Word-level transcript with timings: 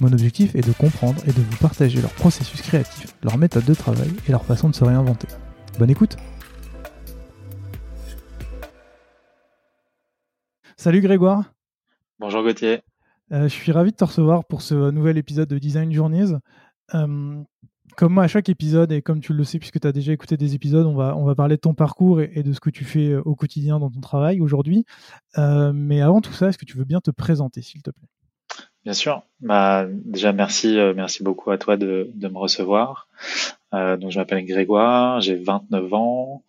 Mon 0.00 0.12
objectif 0.12 0.54
est 0.54 0.66
de 0.66 0.72
comprendre 0.72 1.22
et 1.26 1.32
de 1.32 1.40
vous 1.40 1.56
partager 1.58 2.00
leur 2.00 2.12
processus 2.12 2.62
créatif, 2.62 3.14
leur 3.22 3.36
méthode 3.36 3.64
de 3.64 3.74
travail 3.74 4.10
et 4.26 4.32
leur 4.32 4.44
façon 4.44 4.68
de 4.70 4.74
se 4.74 4.84
réinventer. 4.84 5.28
Bonne 5.78 5.90
écoute 5.90 6.16
Salut 10.76 11.00
Grégoire 11.00 11.52
Bonjour 12.18 12.42
Gauthier 12.42 12.80
euh, 13.32 13.44
Je 13.44 13.52
suis 13.52 13.70
ravi 13.70 13.92
de 13.92 13.96
te 13.96 14.04
recevoir 14.04 14.44
pour 14.46 14.62
ce 14.62 14.90
nouvel 14.90 15.18
épisode 15.18 15.48
de 15.48 15.58
Design 15.58 15.92
Journeys. 15.92 16.32
Euh, 16.94 17.42
comme 17.96 18.14
moi, 18.14 18.24
à 18.24 18.28
chaque 18.28 18.48
épisode, 18.48 18.90
et 18.90 19.02
comme 19.02 19.20
tu 19.20 19.34
le 19.34 19.44
sais, 19.44 19.58
puisque 19.58 19.78
tu 19.78 19.86
as 19.86 19.92
déjà 19.92 20.12
écouté 20.12 20.38
des 20.38 20.54
épisodes, 20.54 20.86
on 20.86 20.94
va, 20.94 21.14
on 21.16 21.24
va 21.24 21.34
parler 21.34 21.56
de 21.56 21.60
ton 21.60 21.74
parcours 21.74 22.22
et, 22.22 22.42
de 22.42 22.52
ce 22.54 22.60
que 22.60 22.70
tu 22.70 22.84
fais 22.84 23.10
euh, 23.10 23.22
au 23.26 23.36
quotidien 23.36 23.78
dans 23.78 23.90
ton 23.90 24.00
travail 24.00 24.40
aujourd'hui. 24.40 24.86
mais 25.36 26.00
avant 26.00 26.22
tout 26.22 26.32
ça, 26.32 26.48
est-ce 26.48 26.58
que 26.58 26.64
tu 26.64 26.78
veux 26.78 26.84
bien 26.84 27.00
te 27.00 27.10
présenter, 27.10 27.60
s'il 27.60 27.82
te 27.82 27.90
plaît? 27.90 28.08
Bien 28.84 28.94
sûr. 28.94 29.22
Bah, 29.40 29.86
déjà, 29.88 30.32
merci, 30.32 30.78
euh, 30.78 30.92
merci 30.94 31.22
beaucoup 31.22 31.50
à 31.50 31.58
toi 31.58 31.76
de, 31.76 32.10
de 32.14 32.28
me 32.28 32.38
recevoir. 32.38 33.06
Euh, 33.74 33.96
donc, 33.96 34.10
je 34.10 34.18
m'appelle 34.18 34.44
Grégoire, 34.44 35.20
j'ai 35.20 35.36
29 35.36 35.94
ans. 35.94 36.44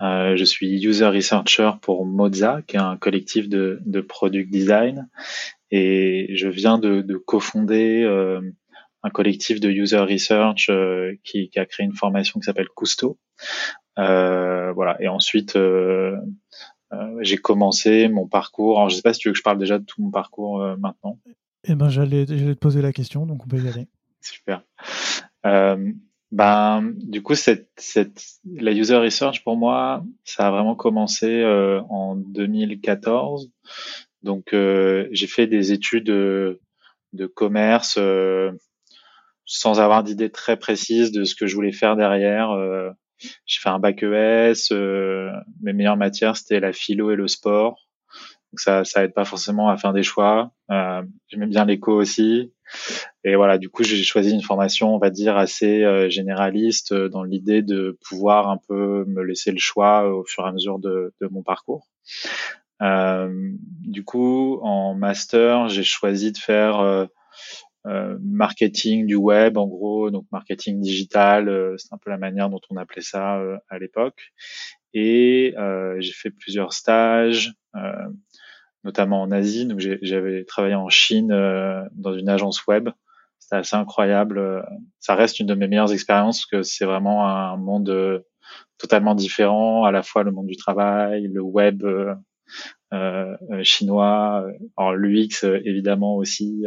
Euh, 0.00 0.36
je 0.36 0.44
suis 0.44 0.84
user 0.84 1.06
researcher 1.06 1.70
pour 1.82 2.06
Moza, 2.06 2.60
qui 2.66 2.76
est 2.76 2.80
un 2.80 2.96
collectif 2.96 3.48
de, 3.48 3.80
de 3.84 4.00
product 4.00 4.50
design. 4.50 5.08
Et 5.70 6.30
je 6.34 6.48
viens 6.48 6.78
de, 6.78 7.02
de 7.02 7.16
cofonder 7.16 8.02
euh, 8.04 8.40
un 9.02 9.10
collectif 9.10 9.60
de 9.60 9.70
user 9.70 9.98
research 9.98 10.68
euh, 10.70 11.14
qui, 11.24 11.50
qui, 11.50 11.58
a 11.58 11.66
créé 11.66 11.84
une 11.86 11.94
formation 11.94 12.38
qui 12.38 12.44
s'appelle 12.44 12.68
Cousteau. 12.68 13.18
voilà. 13.96 14.96
Et 15.00 15.08
ensuite, 15.08 15.58
j'ai 17.20 17.36
commencé 17.38 18.08
mon 18.08 18.28
parcours. 18.28 18.78
Alors, 18.78 18.90
je 18.90 18.96
sais 18.96 19.02
pas 19.02 19.12
si 19.14 19.20
tu 19.20 19.28
veux 19.28 19.32
que 19.32 19.38
je 19.38 19.42
parle 19.42 19.58
déjà 19.58 19.78
de 19.78 19.84
tout 19.84 20.00
mon 20.00 20.10
parcours 20.10 20.58
maintenant. 20.78 21.18
Eh 21.64 21.74
ben, 21.74 21.88
j'allais, 21.88 22.24
te 22.26 22.54
poser 22.54 22.82
la 22.82 22.92
question, 22.92 23.26
donc 23.26 23.44
on 23.44 23.48
peut 23.48 23.58
y 23.58 23.68
aller. 23.68 23.88
Super. 24.20 24.62
Euh, 25.46 25.92
ben, 26.30 26.92
du 26.96 27.22
coup, 27.22 27.34
cette, 27.34 27.70
cette, 27.76 28.22
la 28.44 28.72
user 28.72 28.96
research 28.96 29.42
pour 29.44 29.56
moi, 29.56 30.04
ça 30.24 30.48
a 30.48 30.50
vraiment 30.50 30.74
commencé 30.74 31.26
euh, 31.26 31.80
en 31.88 32.16
2014. 32.16 33.50
Donc, 34.22 34.52
euh, 34.52 35.08
j'ai 35.12 35.26
fait 35.26 35.46
des 35.46 35.72
études 35.72 36.04
de, 36.04 36.60
de 37.14 37.26
commerce 37.26 37.96
euh, 37.98 38.52
sans 39.46 39.80
avoir 39.80 40.04
d'idée 40.04 40.30
très 40.30 40.58
précise 40.58 41.12
de 41.12 41.24
ce 41.24 41.34
que 41.34 41.46
je 41.46 41.54
voulais 41.54 41.72
faire 41.72 41.96
derrière. 41.96 42.50
Euh, 42.50 42.90
j'ai 43.46 43.60
fait 43.60 43.70
un 43.70 43.78
bac 43.78 44.02
ES. 44.02 44.74
mes 45.62 45.72
meilleures 45.72 45.96
matières, 45.96 46.36
c'était 46.36 46.60
la 46.60 46.72
philo 46.72 47.10
et 47.10 47.16
le 47.16 47.26
sport. 47.26 47.87
Donc 48.52 48.60
ça, 48.60 48.84
ça 48.84 49.04
aide 49.04 49.12
pas 49.12 49.24
forcément 49.24 49.68
à 49.68 49.76
faire 49.76 49.92
des 49.92 50.02
choix. 50.02 50.52
Euh, 50.70 51.02
J'aimais 51.28 51.46
bien 51.46 51.64
l'éco 51.64 51.92
aussi. 51.92 52.52
Et 53.24 53.36
voilà, 53.36 53.58
du 53.58 53.68
coup, 53.68 53.82
j'ai 53.82 54.02
choisi 54.02 54.30
une 54.30 54.42
formation, 54.42 54.94
on 54.94 54.98
va 54.98 55.10
dire, 55.10 55.36
assez 55.36 55.84
euh, 55.84 56.08
généraliste 56.08 56.92
euh, 56.92 57.08
dans 57.08 57.22
l'idée 57.22 57.62
de 57.62 57.98
pouvoir 58.08 58.48
un 58.48 58.58
peu 58.68 59.04
me 59.06 59.22
laisser 59.22 59.50
le 59.50 59.58
choix 59.58 60.08
au 60.10 60.24
fur 60.24 60.44
et 60.44 60.48
à 60.48 60.52
mesure 60.52 60.78
de, 60.78 61.12
mon 61.30 61.42
parcours. 61.42 61.88
Euh, 62.82 63.52
du 63.82 64.04
coup, 64.04 64.60
en 64.62 64.94
master, 64.94 65.68
j'ai 65.68 65.82
choisi 65.82 66.32
de 66.32 66.38
faire 66.38 66.80
euh, 67.86 68.18
marketing 68.22 69.06
du 69.06 69.16
web, 69.16 69.56
en 69.56 69.66
gros, 69.66 70.10
donc 70.10 70.26
marketing 70.30 70.80
digital, 70.80 71.74
c'est 71.78 71.92
un 71.92 71.98
peu 71.98 72.10
la 72.10 72.18
manière 72.18 72.50
dont 72.50 72.60
on 72.70 72.76
appelait 72.76 73.02
ça 73.02 73.40
à 73.68 73.78
l'époque. 73.78 74.32
Et 74.94 75.54
j'ai 75.98 76.12
fait 76.12 76.30
plusieurs 76.30 76.72
stages, 76.72 77.54
notamment 78.88 79.20
en 79.20 79.30
Asie. 79.30 79.66
Donc 79.66 79.80
j'avais 79.80 80.44
travaillé 80.44 80.74
en 80.74 80.88
Chine 80.88 81.30
euh, 81.30 81.82
dans 81.94 82.14
une 82.14 82.30
agence 82.30 82.66
web. 82.66 82.88
C'était 83.38 83.56
assez 83.56 83.76
incroyable. 83.76 84.64
Ça 84.98 85.14
reste 85.14 85.40
une 85.40 85.46
de 85.46 85.54
mes 85.54 85.68
meilleures 85.68 85.92
expériences 85.92 86.38
parce 86.38 86.50
que 86.50 86.62
c'est 86.62 86.86
vraiment 86.86 87.28
un 87.28 87.56
monde 87.58 87.90
euh, 87.90 88.20
totalement 88.78 89.14
différent, 89.14 89.84
à 89.84 89.92
la 89.92 90.02
fois 90.02 90.22
le 90.22 90.32
monde 90.32 90.46
du 90.46 90.56
travail, 90.56 91.28
le 91.28 91.42
web 91.42 91.84
euh, 91.84 93.36
chinois, 93.62 94.46
alors 94.78 94.94
l'UX 94.94 95.44
évidemment 95.64 96.16
aussi. 96.16 96.64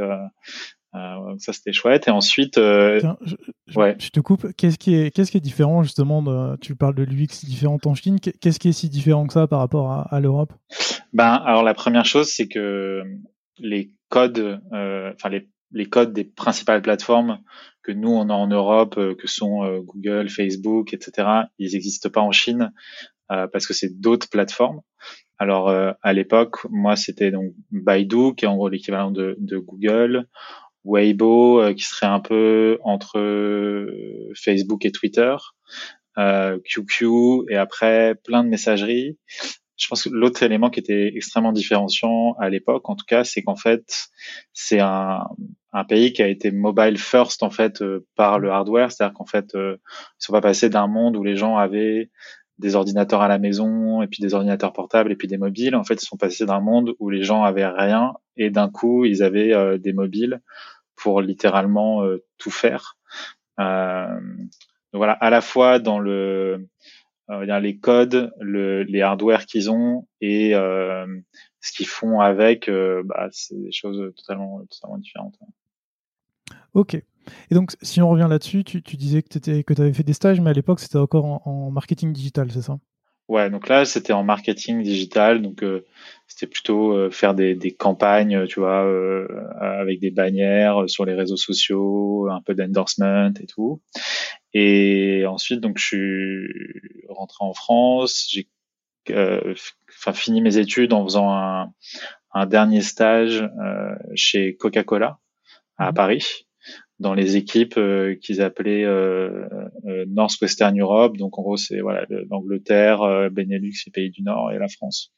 Ça 0.94 1.54
c'était 1.54 1.74
chouette. 1.74 2.08
Et 2.08 2.12
ensuite, 2.12 2.58
je, 2.58 3.08
ouais. 3.76 3.96
je 3.98 4.10
te 4.10 4.20
coupe. 4.20 4.54
Qu'est-ce 4.58 4.78
qui 4.78 4.94
est, 4.94 5.10
qu'est-ce 5.10 5.32
qui 5.32 5.38
est 5.38 5.42
différent 5.42 5.82
justement 5.82 6.22
de, 6.22 6.56
Tu 6.58 6.76
parles 6.76 6.96
de 6.96 7.04
l'UX 7.04 7.46
différente 7.46 7.88
en 7.88 7.96
Chine. 7.96 8.20
Qu'est-ce 8.20 8.60
qui 8.60 8.70
est 8.70 8.74
si 8.74 8.90
différent 8.90 9.26
que 9.26 9.34
ça 9.34 9.48
par 9.48 9.60
rapport 9.60 9.92
à, 9.92 10.02
à 10.14 10.20
l'Europe? 10.20 10.54
Ben, 11.14 11.34
alors 11.46 11.64
la 11.64 11.74
première 11.74 12.06
chose, 12.06 12.30
c'est 12.30 12.48
que 12.48 13.04
les 13.58 13.92
codes, 14.10 14.62
euh, 14.74 15.12
enfin 15.14 15.30
les, 15.30 15.50
les 15.72 15.86
codes 15.88 16.14
des 16.14 16.24
principales 16.24 16.82
plateformes 16.82 17.40
que 17.84 17.92
nous 17.92 18.10
on 18.10 18.30
a 18.30 18.34
en 18.34 18.48
Europe, 18.48 18.98
euh, 18.98 19.16
que 19.16 19.28
sont 19.28 19.64
euh, 19.64 19.80
Google, 19.82 20.30
Facebook, 20.30 20.94
etc. 20.94 21.28
Ils 21.58 21.74
n'existent 21.74 22.10
pas 22.10 22.22
en 22.22 22.32
Chine 22.32 22.72
parce 23.54 23.66
que 23.66 23.74
c'est 23.74 24.02
d'autres 24.02 24.28
plateformes. 24.30 24.82
Alors 25.40 25.70
à 25.70 26.12
l'époque, 26.12 26.58
moi 26.70 26.98
c'était 26.98 27.32
donc 27.32 27.54
Baidu 27.72 28.36
qui 28.36 28.44
est 28.44 28.48
en 28.50 28.58
gros 28.58 28.68
l'équivalent 28.68 29.10
de, 29.10 29.38
de 29.40 29.58
Google. 29.58 30.28
Weibo 30.84 31.62
euh, 31.62 31.74
qui 31.74 31.84
serait 31.84 32.08
un 32.08 32.20
peu 32.20 32.80
entre 32.84 33.20
euh, 33.20 34.32
Facebook 34.36 34.86
et 34.86 34.92
Twitter, 34.92 35.36
euh, 36.18 36.60
QQ 36.64 37.46
et 37.50 37.56
après 37.56 38.16
plein 38.16 38.44
de 38.44 38.50
messageries. 38.50 39.18
Je 39.82 39.88
pense 39.88 40.04
que 40.04 40.10
l'autre 40.10 40.44
élément 40.44 40.70
qui 40.70 40.80
était 40.80 41.12
extrêmement 41.16 41.52
différenciant 41.52 42.34
à 42.40 42.50
l'époque, 42.50 42.88
en 42.90 42.96
tout 42.96 43.06
cas, 43.06 43.24
c'est 43.24 43.42
qu'en 43.42 43.56
fait, 43.56 44.10
c'est 44.54 44.80
un, 44.80 45.26
un, 45.74 45.84
pays 45.86 46.14
qui 46.14 46.22
a 46.22 46.28
été 46.28 46.52
mobile 46.52 46.98
first 47.00 47.42
en 47.42 47.50
fait 47.50 47.84
par 48.16 48.38
le 48.38 48.52
hardware, 48.52 48.92
c'est-à-dire 48.92 49.16
qu'en 49.16 49.26
fait, 49.26 49.54
ils 49.56 49.80
sont 50.20 50.34
pas 50.34 50.42
passés 50.42 50.70
d'un 50.70 50.88
monde 50.88 51.18
où 51.18 51.24
les 51.24 51.36
gens 51.36 51.58
avaient 51.58 52.12
des 52.62 52.76
ordinateurs 52.76 53.22
à 53.22 53.28
la 53.28 53.40
maison 53.40 54.02
et 54.02 54.08
puis 54.08 54.22
des 54.22 54.34
ordinateurs 54.36 54.72
portables 54.72 55.12
et 55.12 55.16
puis 55.16 55.28
des 55.28 55.38
mobiles. 55.38 55.76
En 55.76 55.84
fait, 55.84 55.96
ils 55.96 56.06
sont 56.06 56.16
passés 56.16 56.46
d'un 56.46 56.62
monde 56.62 56.94
où 57.00 57.10
les 57.10 57.24
gens 57.24 57.44
avaient 57.44 57.68
rien 57.68 58.14
et 58.38 58.52
d'un 58.52 58.70
coup, 58.70 59.04
ils 59.04 59.24
avaient 59.24 59.54
euh, 59.54 59.78
des 59.78 59.94
mobiles 59.94 60.42
pour 60.96 61.22
littéralement 61.22 62.04
euh, 62.04 62.24
tout 62.38 62.52
faire. 62.52 62.98
Euh, 63.60 64.20
voilà, 64.94 65.14
à 65.14 65.30
la 65.30 65.42
fois 65.42 65.80
dans 65.80 66.00
le 66.00 66.68
les 67.40 67.78
codes, 67.78 68.34
le, 68.40 68.84
les 68.84 69.02
hardware 69.02 69.46
qu'ils 69.46 69.72
ont 69.72 70.08
et 70.20 70.52
ce 70.54 71.72
qu'ils 71.72 71.88
font 71.88 72.20
avec, 72.20 72.70
bah, 72.70 73.28
c'est 73.32 73.60
des 73.62 73.72
choses 73.72 74.14
totalement, 74.16 74.62
totalement 74.70 74.98
différentes. 74.98 75.40
Ok. 76.74 76.96
Et 76.96 77.56
donc, 77.56 77.72
si 77.82 78.02
on 78.02 78.10
revient 78.10 78.28
là-dessus, 78.30 78.64
tu, 78.64 78.82
disais 78.82 79.22
que 79.22 79.40
tu 79.40 79.82
avais 79.82 79.94
fait 79.94 80.04
des 80.04 80.14
stages, 80.14 80.42
mais 80.42 80.50
à 80.50 80.54
l'époque, 80.54 80.80
c'était 80.80 80.98
encore 80.98 81.26
en, 81.26 81.42
en, 81.46 81.72
marketing 81.72 82.14
digital, 82.14 82.52
c'est 82.52 82.62
ça? 82.62 82.80
Ouais, 83.32 83.50
donc 83.50 83.70
là, 83.70 83.86
c'était 83.86 84.12
en 84.12 84.26
marketing 84.26 84.84
digital, 84.84 85.42
donc 85.42 85.64
euh, 85.64 85.86
c'était 86.28 86.48
plutôt 86.48 86.92
euh, 86.92 87.10
faire 87.10 87.34
des, 87.34 87.56
des, 87.56 87.72
campagnes, 87.72 88.46
tu 88.46 88.60
vois, 88.60 88.84
euh, 88.84 89.26
avec 89.62 90.02
des 90.02 90.12
bannières 90.12 90.84
sur 90.88 91.06
les 91.06 91.14
réseaux 91.14 91.38
sociaux, 91.38 92.28
un 92.30 92.42
peu 92.42 92.56
d'endorsement 92.56 93.32
et 93.40 93.46
tout. 93.46 93.82
Et 94.54 95.26
ensuite, 95.26 95.62
donc, 95.62 95.78
je 95.78 95.86
suis 95.86 97.08
rentré 97.08 97.46
en 97.46 97.54
France, 97.54 98.28
j'ai 98.30 98.50
enfin 99.10 100.12
fini 100.12 100.42
mes 100.42 100.58
études 100.58 100.92
en 100.92 101.06
faisant 101.06 101.32
un, 101.32 101.74
un 102.34 102.46
dernier 102.46 102.82
stage 102.82 103.50
chez 104.14 104.58
Coca-Cola 104.58 105.20
à 105.78 105.92
mmh. 105.92 105.96
Paris 105.96 106.46
dans 107.02 107.14
les 107.14 107.36
équipes 107.36 107.80
qu'ils 108.22 108.42
appelaient 108.42 108.86
Northwestern 110.08 110.80
Europe. 110.80 111.18
Donc 111.18 111.38
en 111.38 111.42
gros, 111.42 111.58
c'est 111.58 111.80
voilà 111.80 112.06
l'Angleterre, 112.30 113.30
Benelux, 113.32 113.74
les 113.86 113.92
pays 113.92 114.10
du 114.12 114.24
Nord 114.24 114.52
et 114.52 114.60
la 114.60 114.68
France. 114.68 115.12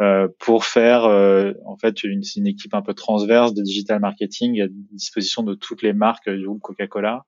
Euh, 0.00 0.26
pour 0.40 0.64
faire 0.64 1.04
euh, 1.04 1.52
en 1.66 1.76
fait 1.76 2.02
une, 2.02 2.22
une, 2.34 2.48
équipe 2.48 2.74
un 2.74 2.82
peu 2.82 2.94
transverse 2.94 3.54
de 3.54 3.62
digital 3.62 4.00
marketing 4.00 4.60
à 4.60 4.66
disposition 4.90 5.44
de 5.44 5.54
toutes 5.54 5.82
les 5.82 5.92
marques 5.92 6.28
du 6.28 6.44
groupe 6.44 6.60
Coca-Cola. 6.62 7.22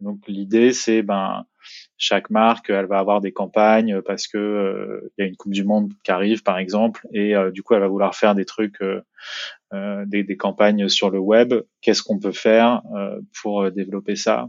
Donc 0.00 0.18
l'idée 0.28 0.74
c'est 0.74 1.02
ben 1.02 1.46
chaque 1.96 2.30
marque 2.30 2.70
elle 2.70 2.86
va 2.86 2.98
avoir 2.98 3.20
des 3.20 3.32
campagnes 3.32 4.00
parce 4.02 4.26
que 4.26 4.38
euh, 4.38 5.12
il 5.16 5.22
y 5.22 5.24
a 5.24 5.28
une 5.28 5.36
coupe 5.36 5.52
du 5.52 5.64
monde 5.64 5.92
qui 6.02 6.10
arrive 6.10 6.42
par 6.42 6.58
exemple 6.58 7.06
et 7.12 7.34
du 7.52 7.62
coup 7.62 7.74
elle 7.74 7.80
va 7.80 7.88
vouloir 7.88 8.14
faire 8.14 8.34
des 8.34 8.44
trucs 8.44 8.82
des, 9.72 10.24
des, 10.24 10.36
campagnes 10.36 10.88
sur 10.88 11.10
le 11.10 11.18
web. 11.18 11.54
Qu'est-ce 11.80 12.02
qu'on 12.02 12.18
peut 12.18 12.32
faire 12.32 12.82
pour 13.40 13.70
développer 13.70 14.16
ça? 14.16 14.48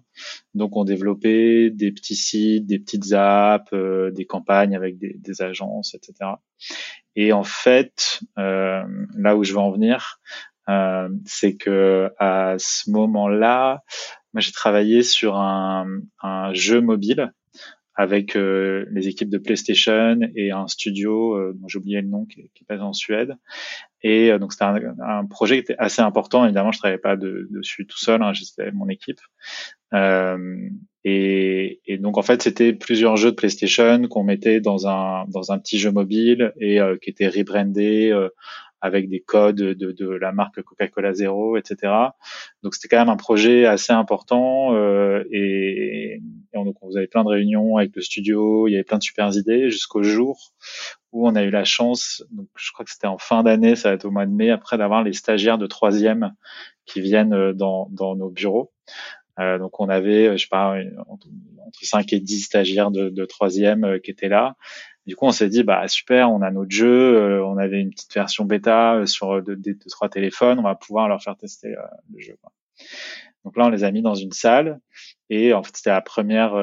Donc 0.54 0.75
on 0.75 0.84
développait 0.84 1.69
des 1.69 1.92
petits 1.92 2.16
sites, 2.16 2.66
des 2.66 2.80
petites 2.80 3.13
apps, 3.13 3.72
des 3.72 4.25
campagnes 4.25 4.75
avec 4.75 4.98
des, 4.98 5.13
des 5.13 5.42
agences, 5.42 5.94
etc. 5.94 6.31
Et 7.16 7.34
en 7.34 7.44
fait, 7.44 8.22
euh, 8.38 8.84
là 9.16 9.36
où 9.36 9.44
je 9.44 9.54
veux 9.54 9.60
en 9.60 9.72
venir, 9.72 10.19
euh, 10.69 11.10
c'est 11.25 11.56
que 11.56 12.12
à 12.18 12.56
ce 12.57 12.90
moment-là, 12.92 13.84
moi 14.33 14.41
j'ai 14.41 14.51
travaillé 14.51 15.03
sur 15.03 15.35
un, 15.35 15.88
un 16.21 16.53
jeu 16.53 16.81
mobile 16.81 17.31
avec 17.95 18.35
euh, 18.35 18.85
les 18.91 19.07
équipes 19.07 19.30
de 19.30 19.38
PlayStation 19.38 20.19
et 20.35 20.51
un 20.51 20.68
studio 20.68 21.35
euh, 21.35 21.53
dont 21.56 21.68
j'ai 21.68 21.77
oublié 21.77 22.01
le 22.01 22.07
nom 22.07 22.25
qui, 22.25 22.50
qui 22.56 22.63
est 22.63 22.68
basé 22.68 22.81
en 22.81 22.94
Suède. 22.94 23.35
Et 24.01 24.31
euh, 24.31 24.39
donc 24.39 24.51
c'était 24.51 24.65
un, 24.65 24.95
un, 25.00 25.25
projet 25.25 25.57
qui 25.57 25.71
était 25.71 25.75
assez 25.77 26.01
important. 26.01 26.44
Évidemment, 26.44 26.71
je 26.71 26.80
travaillais 26.80 26.97
pas 26.97 27.15
de, 27.15 27.47
dessus 27.51 27.85
tout 27.85 28.00
seul, 28.00 28.24
hein, 28.24 28.33
j'étais 28.33 28.71
mon 28.71 28.89
équipe. 28.89 29.19
Et, 31.06 31.81
et, 31.85 31.97
donc 31.97 32.18
en 32.18 32.21
fait, 32.21 32.41
c'était 32.41 32.71
plusieurs 32.71 33.18
jeux 33.18 33.31
de 33.31 33.35
PlayStation 33.35 34.07
qu'on 34.07 34.24
mettait 34.24 34.62
dans 34.62 34.88
un 34.88 35.25
dans 35.27 35.51
un 35.51 35.59
petit 35.59 35.77
jeu 35.77 35.91
mobile 35.91 36.53
et 36.59 36.80
euh, 36.80 36.97
qui 36.97 37.09
étaient 37.09 37.27
rebrandés 37.27 38.09
euh, 38.09 38.30
avec 38.83 39.09
des 39.09 39.21
codes 39.21 39.56
de, 39.56 39.91
de 39.91 40.09
la 40.09 40.33
marque 40.33 40.62
Coca-Cola 40.62 41.13
Zero, 41.13 41.56
etc. 41.56 41.94
Donc 42.62 42.75
c'était 42.75 42.89
quand 42.89 43.00
même 43.00 43.09
un 43.09 43.15
projet 43.15 43.65
assez 43.65 43.94
important 43.94 44.75
euh, 44.75 45.24
et, 45.31 46.15
et 46.18 46.21
on, 46.53 46.65
donc 46.65 46.75
on 46.81 46.88
faisait 46.88 47.07
plein 47.07 47.24
de 47.24 47.30
réunions 47.30 47.77
avec 47.77 47.95
le 47.95 48.01
studio, 48.01 48.68
il 48.68 48.71
y 48.71 48.75
avait 48.75 48.83
plein 48.83 48.97
de 48.97 49.03
super 49.03 49.31
idées 49.35 49.69
jusqu'au 49.69 50.03
jour 50.03 50.51
où 51.13 51.27
on 51.27 51.35
a 51.35 51.44
eu 51.44 51.50
la 51.50 51.63
chance, 51.63 52.25
donc 52.31 52.47
je 52.57 52.71
crois 52.74 52.83
que 52.83 52.91
c'était 52.91 53.07
en 53.07 53.18
fin 53.18 53.44
d'année, 53.44 53.75
ça 53.75 53.89
va 53.89 53.95
être 53.95 54.06
au 54.06 54.12
mois 54.12 54.25
de 54.25 54.31
mai, 54.31 54.50
après 54.50 54.77
d'avoir 54.77 55.01
les 55.03 55.13
stagiaires 55.13 55.57
de 55.57 55.68
troisième 55.68 56.33
qui 56.85 57.00
viennent 57.00 57.33
euh, 57.33 57.53
dans, 57.53 57.88
dans 57.91 58.15
nos 58.15 58.30
bureaux. 58.30 58.74
Euh, 59.39 59.57
donc 59.57 59.80
on 59.80 59.89
avait, 59.89 60.27
euh, 60.27 60.38
je 60.38 60.44
sais 60.44 60.50
pas, 60.50 60.75
entre 61.07 61.27
5 61.81 62.13
et 62.13 62.19
10 62.19 62.41
stagiaires 62.41 62.91
de, 62.91 63.09
de 63.09 63.25
troisième 63.25 63.83
euh, 63.83 64.00
qui 64.00 64.12
étaient 64.12 64.30
là. 64.30 64.56
Du 65.06 65.16
coup, 65.16 65.26
on 65.26 65.32
s'est 65.32 65.50
dit, 65.50 65.64
bah 65.64 65.88
super, 65.88 66.32
on 66.32 66.42
a 66.42 66.52
notre 66.52 66.72
jeu, 66.72 67.44
on 67.44 67.58
avait 67.58 67.82
une 67.82 67.90
petite 67.90 68.14
version 68.14 68.46
bêta 68.46 69.06
sur 69.06 69.42
deux, 69.44 69.56
deux, 69.56 69.76
trois 69.90 70.10
téléphones, 70.10 70.60
on 70.60 70.64
va 70.64 70.76
pouvoir 70.76 71.08
leur 71.10 71.22
faire 71.22 71.36
tester 71.36 71.76
le 72.14 72.20
jeu. 72.20 72.38
Quoi. 72.42 72.52
Donc 73.44 73.58
là, 73.58 73.66
on 73.66 73.70
les 73.70 73.84
a 73.84 73.92
mis 73.92 74.02
dans 74.02 74.16
une 74.16 74.32
salle 74.32 74.80
et 75.30 75.54
en 75.54 75.62
fait, 75.64 75.76
c'était 75.76 75.90
la 75.90 76.02
première 76.02 76.54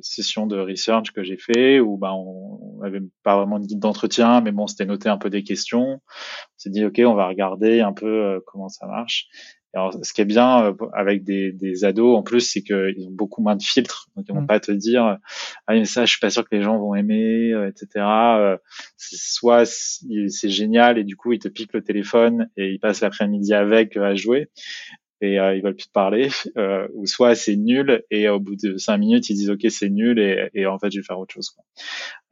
session 0.00 0.46
de 0.46 0.58
research 0.58 1.12
que 1.12 1.22
j'ai 1.22 1.36
fait 1.36 1.80
où 1.80 1.98
bah, 1.98 2.14
on 2.14 2.78
n'avait 2.80 3.02
pas 3.22 3.36
vraiment 3.36 3.58
de 3.58 3.66
guide 3.66 3.80
d'entretien, 3.80 4.40
mais 4.40 4.50
bon, 4.50 4.66
c'était 4.66 4.86
noté 4.86 5.10
un 5.10 5.18
peu 5.18 5.28
des 5.28 5.42
questions. 5.42 6.00
On 6.00 6.56
s'est 6.56 6.70
dit, 6.70 6.84
ok, 6.84 7.02
on 7.04 7.14
va 7.14 7.28
regarder 7.28 7.82
un 7.82 7.92
peu 7.92 8.42
comment 8.46 8.70
ça 8.70 8.86
marche. 8.86 9.28
Alors, 9.74 9.92
ce 10.02 10.12
qui 10.12 10.20
est 10.20 10.24
bien 10.24 10.66
euh, 10.66 10.72
avec 10.92 11.24
des, 11.24 11.52
des 11.52 11.84
ados, 11.84 12.16
en 12.16 12.22
plus, 12.22 12.40
c'est 12.40 12.62
qu'ils 12.62 13.06
ont 13.08 13.10
beaucoup 13.10 13.42
moins 13.42 13.56
de 13.56 13.62
filtres. 13.62 14.08
Donc, 14.16 14.26
ils 14.28 14.34
vont 14.34 14.42
mm. 14.42 14.46
pas 14.46 14.60
te 14.60 14.70
dire, 14.70 15.18
ah, 15.66 15.72
mais 15.72 15.84
ça, 15.84 16.04
je 16.04 16.10
suis 16.10 16.20
pas 16.20 16.30
sûr 16.30 16.48
que 16.48 16.54
les 16.54 16.62
gens 16.62 16.78
vont 16.78 16.94
aimer, 16.94 17.52
euh, 17.52 17.68
etc. 17.68 18.04
Euh, 18.06 18.56
soit 18.96 19.66
c'est 19.66 20.48
génial 20.48 20.98
et 20.98 21.04
du 21.04 21.16
coup, 21.16 21.32
ils 21.32 21.40
te 21.40 21.48
piquent 21.48 21.74
le 21.74 21.82
téléphone 21.82 22.48
et 22.56 22.70
ils 22.70 22.78
passent 22.78 23.00
l'après-midi 23.00 23.52
avec 23.52 23.96
à 23.96 24.14
jouer 24.14 24.48
et 25.24 25.38
euh, 25.38 25.56
ils 25.56 25.62
veulent 25.62 25.74
plus 25.74 25.86
te 25.86 25.92
parler, 25.92 26.28
euh, 26.58 26.86
ou 26.94 27.06
soit 27.06 27.34
c'est 27.34 27.56
nul 27.56 28.04
et 28.10 28.28
au 28.28 28.38
bout 28.38 28.56
de 28.56 28.76
cinq 28.76 28.98
minutes 28.98 29.30
ils 29.30 29.34
disent 29.34 29.50
ok 29.50 29.66
c'est 29.70 29.88
nul 29.88 30.18
et, 30.18 30.66
en 30.66 30.78
fait 30.78 30.90
je 30.90 30.98
vais 30.98 31.04
faire 31.04 31.18
autre 31.18 31.32
chose. 31.32 31.56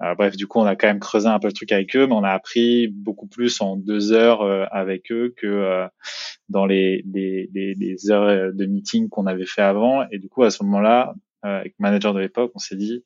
Euh, 0.03 0.15
bref, 0.15 0.37
du 0.37 0.47
coup 0.47 0.59
on 0.59 0.67
a 0.67 0.77
quand 0.77 0.89
même 0.89 1.01
creusé 1.01 1.29
un 1.29 1.39
peu 1.39 1.49
le 1.49 1.53
truc 1.53 1.73
avec 1.73 1.97
eux, 1.97 2.07
mais 2.07 2.15
on 2.15 2.25
a 2.25 2.31
appris 2.31 2.89
beaucoup 2.89 3.27
plus 3.27 3.61
en 3.61 3.77
deux 3.77 4.13
heures 4.13 4.43
euh, 4.43 4.67
avec 4.71 5.11
eux 5.11 5.35
que 5.37 5.87
dans 6.49 6.67
les, 6.67 7.05
les, 7.13 7.49
les, 7.53 8.11
heures 8.11 8.53
de 8.53 8.67
meeting 8.67 9.09
qu'on 9.09 9.27
avait 9.27 9.47
fait 9.47 9.63
avant. 9.63 10.05
Et 10.11 10.19
du 10.19 10.29
coup 10.29 10.43
à 10.43 10.51
ce 10.51 10.63
moment-là, 10.65 11.15
avec 11.43 11.75
le 11.79 11.83
manager 11.83 12.13
de 12.13 12.21
l'époque, 12.21 12.53
on 12.55 12.59
s'est 12.59 12.77
dit 12.77 13.05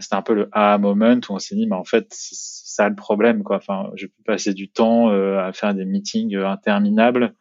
c'était 0.00 0.14
un 0.14 0.22
peu 0.22 0.34
le 0.34 0.48
ah 0.52 0.78
moment 0.78 1.18
où 1.28 1.32
on 1.32 1.38
s'est 1.38 1.56
dit 1.56 1.66
mais 1.66 1.76
en 1.76 1.84
fait 1.84 2.06
ça 2.10 2.88
le 2.88 2.94
problème 2.94 3.42
quoi 3.42 3.56
enfin 3.56 3.90
je 3.96 4.06
peux 4.06 4.22
passer 4.24 4.54
du 4.54 4.70
temps 4.70 5.08
à 5.10 5.52
faire 5.52 5.74
des 5.74 5.84
meetings 5.84 6.36
interminables 6.36 7.34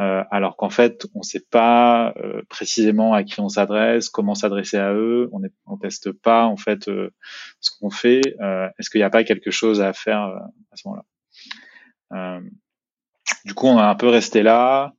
euh, 0.00 0.24
alors 0.30 0.56
qu'en 0.56 0.70
fait, 0.70 1.06
on 1.14 1.20
ne 1.20 1.24
sait 1.24 1.44
pas 1.50 2.14
euh, 2.16 2.42
précisément 2.48 3.14
à 3.14 3.22
qui 3.22 3.38
on 3.40 3.48
s'adresse, 3.48 4.08
comment 4.08 4.34
s'adresser 4.34 4.76
à 4.76 4.92
eux, 4.92 5.30
on 5.32 5.38
ne 5.38 5.80
teste 5.80 6.10
pas 6.10 6.46
en 6.46 6.56
fait 6.56 6.88
euh, 6.88 7.10
ce 7.60 7.70
qu'on 7.78 7.90
fait. 7.90 8.20
Est-ce 8.78 8.90
qu'il 8.90 9.00
n'y 9.00 9.04
a 9.04 9.10
pas 9.10 9.24
quelque 9.24 9.50
chose 9.50 9.80
à 9.80 9.92
faire 9.92 10.20
à 10.20 10.76
ce 10.76 10.88
moment-là? 10.88 12.40
Du 13.44 13.54
coup, 13.54 13.66
on 13.66 13.78
a 13.78 13.86
un 13.86 13.94
peu 13.94 14.08
resté 14.08 14.42
là. 14.42 14.92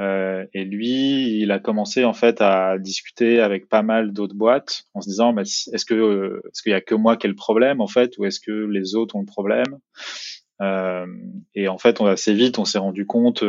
et 0.00 0.64
lui, 0.64 1.40
il 1.40 1.52
a 1.52 1.60
commencé 1.60 2.04
en 2.04 2.12
fait 2.12 2.40
à 2.40 2.78
discuter 2.78 3.40
avec 3.40 3.68
pas 3.68 3.82
mal 3.82 4.12
d'autres 4.12 4.34
boîtes 4.34 4.84
en 4.94 5.00
se 5.00 5.08
disant, 5.08 5.32
bah, 5.32 5.42
est-ce 5.42 5.84
que 5.84 6.42
est-ce 6.48 6.62
qu'il 6.62 6.72
y 6.72 6.74
a 6.74 6.80
que 6.80 6.96
moi 6.96 7.16
qui 7.16 7.26
ai 7.26 7.30
le 7.30 7.36
problème 7.36 7.80
en 7.80 7.86
fait, 7.86 8.18
ou 8.18 8.24
est-ce 8.24 8.40
que 8.40 8.50
les 8.50 8.96
autres 8.96 9.14
ont 9.14 9.20
le 9.20 9.26
problème? 9.26 9.78
Et 11.54 11.68
en 11.68 11.78
fait, 11.78 12.00
on 12.00 12.06
assez 12.06 12.34
vite, 12.34 12.58
on 12.58 12.64
s'est 12.64 12.78
rendu 12.78 13.06
compte 13.06 13.44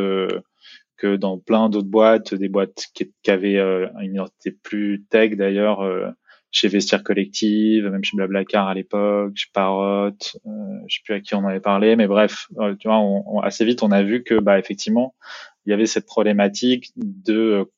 que 0.97 1.15
dans 1.15 1.37
plein 1.37 1.69
d'autres 1.69 1.87
boîtes, 1.87 2.33
des 2.33 2.49
boîtes 2.49 2.87
qui, 2.93 3.13
qui 3.23 3.31
avaient 3.31 3.57
euh, 3.57 3.87
une 4.01 4.15
identité 4.15 4.51
plus 4.51 5.05
tech 5.09 5.35
d'ailleurs, 5.35 5.81
euh, 5.81 6.09
chez 6.51 6.67
Vestiaire 6.67 7.03
Collective, 7.03 7.87
même 7.87 8.03
chez 8.03 8.17
Blablacar 8.17 8.67
à 8.67 8.73
l'époque, 8.73 9.33
chez 9.35 9.49
Parrot, 9.53 10.07
euh, 10.07 10.49
je 10.87 10.95
sais 10.95 11.01
plus 11.03 11.13
à 11.13 11.19
qui 11.19 11.35
on 11.35 11.45
avait 11.45 11.59
parlé, 11.59 11.95
mais 11.95 12.07
bref, 12.07 12.47
euh, 12.59 12.75
tu 12.75 12.87
vois, 12.87 12.99
on, 12.99 13.39
assez 13.41 13.65
vite 13.65 13.83
on 13.83 13.91
a 13.91 14.01
vu 14.01 14.23
que 14.23 14.39
bah 14.39 14.57
effectivement 14.57 15.13
il 15.65 15.71
y 15.71 15.73
avait 15.73 15.85
cette 15.85 16.05
problématique 16.05 16.91
de 16.95 17.69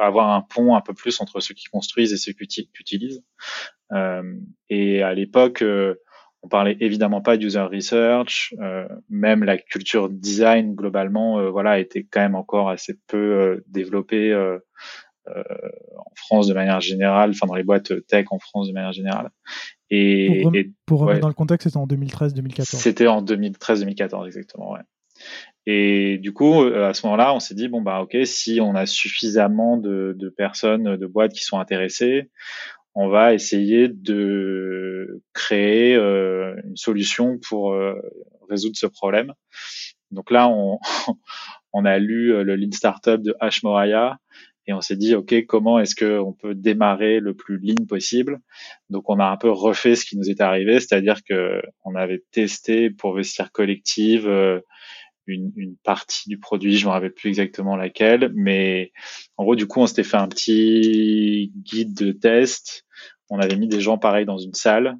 avoir 0.00 0.30
un 0.30 0.42
pont 0.42 0.76
un 0.76 0.80
peu 0.80 0.94
plus 0.94 1.20
entre 1.20 1.40
ceux 1.40 1.54
qui 1.54 1.66
construisent 1.66 2.12
et 2.12 2.16
ceux 2.16 2.32
qui, 2.32 2.70
utilisent. 2.78 3.22
et 4.70 5.02
à 5.02 5.14
l'époque, 5.14 5.64
on 6.42 6.48
parlait 6.48 6.76
évidemment 6.80 7.20
pas 7.20 7.36
d'user 7.36 7.60
research, 7.60 8.54
euh, 8.60 8.86
même 9.08 9.44
la 9.44 9.58
culture 9.58 10.08
design 10.08 10.74
globalement, 10.74 11.38
euh, 11.38 11.50
voilà, 11.50 11.78
était 11.78 12.06
quand 12.08 12.20
même 12.20 12.36
encore 12.36 12.70
assez 12.70 12.94
peu 13.06 13.16
euh, 13.16 13.64
développée 13.66 14.32
euh, 14.32 14.58
en 15.26 16.14
France 16.14 16.46
de 16.46 16.54
manière 16.54 16.80
générale, 16.80 17.30
enfin 17.30 17.46
dans 17.46 17.54
les 17.54 17.64
boîtes 17.64 18.06
tech 18.06 18.26
en 18.30 18.38
France 18.38 18.68
de 18.68 18.72
manière 18.72 18.92
générale. 18.92 19.30
Et 19.90 20.42
pour, 20.86 21.00
remettre 21.00 21.20
dans 21.20 21.28
le 21.28 21.34
contexte, 21.34 21.68
c'était 21.68 21.76
en 21.78 21.86
2013-2014. 21.86 22.64
C'était 22.64 23.06
en 23.08 23.22
2013-2014 23.22 24.26
exactement, 24.26 24.72
ouais. 24.72 24.80
Et 25.66 26.16
du 26.18 26.32
coup, 26.32 26.62
à 26.62 26.94
ce 26.94 27.04
moment-là, 27.06 27.34
on 27.34 27.40
s'est 27.40 27.54
dit 27.54 27.68
bon 27.68 27.82
bah 27.82 28.00
ok, 28.00 28.16
si 28.24 28.60
on 28.62 28.74
a 28.74 28.86
suffisamment 28.86 29.76
de, 29.76 30.14
de 30.16 30.28
personnes, 30.30 30.96
de 30.96 31.06
boîtes 31.06 31.32
qui 31.32 31.44
sont 31.44 31.58
intéressées, 31.58 32.30
on 32.94 33.08
va 33.08 33.34
essayer 33.34 33.88
de 33.88 35.22
créer 35.32 35.94
euh, 35.94 36.54
une 36.64 36.76
solution 36.76 37.38
pour 37.48 37.72
euh, 37.72 37.94
résoudre 38.48 38.76
ce 38.76 38.86
problème. 38.86 39.32
Donc 40.10 40.30
là, 40.30 40.48
on, 40.48 40.78
on 41.72 41.84
a 41.84 41.98
lu 41.98 42.32
euh, 42.32 42.42
le 42.42 42.56
Lean 42.56 42.72
Startup 42.72 43.20
de 43.20 43.34
Ash 43.40 43.62
Moraya 43.62 44.18
et 44.66 44.72
on 44.74 44.80
s'est 44.82 44.96
dit, 44.96 45.14
OK, 45.14 45.34
comment 45.46 45.78
est-ce 45.78 45.94
qu'on 45.94 46.34
peut 46.34 46.54
démarrer 46.54 47.20
le 47.20 47.34
plus 47.34 47.58
lean 47.58 47.86
possible? 47.88 48.40
Donc, 48.90 49.08
on 49.08 49.18
a 49.18 49.24
un 49.24 49.38
peu 49.38 49.50
refait 49.50 49.94
ce 49.94 50.04
qui 50.04 50.18
nous 50.18 50.28
est 50.28 50.42
arrivé, 50.42 50.78
c'est-à-dire 50.78 51.20
que 51.26 51.62
on 51.84 51.94
avait 51.94 52.22
testé 52.32 52.90
pour 52.90 53.14
Vestiaire 53.14 53.50
Collective 53.50 54.28
une, 55.28 55.52
une, 55.56 55.76
partie 55.76 56.28
du 56.28 56.38
produit, 56.38 56.76
je 56.76 56.86
me 56.86 56.90
rappelle 56.90 57.12
plus 57.12 57.28
exactement 57.28 57.76
laquelle, 57.76 58.32
mais 58.34 58.92
en 59.36 59.44
gros, 59.44 59.56
du 59.56 59.66
coup, 59.66 59.80
on 59.80 59.86
s'était 59.86 60.04
fait 60.04 60.16
un 60.16 60.28
petit 60.28 61.52
guide 61.56 61.94
de 61.94 62.12
test. 62.12 62.84
On 63.30 63.38
avait 63.38 63.56
mis 63.56 63.68
des 63.68 63.80
gens 63.80 63.98
pareils 63.98 64.26
dans 64.26 64.38
une 64.38 64.54
salle. 64.54 64.98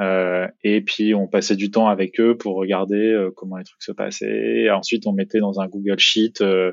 Euh, 0.00 0.48
et 0.64 0.80
puis 0.80 1.14
on 1.14 1.26
passait 1.26 1.56
du 1.56 1.70
temps 1.70 1.88
avec 1.88 2.18
eux 2.20 2.36
pour 2.36 2.56
regarder 2.56 3.12
euh, 3.12 3.30
comment 3.36 3.56
les 3.56 3.64
trucs 3.64 3.82
se 3.82 3.92
passaient. 3.92 4.62
Et 4.62 4.70
ensuite 4.70 5.06
on 5.06 5.12
mettait 5.12 5.40
dans 5.40 5.60
un 5.60 5.68
Google 5.68 5.98
Sheet. 5.98 6.40
Euh, 6.40 6.72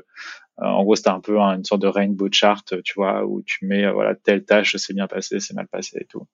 en 0.56 0.82
gros 0.82 0.96
c'était 0.96 1.10
un 1.10 1.20
peu 1.20 1.38
une 1.38 1.64
sorte 1.64 1.82
de 1.82 1.88
rainbow 1.88 2.28
chart, 2.32 2.64
tu 2.82 2.94
vois, 2.96 3.26
où 3.26 3.42
tu 3.42 3.66
mets 3.66 3.90
voilà 3.92 4.14
telle 4.14 4.44
tâche 4.44 4.76
c'est 4.76 4.94
bien 4.94 5.06
passé, 5.06 5.40
c'est 5.40 5.54
mal 5.54 5.68
passé 5.68 5.98
et 6.00 6.06
tout. 6.06 6.26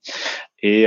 Et 0.62 0.86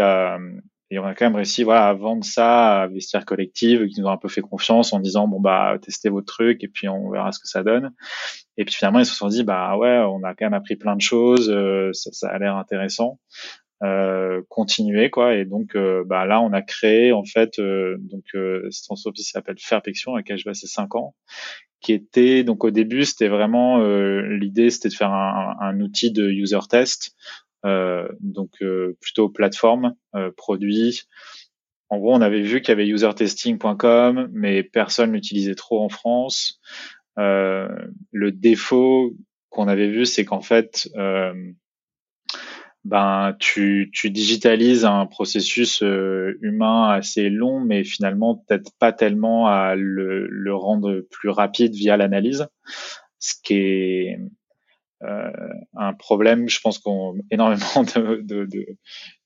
et 0.89 1.00
on 1.00 1.06
a 1.06 1.13
quand 1.13 1.25
même 1.25 1.36
réussi 1.36 1.63
voilà 1.63 1.88
à 1.88 1.94
vendre 1.94 2.24
ça 2.24 2.84
à 2.84 2.88
Vestiaire 2.88 3.25
Collective 3.25 3.88
qui 3.88 4.00
nous 4.00 4.08
ont 4.08 4.12
un 4.12 4.17
peu 4.17 4.29
fait 4.29 4.41
confiance 4.41 4.94
en 4.94 5.00
disant 5.00 5.27
bon 5.27 5.41
bah 5.41 5.77
testez 5.82 6.10
votre 6.10 6.27
truc 6.27 6.63
et 6.63 6.67
puis 6.67 6.88
on 6.88 7.10
verra 7.10 7.32
ce 7.32 7.39
que 7.39 7.48
ça 7.48 7.63
donne. 7.63 7.91
Et 8.58 8.63
puis 8.63 8.74
finalement 8.74 9.00
ils 9.00 9.06
se 9.06 9.15
sont 9.15 9.27
dit 9.27 9.44
bah 9.44 9.75
ouais 9.77 9.98
on 10.08 10.24
a 10.24 10.34
quand 10.34 10.46
même 10.46 10.53
appris 10.53 10.77
plein 10.77 10.96
de 10.96 11.01
choses 11.01 11.50
euh, 11.50 11.89
ça, 11.94 12.12
ça, 12.13 12.29
a 12.29 12.39
l'air 12.39 12.56
intéressant. 12.56 13.20
Euh, 13.84 14.41
continuer 14.50 15.10
quoi. 15.10 15.36
Et 15.36 15.46
donc 15.46 15.75
euh, 15.75 16.03
bah 16.06 16.25
là 16.25 16.41
on 16.41 16.53
a 16.53 16.62
créé 16.62 17.12
en 17.12 17.25
fait 17.25 17.60
euh, 17.60 17.98
donc 18.00 18.24
euh, 18.34 18.70
entreprise 18.89 19.25
qui 19.25 19.32
s'appelle 19.32 19.58
Fairpection 19.60 20.13
à 20.15 20.17
laquelle 20.20 20.38
je 20.38 20.46
vais 20.50 20.53
ces 20.53 20.67
cinq 20.67 20.96
ans 20.96 21.13
qui 21.79 21.94
était 21.94 22.44
donc 22.44 22.63
au 22.63 22.72
début 22.72 23.03
c'était 23.03 23.27
vraiment 23.27 23.77
l'idée 23.77 24.72
c'était 24.72 24.89
de 24.89 24.96
faire 24.96 25.12
un, 25.12 25.56
un, 25.62 25.79
outil 25.79 26.12
de 26.12 26.27
user 26.27 26.58
test 26.67 27.12
euh, 27.12 27.47
donc 27.64 28.52
euh, 28.62 28.98
plutôt 29.02 29.30
plateforme, 29.30 29.96
euh, 30.16 30.32
produit. 30.36 31.04
En 31.90 32.00
gros, 32.00 32.14
on 32.14 32.22
avait 32.22 32.42
vu 32.42 32.62
qu'il 32.62 32.70
y 32.70 32.72
avait 32.74 32.88
usertesting.com, 32.88 34.30
mais 34.34 34.64
personne 34.64 35.14
l'utilisait 35.14 35.56
trop 35.56 35.82
en 35.82 35.90
France. 35.90 36.60
le 37.16 38.32
défaut 38.32 39.16
qu'on 39.50 39.68
avait 39.68 39.90
vu, 39.90 40.06
c'est 40.06 40.26
qu'en 40.26 40.42
fait, 40.42 40.90
ben 42.84 43.36
tu, 43.40 43.90
tu 43.94 44.10
digitalises 44.12 44.86
un 44.86 45.06
processus 45.06 45.82
humain 45.82 46.90
assez 46.90 47.30
long, 47.30 47.62
mais 47.62 47.86
finalement 47.86 48.36
peut-être 48.36 48.72
pas 48.80 48.92
tellement 48.92 49.48
à 49.48 49.76
le, 49.76 50.28
le 50.28 50.56
rendre 50.56 51.00
plus 51.10 51.30
rapide 51.30 51.74
via 51.74 51.96
l'analyse, 51.96 52.48
ce 53.20 53.34
qui 53.44 53.54
est 53.56 54.20
euh, 54.20 54.28
un 55.01 55.94
problème, 55.94 56.50
je 56.50 56.60
pense 56.60 56.80
qu'on 56.80 57.16
énormément 57.32 57.84
de, 57.84 58.22
de, 58.24 58.48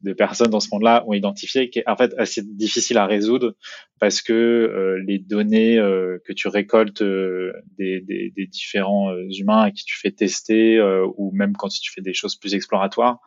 de, 0.01 0.13
personnes 0.13 0.50
dans 0.50 0.60
ce 0.60 0.68
monde-là 0.72 1.04
ont 1.08 1.13
identifié, 1.13 1.70
qui 1.70 1.80
est 1.80 1.90
en 1.90 1.96
fait 1.96 2.13
assez 2.18 2.42
difficile 2.44 2.98
à 2.98 3.06
résoudre 3.06 3.56
parce 4.00 4.24
que 4.24 4.34
euh, 4.34 5.01
les 5.06 5.20
données 5.20 5.78
euh, 5.78 6.18
que 6.25 6.34
tu 6.34 6.48
récoltes 6.48 7.04
euh, 7.04 7.54
des, 7.78 8.01
différents 8.50 9.16
humains 9.30 9.68
et 9.68 9.72
qui 9.72 9.86
tu 9.86 9.98
fais 9.98 10.12
tester 10.12 10.82
ou 11.18 11.32
même 11.34 11.56
quand 11.56 11.70
tu 11.70 11.92
fais 11.92 12.01
des 12.01 12.13
choses 12.13 12.36
plus 12.36 12.56
exploratoires, 12.56 13.20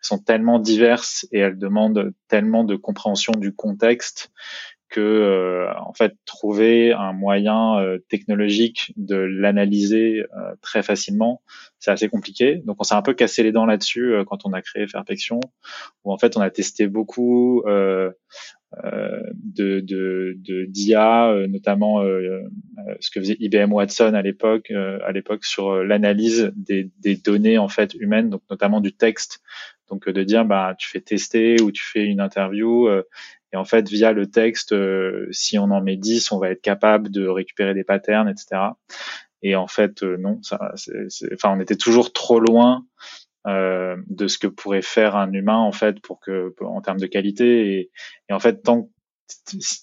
sont 0.00 0.18
tellement 0.18 0.58
diverses 0.58 1.26
et 1.30 1.38
elles 1.38 1.58
demandent 1.58 2.12
tellement 2.28 2.64
de 2.64 2.76
compréhension 2.76 3.32
du 3.34 3.54
contexte 3.54 4.32
que 4.92 5.00
euh, 5.00 5.72
en 5.80 5.94
fait 5.94 6.14
trouver 6.26 6.92
un 6.92 7.12
moyen 7.14 7.80
euh, 7.80 7.98
technologique 8.10 8.92
de 8.96 9.16
l'analyser 9.16 10.24
euh, 10.36 10.54
très 10.60 10.82
facilement, 10.82 11.42
c'est 11.78 11.90
assez 11.90 12.08
compliqué. 12.08 12.62
Donc 12.66 12.76
on 12.78 12.84
s'est 12.84 12.94
un 12.94 13.02
peu 13.02 13.14
cassé 13.14 13.42
les 13.42 13.52
dents 13.52 13.64
là-dessus 13.64 14.14
quand 14.26 14.44
on 14.44 14.52
a 14.52 14.60
créé 14.60 14.86
Fairpection, 14.86 15.40
où 16.04 16.12
en 16.12 16.18
fait 16.18 16.36
on 16.36 16.40
a 16.40 16.50
testé 16.50 16.86
beaucoup 16.86 17.64
de, 17.66 18.14
de, 19.34 19.80
de 19.80 20.64
d'IA, 20.68 21.34
notamment 21.48 22.02
ce 23.00 23.10
que 23.10 23.20
faisait 23.20 23.36
IBM 23.40 23.72
Watson 23.72 24.12
à 24.14 24.22
l'époque, 24.22 24.70
à 24.70 25.10
l'époque 25.10 25.44
sur 25.44 25.82
l'analyse 25.82 26.52
des, 26.54 26.90
des 27.00 27.16
données 27.16 27.58
en 27.58 27.68
fait 27.68 27.94
humaines, 27.94 28.30
donc 28.30 28.42
notamment 28.50 28.80
du 28.80 28.92
texte. 28.92 29.40
Donc 29.90 30.08
de 30.08 30.22
dire 30.22 30.44
bah 30.44 30.74
tu 30.78 30.88
fais 30.88 31.00
tester 31.00 31.60
ou 31.60 31.72
tu 31.72 31.82
fais 31.82 32.04
une 32.04 32.20
interview 32.20 32.88
et 33.52 33.56
en 33.56 33.64
fait, 33.64 33.88
via 33.88 34.12
le 34.12 34.30
texte, 34.30 34.72
euh, 34.72 35.28
si 35.30 35.58
on 35.58 35.64
en 35.64 35.82
met 35.82 35.96
10, 35.96 36.32
on 36.32 36.38
va 36.38 36.50
être 36.50 36.62
capable 36.62 37.10
de 37.10 37.26
récupérer 37.26 37.74
des 37.74 37.84
patterns, 37.84 38.28
etc. 38.28 38.72
Et 39.42 39.56
en 39.56 39.66
fait, 39.66 40.02
euh, 40.02 40.16
non, 40.16 40.38
ça, 40.42 40.72
enfin, 41.34 41.54
on 41.54 41.60
était 41.60 41.76
toujours 41.76 42.12
trop 42.12 42.40
loin 42.40 42.86
euh, 43.46 43.96
de 44.08 44.28
ce 44.28 44.38
que 44.38 44.46
pourrait 44.46 44.82
faire 44.82 45.16
un 45.16 45.32
humain 45.32 45.58
en 45.58 45.72
fait 45.72 46.00
pour 46.00 46.20
que, 46.20 46.54
en 46.60 46.80
termes 46.80 47.00
de 47.00 47.06
qualité. 47.06 47.90
Et, 48.28 48.32
en 48.32 48.38
fait, 48.38 48.62
tant 48.62 48.88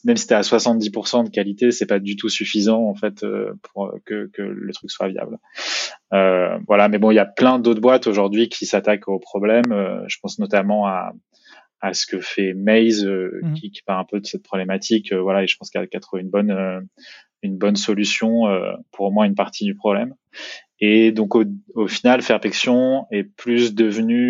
même 0.04 0.16
si 0.16 0.28
t'es 0.28 0.36
à 0.36 0.42
70% 0.42 1.24
de 1.24 1.30
qualité, 1.32 1.72
c'est 1.72 1.88
pas 1.88 1.98
du 1.98 2.16
tout 2.16 2.30
suffisant 2.30 2.84
en 2.84 2.94
fait 2.94 3.24
euh, 3.24 3.54
pour 3.64 3.92
que, 4.06 4.30
que, 4.32 4.44
le 4.44 4.74
truc 4.74 4.92
soit 4.92 5.08
viable. 5.08 5.40
Voilà, 6.12 6.88
mais 6.88 7.00
bon, 7.00 7.10
il 7.10 7.16
y 7.16 7.20
a 7.20 7.26
plein 7.26 7.58
d'autres 7.58 7.82
boîtes 7.82 8.06
aujourd'hui 8.06 8.48
qui 8.48 8.68
s'attaquent 8.68 9.08
au 9.08 9.18
problème. 9.18 9.64
je 10.08 10.18
pense 10.22 10.38
notamment 10.38 10.86
à, 10.86 11.14
à 11.82 11.94
ce 11.94 12.06
que 12.06 12.20
fait 12.20 12.54
Maze, 12.54 13.06
euh, 13.06 13.40
mhm. 13.42 13.54
qui, 13.54 13.72
qui, 13.72 13.82
part 13.82 14.00
un 14.00 14.06
peu 14.06 14.20
de 14.20 14.26
cette 14.26 14.44
problématique. 14.44 15.12
Euh, 15.12 15.22
voilà, 15.22 15.44
et 15.44 15.48
je 15.48 15.58
pense 15.58 15.70
qu'elle 15.70 15.88
a 15.92 16.00
trouvé 16.00 16.22
une 16.22 16.30
bonne 16.30 16.52
euh, 16.52 16.80
une 17.42 17.58
bonne 17.58 17.78
solution 17.78 18.48
pour 18.92 19.06
au 19.06 19.12
moins 19.12 19.24
une 19.24 19.34
partie 19.34 19.64
du 19.64 19.74
problème. 19.74 20.14
Et 20.82 21.14
donc 21.14 21.36
au, 21.36 21.46
au 21.74 21.88
final, 21.88 22.22
Fairpection 22.22 23.06
est 23.12 23.24
plus 23.24 23.74
devenu 23.74 24.30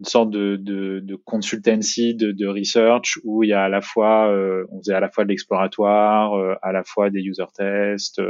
une 0.00 0.06
sorte 0.06 0.30
de, 0.30 0.56
de, 0.56 0.98
de 0.98 1.14
consultancy, 1.14 2.16
de, 2.16 2.32
de, 2.32 2.46
research 2.48 3.20
où 3.22 3.44
il 3.44 3.50
y 3.50 3.52
a 3.52 3.62
à 3.62 3.68
la 3.68 3.80
fois, 3.80 4.28
on 4.72 4.78
faisait 4.80 4.92
à 4.92 4.98
la 4.98 5.08
fois 5.08 5.22
de 5.22 5.28
l'exploratoire, 5.28 6.34
à 6.62 6.72
la 6.72 6.82
fois 6.82 7.10
des 7.10 7.20
user 7.20 7.44
tests. 7.56 8.20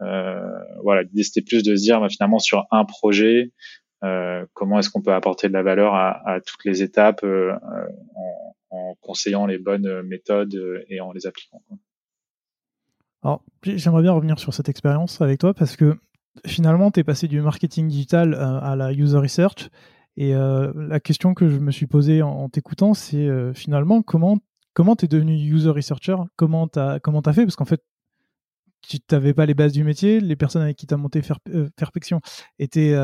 voilà, 0.00 1.02
l'idée 1.04 1.22
c'était 1.22 1.42
plus 1.42 1.62
de 1.62 1.76
se 1.76 1.82
dire 1.82 2.00
bah, 2.00 2.08
finalement 2.08 2.40
sur 2.40 2.64
un 2.72 2.84
projet, 2.84 3.52
euh, 3.52 3.81
comment 4.52 4.78
est-ce 4.78 4.90
qu'on 4.90 5.02
peut 5.02 5.14
apporter 5.14 5.48
de 5.48 5.52
la 5.52 5.62
valeur 5.62 5.94
à, 5.94 6.40
toutes 6.44 6.64
les 6.64 6.82
étapes 6.82 7.22
euh, 7.24 7.52
en, 8.14 8.56
en, 8.70 8.94
conseillant 9.00 9.46
les 9.46 9.58
bonnes 9.58 10.02
méthodes 10.02 10.58
et 10.88 11.00
en 11.00 11.12
les 11.12 11.26
appliquant. 11.26 11.62
Alors, 13.22 13.44
j'aimerais 13.62 14.02
bien 14.02 14.12
revenir 14.12 14.38
sur 14.38 14.52
cette 14.52 14.68
expérience 14.68 15.20
avec 15.20 15.38
toi 15.38 15.54
parce 15.54 15.76
que 15.76 15.96
finalement, 16.46 16.90
tu 16.90 17.00
es 17.00 17.04
passé 17.04 17.28
du 17.28 17.40
marketing 17.40 17.88
digital 17.88 18.34
euh, 18.34 18.60
à 18.60 18.76
la 18.76 18.92
user 18.92 19.18
research. 19.18 19.68
Et 20.16 20.34
euh, 20.34 20.72
la 20.74 21.00
question 21.00 21.34
que 21.34 21.48
je 21.48 21.58
me 21.58 21.70
suis 21.70 21.86
posée 21.86 22.22
en, 22.22 22.48
t'écoutant, 22.48 22.94
c'est 22.94 23.28
euh, 23.28 23.54
finalement 23.54 24.02
comment 24.02 24.38
comment 24.74 24.96
tu 24.96 25.04
es 25.04 25.08
devenu 25.08 25.34
user 25.34 25.70
researcher? 25.70 26.16
Comment 26.36 26.68
tu 26.68 26.78
as, 26.78 26.98
comment 27.00 27.20
as 27.20 27.32
fait? 27.32 27.44
Parce 27.44 27.56
qu'en 27.56 27.64
fait, 27.64 27.82
tu 28.86 28.98
n'avais 29.10 29.34
pas 29.34 29.46
les 29.46 29.54
bases 29.54 29.72
du 29.72 29.84
métier, 29.84 30.20
les 30.20 30.36
personnes 30.36 30.62
avec 30.62 30.76
qui 30.76 30.86
tu 30.86 30.94
as 30.94 30.96
monté 30.96 31.20
Perfection 31.76 32.20
étaient 32.58 32.94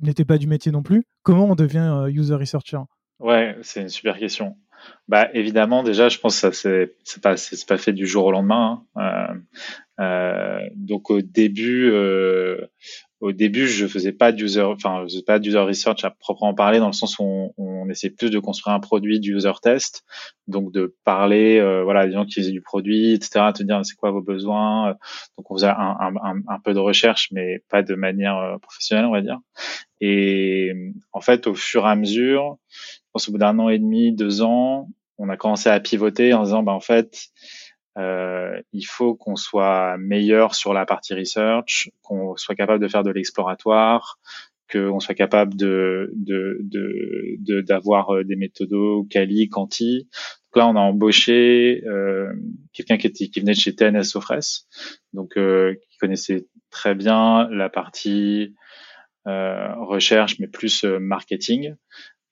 n'était 0.00 0.24
pas 0.24 0.38
du 0.38 0.46
métier 0.46 0.72
non 0.72 0.82
plus. 0.82 1.04
Comment 1.22 1.46
on 1.46 1.54
devient 1.54 1.90
euh, 1.92 2.10
user 2.10 2.34
researcher? 2.34 2.80
Ouais, 3.18 3.56
c'est 3.62 3.80
une 3.82 3.88
super 3.88 4.18
question. 4.18 4.56
Bah 5.08 5.28
évidemment, 5.32 5.82
déjà, 5.82 6.08
je 6.08 6.18
pense 6.18 6.40
que 6.40 6.50
c'est 6.52 7.22
pas 7.22 7.34
pas 7.66 7.78
fait 7.78 7.92
du 7.92 8.06
jour 8.06 8.26
au 8.26 8.32
lendemain. 8.32 8.84
Hein. 8.94 9.38
Euh, 9.98 10.04
euh, 10.04 10.60
donc 10.74 11.10
au 11.10 11.22
début, 11.22 11.90
au 13.20 13.32
début, 13.32 13.66
je 13.66 13.86
faisais 13.86 14.12
pas 14.12 14.30
d'user, 14.30 14.60
enfin, 14.60 15.04
je 15.04 15.14
faisais 15.14 15.24
pas 15.24 15.38
d'user 15.38 15.58
research 15.58 16.04
à 16.04 16.10
proprement 16.10 16.54
parler, 16.54 16.78
dans 16.78 16.86
le 16.86 16.92
sens 16.92 17.18
où 17.18 17.22
on, 17.22 17.52
on 17.56 17.88
essaie 17.88 18.10
plus 18.10 18.30
de 18.30 18.38
construire 18.38 18.74
un 18.74 18.80
produit 18.80 19.20
d'user 19.20 19.50
test, 19.62 20.04
donc 20.48 20.72
de 20.72 20.94
parler, 21.04 21.58
euh, 21.58 21.82
voilà, 21.82 22.06
des 22.06 22.12
gens 22.12 22.26
qui 22.26 22.34
faisaient 22.34 22.52
du 22.52 22.60
produit, 22.60 23.12
etc., 23.12 23.46
te 23.54 23.62
dire 23.62 23.80
c'est 23.84 23.94
quoi 23.94 24.10
vos 24.10 24.20
besoins. 24.20 24.96
Donc 25.38 25.50
on 25.50 25.54
faisait 25.56 25.68
un, 25.68 25.96
un, 26.00 26.42
un, 26.46 26.60
peu 26.60 26.74
de 26.74 26.78
recherche, 26.78 27.28
mais 27.32 27.62
pas 27.70 27.82
de 27.82 27.94
manière 27.94 28.36
euh, 28.36 28.58
professionnelle, 28.58 29.06
on 29.06 29.12
va 29.12 29.22
dire. 29.22 29.38
Et 30.00 30.72
en 31.12 31.20
fait, 31.20 31.46
au 31.46 31.54
fur 31.54 31.86
et 31.86 31.90
à 31.90 31.96
mesure, 31.96 32.58
je 32.68 33.08
pense 33.12 33.28
au 33.28 33.32
bout 33.32 33.38
d'un 33.38 33.58
an 33.58 33.70
et 33.70 33.78
demi, 33.78 34.12
deux 34.12 34.42
ans, 34.42 34.88
on 35.18 35.30
a 35.30 35.36
commencé 35.36 35.70
à 35.70 35.80
pivoter 35.80 36.34
en 36.34 36.42
disant, 36.42 36.62
bah 36.62 36.72
en 36.72 36.80
fait, 36.80 37.28
euh, 37.96 38.60
il 38.72 38.84
faut 38.84 39.14
qu'on 39.14 39.36
soit 39.36 39.96
meilleur 39.98 40.54
sur 40.54 40.74
la 40.74 40.84
partie 40.84 41.14
research, 41.14 41.90
qu'on 42.02 42.36
soit 42.36 42.54
capable 42.54 42.82
de 42.82 42.88
faire 42.88 43.02
de 43.02 43.10
l'exploratoire, 43.10 44.18
qu'on 44.70 45.00
soit 45.00 45.14
capable 45.14 45.56
de 45.56 46.10
d'avoir 47.66 48.08
de, 48.08 48.14
de, 48.14 48.20
euh, 48.20 48.24
des 48.24 48.36
méthodos 48.36 49.06
quali, 49.10 49.48
quanti. 49.48 50.08
Donc 50.44 50.56
là, 50.56 50.68
on 50.68 50.76
a 50.76 50.80
embauché 50.80 51.82
euh, 51.86 52.32
quelqu'un 52.72 52.98
qui, 52.98 53.12
qui 53.12 53.40
venait 53.40 53.52
de 53.52 53.58
chez 53.58 53.74
TNS 53.74 54.04
Sofres, 54.04 54.66
donc 55.12 55.36
euh, 55.36 55.74
qui 55.88 55.98
connaissait 55.98 56.46
très 56.70 56.94
bien 56.94 57.48
la 57.50 57.68
partie 57.68 58.54
euh, 59.26 59.74
recherche, 59.76 60.38
mais 60.38 60.46
plus 60.46 60.84
euh, 60.84 60.98
marketing 60.98 61.74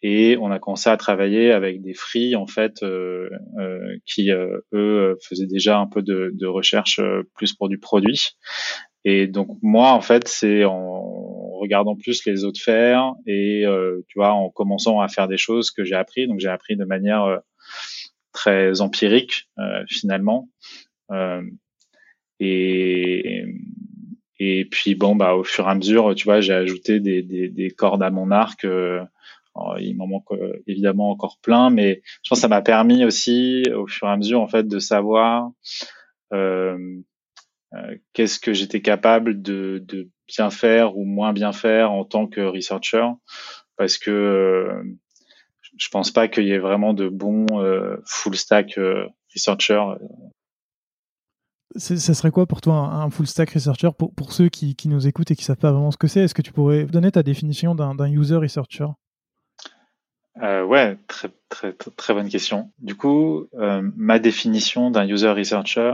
et 0.06 0.36
on 0.38 0.50
a 0.50 0.58
commencé 0.58 0.90
à 0.90 0.98
travailler 0.98 1.50
avec 1.50 1.80
des 1.80 1.94
free 1.94 2.36
en 2.36 2.46
fait 2.46 2.82
euh, 2.82 3.30
euh, 3.58 3.96
qui 4.04 4.30
euh, 4.30 4.60
eux 4.74 5.16
faisaient 5.26 5.46
déjà 5.46 5.78
un 5.78 5.86
peu 5.86 6.02
de, 6.02 6.46
recherche 6.46 7.00
plus 7.34 7.54
pour 7.54 7.70
du 7.70 7.78
produit. 7.78 8.36
Et 9.06 9.26
donc 9.26 9.48
moi 9.62 9.92
en 9.92 10.02
fait 10.02 10.28
c'est 10.28 10.66
en 10.66 11.58
regardant 11.58 11.96
plus 11.96 12.26
les 12.26 12.44
autres 12.44 12.60
faire 12.60 13.14
et 13.26 13.64
tu 14.08 14.18
vois 14.18 14.32
en 14.32 14.50
commençant 14.50 15.00
à 15.00 15.08
faire 15.08 15.26
des 15.26 15.38
choses 15.38 15.70
que 15.70 15.84
j'ai 15.84 15.94
appris. 15.94 16.26
Donc 16.26 16.38
j'ai 16.38 16.48
appris 16.48 16.76
de 16.76 16.84
manière 16.84 17.40
très 18.32 18.82
empirique 18.82 19.48
finalement. 19.88 20.50
Et 22.40 23.44
et 24.38 24.64
puis 24.66 24.94
bon 24.94 25.16
bah 25.16 25.34
au 25.34 25.44
fur 25.44 25.66
et 25.66 25.70
à 25.70 25.74
mesure 25.74 26.14
tu 26.14 26.24
vois 26.24 26.42
j'ai 26.42 26.52
ajouté 26.52 27.00
des, 27.00 27.22
des 27.22 27.70
cordes 27.70 28.02
à 28.02 28.10
mon 28.10 28.30
arc 28.30 28.66
il 29.78 29.96
m'en 29.96 30.06
manque 30.06 30.30
euh, 30.32 30.62
évidemment 30.66 31.10
encore 31.10 31.38
plein, 31.40 31.70
mais 31.70 32.02
je 32.22 32.28
pense 32.28 32.38
que 32.38 32.42
ça 32.42 32.48
m'a 32.48 32.62
permis 32.62 33.04
aussi, 33.04 33.64
au 33.74 33.86
fur 33.86 34.08
et 34.08 34.10
à 34.10 34.16
mesure, 34.16 34.40
en 34.40 34.48
fait, 34.48 34.66
de 34.66 34.78
savoir 34.78 35.50
euh, 36.32 36.76
euh, 37.74 37.96
qu'est-ce 38.12 38.38
que 38.38 38.52
j'étais 38.52 38.82
capable 38.82 39.42
de, 39.42 39.84
bien 40.26 40.50
faire 40.50 40.96
ou 40.96 41.04
moins 41.04 41.32
bien 41.32 41.52
faire 41.52 41.92
en 41.92 42.04
tant 42.04 42.26
que 42.26 42.40
researcher, 42.40 43.06
parce 43.76 43.98
que 43.98 44.70
je 45.76 45.88
pense 45.88 46.10
pas 46.10 46.28
qu'il 46.28 46.44
y 46.44 46.52
ait 46.52 46.58
vraiment 46.58 46.94
de 46.94 47.08
bons 47.08 47.46
full 48.06 48.36
stack 48.36 48.78
researchers 49.34 49.96
ça 51.76 52.14
serait 52.14 52.30
quoi 52.30 52.46
pour 52.46 52.60
toi 52.60 52.76
un, 52.76 53.10
full 53.10 53.26
stack 53.26 53.50
researcher 53.50 53.90
pour, 53.98 54.14
pour 54.14 54.32
ceux 54.32 54.48
qui, 54.48 54.76
qui, 54.76 54.88
nous 54.88 55.06
écoutent 55.06 55.32
et 55.32 55.36
qui 55.36 55.44
savent 55.44 55.56
pas 55.56 55.72
vraiment 55.72 55.90
ce 55.90 55.96
que 55.96 56.06
c'est? 56.06 56.20
Est-ce 56.20 56.34
que 56.34 56.42
tu 56.42 56.52
pourrais 56.52 56.84
donner 56.84 57.10
ta 57.10 57.22
définition 57.22 57.74
d'un 57.74 58.06
user 58.06 58.36
researcher? 58.36 58.86
Euh, 60.42 60.64
Ouais, 60.64 60.98
très, 61.06 61.30
très, 61.48 61.72
très 61.72 62.14
bonne 62.14 62.28
question. 62.28 62.70
Du 62.78 62.94
coup, 62.94 63.46
euh, 63.54 63.88
ma 63.96 64.18
définition 64.18 64.90
d'un 64.90 65.06
user 65.06 65.30
researcher 65.30 65.92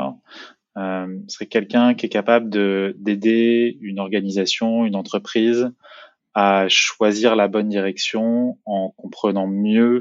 euh, 0.77 1.19
serait 1.29 1.47
quelqu'un 1.47 1.95
qui 1.95 2.07
est 2.07 2.11
capable 2.11 2.49
d'aider 2.49 3.77
une 3.81 3.99
organisation, 3.99 4.85
une 4.85 4.97
entreprise 4.97 5.71
à 6.35 6.67
choisir 6.69 7.35
la 7.35 7.49
bonne 7.49 7.69
direction 7.69 8.59
en 8.65 8.91
comprenant 8.97 9.47
mieux 9.47 10.01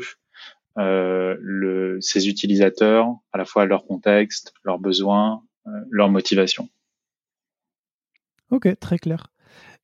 ses 2.00 2.30
utilisateurs, 2.30 3.10
à 3.34 3.38
la 3.38 3.44
fois 3.44 3.66
leur 3.66 3.86
contexte, 3.86 4.54
leurs 4.64 4.80
besoins, 4.80 5.44
euh, 5.68 5.72
leur 5.90 6.10
motivation. 6.10 6.70
Ok, 8.50 8.68
très 8.80 8.98
clair. 8.98 9.28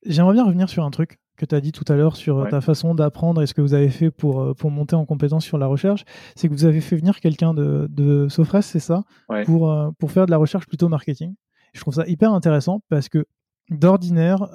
J'aimerais 0.04 0.34
bien 0.34 0.44
revenir 0.44 0.68
sur 0.68 0.84
un 0.84 0.90
truc 0.90 1.18
que 1.36 1.46
tu 1.46 1.54
as 1.54 1.60
dit 1.60 1.72
tout 1.72 1.84
à 1.88 1.94
l'heure 1.94 2.16
sur 2.16 2.38
euh, 2.38 2.48
ta 2.48 2.60
façon 2.60 2.94
d'apprendre 2.94 3.42
et 3.42 3.46
ce 3.46 3.54
que 3.54 3.60
vous 3.60 3.74
avez 3.74 3.90
fait 3.90 4.10
pour, 4.10 4.40
euh, 4.40 4.54
pour 4.54 4.70
monter 4.70 4.96
en 4.96 5.04
compétence 5.04 5.44
sur 5.44 5.58
la 5.58 5.66
recherche. 5.66 6.04
C'est 6.34 6.48
que 6.48 6.52
vous 6.52 6.64
avez 6.64 6.80
fait 6.80 6.96
venir 6.96 7.20
quelqu'un 7.20 7.54
de, 7.54 7.86
de 7.90 8.28
Sofres, 8.28 8.62
c'est 8.62 8.80
ça? 8.80 9.04
Pour, 9.44 9.72
pour 9.98 10.10
faire 10.10 10.26
de 10.26 10.30
la 10.30 10.36
recherche 10.36 10.66
plutôt 10.66 10.88
marketing. 10.88 11.34
Je 11.72 11.80
trouve 11.80 11.94
ça 11.94 12.06
hyper 12.06 12.32
intéressant 12.32 12.80
parce 12.88 13.08
que 13.08 13.26
d'ordinaire, 13.70 14.48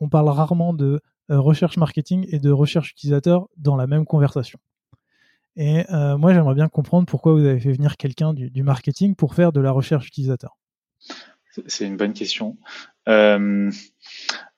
on 0.00 0.08
parle 0.08 0.28
rarement 0.28 0.74
de 0.74 1.00
recherche 1.28 1.76
marketing 1.76 2.26
et 2.30 2.38
de 2.38 2.50
recherche 2.50 2.90
utilisateur 2.90 3.48
dans 3.56 3.76
la 3.76 3.86
même 3.86 4.04
conversation. 4.04 4.58
Et 5.56 5.84
moi, 5.90 6.34
j'aimerais 6.34 6.54
bien 6.54 6.68
comprendre 6.68 7.06
pourquoi 7.06 7.32
vous 7.32 7.44
avez 7.44 7.58
fait 7.58 7.72
venir 7.72 7.96
quelqu'un 7.96 8.34
du, 8.34 8.50
du 8.50 8.62
marketing 8.62 9.14
pour 9.14 9.34
faire 9.34 9.52
de 9.52 9.60
la 9.60 9.70
recherche 9.70 10.06
utilisateur. 10.08 10.56
C'est 11.66 11.86
une 11.86 11.96
bonne 11.96 12.12
question. 12.12 12.56
Euh, 13.08 13.70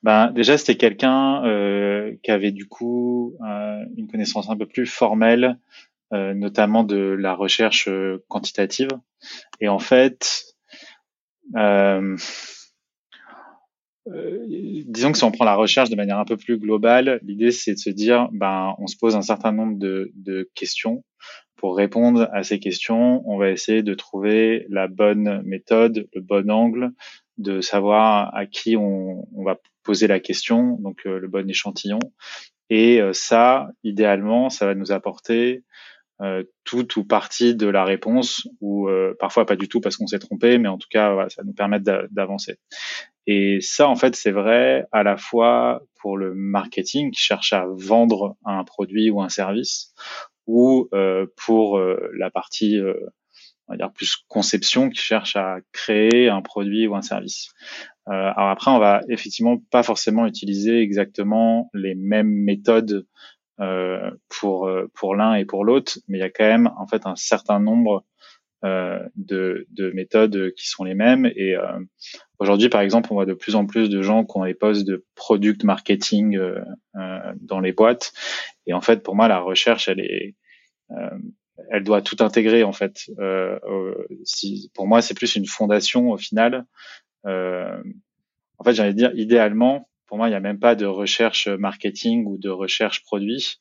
ben, 0.02 0.30
déjà, 0.32 0.58
c'était 0.58 0.76
quelqu'un 0.76 1.44
euh, 1.44 2.14
qui 2.22 2.30
avait 2.30 2.52
du 2.52 2.66
coup 2.66 3.36
euh, 3.46 3.84
une 3.96 4.08
connaissance 4.08 4.48
un 4.50 4.56
peu 4.56 4.66
plus 4.66 4.86
formelle, 4.86 5.58
notamment 6.10 6.84
de 6.84 6.96
la 6.96 7.34
recherche 7.34 7.86
quantitative. 8.28 8.88
Et 9.60 9.68
en 9.68 9.78
fait, 9.78 10.54
disons 14.06 15.12
que 15.12 15.18
si 15.18 15.24
on 15.24 15.30
prend 15.30 15.44
la 15.44 15.54
recherche 15.54 15.90
de 15.90 15.96
manière 15.96 16.18
un 16.18 16.24
peu 16.24 16.38
plus 16.38 16.58
globale, 16.58 17.20
l'idée 17.22 17.50
c'est 17.50 17.74
de 17.74 17.78
se 17.78 17.90
dire, 17.90 18.30
ben, 18.32 18.74
on 18.78 18.86
se 18.86 18.96
pose 18.96 19.16
un 19.16 19.22
certain 19.22 19.52
nombre 19.52 19.78
de 19.78 20.50
questions 20.54 21.04
pour 21.58 21.76
répondre 21.76 22.28
à 22.32 22.44
ces 22.44 22.60
questions, 22.60 23.22
on 23.28 23.36
va 23.36 23.50
essayer 23.50 23.82
de 23.82 23.92
trouver 23.92 24.64
la 24.70 24.86
bonne 24.86 25.42
méthode, 25.44 26.08
le 26.14 26.20
bon 26.20 26.50
angle, 26.50 26.92
de 27.36 27.60
savoir 27.60 28.34
à 28.34 28.46
qui 28.46 28.76
on, 28.76 29.26
va 29.44 29.58
poser 29.82 30.06
la 30.06 30.20
question, 30.20 30.76
donc 30.80 31.00
euh, 31.06 31.18
le 31.18 31.28
bon 31.28 31.48
échantillon. 31.50 31.98
Et 32.70 33.00
euh, 33.00 33.12
ça, 33.12 33.68
idéalement, 33.82 34.50
ça 34.50 34.66
va 34.66 34.74
nous 34.76 34.92
apporter 34.92 35.64
euh, 36.20 36.44
tout 36.64 36.98
ou 36.98 37.04
partie 37.04 37.56
de 37.56 37.66
la 37.66 37.84
réponse, 37.84 38.46
ou 38.60 38.88
parfois 39.18 39.44
pas 39.44 39.56
du 39.56 39.68
tout 39.68 39.80
parce 39.80 39.96
qu'on 39.96 40.06
s'est 40.06 40.18
trompé, 40.20 40.58
mais 40.58 40.68
en 40.68 40.78
tout 40.78 40.88
cas, 40.90 41.28
ça 41.28 41.42
nous 41.42 41.54
permet 41.54 41.80
d'avancer. 41.80 42.58
Et 43.26 43.58
ça, 43.60 43.88
en 43.88 43.96
fait, 43.96 44.14
c'est 44.14 44.30
vrai 44.30 44.86
à 44.92 45.02
la 45.02 45.16
fois 45.16 45.82
pour 46.00 46.16
le 46.16 46.34
marketing 46.34 47.10
qui 47.10 47.20
cherche 47.20 47.52
à 47.52 47.66
vendre 47.68 48.36
un 48.44 48.64
produit 48.64 49.10
ou 49.10 49.20
un 49.20 49.28
service, 49.28 49.92
ou 50.48 50.88
euh, 50.92 51.26
pour 51.36 51.78
euh, 51.78 52.10
la 52.14 52.30
partie 52.30 52.76
euh, 52.78 52.94
on 53.68 53.74
va 53.74 53.76
dire 53.76 53.92
plus 53.92 54.16
conception 54.28 54.88
qui 54.88 55.00
cherche 55.00 55.36
à 55.36 55.58
créer 55.72 56.28
un 56.28 56.40
produit 56.40 56.86
ou 56.86 56.96
un 56.96 57.02
service. 57.02 57.50
Euh, 58.08 58.12
alors 58.12 58.48
après, 58.48 58.70
on 58.70 58.78
va 58.78 59.02
effectivement 59.10 59.58
pas 59.70 59.82
forcément 59.82 60.26
utiliser 60.26 60.80
exactement 60.80 61.70
les 61.74 61.94
mêmes 61.94 62.32
méthodes 62.32 63.06
euh, 63.60 64.10
pour 64.28 64.70
pour 64.94 65.14
l'un 65.14 65.34
et 65.34 65.44
pour 65.44 65.64
l'autre, 65.64 65.98
mais 66.08 66.16
il 66.18 66.20
y 66.22 66.24
a 66.24 66.30
quand 66.30 66.44
même 66.44 66.70
en 66.78 66.86
fait 66.86 67.06
un 67.06 67.16
certain 67.16 67.60
nombre 67.60 68.04
euh, 68.64 68.98
de, 69.14 69.66
de, 69.70 69.90
méthodes 69.90 70.52
qui 70.56 70.66
sont 70.66 70.82
les 70.82 70.94
mêmes. 70.94 71.26
Et 71.26 71.54
aujourd'hui, 72.38 72.68
par 72.68 72.81
exemple, 72.81 73.09
on 73.11 73.14
voit 73.14 73.27
de 73.27 73.35
plus 73.35 73.55
en 73.55 73.66
plus 73.66 73.88
de 73.88 74.03
gens 74.03 74.24
qui 74.24 74.37
ont 74.37 74.44
les 74.44 74.55
postes 74.55 74.87
de 74.87 75.05
product 75.14 75.64
marketing 75.64 76.37
euh, 76.37 76.62
dans 77.40 77.61
les 77.61 77.72
boîtes. 77.72 78.12
Et 78.66 78.72
en 78.72 78.81
fait, 78.81 79.03
pour 79.03 79.16
moi, 79.16 79.29
la 79.29 79.40
recherche, 79.40 79.88
elle 79.88 80.01
est, 80.01 80.35
elle 81.70 81.85
doit 81.85 82.03
tout 82.03 82.16
intégrer 82.20 82.64
en 82.64 82.72
fait. 82.72 83.11
si, 84.24 84.70
pour 84.74 84.87
moi, 84.87 85.03
c'est 85.03 85.14
plus 85.14 85.37
une 85.37 85.46
fondation 85.46 86.11
au 86.11 86.18
final. 86.18 86.64
en 87.24 88.64
fait, 88.64 88.72
j'allais 88.74 88.94
dire, 88.94 89.12
idéalement, 89.14 89.88
pour 90.07 90.16
moi, 90.16 90.29
il 90.29 90.31
n'y 90.31 90.37
a 90.37 90.40
même 90.40 90.59
pas 90.59 90.74
de 90.74 90.87
recherche 90.87 91.48
marketing 91.48 92.24
ou 92.27 92.38
de 92.38 92.48
recherche 92.48 93.03
produit 93.03 93.59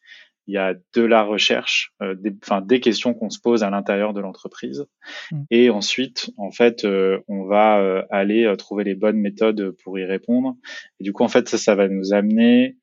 il 0.47 0.53
y 0.53 0.57
a 0.57 0.73
de 0.93 1.01
la 1.01 1.23
recherche, 1.23 1.93
euh, 2.01 2.15
des, 2.15 2.33
enfin 2.43 2.61
des 2.61 2.79
questions 2.79 3.13
qu'on 3.13 3.29
se 3.29 3.39
pose 3.39 3.63
à 3.63 3.69
l'intérieur 3.69 4.13
de 4.13 4.21
l'entreprise, 4.21 4.85
mm. 5.31 5.43
et 5.51 5.69
ensuite, 5.69 6.31
en 6.37 6.51
fait, 6.51 6.85
euh, 6.85 7.19
on 7.27 7.43
va 7.43 7.79
euh, 7.79 8.03
aller 8.09 8.45
euh, 8.45 8.55
trouver 8.55 8.83
les 8.85 8.95
bonnes 8.95 9.17
méthodes 9.17 9.75
pour 9.83 9.99
y 9.99 10.05
répondre. 10.05 10.55
Et 10.99 11.03
du 11.03 11.13
coup, 11.13 11.23
en 11.23 11.27
fait, 11.27 11.49
ça, 11.49 11.57
ça 11.57 11.75
va 11.75 11.89
nous 11.89 12.13
amener, 12.13 12.77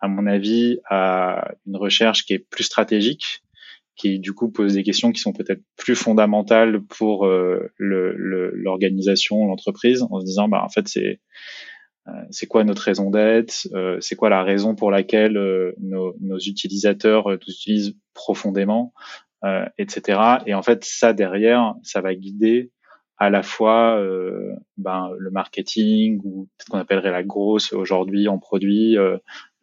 à 0.00 0.08
mon 0.08 0.26
avis, 0.26 0.78
à 0.88 1.52
une 1.66 1.76
recherche 1.76 2.24
qui 2.24 2.32
est 2.32 2.46
plus 2.50 2.64
stratégique, 2.64 3.42
qui 3.94 4.18
du 4.18 4.32
coup 4.32 4.50
pose 4.50 4.74
des 4.74 4.82
questions 4.82 5.12
qui 5.12 5.20
sont 5.20 5.34
peut-être 5.34 5.60
plus 5.76 5.94
fondamentales 5.94 6.80
pour 6.80 7.28
l'organisation, 7.78 9.46
l'entreprise, 9.46 10.02
en 10.02 10.18
se 10.18 10.24
disant, 10.24 10.48
bah 10.48 10.62
en 10.64 10.70
fait, 10.70 10.88
c'est 10.88 11.06
euh, 11.06 11.71
c'est 12.30 12.46
quoi 12.46 12.64
notre 12.64 12.82
raison 12.82 13.10
d'être, 13.10 13.68
euh, 13.74 13.98
c'est 14.00 14.16
quoi 14.16 14.28
la 14.28 14.42
raison 14.42 14.74
pour 14.74 14.90
laquelle 14.90 15.36
euh, 15.36 15.72
nos, 15.78 16.38
utilisateurs 16.38 17.28
nous 17.28 17.36
utilisent 17.36 17.96
profondément, 18.14 18.92
etc. 19.78 20.20
Et 20.46 20.54
en 20.54 20.62
fait, 20.62 20.84
ça 20.84 21.12
derrière, 21.12 21.74
ça 21.82 22.00
va 22.00 22.14
guider 22.14 22.70
à 23.18 23.28
la 23.30 23.42
fois 23.42 24.00
ben, 24.76 25.10
le 25.16 25.30
marketing 25.30 26.20
ou 26.24 26.48
ce 26.58 26.70
qu'on 26.70 26.78
appellerait 26.78 27.10
la 27.10 27.22
grosse 27.22 27.72
aujourd'hui 27.72 28.28
en 28.28 28.38
produit, 28.38 28.96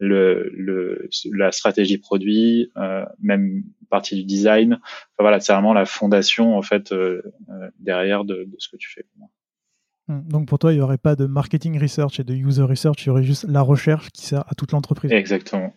la 0.00 1.52
stratégie 1.52 1.98
produit, 1.98 2.72
même 3.20 3.62
partie 3.88 4.16
du 4.16 4.24
design. 4.24 4.74
Enfin, 4.74 5.20
voilà, 5.20 5.40
c'est 5.40 5.52
vraiment 5.52 5.72
la 5.72 5.86
fondation 5.86 6.56
en 6.56 6.62
fait 6.62 6.94
derrière 7.78 8.24
de, 8.24 8.44
de, 8.44 8.56
ce 8.58 8.68
que 8.68 8.76
tu 8.76 8.90
fais. 8.90 9.06
Hmm. 10.10 10.22
Donc 10.28 10.48
pour 10.48 10.58
toi, 10.58 10.72
il 10.72 10.76
n'y 10.76 10.80
aurait 10.80 10.98
pas 10.98 11.14
de 11.14 11.26
marketing 11.26 11.80
research 11.80 12.18
et 12.18 12.24
de 12.24 12.34
user 12.34 12.62
research, 12.62 13.04
il 13.04 13.06
y 13.06 13.10
aurait 13.10 13.22
juste 13.22 13.46
la 13.48 13.62
recherche 13.62 14.10
qui 14.10 14.26
sert 14.26 14.40
à 14.48 14.56
toute 14.56 14.72
l'entreprise. 14.72 15.12
Exactement. 15.12 15.72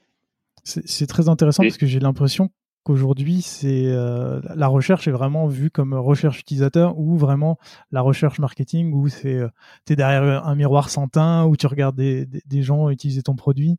C'est 0.63 1.08
très 1.08 1.30
intéressant 1.30 1.62
parce 1.62 1.78
que 1.78 1.86
j'ai 1.86 2.00
l'impression 2.00 2.50
qu'aujourd'hui, 2.84 3.41
c'est 3.41 3.86
euh, 3.86 4.39
la 4.56 4.67
recherche 4.67 5.08
est 5.08 5.12
vraiment 5.12 5.46
vue 5.46 5.69
comme 5.69 5.93
recherche 5.93 6.39
utilisateur 6.39 6.98
ou 6.98 7.15
vraiment 7.15 7.60
la 7.91 8.02
recherche 8.02 8.39
marketing 8.39 8.91
où 8.93 9.08
c'est 9.08 9.36
euh, 9.36 9.50
tu 9.86 9.93
es 9.93 9.96
derrière 9.96 10.48
un 10.48 10.56
miroir 10.56 10.89
sans 10.89 11.08
teint 11.08 11.46
où 11.46 11.56
tu 11.58 11.67
regardes 11.67 11.98
des, 11.98 12.26
des, 12.26 12.62
gens 12.63 12.89
utiliser 12.89 13.22
ton 13.22 13.36
produit. 13.36 13.76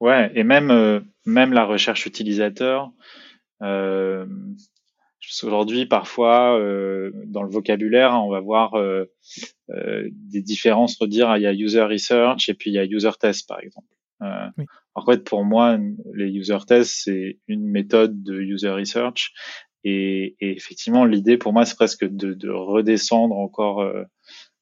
Ouais, 0.00 0.30
et 0.34 0.42
même 0.44 0.70
euh, 0.70 1.00
même 1.24 1.52
la 1.52 1.64
recherche 1.64 2.04
utilisateur. 2.04 2.90
Aujourd'hui, 5.42 5.86
parfois, 5.86 6.58
euh, 6.58 7.10
dans 7.26 7.42
le 7.42 7.50
vocabulaire, 7.50 8.12
on 8.12 8.30
va 8.30 8.40
voir 8.40 8.74
euh, 8.74 9.04
euh, 9.70 10.08
des 10.12 10.42
différences, 10.42 10.96
redire, 10.98 11.36
il 11.36 11.42
y 11.42 11.46
a 11.46 11.52
user 11.52 11.82
research 11.82 12.48
et 12.48 12.54
puis 12.54 12.70
il 12.70 12.74
y 12.74 12.78
a 12.78 12.84
user 12.84 13.10
test, 13.20 13.48
par 13.48 13.60
exemple. 13.60 13.86
En 14.94 15.04
fait, 15.06 15.22
pour 15.22 15.44
moi, 15.44 15.78
les 16.12 16.26
user 16.26 16.58
tests, 16.66 17.02
c'est 17.04 17.38
une 17.46 17.64
méthode 17.68 18.24
de 18.24 18.40
user 18.40 18.70
research. 18.70 19.32
Et, 19.84 20.34
et 20.40 20.56
effectivement, 20.56 21.04
l'idée 21.04 21.36
pour 21.36 21.52
moi, 21.52 21.64
c'est 21.64 21.76
presque 21.76 22.04
de, 22.04 22.34
de, 22.34 22.50
redescendre 22.50 23.36
encore 23.36 23.88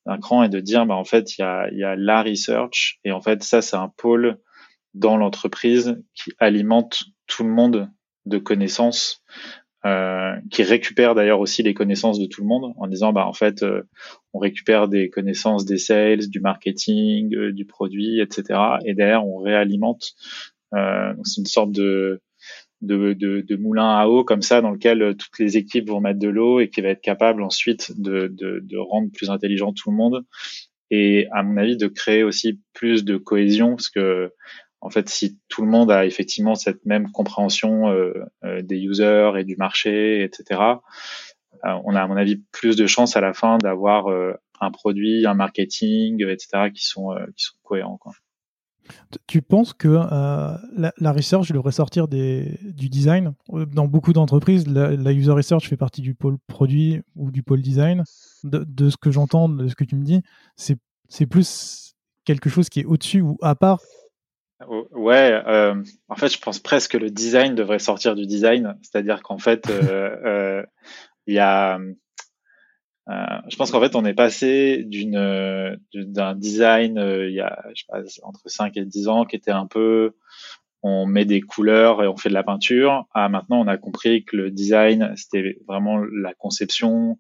un 0.05 0.19
cran 0.19 0.43
et 0.43 0.51
de 0.51 0.61
dire, 0.61 0.85
bah, 0.85 0.95
en 0.95 1.05
fait, 1.05 1.39
il 1.39 1.41
y 1.41 1.45
a, 1.45 1.71
il 1.73 1.79
y 1.79 1.85
a 1.85 1.97
la 1.97 2.23
research. 2.23 3.01
Et 3.05 3.13
en 3.13 3.23
fait, 3.23 3.43
ça, 3.43 3.63
c'est 3.63 3.77
un 3.77 3.89
pôle 3.89 4.39
dans 4.93 5.17
l'entreprise 5.17 6.03
qui 6.15 6.33
alimente 6.39 7.05
tout 7.27 7.45
le 7.45 7.51
monde 7.51 7.91
de 8.27 8.39
connaissances 8.39 9.23
euh, 9.87 10.35
qui 10.51 10.65
récupère 10.65 11.15
d'ailleurs 11.15 11.39
aussi 11.39 11.63
les 11.63 11.73
connaissances 11.73 12.19
de 12.19 12.27
tout 12.27 12.41
le 12.41 12.49
monde 12.49 12.73
en 12.77 12.89
disant 12.89 13.13
bah 13.13 13.27
en 13.27 13.33
fait 13.33 13.63
euh, 13.63 13.83
on 14.33 14.41
récupère 14.41 14.89
des 14.89 15.11
connaissances 15.11 15.65
des 15.65 15.79
sales, 15.79 16.29
du 16.29 16.41
marketing, 16.41 17.33
euh, 17.37 17.53
du 17.53 17.67
produit, 17.67 18.21
etc. 18.21 18.59
Et 18.85 18.95
derrière 18.95 19.25
on 19.25 19.39
réalimente. 19.39 20.15
c'est 20.73 21.41
une 21.41 21.47
sorte 21.47 21.71
de 21.71 22.21
moulin 23.61 23.97
à 23.97 24.09
eau 24.09 24.25
comme 24.25 24.43
ça 24.43 24.61
dans 24.61 24.73
lequel 24.73 25.15
toutes 25.17 25.39
les 25.39 25.57
équipes 25.57 25.89
vont 25.89 26.01
mettre 26.01 26.19
de 26.19 26.29
l'eau 26.29 26.59
et 26.59 26.69
qui 26.69 26.81
va 26.81 26.89
être 26.89 27.01
capable 27.01 27.43
ensuite 27.43 27.93
de, 27.97 28.29
de 28.29 28.77
rendre 28.77 29.13
plus 29.13 29.31
intelligent 29.31 29.73
tout 29.73 29.91
le 29.91 29.97
monde 29.97 30.25
et 30.91 31.27
à 31.33 31.43
mon 31.43 31.57
avis 31.57 31.77
de 31.77 31.87
créer 31.87 32.23
aussi 32.23 32.61
plus 32.73 33.05
de 33.05 33.17
cohésion 33.17 33.71
parce 33.71 33.89
que 33.89 34.33
en 34.87 34.91
fait, 34.91 35.09
si 35.09 35.39
tout 35.49 35.63
le 35.63 35.69
monde 35.69 35.91
a 35.91 36.07
effectivement 36.07 36.55
cette 36.55 36.85
même 36.87 37.11
compréhension 37.11 37.93
des 38.43 38.77
users 38.77 39.33
et 39.37 39.45
du 39.45 39.57
marché, 39.57 40.23
etc., 40.23 40.61
on 41.63 41.95
a 41.97 42.03
à 42.03 42.07
mon 42.07 42.17
avis 42.17 42.37
plus 42.53 42.77
de 42.77 42.87
chances 42.87 43.17
à 43.17 43.21
la 43.21 43.35
fin 43.35 43.59
d'avoir 43.59 44.07
un 44.61 44.71
produit, 44.71 45.27
un 45.27 45.35
marketing, 45.35 46.25
etc., 46.25 46.71
qui 46.73 46.87
sont 46.87 47.15
qui 47.37 47.45
sont 47.45 47.57
cohérents. 47.63 47.99
Tu 49.27 49.43
penses 49.43 49.73
que 49.73 49.89
euh, 49.89 50.57
la, 50.99 51.13
research 51.13 51.51
devrait 51.53 51.73
sortir 51.73 52.09
des, 52.09 52.59
du 52.63 52.89
design? 52.89 53.35
Dans 53.49 53.87
beaucoup 53.87 54.13
d'entreprises, 54.13 54.67
la, 54.67 55.13
user 55.13 55.33
research 55.33 55.69
fait 55.69 55.77
partie 55.77 56.03
du 56.03 56.15
pôle 56.15 56.39
produit 56.47 57.01
ou 57.15 57.31
du 57.31 57.43
pôle 57.43 57.63
design. 57.63 58.05
De, 58.45 58.91
ce 58.91 58.97
que 58.97 59.11
j'entends, 59.11 59.49
de 59.49 59.69
ce 59.69 59.75
que 59.75 59.85
tu 59.85 59.97
me 59.97 60.05
dis, 60.05 60.23
c'est 60.57 61.27
plus 61.27 61.95
quelque 62.25 62.49
chose 62.49 62.69
qui 62.69 62.81
est 62.81 62.85
au-dessus 62.85 63.21
ou 63.21 63.37
à 63.43 63.55
part 63.55 63.81
Ouais, 64.93 65.43
euh, 65.47 65.83
en 66.09 66.17
fait, 66.17 66.29
je 66.29 66.39
pense 66.39 66.59
presque 66.61 66.93
que 66.93 66.99
le 66.99 67.11
design 67.11 67.55
devrait 67.55 67.79
sortir 67.79 68.15
du 68.15 68.27
design. 68.27 68.77
C'est-à-dire 68.83 69.23
qu'en 69.23 69.39
fait, 69.39 69.69
euh, 69.69 70.65
il 71.27 71.35
y 71.35 71.39
a 71.39 71.79
euh, 73.09 73.39
je 73.49 73.57
pense 73.57 73.71
qu'en 73.71 73.81
fait, 73.81 73.95
on 73.95 74.05
est 74.05 74.15
passé 74.15 74.83
d'une 74.85 75.79
d'un 75.95 76.35
design 76.35 76.99
euh, 76.99 77.29
il 77.29 77.35
y 77.35 77.41
a 77.41 77.65
je 77.75 77.83
sais 77.83 77.87
pas, 77.89 78.03
entre 78.23 78.41
5 78.47 78.77
et 78.77 78.85
10 78.85 79.09
ans 79.09 79.25
qui 79.25 79.37
était 79.37 79.53
un 79.53 79.67
peu 79.67 80.17
on 80.83 81.07
met 81.07 81.25
des 81.25 81.41
couleurs 81.41 82.03
et 82.03 82.09
on 82.09 82.17
fait 82.17 82.29
de 82.31 82.35
la 82.35 82.43
peinture 82.43 83.07
à 83.15 83.29
maintenant 83.29 83.61
on 83.61 83.69
a 83.69 83.77
compris 83.77 84.25
que 84.25 84.37
le 84.37 84.51
design 84.51 85.13
c'était 85.17 85.57
vraiment 85.69 85.99
la 85.99 86.35
conception 86.35 87.19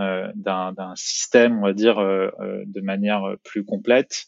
euh, 0.00 0.32
d'un 0.34 0.94
système, 0.96 1.58
on 1.58 1.62
va 1.62 1.74
dire, 1.74 1.98
euh, 1.98 2.30
de 2.64 2.80
manière 2.80 3.36
plus 3.44 3.62
complète. 3.62 4.24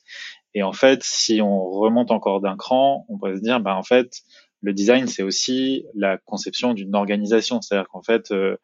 Et 0.55 0.63
en 0.63 0.73
fait, 0.73 1.03
si 1.03 1.41
on 1.43 1.69
remonte 1.71 2.11
encore 2.11 2.41
d'un 2.41 2.57
cran, 2.57 3.05
on 3.09 3.19
pourrait 3.19 3.37
se 3.37 3.43
dire, 3.43 3.61
bah 3.61 3.77
en 3.77 3.83
fait, 3.83 4.23
le 4.65 4.73
design, 4.73 5.07
c'est 5.07 5.23
aussi 5.23 5.85
la 5.95 6.17
conception 6.17 6.73
d'une 6.73 6.95
organisation. 6.95 7.61
C'est-à-dire 7.61 7.89
qu'en 7.89 8.03
fait, 8.03 8.31
euh, 8.31 8.57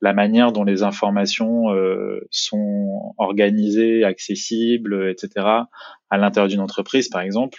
la 0.00 0.12
manière 0.12 0.52
dont 0.52 0.62
les 0.62 0.84
informations 0.84 1.72
euh, 1.72 2.20
sont 2.30 3.14
organisées, 3.18 4.04
accessibles, 4.04 5.10
etc., 5.10 5.46
à 6.10 6.16
l'intérieur 6.16 6.48
d'une 6.48 6.60
entreprise, 6.60 7.08
par 7.08 7.22
exemple, 7.22 7.58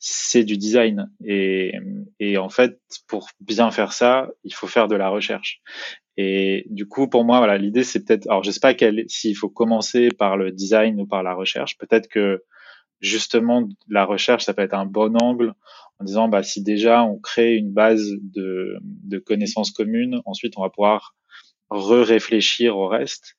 c'est 0.00 0.44
du 0.44 0.56
design. 0.56 1.10
Et, 1.24 1.74
et 2.18 2.38
en 2.38 2.48
fait, 2.48 2.80
pour 3.06 3.28
bien 3.40 3.70
faire 3.70 3.92
ça, 3.92 4.28
il 4.42 4.54
faut 4.54 4.66
faire 4.66 4.88
de 4.88 4.96
la 4.96 5.08
recherche. 5.08 5.60
Et 6.16 6.66
du 6.70 6.88
coup, 6.88 7.08
pour 7.08 7.24
moi, 7.24 7.38
voilà, 7.38 7.56
l'idée, 7.58 7.84
c'est 7.84 8.04
peut-être, 8.04 8.28
alors 8.28 8.42
je 8.42 8.50
sais 8.50 8.60
pas 8.60 8.74
s'il 9.06 9.36
faut 9.36 9.48
commencer 9.48 10.08
par 10.08 10.36
le 10.36 10.50
design 10.50 11.00
ou 11.00 11.06
par 11.06 11.22
la 11.22 11.34
recherche. 11.34 11.78
Peut-être 11.78 12.08
que 12.08 12.42
justement, 13.00 13.68
la 13.88 14.04
recherche, 14.04 14.44
ça 14.44 14.54
peut 14.54 14.62
être 14.62 14.74
un 14.74 14.86
bon 14.86 15.16
angle 15.16 15.54
en 15.98 16.04
disant 16.04 16.28
bah, 16.28 16.42
si 16.42 16.62
déjà 16.62 17.02
on 17.02 17.18
crée 17.18 17.54
une 17.54 17.72
base 17.72 18.10
de, 18.22 18.76
de 18.82 19.18
connaissances 19.18 19.70
communes, 19.70 20.20
ensuite 20.24 20.54
on 20.56 20.62
va 20.62 20.70
pouvoir 20.70 21.14
re-réfléchir 21.70 22.76
au 22.76 22.88
reste. 22.88 23.36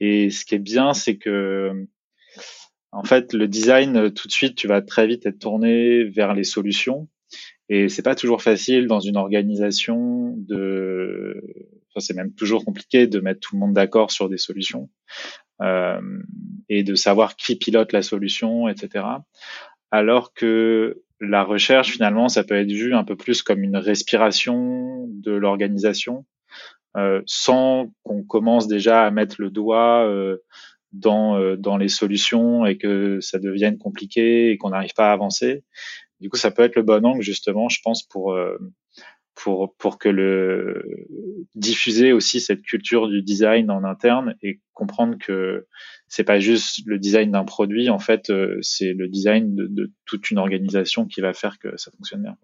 Et 0.00 0.30
ce 0.30 0.44
qui 0.44 0.54
est 0.54 0.60
bien, 0.60 0.94
c'est 0.94 1.16
que 1.16 1.86
en 2.92 3.04
fait 3.04 3.32
le 3.34 3.48
design 3.48 4.10
tout 4.12 4.28
de 4.28 4.32
suite 4.32 4.54
tu 4.54 4.66
vas 4.66 4.80
très 4.80 5.06
vite 5.06 5.26
être 5.26 5.38
tourné 5.38 6.04
vers 6.04 6.32
les 6.32 6.44
solutions 6.44 7.08
et 7.68 7.90
c'est 7.90 8.02
pas 8.02 8.14
toujours 8.14 8.42
facile 8.42 8.86
dans 8.86 9.00
une 9.00 9.18
organisation 9.18 10.34
de 10.38 11.42
enfin, 11.90 12.00
c'est 12.00 12.14
même 12.14 12.32
toujours 12.32 12.64
compliqué 12.64 13.06
de 13.06 13.20
mettre 13.20 13.40
tout 13.40 13.56
le 13.56 13.60
monde 13.60 13.74
d'accord 13.74 14.10
sur 14.10 14.30
des 14.30 14.38
solutions 14.38 14.88
et 15.60 16.82
de 16.84 16.94
savoir 16.94 17.36
qui 17.36 17.56
pilote 17.56 17.92
la 17.92 18.02
solution 18.02 18.68
etc 18.68 19.04
alors 19.90 20.32
que 20.34 21.02
la 21.20 21.42
recherche, 21.42 21.92
finalement, 21.92 22.28
ça 22.28 22.44
peut 22.44 22.54
être 22.54 22.70
vu 22.70 22.94
un 22.94 23.04
peu 23.04 23.16
plus 23.16 23.42
comme 23.42 23.62
une 23.62 23.76
respiration 23.76 25.06
de 25.08 25.32
l'organisation, 25.32 26.24
euh, 26.96 27.22
sans 27.26 27.92
qu'on 28.02 28.22
commence 28.22 28.68
déjà 28.68 29.04
à 29.04 29.10
mettre 29.10 29.36
le 29.38 29.50
doigt 29.50 30.06
euh, 30.06 30.38
dans, 30.92 31.38
euh, 31.38 31.56
dans 31.56 31.76
les 31.76 31.88
solutions 31.88 32.66
et 32.66 32.78
que 32.78 33.20
ça 33.20 33.38
devienne 33.38 33.78
compliqué 33.78 34.50
et 34.50 34.58
qu'on 34.58 34.70
n'arrive 34.70 34.94
pas 34.94 35.10
à 35.10 35.12
avancer. 35.12 35.64
Du 36.20 36.30
coup, 36.30 36.36
ça 36.36 36.50
peut 36.50 36.62
être 36.62 36.76
le 36.76 36.82
bon 36.82 37.04
angle, 37.04 37.22
justement, 37.22 37.68
je 37.68 37.80
pense, 37.82 38.02
pour 38.02 38.36
pour, 39.38 39.74
pour 39.78 39.98
que 39.98 40.08
le 40.08 40.82
diffuser 41.54 42.12
aussi 42.12 42.40
cette 42.40 42.62
culture 42.62 43.08
du 43.08 43.22
design 43.22 43.70
en 43.70 43.84
interne 43.84 44.34
et 44.42 44.60
comprendre 44.74 45.16
que 45.18 45.66
c'est 46.08 46.24
pas 46.24 46.40
juste 46.40 46.80
le 46.86 46.98
design 46.98 47.30
d'un 47.30 47.44
produit, 47.44 47.88
en 47.88 47.98
fait, 47.98 48.30
euh, 48.30 48.58
c'est 48.62 48.92
le 48.92 49.08
design 49.08 49.54
de, 49.54 49.92
toute 50.06 50.30
une 50.30 50.38
organisation 50.38 51.06
qui 51.06 51.20
va 51.20 51.32
faire 51.32 51.58
que 51.58 51.76
ça 51.76 51.90
fonctionne 51.92 52.22
bien. 52.22 52.36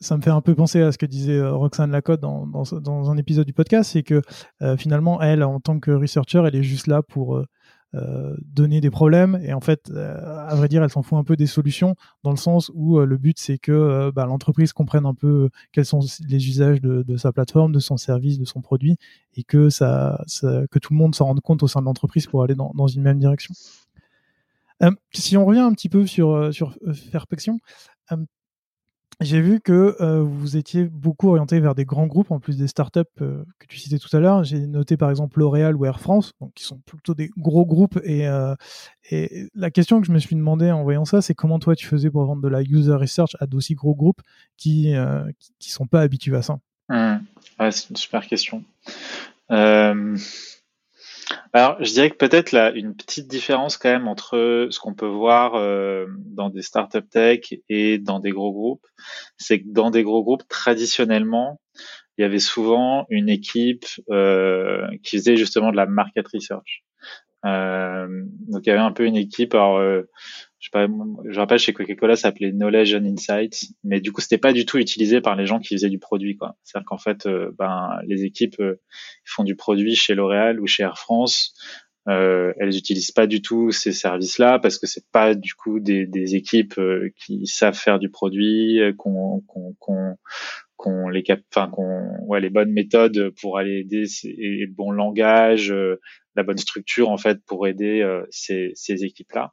Ça 0.00 0.16
me 0.16 0.22
fait 0.22 0.30
un 0.30 0.40
peu 0.40 0.54
penser 0.54 0.80
à 0.80 0.92
ce 0.92 0.98
que 0.98 1.06
disait 1.06 1.36
euh, 1.36 1.52
Roxane 1.52 1.90
Lacotte 1.90 2.20
dans, 2.20 2.46
dans, 2.46 3.10
un 3.10 3.16
épisode 3.16 3.46
du 3.46 3.52
podcast, 3.52 3.90
c'est 3.92 4.02
que 4.02 4.22
euh, 4.62 4.76
finalement, 4.76 5.20
elle, 5.20 5.42
en 5.42 5.60
tant 5.60 5.80
que 5.80 5.90
researcher, 5.90 6.42
elle 6.46 6.56
est 6.56 6.62
juste 6.62 6.86
là 6.86 7.02
pour 7.02 7.44
donner 7.92 8.80
des 8.80 8.90
problèmes. 8.90 9.40
Et 9.44 9.52
en 9.52 9.60
fait 9.60 9.90
euh, 9.90 10.46
à 10.48 10.54
vrai 10.54 10.68
dire 10.68 10.82
elle 10.82 10.90
s'en 10.90 11.02
fout 11.02 11.18
un 11.18 11.24
peu 11.24 11.36
des 11.36 11.46
solutions 11.46 11.96
dans 12.22 12.30
le 12.30 12.36
sens 12.36 12.70
où 12.74 12.98
euh, 12.98 13.04
le 13.04 13.16
but 13.16 13.38
c'est 13.38 13.58
que 13.58 14.10
bah, 14.14 14.26
l'entreprise 14.26 14.72
comprenne 14.72 15.06
un 15.06 15.14
peu 15.14 15.50
quels 15.72 15.84
sont 15.84 16.00
les 16.28 16.48
usages 16.48 16.80
de, 16.80 17.02
de, 17.02 17.16
sa 17.16 17.32
plateforme 17.32 17.72
de 17.72 17.80
son 17.80 17.96
service 17.96 18.38
de 18.38 18.44
son 18.44 18.60
produit 18.60 18.96
et 19.34 19.42
que 19.42 19.70
ça, 19.70 20.22
ça 20.26 20.62
que 20.70 20.78
tout 20.78 20.92
le 20.92 20.98
monde 20.98 21.14
s'en 21.14 21.26
rende 21.26 21.40
compte 21.40 21.62
au 21.62 21.68
sein 21.68 21.80
de 21.80 21.86
l'entreprise 21.86 22.26
pour 22.26 22.42
aller 22.42 22.54
dans, 22.54 22.72
dans 22.74 22.86
une 22.86 23.02
même 23.02 23.18
direction. 23.18 23.54
Si 25.12 25.36
on 25.36 25.44
revient 25.44 25.60
un 25.60 25.72
petit 25.72 25.90
peu 25.90 26.06
sur 26.06 26.54
sur 26.54 26.74
Fairpection 27.10 27.58
j'ai 29.20 29.40
vu 29.40 29.60
que 29.60 29.96
euh, 30.00 30.22
vous 30.22 30.56
étiez 30.56 30.84
beaucoup 30.84 31.28
orienté 31.28 31.60
vers 31.60 31.74
des 31.74 31.84
grands 31.84 32.06
groupes, 32.06 32.30
en 32.30 32.40
plus 32.40 32.56
des 32.56 32.68
startups 32.68 33.00
euh, 33.20 33.44
que 33.58 33.66
tu 33.66 33.78
citais 33.78 33.98
tout 33.98 34.14
à 34.16 34.20
l'heure. 34.20 34.44
J'ai 34.44 34.66
noté 34.66 34.96
par 34.96 35.10
exemple 35.10 35.38
L'Oréal 35.38 35.76
ou 35.76 35.84
Air 35.84 36.00
France, 36.00 36.32
donc 36.40 36.54
qui 36.54 36.64
sont 36.64 36.78
plutôt 36.78 37.14
des 37.14 37.30
gros 37.36 37.66
groupes. 37.66 38.00
Et, 38.04 38.26
euh, 38.26 38.54
et 39.10 39.48
la 39.54 39.70
question 39.70 40.00
que 40.00 40.06
je 40.06 40.12
me 40.12 40.18
suis 40.18 40.36
demandé 40.36 40.70
en 40.70 40.82
voyant 40.82 41.04
ça, 41.04 41.20
c'est 41.20 41.34
comment 41.34 41.58
toi 41.58 41.76
tu 41.76 41.86
faisais 41.86 42.10
pour 42.10 42.24
vendre 42.24 42.42
de 42.42 42.48
la 42.48 42.62
user 42.62 42.94
research 42.94 43.36
à 43.40 43.46
d'aussi 43.46 43.74
gros 43.74 43.94
groupes 43.94 44.22
qui 44.56 44.94
qui 45.58 45.70
sont 45.70 45.86
pas 45.86 46.00
habitués 46.00 46.36
à 46.36 46.42
ça? 46.42 46.58
Mmh. 46.88 47.16
Ouais, 47.60 47.70
c'est 47.70 47.90
une 47.90 47.96
super 47.96 48.26
question. 48.26 48.64
Alors, 51.52 51.76
je 51.80 51.92
dirais 51.92 52.10
que 52.10 52.16
peut-être 52.16 52.52
là, 52.52 52.72
une 52.72 52.94
petite 52.94 53.28
différence 53.28 53.76
quand 53.76 53.90
même 53.90 54.08
entre 54.08 54.68
ce 54.70 54.78
qu'on 54.78 54.94
peut 54.94 55.06
voir 55.06 55.54
euh, 55.54 56.06
dans 56.18 56.50
des 56.50 56.62
startup 56.62 57.08
tech 57.08 57.52
et 57.68 57.98
dans 57.98 58.20
des 58.20 58.30
gros 58.30 58.52
groupes, 58.52 58.86
c'est 59.36 59.60
que 59.60 59.66
dans 59.68 59.90
des 59.90 60.02
gros 60.02 60.22
groupes, 60.22 60.46
traditionnellement, 60.48 61.60
il 62.18 62.22
y 62.22 62.24
avait 62.24 62.38
souvent 62.38 63.06
une 63.08 63.28
équipe 63.28 63.86
euh, 64.10 64.86
qui 65.02 65.16
faisait 65.18 65.36
justement 65.36 65.70
de 65.70 65.76
la 65.76 65.86
market 65.86 66.26
research. 66.32 66.84
Euh, 67.46 68.06
donc 68.48 68.66
il 68.66 68.68
y 68.68 68.72
avait 68.72 68.78
un 68.78 68.92
peu 68.92 69.06
une 69.06 69.16
équipe. 69.16 69.54
Alors, 69.54 69.78
euh, 69.78 70.08
je 70.60 70.66
sais 70.66 70.70
pas, 70.72 70.86
je 71.24 71.38
rappelle 71.38 71.58
chez 71.58 71.72
Coca-Cola, 71.72 72.16
ça 72.16 72.22
s'appelait 72.22 72.52
Knowledge 72.52 72.94
and 72.94 73.06
Insights, 73.06 73.72
mais 73.82 74.00
du 74.00 74.12
coup, 74.12 74.20
c'était 74.20 74.36
pas 74.36 74.52
du 74.52 74.66
tout 74.66 74.76
utilisé 74.76 75.22
par 75.22 75.34
les 75.34 75.46
gens 75.46 75.58
qui 75.58 75.74
faisaient 75.74 75.88
du 75.88 75.98
produit, 75.98 76.36
quoi. 76.36 76.54
C'est-à-dire 76.64 76.86
qu'en 76.86 76.98
fait, 76.98 77.24
euh, 77.24 77.50
ben, 77.58 77.98
les 78.06 78.24
équipes 78.24 78.60
euh, 78.60 78.78
font 79.24 79.42
du 79.42 79.56
produit 79.56 79.96
chez 79.96 80.14
L'Oréal 80.14 80.60
ou 80.60 80.66
chez 80.66 80.82
Air 80.82 80.98
France. 80.98 81.54
Euh, 82.08 82.52
elles 82.58 82.76
utilisent 82.76 83.10
pas 83.10 83.26
du 83.26 83.40
tout 83.40 83.70
ces 83.70 83.92
services-là 83.92 84.58
parce 84.58 84.78
que 84.78 84.86
c'est 84.86 85.06
pas 85.12 85.34
du 85.34 85.54
coup 85.54 85.80
des, 85.80 86.34
équipes 86.34 86.78
euh, 86.78 87.10
qui 87.16 87.46
savent 87.46 87.74
faire 87.74 87.98
du 87.98 88.10
produit, 88.10 88.80
qu'on 88.98 89.42
qu'on 89.48 90.16
qu'on 90.76 91.08
les 91.08 91.22
cap 91.22 91.40
enfin 91.54 91.68
qu'on 91.70 92.24
ouais 92.26 92.40
les 92.40 92.48
bonnes 92.48 92.72
méthodes 92.72 93.30
pour 93.40 93.58
aller 93.58 93.80
aider 93.80 94.04
et 94.24 94.64
le 94.66 94.72
bon 94.72 94.90
langage 94.90 95.74
la 96.36 96.42
bonne 96.42 96.56
structure 96.56 97.10
en 97.10 97.18
fait 97.18 97.44
pour 97.44 97.68
aider 97.68 98.02
ces, 98.30 98.72
ces 98.74 99.04
équipes 99.04 99.32
là 99.32 99.52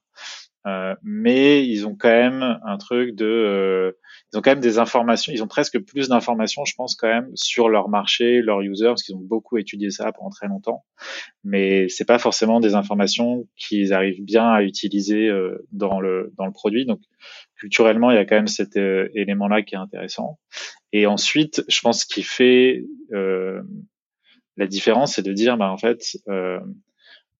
euh, 0.65 0.95
mais 1.01 1.65
ils 1.65 1.87
ont 1.87 1.95
quand 1.95 2.09
même 2.09 2.59
un 2.65 2.77
truc 2.77 3.15
de, 3.15 3.25
euh, 3.25 3.91
ils 4.31 4.37
ont 4.37 4.41
quand 4.41 4.51
même 4.51 4.59
des 4.59 4.79
informations, 4.79 5.31
ils 5.31 5.43
ont 5.43 5.47
presque 5.47 5.79
plus 5.79 6.09
d'informations, 6.09 6.65
je 6.65 6.73
pense 6.75 6.95
quand 6.95 7.07
même 7.07 7.29
sur 7.35 7.69
leur 7.69 7.89
marché, 7.89 8.41
leurs 8.41 8.61
users, 8.61 8.87
parce 8.87 9.03
qu'ils 9.03 9.15
ont 9.15 9.21
beaucoup 9.21 9.57
étudié 9.57 9.91
ça 9.91 10.11
pendant 10.11 10.29
très 10.29 10.47
longtemps. 10.47 10.83
Mais 11.43 11.87
c'est 11.89 12.05
pas 12.05 12.19
forcément 12.19 12.59
des 12.59 12.75
informations 12.75 13.47
qu'ils 13.55 13.93
arrivent 13.93 14.23
bien 14.23 14.49
à 14.49 14.63
utiliser 14.63 15.27
euh, 15.27 15.65
dans 15.71 15.99
le 15.99 16.33
dans 16.37 16.45
le 16.45 16.51
produit. 16.51 16.85
Donc 16.85 16.99
culturellement, 17.59 18.11
il 18.11 18.15
y 18.15 18.19
a 18.19 18.25
quand 18.25 18.35
même 18.35 18.47
cet 18.47 18.75
élément-là 18.75 19.61
qui 19.61 19.75
est 19.75 19.79
intéressant. 19.79 20.37
Et 20.91 21.05
ensuite, 21.05 21.63
je 21.67 21.79
pense 21.81 22.05
qu'il 22.05 22.25
fait 22.25 22.83
la 23.11 24.67
différence, 24.67 25.15
c'est 25.15 25.23
de 25.23 25.33
dire, 25.33 25.57
bah 25.57 25.71
en 25.71 25.77
fait 25.77 26.17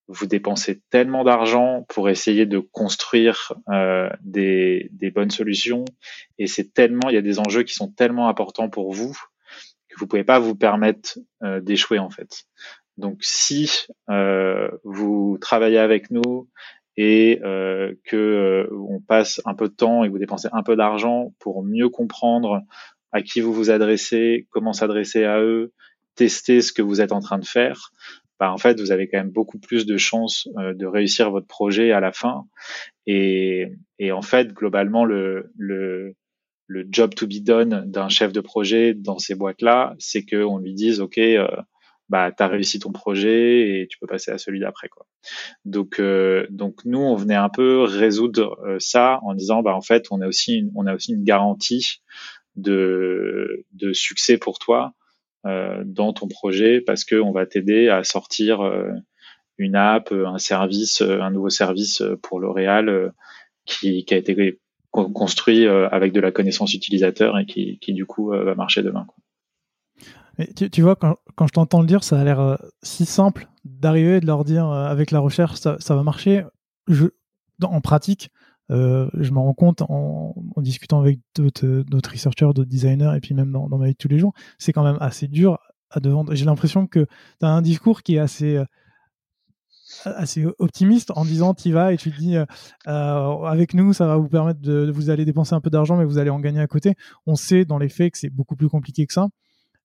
vous 0.08 0.26
dépensez 0.26 0.82
tellement 0.90 1.24
d'argent 1.24 1.86
pour 1.90 2.10
essayer 2.10 2.46
de 2.46 2.60
construire 2.60 3.54
euh, 3.70 4.10
des, 4.22 4.90
des, 4.94 5.12
bonnes 5.12 5.32
solutions 5.32 5.86
et 6.38 6.48
c'est 6.48 6.74
tellement 6.74 7.10
il 7.10 7.16
y 7.16 7.18
a 7.18 7.22
des 7.22 7.40
enjeux 7.40 7.64
qui 7.64 7.74
sont 7.74 7.92
tellement 7.92 8.30
importants 8.30 8.70
pour 8.70 8.94
vous 8.94 9.18
que 9.90 10.00
vous 10.00 10.08
pouvez 10.08 10.24
pas 10.24 10.40
vous 10.40 10.56
permettre 10.56 11.20
euh, 11.44 11.60
d'échouer 11.60 12.00
en 12.00 12.10
fait. 12.10 12.46
Donc 12.98 13.18
si 13.22 13.88
euh, 14.10 14.70
vous 14.84 15.38
travaillez 15.40 15.78
avec 15.78 16.10
nous 16.10 16.50
et 16.98 17.40
euh, 17.44 17.94
que 18.06 18.16
euh, 18.16 18.76
on 18.76 19.00
passe 19.00 19.40
un 19.46 19.54
peu 19.54 19.70
de 19.70 19.74
temps 19.74 20.04
et 20.04 20.10
vous 20.10 20.18
dépensez 20.18 20.48
un 20.52 20.64
peu 20.64 20.76
d'argent 20.76 21.34
pour 21.40 21.64
mieux 21.64 21.90
comprendre 21.90 22.62
à 23.12 23.22
qui 23.22 23.40
vous 23.40 23.54
vous 23.54 23.70
adressez, 23.70 24.48
comment 24.50 24.74
s'adresser 24.74 25.24
à 25.24 25.40
eux, 25.40 25.74
tester 26.16 26.62
ce 26.62 26.74
que 26.74 26.82
vous 26.82 27.00
êtes 27.00 27.12
en 27.12 27.20
train 27.20 27.38
de 27.38 27.46
faire, 27.46 27.92
bah, 28.40 28.52
en 28.52 28.58
fait, 28.58 28.80
vous 28.80 28.92
avez 28.92 29.08
quand 29.08 29.18
même 29.18 29.32
beaucoup 29.32 29.60
plus 29.60 29.86
de 29.86 29.98
chances 29.98 30.48
euh, 30.58 30.74
de 30.74 30.86
réussir 30.86 31.32
votre 31.32 31.48
projet 31.48 31.92
à 31.92 32.00
la 32.00 32.12
fin. 32.12 32.46
Et, 33.06 33.68
et 34.00 34.12
en 34.12 34.22
fait, 34.22 34.54
globalement, 34.54 35.06
le, 35.06 35.52
le, 35.58 36.16
le 36.68 36.86
job 36.92 37.16
to 37.16 37.26
be 37.26 37.42
done 37.42 37.84
d'un 37.90 38.10
chef 38.10 38.32
de 38.34 38.42
projet 38.42 38.94
dans 38.94 39.18
ces 39.18 39.36
boîtes-là, 39.36 39.96
c'est 40.00 40.26
qu'on 40.26 40.60
lui 40.60 40.74
dise, 40.74 41.00
OK, 41.02 41.18
euh, 41.18 41.48
bah, 42.10 42.32
tu 42.32 42.44
as 42.44 42.48
réussi 42.48 42.80
ton 42.80 42.92
projet 42.92 43.82
et 43.82 43.88
tu 43.88 43.98
peux 43.98 44.08
passer 44.08 44.32
à 44.32 44.38
celui 44.38 44.60
d'après. 44.60 44.88
Quoi. 44.88 45.06
Donc, 45.66 46.00
euh, 46.00 46.46
donc, 46.50 46.86
nous, 46.86 47.00
on 47.00 47.16
venait 47.16 47.36
un 47.36 47.50
peu 47.50 47.82
résoudre 47.82 48.60
euh, 48.66 48.78
ça 48.80 49.20
en 49.24 49.34
disant, 49.34 49.62
bah, 49.64 49.76
en 49.76 49.82
fait, 49.82 50.06
on 50.12 50.22
a 50.22 50.28
aussi 50.28 50.58
une, 50.60 50.72
on 50.76 50.86
a 50.86 50.94
aussi 50.94 51.14
une 51.14 51.24
garantie 51.24 52.02
de, 52.56 53.66
de 53.74 53.94
succès 53.94 54.38
pour 54.38 54.60
toi 54.60 54.94
dans 55.86 56.14
ton 56.14 56.28
projet 56.28 56.82
parce 56.82 57.04
qu'on 57.04 57.32
va 57.32 57.46
t'aider 57.46 57.90
à 57.90 58.04
sortir 58.04 58.62
euh, 58.62 58.92
une 59.58 59.76
app, 59.76 60.12
un 60.12 60.38
service, 60.38 61.02
un 61.02 61.32
nouveau 61.32 61.50
service 61.50 62.04
pour 62.22 62.40
L'Oréal 62.40 63.12
qui, 63.66 64.06
a 64.12 64.16
été 64.16 64.60
construit 64.92 65.66
avec 65.68 66.14
de 66.14 66.20
la 66.20 66.32
connaissance 66.32 66.74
utilisateur 66.74 67.38
et 67.40 67.46
qui, 67.46 67.94
du 67.94 68.06
coup 68.06 68.30
va 68.30 68.56
marcher 68.56 68.84
demain. 68.84 69.08
Tu, 70.72 70.82
vois, 70.84 70.96
quand, 70.96 71.18
je 71.48 71.52
t'entends 71.52 71.82
le 71.82 71.88
dire, 71.88 72.04
ça 72.04 72.20
a 72.20 72.24
l'air 72.24 72.40
euh, 72.40 72.56
si 72.84 73.06
simple 73.06 73.48
d'arriver 73.66 74.18
et 74.18 74.20
de 74.20 74.28
leur 74.28 74.44
dire 74.46 74.68
euh, 74.70 74.86
avec 74.86 75.10
la 75.10 75.20
recherche, 75.20 75.56
ça, 75.56 75.78
va 75.80 76.04
marcher. 76.04 76.44
En 77.64 77.82
pratique, 77.82 78.30
euh, 78.72 79.10
je 79.14 79.32
me 79.32 79.40
rends 79.40 79.54
compte 79.54 79.82
en, 79.82 80.36
discutant 80.58 81.00
avec 81.00 81.20
d'autres 81.36 82.12
researchers, 82.12 82.48
d'autres 82.54 82.70
designers, 82.70 83.14
et 83.16 83.20
puis 83.20 83.34
même 83.34 83.52
dans, 83.52 83.68
ma 83.70 83.86
vie 83.86 83.94
de 83.94 83.98
tous 83.98 84.08
les 84.08 84.20
jours, 84.20 84.34
c'est 84.58 84.74
quand 84.74 84.84
même 84.84 84.98
assez 85.00 85.28
dur 85.28 85.58
à 85.90 86.00
devant. 86.00 86.26
J'ai 86.32 86.46
l'impression 86.46 86.88
que 86.88 87.06
tu 87.40 87.46
as 87.46 87.50
un 87.50 87.62
discours 87.62 88.04
qui 88.04 88.16
est 88.16 88.20
assez 88.20 88.62
assez 90.04 90.46
optimiste 90.60 91.12
en 91.16 91.24
disant 91.24 91.54
tu 91.54 91.72
vas 91.72 91.94
et 91.94 91.98
tu 91.98 92.10
dis 92.10 92.36
euh, 92.36 92.46
avec 92.86 93.74
nous 93.74 93.94
ça 93.94 94.06
va 94.06 94.18
vous 94.18 94.28
permettre 94.28 94.60
de, 94.60 94.86
de, 94.86 94.92
vous 94.92 95.10
allez 95.10 95.24
dépenser 95.24 95.56
un 95.56 95.62
peu 95.62 95.70
d'argent 95.70 95.96
mais 95.96 96.04
vous 96.04 96.18
allez 96.18 96.30
en 96.30 96.42
gagner 96.42 96.60
à 96.60 96.68
côté 96.68 96.96
on 97.26 97.36
sait 97.36 97.64
dans 97.64 97.78
les 97.78 97.88
faits 97.88 98.12
que 98.12 98.18
c'est 98.18 98.30
beaucoup 98.30 98.58
plus 98.58 98.68
compliqué 98.68 99.06
que 99.08 99.14
ça 99.14 99.30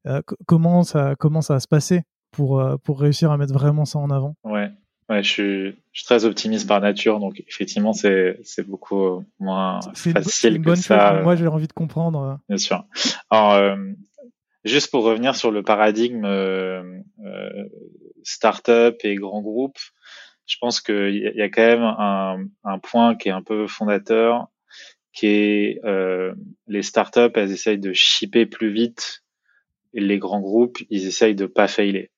euh, 0.09 0.21
comment 0.47 0.83
ça 0.83 1.15
comment 1.17 1.41
ça 1.41 1.55
va 1.55 1.61
se 1.61 1.69
passer 1.69 2.03
pour 2.33 2.61
euh, 2.61 2.77
pour 2.79 3.01
réussir 3.01 3.31
à 3.31 3.37
mettre 3.37 3.53
vraiment 3.53 3.85
ça 3.85 3.99
en 4.01 4.11
avant? 4.11 4.35
Ouais. 4.43 4.73
Ouais, 5.13 5.23
je 5.23 5.29
suis, 5.29 5.67
je 5.93 6.01
suis 6.01 6.05
très 6.05 6.25
optimiste 6.25 6.67
par 6.67 6.81
nature, 6.81 7.21
donc 7.21 7.43
effectivement, 7.47 7.93
c'est, 7.93 8.39
beaucoup 8.67 9.23
moins 9.39 9.81
facile 9.95 10.57
une 10.57 10.63
bonne 10.63 10.77
que 10.77 10.81
ça. 10.81 11.21
moi, 11.23 11.37
j'ai 11.37 11.47
envie 11.47 11.69
de 11.69 11.73
comprendre. 11.75 12.23
Euh. 12.23 12.35
Bien 12.49 12.57
sûr. 12.57 12.87
Alors, 13.29 13.53
euh, 13.53 13.77
juste 14.65 14.91
pour 14.91 15.05
revenir 15.05 15.37
sur 15.37 15.51
le 15.51 15.63
paradigme 15.63 16.25
euh, 16.25 16.83
start-up 18.23 18.97
et 19.05 19.15
grand 19.17 19.43
groupe, 19.43 19.77
je 20.47 20.57
pense 20.59 20.81
qu'il 20.81 21.15
y, 21.15 21.39
y 21.39 21.43
a 21.43 21.51
quand 21.51 21.61
même 21.61 21.83
un, 21.83 22.39
un 22.65 22.79
point 22.79 23.15
qui 23.15 23.29
est 23.29 23.33
un 23.33 23.43
peu 23.43 23.67
fondateur, 23.67 24.49
qui 25.13 25.27
est 25.27 25.81
euh, 25.85 26.33
les 26.69 26.83
startups, 26.83 27.33
elles 27.35 27.53
essayent 27.53 27.79
de 27.79 27.93
shipper 27.93 28.47
plus 28.47 28.73
vite 28.73 29.23
les 29.93 30.19
grands 30.19 30.41
groupes, 30.41 30.79
ils 30.89 31.07
essayent 31.07 31.35
de 31.35 31.45
pas 31.45 31.69
failer. 31.69 32.11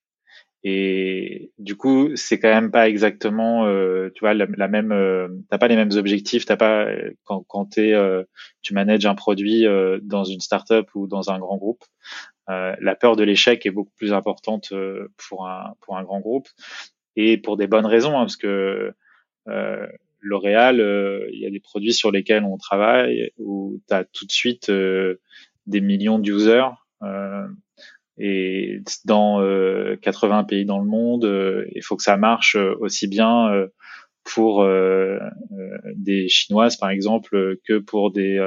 Et 0.67 1.53
du 1.59 1.77
coup, 1.77 2.17
c'est 2.17 2.39
quand 2.39 2.49
même 2.49 2.71
pas 2.71 2.89
exactement, 2.89 3.67
euh, 3.67 4.09
tu 4.15 4.21
vois, 4.21 4.33
la, 4.33 4.47
même, 4.69 4.93
euh, 4.93 5.29
t'as 5.51 5.59
pas 5.59 5.69
les 5.69 5.77
mêmes 5.77 5.93
objectifs, 5.93 6.47
t'as 6.47 6.57
pas 6.57 6.87
quand, 7.25 7.45
quand 7.47 7.67
t'es, 7.67 7.93
euh, 7.93 8.25
tu 8.63 8.73
manages 8.73 9.05
un 9.05 9.15
produit 9.15 9.67
euh, 9.67 9.99
dans 10.03 10.25
une 10.25 10.41
startup 10.41 10.89
ou 10.95 11.07
dans 11.07 11.31
un 11.31 11.39
grand 11.39 11.59
groupe, 11.59 11.85
euh, 12.49 12.75
la 12.81 12.95
peur 12.95 13.15
de 13.15 13.23
l'échec 13.23 13.67
est 13.67 13.71
beaucoup 13.71 13.93
plus 13.99 14.15
importante 14.15 14.73
pour 15.29 15.47
un 15.47 15.75
pour 15.83 15.99
un 15.99 16.03
grand 16.03 16.21
groupe. 16.21 16.49
Et 17.17 17.37
pour 17.37 17.57
des 17.59 17.67
bonnes 17.67 17.87
raisons, 17.87 18.19
hein, 18.19 18.23
parce 18.25 18.37
que 18.37 18.93
L'Oréal, 20.27 20.77
il 21.31 21.39
y 21.39 21.47
a 21.47 21.51
des 21.51 21.61
produits 21.61 21.93
sur 21.93 22.11
lesquels 22.11 22.45
on 22.45 22.57
travaille 22.57 23.31
où 23.37 23.79
tu 23.87 23.95
as 23.95 24.05
tout 24.05 24.25
de 24.25 24.33
suite 24.33 24.71
des 24.71 25.81
millions 25.83 26.19
d'users 26.19 26.75
euh, 27.03 27.47
et 28.19 28.81
dans 29.05 29.41
80 30.03 30.41
euh, 30.41 30.43
pays 30.45 30.65
dans 30.65 30.79
le 30.79 30.87
monde, 30.87 31.25
euh, 31.25 31.67
il 31.75 31.83
faut 31.83 31.97
que 31.97 32.03
ça 32.03 32.17
marche 32.17 32.57
aussi 32.81 33.09
bien 33.09 33.69
pour 34.23 34.67
des 35.97 36.29
chinoises 36.29 36.77
par 36.77 36.89
exemple 36.89 37.57
que 37.67 37.79
pour 37.79 38.11
des 38.11 38.41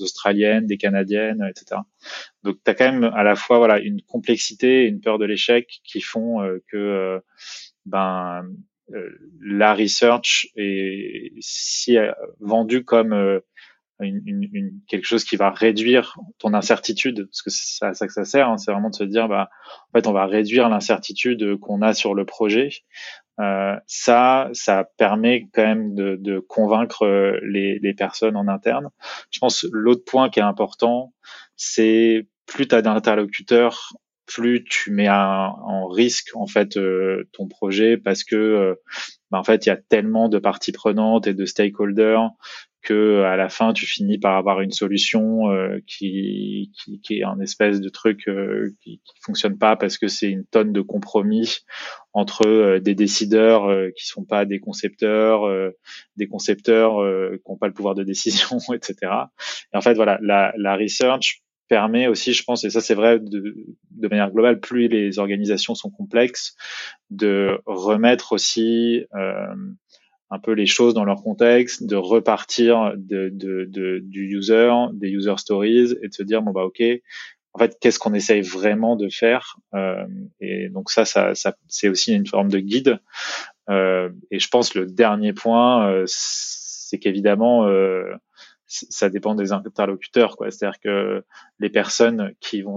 australiennes, 0.00 0.66
des 0.66 0.78
canadiennes, 0.78 1.44
etc. 1.50 1.82
Donc 2.42 2.56
tu 2.64 2.70
as 2.70 2.74
quand 2.74 2.90
même 2.92 3.04
à 3.04 3.22
la 3.22 3.34
fois 3.34 3.58
voilà 3.58 3.80
une 3.80 4.00
complexité 4.02 4.84
et 4.84 4.86
une 4.86 5.00
peur 5.00 5.18
de 5.18 5.26
l'échec 5.26 5.80
qui 5.84 6.00
font 6.00 6.38
que 6.68 7.20
ben 7.84 8.48
la 9.42 9.74
research 9.74 10.48
est 10.56 11.32
si 11.40 11.98
vendue 12.40 12.84
comme 12.84 13.42
une, 14.00 14.22
une, 14.26 14.48
une, 14.52 14.70
quelque 14.86 15.04
chose 15.04 15.24
qui 15.24 15.36
va 15.36 15.50
réduire 15.50 16.16
ton 16.38 16.54
incertitude, 16.54 17.26
parce 17.26 17.42
que 17.42 17.50
c'est 17.50 17.84
à 17.84 17.94
ça 17.94 18.06
que 18.06 18.12
ça 18.12 18.24
sert, 18.24 18.48
hein, 18.48 18.58
c'est 18.58 18.70
vraiment 18.70 18.90
de 18.90 18.94
se 18.94 19.04
dire, 19.04 19.28
bah, 19.28 19.50
en 19.88 19.98
fait, 19.98 20.06
on 20.06 20.12
va 20.12 20.26
réduire 20.26 20.68
l'incertitude 20.68 21.56
qu'on 21.60 21.82
a 21.82 21.94
sur 21.94 22.14
le 22.14 22.24
projet. 22.24 22.70
Euh, 23.40 23.76
ça, 23.86 24.48
ça 24.52 24.84
permet 24.96 25.48
quand 25.52 25.62
même 25.62 25.94
de, 25.94 26.16
de 26.16 26.40
convaincre 26.40 27.04
euh, 27.04 27.38
les, 27.44 27.78
les, 27.78 27.94
personnes 27.94 28.36
en 28.36 28.48
interne. 28.48 28.88
Je 29.30 29.38
pense 29.38 29.64
l'autre 29.70 30.04
point 30.04 30.28
qui 30.28 30.40
est 30.40 30.42
important, 30.42 31.14
c'est 31.56 32.26
plus 32.46 32.66
tu 32.66 32.74
as 32.74 32.82
d'interlocuteurs, 32.82 33.92
plus 34.28 34.62
tu 34.62 34.90
mets 34.90 35.08
en 35.08 35.88
risque 35.88 36.36
en 36.36 36.46
fait 36.46 36.76
euh, 36.76 37.28
ton 37.32 37.48
projet 37.48 37.96
parce 37.96 38.24
que 38.24 38.36
euh, 38.36 38.74
bah, 39.30 39.38
en 39.38 39.44
fait 39.44 39.64
il 39.64 39.70
y 39.70 39.72
a 39.72 39.76
tellement 39.76 40.28
de 40.28 40.38
parties 40.38 40.70
prenantes 40.70 41.26
et 41.26 41.34
de 41.34 41.46
stakeholders 41.46 42.28
que 42.82 43.22
à 43.22 43.36
la 43.36 43.48
fin 43.48 43.72
tu 43.72 43.86
finis 43.86 44.18
par 44.18 44.36
avoir 44.36 44.60
une 44.60 44.70
solution 44.70 45.50
euh, 45.50 45.78
qui, 45.86 46.72
qui, 46.78 47.00
qui, 47.00 47.18
est 47.18 47.24
un 47.24 47.40
espèce 47.40 47.80
de 47.80 47.88
truc 47.88 48.28
euh, 48.28 48.72
qui, 48.80 49.00
qui 49.04 49.14
fonctionne 49.20 49.58
pas 49.58 49.76
parce 49.76 49.98
que 49.98 50.08
c'est 50.08 50.30
une 50.30 50.44
tonne 50.44 50.72
de 50.72 50.80
compromis 50.80 51.58
entre 52.12 52.46
euh, 52.46 52.80
des 52.80 52.94
décideurs 52.94 53.66
euh, 53.66 53.90
qui 53.96 54.06
sont 54.06 54.24
pas 54.24 54.44
des 54.44 54.60
concepteurs, 54.60 55.46
euh, 55.46 55.70
des 56.16 56.26
concepteurs 56.26 56.98
qui 57.36 57.50
n'ont 57.50 57.56
pas 57.56 57.68
le 57.68 57.72
pouvoir 57.72 57.94
de 57.94 58.04
décision, 58.04 58.58
etc. 58.74 59.12
Et 59.72 59.76
en 59.76 59.80
fait 59.80 59.94
voilà, 59.94 60.18
la, 60.22 60.52
la 60.56 60.76
research 60.76 61.42
permet 61.68 62.08
aussi, 62.08 62.32
je 62.32 62.42
pense, 62.42 62.64
et 62.64 62.70
ça 62.70 62.80
c'est 62.80 62.94
vrai 62.94 63.18
de, 63.20 63.54
de, 63.90 64.08
manière 64.08 64.30
globale, 64.30 64.58
plus 64.58 64.88
les 64.88 65.18
organisations 65.18 65.74
sont 65.74 65.90
complexes, 65.90 66.56
de 67.10 67.60
remettre 67.66 68.32
aussi 68.32 69.04
euh, 69.14 69.54
un 70.30 70.38
peu 70.38 70.52
les 70.52 70.66
choses 70.66 70.94
dans 70.94 71.04
leur 71.04 71.22
contexte, 71.22 71.84
de 71.84 71.96
repartir 71.96 72.92
de, 72.96 73.30
de, 73.32 73.64
de, 73.64 74.00
du 74.00 74.36
user, 74.36 74.72
des 74.92 75.08
user 75.08 75.36
stories 75.38 75.94
et 76.02 76.08
de 76.08 76.14
se 76.14 76.22
dire 76.22 76.42
bon 76.42 76.52
bah 76.52 76.64
ok, 76.64 76.82
en 77.54 77.58
fait 77.58 77.78
qu'est-ce 77.80 77.98
qu'on 77.98 78.14
essaye 78.14 78.42
vraiment 78.42 78.96
de 78.96 79.08
faire 79.08 79.56
euh, 79.74 80.06
et 80.40 80.68
donc 80.68 80.90
ça, 80.90 81.04
ça, 81.04 81.34
ça 81.34 81.56
c'est 81.68 81.88
aussi 81.88 82.14
une 82.14 82.26
forme 82.26 82.50
de 82.50 82.58
guide. 82.58 83.00
Euh, 83.70 84.10
et 84.30 84.38
je 84.38 84.48
pense 84.48 84.74
le 84.74 84.86
dernier 84.86 85.32
point 85.32 85.90
euh, 85.90 86.04
c'est 86.06 86.98
qu'évidemment 86.98 87.66
euh, 87.66 88.14
ça 88.66 89.08
dépend 89.08 89.34
des 89.34 89.52
interlocuteurs 89.52 90.36
quoi. 90.36 90.50
C'est-à-dire 90.50 90.80
que 90.80 91.24
les 91.58 91.70
personnes 91.70 92.32
qui 92.40 92.62
vont 92.62 92.76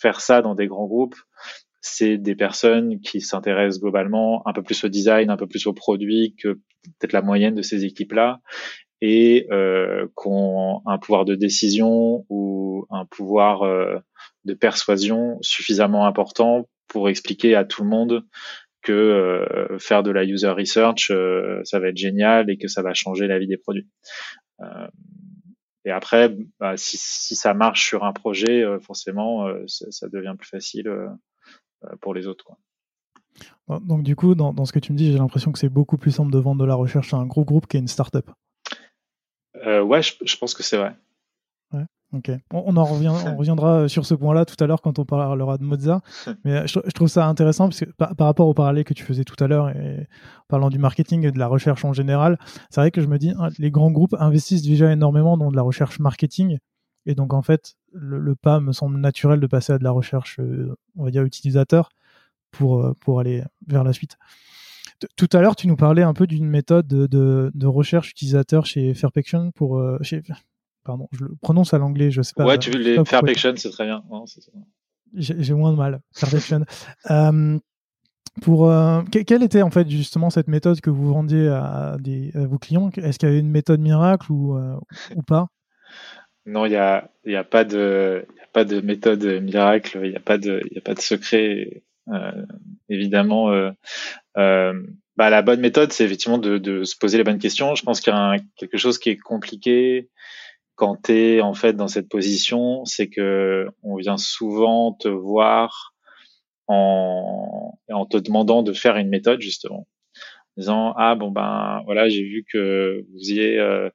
faire 0.00 0.20
ça 0.20 0.40
dans 0.42 0.54
des 0.54 0.66
grands 0.66 0.86
groupes 0.86 1.16
c'est 1.82 2.16
des 2.16 2.34
personnes 2.34 3.00
qui 3.00 3.20
s'intéressent 3.20 3.80
globalement 3.80 4.46
un 4.46 4.52
peu 4.52 4.62
plus 4.62 4.82
au 4.84 4.88
design, 4.88 5.30
un 5.30 5.36
peu 5.36 5.46
plus 5.46 5.66
au 5.66 5.72
produit 5.72 6.34
que 6.40 6.54
peut-être 6.98 7.12
la 7.12 7.22
moyenne 7.22 7.54
de 7.54 7.62
ces 7.62 7.84
équipes-là, 7.84 8.40
et 9.00 9.48
euh, 9.50 10.06
qui 10.16 10.28
ont 10.28 10.80
un 10.86 10.96
pouvoir 10.98 11.24
de 11.24 11.34
décision 11.34 12.24
ou 12.30 12.86
un 12.88 13.04
pouvoir 13.04 13.62
euh, 13.62 13.98
de 14.44 14.54
persuasion 14.54 15.38
suffisamment 15.42 16.06
important 16.06 16.68
pour 16.86 17.08
expliquer 17.08 17.56
à 17.56 17.64
tout 17.64 17.82
le 17.82 17.88
monde 17.88 18.24
que 18.82 18.92
euh, 18.92 19.78
faire 19.78 20.04
de 20.04 20.10
la 20.10 20.24
user 20.24 20.50
research, 20.50 21.10
euh, 21.10 21.60
ça 21.64 21.80
va 21.80 21.88
être 21.88 21.96
génial 21.96 22.48
et 22.48 22.58
que 22.58 22.68
ça 22.68 22.82
va 22.82 22.94
changer 22.94 23.26
la 23.26 23.38
vie 23.38 23.48
des 23.48 23.56
produits. 23.56 23.88
Euh, 24.60 24.88
et 25.84 25.90
après, 25.90 26.36
bah, 26.60 26.76
si, 26.76 26.96
si, 26.96 27.34
ça 27.34 27.54
marche 27.54 27.84
sur 27.84 28.04
un 28.04 28.12
projet, 28.12 28.62
euh, 28.62 28.78
forcément, 28.78 29.48
ça, 29.66 29.86
ça, 29.90 30.08
devient 30.08 30.34
plus 30.38 30.48
facile 30.48 30.88
euh, 30.88 31.08
pour 32.00 32.14
les 32.14 32.26
autres. 32.26 32.44
Quoi. 32.44 32.58
Donc 33.80 34.02
du 34.02 34.16
coup, 34.16 34.34
dans, 34.34 34.52
dans, 34.52 34.64
ce 34.64 34.72
que 34.72 34.78
tu 34.78 34.92
me 34.92 34.98
dis, 34.98 35.12
j'ai 35.12 35.18
l'impression 35.18 35.52
que 35.52 35.58
c'est 35.58 35.68
beaucoup 35.68 35.98
plus 35.98 36.10
simple 36.10 36.32
de 36.32 36.38
vendre 36.38 36.60
de 36.60 36.66
la 36.66 36.74
recherche 36.74 37.14
à 37.14 37.16
un 37.16 37.26
gros 37.26 37.44
groupe 37.44 37.66
qu'à 37.66 37.78
une 37.78 37.88
startup. 37.88 38.30
Euh, 39.66 39.82
ouais, 39.82 40.02
je, 40.02 40.14
je, 40.24 40.36
pense 40.36 40.54
que 40.54 40.62
c'est 40.62 40.76
vrai. 40.76 40.96
Ouais. 41.72 41.84
Ok. 42.12 42.30
On, 42.52 42.76
en 42.76 42.84
revient, 42.84 43.12
on 43.26 43.36
reviendra 43.38 43.88
sur 43.88 44.04
ce 44.04 44.14
point-là 44.14 44.44
tout 44.44 44.62
à 44.62 44.66
l'heure 44.66 44.82
quand 44.82 44.98
on 44.98 45.04
parlera 45.04 45.56
de 45.56 45.64
Mozart. 45.64 46.00
Mais 46.44 46.66
je, 46.66 46.78
trouve 46.90 47.08
ça 47.08 47.26
intéressant 47.26 47.68
parce 47.68 47.80
que 47.80 47.90
par, 47.90 48.14
rapport 48.18 48.48
au 48.48 48.54
parallèle 48.54 48.84
que 48.84 48.94
tu 48.94 49.04
faisais 49.04 49.24
tout 49.24 49.42
à 49.42 49.46
l'heure 49.46 49.70
et 49.70 50.06
parlant 50.48 50.68
du 50.68 50.78
marketing 50.78 51.26
et 51.26 51.32
de 51.32 51.38
la 51.38 51.46
recherche 51.46 51.84
en 51.84 51.92
général, 51.92 52.38
c'est 52.70 52.80
vrai 52.80 52.90
que 52.90 53.00
je 53.00 53.06
me 53.06 53.18
dis, 53.18 53.30
hein, 53.30 53.48
les 53.58 53.70
grands 53.70 53.90
groupes 53.90 54.14
investissent 54.18 54.62
déjà 54.62 54.92
énormément 54.92 55.36
dans 55.36 55.50
de 55.50 55.56
la 55.56 55.62
recherche 55.62 55.98
marketing. 56.00 56.58
Et 57.06 57.14
donc, 57.14 57.34
en 57.34 57.42
fait, 57.42 57.74
le, 57.92 58.34
pas 58.34 58.60
me 58.60 58.72
semble 58.72 58.98
naturel 58.98 59.40
de 59.40 59.46
passer 59.46 59.72
à 59.72 59.78
de 59.78 59.84
la 59.84 59.90
recherche, 59.90 60.38
euh, 60.40 60.74
on 60.96 61.04
va 61.04 61.10
dire, 61.10 61.24
utilisateur 61.24 61.90
pour, 62.50 62.82
euh, 62.82 62.94
pour 63.00 63.20
aller 63.20 63.42
vers 63.66 63.84
la 63.84 63.92
suite. 63.92 64.16
Tout 65.16 65.28
à 65.32 65.40
l'heure, 65.40 65.56
tu 65.56 65.66
nous 65.66 65.76
parlais 65.76 66.02
un 66.02 66.14
peu 66.14 66.26
d'une 66.26 66.46
méthode 66.46 66.86
de, 66.86 67.50
de, 67.52 67.66
recherche 67.66 68.10
utilisateur 68.10 68.66
chez 68.66 68.94
Fairpection 68.94 69.50
pour 69.52 69.78
euh, 69.78 69.98
chez, 70.02 70.22
pardon, 70.84 71.08
je 71.12 71.24
le 71.24 71.34
prononce 71.40 71.74
à 71.74 71.78
l'anglais, 71.78 72.10
je 72.10 72.22
sais 72.22 72.34
pas. 72.36 72.44
Ouais, 72.44 72.58
tu 72.58 72.70
veux 72.70 72.78
les 72.78 73.04
Fairpection, 73.04 73.54
c'est 73.56 73.70
très 73.70 73.86
bien. 73.86 74.04
J'ai 75.14 75.54
moins 75.54 75.72
de 75.72 75.76
mal. 75.76 76.00
Fairpection. 76.14 76.64
euh, 77.10 77.58
pour 78.40 78.70
euh, 78.70 79.02
quelle 79.02 79.42
était 79.42 79.62
en 79.62 79.70
fait 79.70 79.90
justement 79.90 80.30
cette 80.30 80.48
méthode 80.48 80.80
que 80.80 80.88
vous 80.88 81.12
vendiez 81.12 81.48
à, 81.48 81.96
des, 81.98 82.30
vos 82.34 82.58
clients? 82.58 82.90
Est-ce 82.96 83.18
qu'il 83.18 83.28
y 83.28 83.32
avait 83.32 83.40
une 83.40 83.50
méthode 83.50 83.80
miracle 83.80 84.30
ou, 84.32 84.56
ou 85.16 85.22
pas? 85.22 85.48
Non, 86.44 86.66
il 86.66 86.70
n'y 86.70 86.76
a, 86.76 87.08
a, 87.26 87.44
pas 87.44 87.64
de, 87.64 88.26
méthode 88.82 89.24
miracle, 89.42 90.00
il 90.02 90.10
n'y 90.10 90.16
a, 90.16 90.20
pas 90.20 90.38
de, 90.38 90.62
a 90.76 90.80
pas 90.80 90.94
de 90.94 91.00
secret. 91.00 91.82
Euh, 92.08 92.44
évidemment, 92.88 93.50
bah, 94.34 95.30
la 95.30 95.42
bonne 95.42 95.60
méthode, 95.60 95.92
c'est 95.92 96.04
effectivement 96.04 96.38
de, 96.38 96.84
se 96.84 96.96
poser 96.96 97.18
les 97.18 97.24
bonnes 97.24 97.38
questions. 97.38 97.74
Je 97.74 97.82
pense 97.82 98.00
qu'il 98.00 98.12
y 98.12 98.16
a 98.16 98.36
quelque 98.56 98.78
chose 98.78 98.98
qui 98.98 99.10
est 99.10 99.18
compliqué 99.18 100.08
quand 100.74 100.96
tu 101.04 101.12
es 101.12 101.40
en 101.40 101.54
fait 101.54 101.74
dans 101.74 101.88
cette 101.88 102.08
position, 102.08 102.84
c'est 102.84 103.08
que 103.08 103.68
on 103.82 103.96
vient 103.96 104.16
souvent 104.16 104.92
te 104.92 105.08
voir 105.08 105.94
en, 106.66 107.78
te 108.10 108.16
demandant 108.16 108.62
de 108.62 108.72
faire 108.72 108.96
une 108.96 109.08
méthode 109.08 109.40
justement, 109.40 109.86
en 110.56 110.60
disant 110.60 110.94
ah 110.96 111.14
bon 111.14 111.30
ben 111.30 111.82
voilà 111.84 112.08
j'ai 112.08 112.24
vu 112.24 112.44
que 112.50 113.04
vous 113.12 113.30
y 113.30 113.58
euh, 113.58 113.90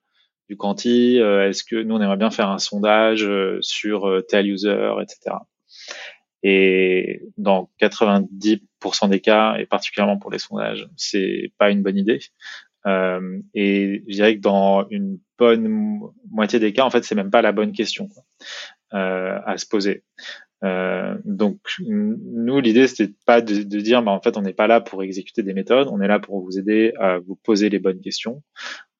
du 0.49 0.55
quanti, 0.55 1.19
euh, 1.19 1.49
est-ce 1.49 1.63
que 1.63 1.75
nous 1.75 1.95
on 1.95 2.01
aimerait 2.01 2.17
bien 2.17 2.31
faire 2.31 2.49
un 2.49 2.57
sondage 2.57 3.23
euh, 3.25 3.59
sur 3.61 4.07
euh, 4.07 4.21
tel 4.21 4.47
user, 4.47 4.93
etc. 5.01 5.35
Et 6.43 7.23
dans 7.37 7.69
90% 7.81 9.09
des 9.09 9.19
cas, 9.19 9.57
et 9.57 9.65
particulièrement 9.65 10.17
pour 10.17 10.31
les 10.31 10.39
sondages, 10.39 10.87
c'est 10.95 11.51
pas 11.57 11.71
une 11.71 11.83
bonne 11.83 11.97
idée. 11.97 12.19
Et 13.53 14.03
je 14.07 14.13
dirais 14.13 14.37
que 14.37 14.41
dans 14.41 14.87
une 14.89 15.19
bonne 15.37 15.99
moitié 16.31 16.57
des 16.57 16.71
cas, 16.71 16.85
en 16.85 16.89
fait, 16.89 17.03
c'est 17.03 17.15
même 17.15 17.31
pas 17.31 17.41
la 17.41 17.51
bonne 17.51 17.73
question 17.73 18.07
à 18.91 19.57
se 19.57 19.65
poser. 19.65 20.03
Donc 20.61 21.59
nous, 21.79 22.61
l'idée 22.61 22.87
c'était 22.87 23.13
pas 23.25 23.41
de, 23.41 23.63
de 23.63 23.79
dire, 23.81 24.01
bah, 24.03 24.11
en 24.11 24.21
fait, 24.21 24.37
on 24.37 24.41
n'est 24.41 24.53
pas 24.53 24.67
là 24.67 24.79
pour 24.79 25.03
exécuter 25.03 25.43
des 25.43 25.53
méthodes, 25.53 25.89
on 25.91 25.99
est 25.99 26.07
là 26.07 26.19
pour 26.19 26.39
vous 26.39 26.57
aider 26.57 26.93
à 26.97 27.17
vous 27.17 27.35
poser 27.35 27.69
les 27.69 27.79
bonnes 27.79 27.99
questions. 27.99 28.41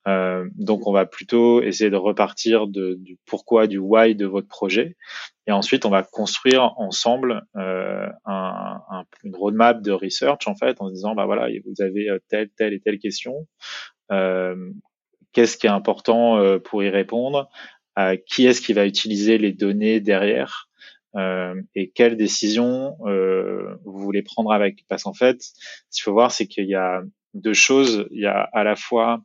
Euh, 0.07 0.45
donc 0.55 0.87
on 0.87 0.93
va 0.93 1.05
plutôt 1.05 1.61
essayer 1.61 1.89
de 1.89 1.97
repartir 1.97 2.67
de, 2.67 2.95
du 2.99 3.17
pourquoi, 3.25 3.67
du 3.67 3.77
why 3.77 4.15
de 4.15 4.25
votre 4.25 4.47
projet, 4.47 4.95
et 5.47 5.51
ensuite 5.51 5.85
on 5.85 5.89
va 5.89 6.03
construire 6.03 6.73
ensemble 6.77 7.43
euh, 7.57 8.07
un, 8.25 8.81
un, 8.89 9.03
une 9.23 9.35
roadmap 9.35 9.81
de 9.81 9.91
research 9.91 10.47
en 10.47 10.55
fait, 10.55 10.77
en 10.79 10.89
disant 10.89 11.13
bah 11.13 11.25
voilà, 11.25 11.49
vous 11.65 11.83
avez 11.83 12.09
euh, 12.09 12.19
telle, 12.29 12.49
telle 12.57 12.73
et 12.73 12.79
telle 12.79 12.99
question. 12.99 13.47
Euh, 14.11 14.55
qu'est-ce 15.33 15.57
qui 15.57 15.67
est 15.67 15.71
important 15.71 16.37
euh, 16.37 16.57
pour 16.57 16.83
y 16.83 16.89
répondre? 16.89 17.49
Qui 18.27 18.45
est-ce 18.45 18.61
qui 18.61 18.73
va 18.73 18.85
utiliser 18.85 19.39
les 19.39 19.53
données 19.53 19.99
derrière? 19.99 20.69
Et 21.73 21.89
quelles 21.95 22.15
décisions 22.15 22.95
vous 23.01 23.99
voulez 23.99 24.21
prendre 24.21 24.51
avec? 24.51 24.85
Parce 24.87 25.01
qu'en 25.01 25.15
fait, 25.15 25.41
ce 25.41 25.49
qu'il 25.91 26.03
faut 26.03 26.13
voir, 26.13 26.29
c'est 26.29 26.45
qu'il 26.45 26.67
y 26.67 26.75
a 26.75 27.01
deux 27.33 27.55
choses. 27.55 28.07
Il 28.11 28.21
y 28.21 28.27
a 28.27 28.47
à 28.53 28.63
la 28.63 28.75
fois 28.75 29.21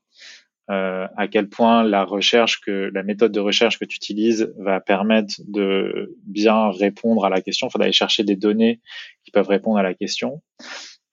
euh, 0.71 1.07
à 1.17 1.29
quel 1.29 1.49
point 1.49 1.83
la 1.83 2.05
recherche 2.05 2.61
que 2.61 2.91
la 2.95 3.03
méthode 3.03 3.33
de 3.33 3.41
recherche 3.41 3.79
que 3.79 3.85
tu 3.85 3.97
utilises 3.97 4.53
va 4.59 4.81
permettre 4.81 5.35
de 5.47 6.15
bien 6.25 6.71
répondre 6.71 7.25
à 7.25 7.31
la 7.31 7.41
question. 7.41 7.69
Il 7.69 7.71
faut 7.73 7.83
aller 7.83 7.93
chercher 7.93 8.23
des 8.25 8.37
données 8.37 8.81
qui 9.25 9.31
peuvent 9.33 9.49
répondre 9.49 9.79
à 9.79 9.83
la 9.83 9.95
question. 9.95 10.43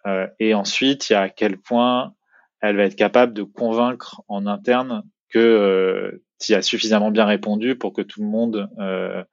Euh, 0.08 0.28
et 0.40 0.54
ensuite, 0.54 1.10
il 1.10 1.14
y 1.14 1.16
a 1.16 1.22
à 1.22 1.30
quel 1.30 1.58
point 1.58 2.14
elle 2.62 2.78
va 2.78 2.84
être 2.84 2.96
capable 2.96 3.34
de 3.34 3.44
convaincre 3.44 4.22
en 4.28 4.46
interne 4.46 5.04
que 5.30 5.40
euh, 5.40 6.24
tu 6.40 6.54
as 6.54 6.62
suffisamment 6.62 7.12
bien 7.12 7.26
répondu 7.26 7.76
pour 7.76 7.94
que 7.94 8.02
tout 8.02 8.22
le 8.22 8.28
monde 8.28 8.70
euh, 8.80 9.24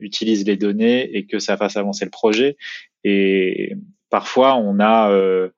utilise 0.00 0.46
les 0.46 0.56
données 0.56 1.16
et 1.16 1.26
que 1.26 1.38
ça 1.38 1.56
fasse 1.56 1.76
avancer 1.76 2.04
le 2.04 2.10
projet. 2.10 2.56
Et 3.04 3.74
parfois, 4.10 4.56
on 4.56 4.80
a 4.80 5.10
euh, 5.10 5.50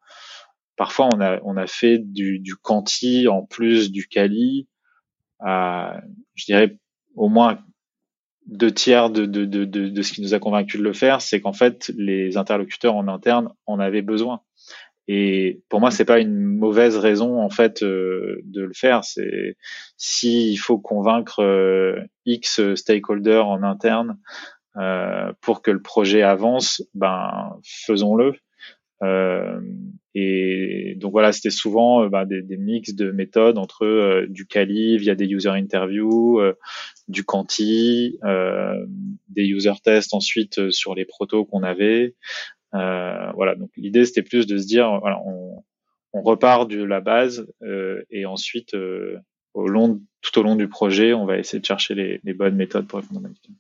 parfois 0.77 1.09
on 1.15 1.21
a, 1.21 1.41
on 1.45 1.57
a 1.57 1.67
fait 1.67 1.99
du, 1.99 2.39
du 2.39 2.57
quanti 2.57 3.29
en 3.29 3.45
plus 3.45 3.93
du 3.93 4.07
quali 4.07 4.69
à, 5.41 6.01
je 6.35 6.45
dirais, 6.47 6.79
au 7.17 7.29
moins 7.29 7.59
deux 8.47 8.73
tiers 8.73 9.11
de, 9.11 9.25
de, 9.25 9.45
de, 9.45 9.65
de, 9.65 10.03
ce 10.03 10.13
qui 10.13 10.21
nous 10.21 10.35
a 10.35 10.39
convaincu 10.39 10.77
de 10.79 10.83
le 10.83 10.93
faire, 10.93 11.21
c'est 11.21 11.41
qu'en 11.41 11.53
fait, 11.53 11.91
les 11.97 12.37
interlocuteurs 12.37 12.95
en 12.95 13.09
interne 13.09 13.51
en 13.67 13.81
avaient 13.81 14.03
besoin. 14.03 14.41
Et 15.07 15.63
pour 15.69 15.81
moi, 15.81 15.91
c'est 15.91 16.05
pas 16.05 16.19
une 16.19 16.39
mauvaise 16.39 16.97
raison 16.97 17.41
en 17.41 17.51
fait 17.51 17.83
euh, 17.83 18.41
de 18.45 18.63
le 18.63 18.73
faire. 18.73 19.05
C'est 19.05 19.57
s'il 19.97 20.59
faut 20.59 20.79
convaincre 20.79 21.41
euh, 21.43 22.01
X 22.25 22.75
stakeholders 22.75 23.47
en 23.47 23.63
interne 23.63 24.19
euh, 24.77 25.33
pour 25.43 25.61
que 25.61 25.71
le 25.71 25.83
projet 25.83 26.23
avance, 26.23 26.83
ben 26.95 27.59
faisons-le. 27.65 28.35
Euh, 30.17 30.21
et 30.21 30.95
donc 30.97 31.13
voilà, 31.13 31.33
c'était 31.33 31.51
souvent 31.51 32.05
euh, 32.05 32.09
bah, 32.09 32.25
des, 32.25 32.43
des, 32.43 32.57
mix 32.57 32.95
de 32.95 33.11
méthodes 33.11 33.59
entre 33.59 33.85
euh, 33.85 34.27
du 34.29 34.47
Kali 34.47 34.97
via 34.99 35.15
des 35.15 35.27
user 35.27 35.51
interviews, 35.51 36.41
du 37.09 37.25
Quanti, 37.25 38.19
des 39.29 39.45
user 39.45 39.73
tests 39.83 40.15
ensuite 40.15 40.71
sur 40.71 40.95
les 40.95 41.05
protos 41.05 41.45
qu'on 41.45 41.63
avait. 41.63 42.15
voilà, 42.73 43.55
donc 43.57 43.71
l'idée 43.77 44.05
c'était 44.05 44.23
plus 44.23 44.47
de 44.47 44.59
se 44.59 44.67
dire, 44.67 45.01
voilà, 45.01 45.21
on, 45.27 45.63
on 46.13 46.23
repart 46.23 46.69
de 46.71 46.83
la 46.83 47.01
base 47.01 47.47
et 48.11 48.27
ensuite 48.27 48.75
au 49.55 49.69
long, 49.69 50.01
tout 50.21 50.39
au 50.39 50.43
long 50.43 50.57
du 50.57 50.69
projet, 50.69 51.13
on 51.13 51.27
va 51.27 51.39
essayer 51.39 51.61
de 51.61 51.67
chercher 51.67 51.95
les, 51.95 52.21
les 52.25 52.35
bonnes 52.35 52.57
méthodes 52.57 52.87
pour 52.87 53.01
répondre 53.01 53.21
à 53.21 53.23
la 53.25 53.29
question 53.29 53.55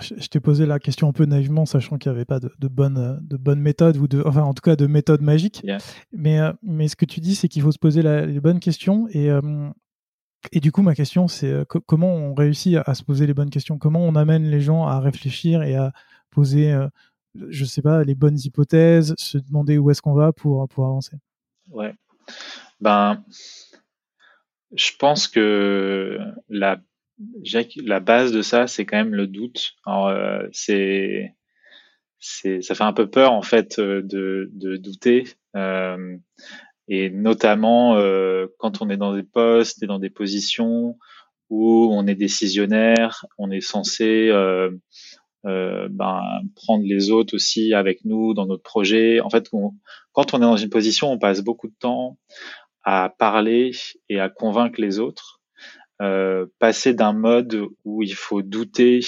je, 0.00 0.28
t'ai 0.28 0.40
posé 0.40 0.66
la 0.66 0.78
question 0.78 1.08
un 1.08 1.12
peu 1.12 1.24
naïvement, 1.24 1.64
sachant 1.64 1.96
qu'il 1.96 2.12
n'y 2.12 2.16
avait 2.16 2.24
pas 2.24 2.38
de, 2.38 2.52
de 2.58 2.68
bonne, 2.68 3.18
de 3.22 3.36
bonne 3.36 3.60
méthode, 3.60 3.96
ou 3.96 4.08
de, 4.08 4.22
enfin, 4.26 4.42
en 4.42 4.52
tout 4.52 4.62
cas, 4.62 4.76
de 4.76 4.86
méthode 4.86 5.22
magique. 5.22 5.64
Mais, 6.12 6.38
euh, 6.40 6.52
mais 6.62 6.88
ce 6.88 6.96
que 6.96 7.06
tu 7.06 7.20
dis, 7.20 7.34
c'est 7.34 7.48
qu'il 7.48 7.62
faut 7.62 7.72
se 7.72 7.78
poser 7.78 8.02
la, 8.02 8.26
les 8.26 8.40
bonnes 8.40 8.60
questions. 8.60 9.08
Et, 9.10 9.30
euh, 9.30 9.40
et 10.52 10.60
du 10.60 10.70
coup, 10.70 10.82
ma 10.82 10.94
question, 10.94 11.28
c'est 11.28 11.50
euh, 11.50 11.64
comment 11.64 12.12
on 12.14 12.34
réussit 12.34 12.76
à, 12.84 12.94
se 12.94 13.02
poser 13.02 13.26
les 13.26 13.34
bonnes 13.34 13.50
questions? 13.50 13.78
Comment 13.78 14.00
on 14.00 14.16
amène 14.16 14.50
les 14.50 14.60
gens 14.60 14.86
à 14.86 15.00
réfléchir 15.00 15.62
et 15.62 15.76
à 15.76 15.92
poser, 16.30 16.78
je 17.34 17.64
sais 17.64 17.82
pas, 17.82 18.04
les 18.04 18.14
bonnes 18.14 18.38
hypothèses, 18.38 19.14
se 19.18 19.38
demander 19.38 19.78
où 19.78 19.90
est-ce 19.90 20.00
qu'on 20.02 20.14
va 20.14 20.32
pour, 20.32 20.68
pour 20.68 20.84
avancer? 20.84 21.16
Ouais. 21.70 21.94
Ben, 22.80 23.24
je 24.72 24.90
pense 24.98 25.26
que 25.26 26.18
la 26.48 26.80
la 27.84 28.00
base 28.00 28.32
de 28.32 28.42
ça, 28.42 28.66
c'est 28.66 28.84
quand 28.86 28.96
même 28.96 29.14
le 29.14 29.26
doute. 29.26 29.74
Euh, 29.86 30.48
c'est, 30.52 31.34
ça 32.18 32.74
fait 32.74 32.84
un 32.84 32.92
peu 32.92 33.08
peur 33.08 33.32
en 33.32 33.42
fait 33.42 33.78
euh, 33.78 34.02
de, 34.02 34.50
de 34.52 34.76
douter, 34.76 35.24
euh, 35.56 36.16
et 36.88 37.10
notamment 37.10 37.96
euh, 37.96 38.46
quand 38.58 38.82
on 38.82 38.90
est 38.90 38.96
dans 38.96 39.14
des 39.14 39.22
postes 39.22 39.82
et 39.82 39.86
dans 39.86 39.98
des 39.98 40.10
positions 40.10 40.98
où 41.48 41.88
on 41.92 42.06
est 42.06 42.14
décisionnaire, 42.14 43.24
on 43.38 43.50
est 43.50 43.60
censé 43.60 44.28
euh, 44.28 44.70
euh, 45.46 45.88
ben, 45.90 46.22
prendre 46.54 46.84
les 46.84 47.10
autres 47.10 47.34
aussi 47.34 47.74
avec 47.74 48.04
nous 48.04 48.34
dans 48.34 48.46
notre 48.46 48.62
projet. 48.62 49.20
En 49.20 49.30
fait, 49.30 49.50
quand 50.12 50.34
on 50.34 50.38
est 50.38 50.40
dans 50.40 50.56
une 50.56 50.70
position, 50.70 51.10
on 51.10 51.18
passe 51.18 51.40
beaucoup 51.40 51.68
de 51.68 51.74
temps 51.78 52.18
à 52.82 53.12
parler 53.18 53.72
et 54.08 54.20
à 54.20 54.28
convaincre 54.28 54.80
les 54.80 54.98
autres 54.98 55.39
euh, 56.00 56.46
passer 56.58 56.94
d'un 56.94 57.12
mode 57.12 57.66
où 57.84 58.02
il 58.02 58.14
faut 58.14 58.42
douter 58.42 59.00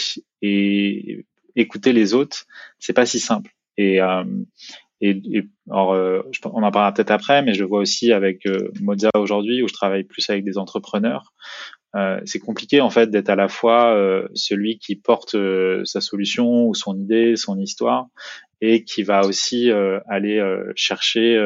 et 0.43 1.25
écouter 1.57 1.93
les 1.93 2.15
autres, 2.15 2.45
c'est 2.79 2.93
pas 2.93 3.07
si 3.07 3.19
simple. 3.19 3.51
Et, 3.77 4.01
euh, 4.01 4.25
et, 5.01 5.21
et 5.33 5.43
alors, 5.69 5.93
euh, 5.93 6.23
on 6.45 6.63
en 6.63 6.71
parlera 6.71 6.95
peut-être 6.95 7.11
après, 7.11 7.43
mais 7.43 7.55
je 7.55 7.65
vois 7.65 7.81
aussi 7.81 8.13
avec 8.13 8.47
euh, 8.47 8.71
Moza 8.81 9.11
aujourd'hui 9.17 9.63
où 9.63 9.69
je 9.69 9.75
travaille 9.75 10.05
plus 10.05 10.29
avec 10.31 10.45
des 10.45 10.59
entrepreneurs. 10.59 11.33
Euh, 11.97 12.21
c'est 12.25 12.39
compliqué 12.39 12.81
en 12.81 12.89
fait 12.89 13.11
d'être 13.11 13.29
à 13.29 13.37
la 13.37 13.49
fois 13.49 13.99
celui 14.35 14.79
qui 14.79 14.97
porte 14.97 15.37
sa 15.85 16.01
solution 16.01 16.67
ou 16.67 16.75
son 16.75 16.97
idée, 16.97 17.37
son 17.37 17.59
histoire, 17.59 18.07
et 18.61 18.85
qui 18.85 19.03
va 19.03 19.27
aussi 19.27 19.71
aller 20.09 20.41
chercher 20.75 21.37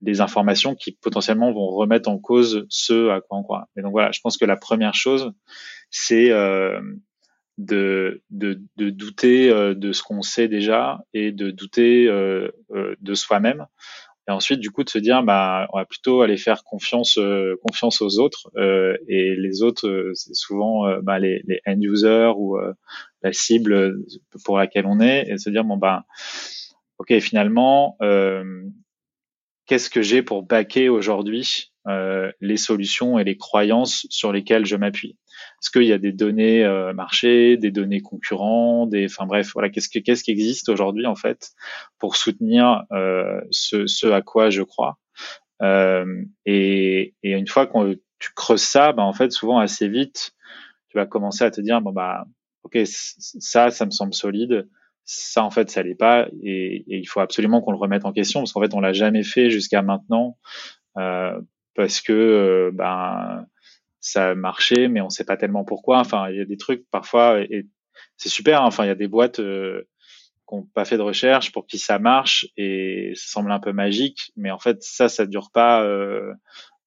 des 0.00 0.20
informations 0.20 0.74
qui 0.74 0.92
potentiellement 0.92 1.52
vont 1.52 1.68
remettre 1.68 2.08
en 2.08 2.18
cause 2.18 2.66
ce 2.68 3.08
à 3.10 3.20
quoi 3.20 3.38
on 3.38 3.42
croit. 3.42 3.68
Et 3.76 3.82
donc 3.82 3.92
voilà, 3.92 4.12
je 4.12 4.20
pense 4.20 4.36
que 4.36 4.44
la 4.44 4.56
première 4.56 4.94
chose, 4.94 5.32
c'est 5.90 6.30
euh, 6.30 6.80
de, 7.58 8.22
de, 8.30 8.60
de 8.76 8.90
douter 8.90 9.50
de 9.50 9.92
ce 9.92 10.02
qu'on 10.02 10.22
sait 10.22 10.46
déjà 10.48 11.00
et 11.12 11.32
de 11.32 11.50
douter 11.50 12.06
de 12.06 13.14
soi-même. 13.14 13.66
Et 14.28 14.30
ensuite, 14.30 14.60
du 14.60 14.70
coup, 14.70 14.84
de 14.84 14.90
se 14.90 14.98
dire, 14.98 15.22
bah, 15.22 15.66
on 15.72 15.78
va 15.78 15.86
plutôt 15.86 16.20
aller 16.20 16.36
faire 16.36 16.62
confiance, 16.62 17.18
confiance 17.66 18.02
aux 18.02 18.18
autres. 18.20 18.50
et 19.08 19.34
les 19.36 19.62
autres, 19.62 20.12
c'est 20.14 20.34
souvent 20.34 20.84
bah, 21.02 21.18
les, 21.18 21.42
les 21.46 21.60
end 21.66 21.80
users 21.80 22.32
ou 22.36 22.58
la 23.22 23.32
cible 23.32 24.04
pour 24.44 24.58
laquelle 24.58 24.86
on 24.86 25.00
est, 25.00 25.28
et 25.28 25.38
se 25.38 25.50
dire, 25.50 25.64
bon, 25.64 25.78
bah, 25.78 26.04
ok, 26.98 27.18
finalement, 27.18 27.96
qu'est-ce 29.68 29.90
que 29.90 30.02
j'ai 30.02 30.22
pour 30.22 30.42
baquer 30.42 30.88
aujourd'hui 30.88 31.72
euh, 31.86 32.32
les 32.40 32.56
solutions 32.56 33.18
et 33.18 33.24
les 33.24 33.36
croyances 33.36 34.06
sur 34.10 34.32
lesquelles 34.32 34.66
je 34.66 34.76
m'appuie. 34.76 35.16
Est-ce 35.60 35.70
qu'il 35.70 35.84
y 35.84 35.92
a 35.92 35.98
des 35.98 36.12
données 36.12 36.64
euh, 36.64 36.92
marché, 36.92 37.56
des 37.56 37.70
données 37.70 38.00
concurrents, 38.00 38.86
des, 38.86 39.06
enfin 39.06 39.26
bref, 39.26 39.50
voilà, 39.54 39.70
qu'est-ce 39.70 39.88
qu'est-ce 39.88 40.24
qui 40.24 40.30
existe 40.30 40.68
aujourd'hui 40.68 41.06
en 41.06 41.14
fait 41.14 41.50
pour 41.98 42.16
soutenir 42.16 42.82
euh, 42.92 43.40
ce, 43.50 44.10
à 44.10 44.22
quoi 44.22 44.50
je 44.50 44.62
crois. 44.62 44.98
Euh, 45.62 46.24
et, 46.46 47.14
une 47.22 47.46
fois 47.46 47.66
que 47.66 48.00
tu 48.18 48.30
creuses 48.34 48.62
ça, 48.62 48.92
bah, 48.92 49.04
en 49.04 49.12
fait, 49.12 49.30
souvent 49.32 49.58
assez 49.58 49.88
vite, 49.88 50.32
tu 50.88 50.98
vas 50.98 51.06
commencer 51.06 51.44
à 51.44 51.50
te 51.50 51.60
dire 51.60 51.80
bon 51.80 51.92
bah, 51.92 52.24
ok, 52.64 52.78
ça, 52.84 53.70
ça 53.70 53.86
me 53.86 53.90
semble 53.90 54.14
solide 54.14 54.68
ça 55.10 55.42
en 55.42 55.50
fait 55.50 55.70
ça 55.70 55.82
l'est 55.82 55.94
pas 55.94 56.28
et, 56.42 56.84
et, 56.86 56.98
il 56.98 57.06
faut 57.06 57.20
absolument 57.20 57.62
qu'on 57.62 57.72
le 57.72 57.78
remette 57.78 58.04
en 58.04 58.12
question 58.12 58.40
parce 58.40 58.52
qu'en 58.52 58.60
fait 58.60 58.74
on 58.74 58.80
l'a 58.80 58.92
jamais 58.92 59.22
fait 59.22 59.48
jusqu'à 59.48 59.80
maintenant 59.80 60.36
euh, 60.98 61.40
parce 61.74 62.02
que 62.02 62.12
euh, 62.12 62.70
ben 62.74 63.46
ça 64.00 64.30
a 64.30 64.34
marché 64.34 64.88
mais 64.88 65.00
on 65.00 65.08
sait 65.08 65.24
pas 65.24 65.38
tellement 65.38 65.64
pourquoi 65.64 65.98
enfin 65.98 66.28
il 66.28 66.36
y 66.36 66.40
a 66.40 66.44
des 66.44 66.58
trucs 66.58 66.84
parfois 66.90 67.40
et, 67.40 67.66
c'est 68.18 68.28
super 68.28 68.62
hein. 68.62 68.66
enfin 68.66 68.84
il 68.84 68.88
y 68.88 68.90
a 68.90 68.94
des 68.94 69.08
boîtes 69.08 69.40
euh, 69.40 69.88
qui 70.46 70.54
n'ont 70.54 70.68
pas 70.74 70.84
fait 70.84 70.98
de 70.98 71.02
recherche 71.02 71.52
pour 71.52 71.66
qui 71.66 71.78
ça 71.78 71.98
marche 71.98 72.46
et 72.58 73.12
ça 73.14 73.28
semble 73.28 73.50
un 73.50 73.60
peu 73.60 73.72
magique 73.72 74.32
mais 74.36 74.50
en 74.50 74.58
fait 74.58 74.82
ça 74.82 75.08
ça 75.08 75.24
dure 75.24 75.50
pas 75.50 75.84
euh, 75.84 76.34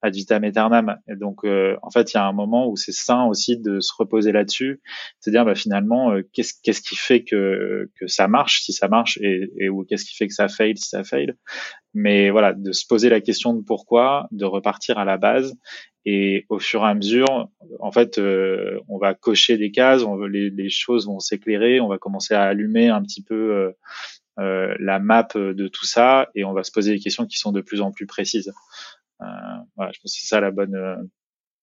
ad 0.02 0.14
vitam 0.16 0.44
aeternam. 0.44 0.98
Et 1.08 1.16
donc, 1.16 1.44
euh, 1.44 1.78
en 1.82 1.90
fait, 1.92 2.14
il 2.14 2.18
y 2.18 2.20
a 2.20 2.26
un 2.26 2.34
moment 2.34 2.68
où 2.70 2.76
c'est 2.76 2.92
sain 2.92 3.26
aussi 3.26 3.58
de 3.58 3.80
se 3.80 3.92
reposer 3.98 4.32
là-dessus, 4.32 4.82
se 5.20 5.30
dire 5.30 5.46
bah, 5.46 5.56
finalement, 5.56 6.12
euh, 6.12 6.22
qu'est-ce 6.34 6.54
qu'est-ce 6.64 6.82
qui 6.82 6.96
fait 6.96 7.24
que 7.24 7.90
que 8.00 8.08
ça 8.08 8.28
marche, 8.28 8.62
si 8.62 8.74
ça 8.74 8.88
marche, 8.88 9.18
et, 9.22 9.52
et 9.58 9.70
ou 9.70 9.86
qu'est-ce 9.86 10.06
qui 10.06 10.16
fait 10.16 10.28
que 10.28 10.34
ça 10.34 10.48
fail, 10.48 10.78
si 10.78 10.90
ça 10.90 11.04
fail. 11.04 11.34
Mais 11.94 12.30
voilà, 12.30 12.54
de 12.54 12.72
se 12.72 12.86
poser 12.88 13.10
la 13.10 13.22
question 13.22 13.54
de 13.54 13.62
pourquoi, 13.62 14.28
de 14.32 14.46
repartir 14.46 14.98
à 14.98 15.06
la 15.06 15.18
base. 15.18 15.54
Et 16.04 16.46
au 16.50 16.58
fur 16.58 16.82
et 16.82 16.88
à 16.88 16.96
mesure, 16.96 17.50
en 17.80 17.92
fait, 17.92 18.18
euh, 18.18 18.80
on 18.88 18.98
va 18.98 19.14
cocher 19.14 19.58
des 19.58 19.70
cases, 19.70 20.02
on, 20.04 20.16
les, 20.26 20.50
les 20.50 20.70
choses 20.70 21.06
vont 21.06 21.20
s'éclairer, 21.20 21.80
on 21.80 21.88
va 21.88 22.00
commencer 22.00 22.34
à 22.34 22.42
allumer 22.42 22.90
un 22.90 23.04
petit 23.04 23.22
peu 23.22 23.72
euh, 24.40 24.76
la 24.80 24.98
map 24.98 25.28
de 25.36 25.68
tout 25.68 25.86
ça, 25.86 26.30
et 26.34 26.44
on 26.44 26.54
va 26.54 26.64
se 26.64 26.72
poser 26.72 26.94
des 26.94 27.00
questions 27.00 27.28
qui 27.28 27.38
sont 27.38 27.52
de 27.52 27.62
plus 27.62 27.82
en 27.82 27.92
plus 27.92 28.08
précises. 28.08 28.52
Euh, 29.22 29.26
voilà, 29.76 29.92
je 29.94 30.00
pense 30.00 30.14
que 30.14 30.20
c'est 30.20 30.28
ça 30.28 30.40
la 30.40 30.52
bonne, 30.52 30.76
euh, 30.76 30.96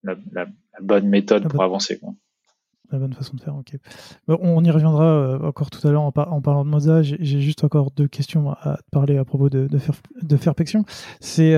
la, 0.02 0.16
la, 0.32 0.46
bonne 0.80 1.08
méthode 1.08 1.48
pour 1.48 1.62
avancer. 1.62 1.98
Quoi. 1.98 2.14
La 2.90 2.98
bonne 2.98 3.12
façon 3.12 3.36
de 3.36 3.40
faire, 3.40 3.56
ok. 3.56 3.76
On 4.28 4.64
y 4.64 4.70
reviendra 4.70 5.04
euh, 5.04 5.38
encore 5.40 5.70
tout 5.70 5.86
à 5.86 5.90
l'heure 5.90 6.02
en, 6.02 6.12
en, 6.16 6.40
parlant 6.40 6.64
de 6.64 6.70
Moza. 6.70 7.02
J'ai 7.02 7.40
juste 7.40 7.64
encore 7.64 7.90
deux 7.90 8.08
questions 8.08 8.50
à 8.50 8.78
te 8.78 8.90
parler 8.90 9.18
à 9.18 9.24
propos 9.24 9.50
de, 9.50 9.66
de, 9.66 9.78
faire, 9.78 9.96
de 10.22 10.36
Fairpection. 10.36 10.84
C'est 11.20 11.54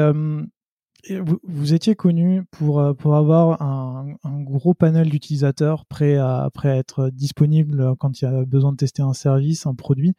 vous, 1.09 1.39
vous, 1.45 1.73
étiez 1.73 1.95
connu 1.95 2.45
pour, 2.51 2.95
pour 2.97 3.17
avoir 3.17 3.63
un, 3.63 4.17
un 4.23 4.41
gros 4.43 4.75
panel 4.75 5.09
d'utilisateurs 5.09 5.87
prêts 5.87 6.17
à, 6.17 6.51
prêt 6.53 6.69
à 6.69 6.77
être 6.77 7.09
disponible 7.09 7.95
quand 7.99 8.21
il 8.21 8.25
y 8.27 8.29
a 8.29 8.45
besoin 8.45 8.73
de 8.73 8.77
tester 8.77 9.01
un 9.01 9.15
service, 9.15 9.67
un 9.67 9.75
produit. 9.75 10.15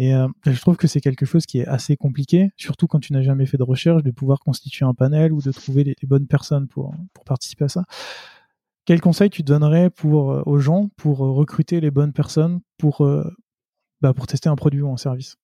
Et 0.00 0.14
euh, 0.14 0.28
je 0.46 0.58
trouve 0.58 0.78
que 0.78 0.86
c'est 0.86 1.02
quelque 1.02 1.26
chose 1.26 1.44
qui 1.44 1.58
est 1.58 1.66
assez 1.66 1.94
compliqué, 1.94 2.48
surtout 2.56 2.86
quand 2.86 3.00
tu 3.00 3.12
n'as 3.12 3.20
jamais 3.20 3.44
fait 3.44 3.58
de 3.58 3.62
recherche, 3.62 4.02
de 4.02 4.10
pouvoir 4.10 4.40
constituer 4.40 4.86
un 4.86 4.94
panel 4.94 5.30
ou 5.30 5.42
de 5.42 5.52
trouver 5.52 5.84
les, 5.84 5.94
bonnes 6.04 6.26
personnes 6.26 6.68
pour, 6.68 6.94
participer 7.26 7.66
à 7.66 7.68
ça. 7.68 7.84
Quel 8.86 9.02
conseil 9.02 9.28
tu 9.28 9.42
donnerais 9.42 9.90
euh, 10.06 10.42
aux 10.46 10.58
gens 10.58 10.88
pour 10.96 11.22
euh, 11.22 11.32
recruter 11.32 11.82
les 11.82 11.90
bonnes 11.90 12.14
personnes 12.14 12.60
pour, 12.78 13.06
bah, 14.00 14.14
pour 14.14 14.26
tester 14.26 14.48
un 14.48 14.56
produit 14.56 14.80
ou 14.80 14.90
un 14.90 14.96
service? 14.96 15.36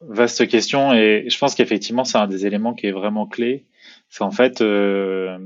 Vaste 0.00 0.48
question 0.48 0.92
et 0.92 1.26
je 1.28 1.38
pense 1.38 1.54
qu'effectivement 1.54 2.02
c'est 2.02 2.18
un 2.18 2.26
des 2.26 2.44
éléments 2.44 2.74
qui 2.74 2.88
est 2.88 2.92
vraiment 2.92 3.28
clé. 3.28 3.68
C'est 4.08 4.24
en 4.24 4.32
fait, 4.32 4.58
je 4.58 5.38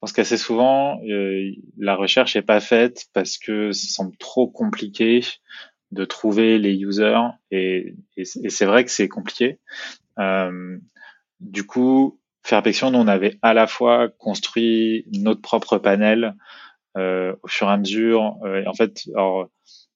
pense 0.00 0.12
qu'assez 0.12 0.36
souvent 0.36 1.00
la 1.78 1.96
recherche 1.96 2.36
n'est 2.36 2.42
pas 2.42 2.60
faite 2.60 3.06
parce 3.14 3.38
que 3.38 3.72
ça 3.72 3.86
semble 3.86 4.14
trop 4.18 4.48
compliqué 4.48 5.22
de 5.92 6.04
trouver 6.04 6.58
les 6.58 6.74
users 6.74 7.20
et, 7.50 7.94
et, 8.16 8.24
c'est 8.24 8.64
vrai 8.64 8.84
que 8.84 8.90
c'est 8.90 9.08
compliqué. 9.08 9.58
Euh, 10.18 10.78
du 11.40 11.64
coup, 11.64 12.18
Fairpection, 12.42 12.90
nous 12.90 12.98
on 12.98 13.08
avait 13.08 13.38
à 13.42 13.54
la 13.54 13.66
fois 13.66 14.08
construit 14.08 15.04
notre 15.12 15.40
propre 15.40 15.78
panel 15.78 16.34
euh, 16.96 17.34
au 17.42 17.48
fur 17.48 17.68
et 17.68 17.70
à 17.70 17.76
mesure. 17.76 18.36
Euh, 18.44 18.64
en 18.66 18.74
fait, 18.74 19.02
alors, 19.14 19.48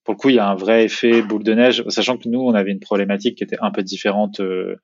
pour 0.03 0.13
le 0.13 0.17
coup, 0.17 0.29
il 0.29 0.35
y 0.35 0.39
a 0.39 0.47
un 0.47 0.55
vrai 0.55 0.85
effet 0.85 1.21
boule 1.21 1.43
de 1.43 1.53
neige, 1.53 1.83
sachant 1.89 2.17
que 2.17 2.29
nous, 2.29 2.39
on 2.39 2.53
avait 2.53 2.71
une 2.71 2.79
problématique 2.79 3.37
qui 3.37 3.43
était 3.43 3.57
un 3.61 3.71
peu 3.71 3.83
différente 3.83 4.39
euh, 4.39 4.77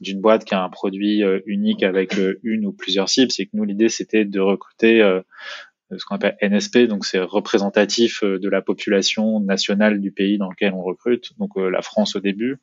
d'une 0.00 0.20
boîte 0.20 0.44
qui 0.44 0.54
a 0.54 0.62
un 0.62 0.70
produit 0.70 1.22
euh, 1.22 1.40
unique 1.46 1.82
avec 1.82 2.14
une 2.42 2.64
ou 2.64 2.72
plusieurs 2.72 3.08
cibles. 3.08 3.30
C'est 3.30 3.44
que 3.44 3.50
nous, 3.54 3.64
l'idée, 3.64 3.88
c'était 3.88 4.24
de 4.24 4.40
recruter 4.40 5.20
ce 5.98 6.04
qu'on 6.04 6.16
appelle 6.16 6.36
NSP, 6.40 6.86
donc 6.86 7.04
c'est 7.04 7.20
représentatif 7.20 8.22
euh, 8.22 8.38
de 8.38 8.48
la 8.48 8.62
population 8.62 9.40
nationale 9.40 10.00
du 10.00 10.12
pays 10.12 10.38
dans 10.38 10.48
lequel 10.48 10.72
on 10.72 10.82
recrute, 10.82 11.36
donc 11.38 11.56
euh, 11.56 11.68
la 11.68 11.82
France 11.82 12.16
au 12.16 12.20
début, 12.20 12.60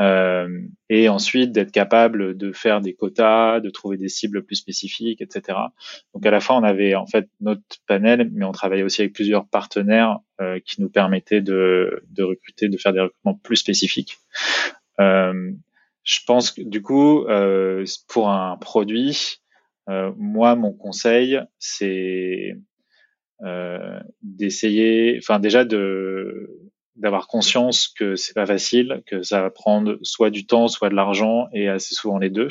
euh, 0.00 0.60
et 0.88 1.08
ensuite 1.08 1.52
d'être 1.52 1.72
capable 1.72 2.36
de 2.36 2.52
faire 2.52 2.80
des 2.80 2.94
quotas, 2.94 3.60
de 3.60 3.70
trouver 3.70 3.96
des 3.96 4.08
cibles 4.08 4.44
plus 4.44 4.56
spécifiques, 4.56 5.20
etc. 5.20 5.58
Donc 6.14 6.26
à 6.26 6.30
la 6.30 6.40
fois 6.40 6.56
on 6.56 6.62
avait 6.62 6.94
en 6.94 7.06
fait 7.06 7.28
notre 7.40 7.62
panel, 7.86 8.30
mais 8.32 8.44
on 8.44 8.52
travaillait 8.52 8.84
aussi 8.84 9.02
avec 9.02 9.14
plusieurs 9.14 9.46
partenaires 9.46 10.18
euh, 10.40 10.60
qui 10.64 10.80
nous 10.80 10.90
permettaient 10.90 11.40
de, 11.40 12.02
de, 12.10 12.22
recruter, 12.22 12.68
de 12.68 12.76
faire 12.76 12.92
des 12.92 13.00
recrutements 13.00 13.34
plus 13.34 13.56
spécifiques. 13.56 14.18
Euh, 15.00 15.52
je 16.04 16.20
pense 16.26 16.52
que 16.52 16.62
du 16.62 16.80
coup, 16.80 17.26
pour 18.08 18.30
un 18.30 18.56
produit, 18.56 19.40
euh, 19.88 20.12
moi, 20.16 20.54
mon 20.54 20.72
conseil, 20.72 21.40
c'est 21.58 22.56
euh, 23.42 24.00
d'essayer, 24.22 25.18
enfin 25.18 25.38
déjà 25.38 25.64
de 25.64 26.50
d'avoir 26.96 27.28
conscience 27.28 27.86
que 27.86 28.16
c'est 28.16 28.34
pas 28.34 28.46
facile, 28.46 29.04
que 29.06 29.22
ça 29.22 29.40
va 29.40 29.50
prendre 29.50 29.98
soit 30.02 30.30
du 30.30 30.46
temps, 30.46 30.66
soit 30.66 30.88
de 30.88 30.96
l'argent, 30.96 31.46
et 31.52 31.68
assez 31.68 31.94
souvent 31.94 32.18
les 32.18 32.28
deux. 32.28 32.48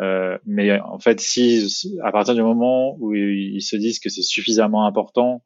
Euh, 0.00 0.38
mais 0.46 0.80
en 0.80 0.98
fait, 0.98 1.20
si 1.20 1.68
à 2.02 2.10
partir 2.12 2.34
du 2.34 2.42
moment 2.42 2.96
où 2.98 3.14
ils 3.14 3.60
se 3.60 3.76
disent 3.76 4.00
que 4.00 4.08
c'est 4.08 4.22
suffisamment 4.22 4.86
important, 4.86 5.44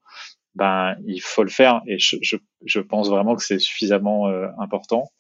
ben 0.56 0.96
il 1.06 1.20
faut 1.20 1.42
le 1.42 1.50
faire 1.50 1.82
et 1.86 1.98
je, 1.98 2.16
je, 2.22 2.36
je 2.64 2.80
pense 2.80 3.08
vraiment 3.08 3.36
que 3.36 3.42
c'est 3.42 3.58
suffisamment 3.58 4.28
euh, 4.28 4.48
important. 4.58 5.10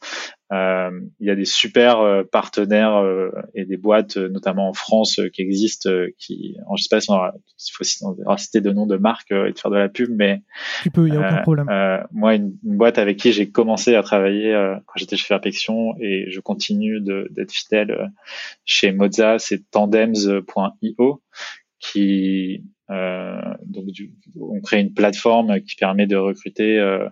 Euh, 0.52 0.90
il 1.18 1.26
y 1.26 1.30
a 1.30 1.34
des 1.34 1.44
super 1.44 2.00
euh, 2.00 2.22
partenaires 2.22 2.96
euh, 2.96 3.30
et 3.54 3.64
des 3.64 3.76
boîtes, 3.76 4.16
notamment 4.16 4.68
en 4.68 4.72
France, 4.72 5.20
qui 5.32 5.42
existent, 5.42 5.90
qui, 6.18 6.56
je 6.76 6.82
sais 6.82 6.88
pas 6.88 7.00
si 7.00 7.10
on 7.10 7.18
faut 7.72 7.84
citer 8.36 8.60
de 8.60 8.70
noms 8.70 8.86
de 8.86 8.96
marques 8.96 9.32
et 9.32 9.52
de 9.52 9.58
faire 9.58 9.70
de 9.70 9.76
la 9.76 9.88
pub, 9.88 10.10
mais 10.10 10.42
tu 10.82 10.90
peux, 10.90 11.08
il 11.08 11.14
y 11.14 11.16
a 11.16 11.20
aucun 11.20 11.42
problème. 11.42 11.66
moi, 12.12 12.34
une, 12.34 12.56
boîte 12.62 12.98
avec 12.98 13.16
qui 13.16 13.32
j'ai 13.32 13.50
commencé 13.50 13.94
à 13.94 14.02
travailler 14.02 14.52
quand 14.86 14.94
j'étais 14.96 15.16
chez 15.16 15.26
Fairpection 15.26 15.94
et 16.00 16.26
je 16.30 16.40
continue 16.40 17.00
d'être 17.00 17.52
fidèle 17.52 18.12
chez 18.64 18.92
Moza, 18.92 19.38
c'est 19.38 19.68
tandems.io 19.70 21.22
qui 21.78 22.62
euh, 22.90 23.40
donc 23.64 23.86
on 24.40 24.60
crée 24.60 24.80
une 24.80 24.94
plateforme 24.94 25.60
qui 25.60 25.76
permet 25.76 26.06
de 26.06 26.16
recruter 26.16 26.78
euh, 26.78 27.08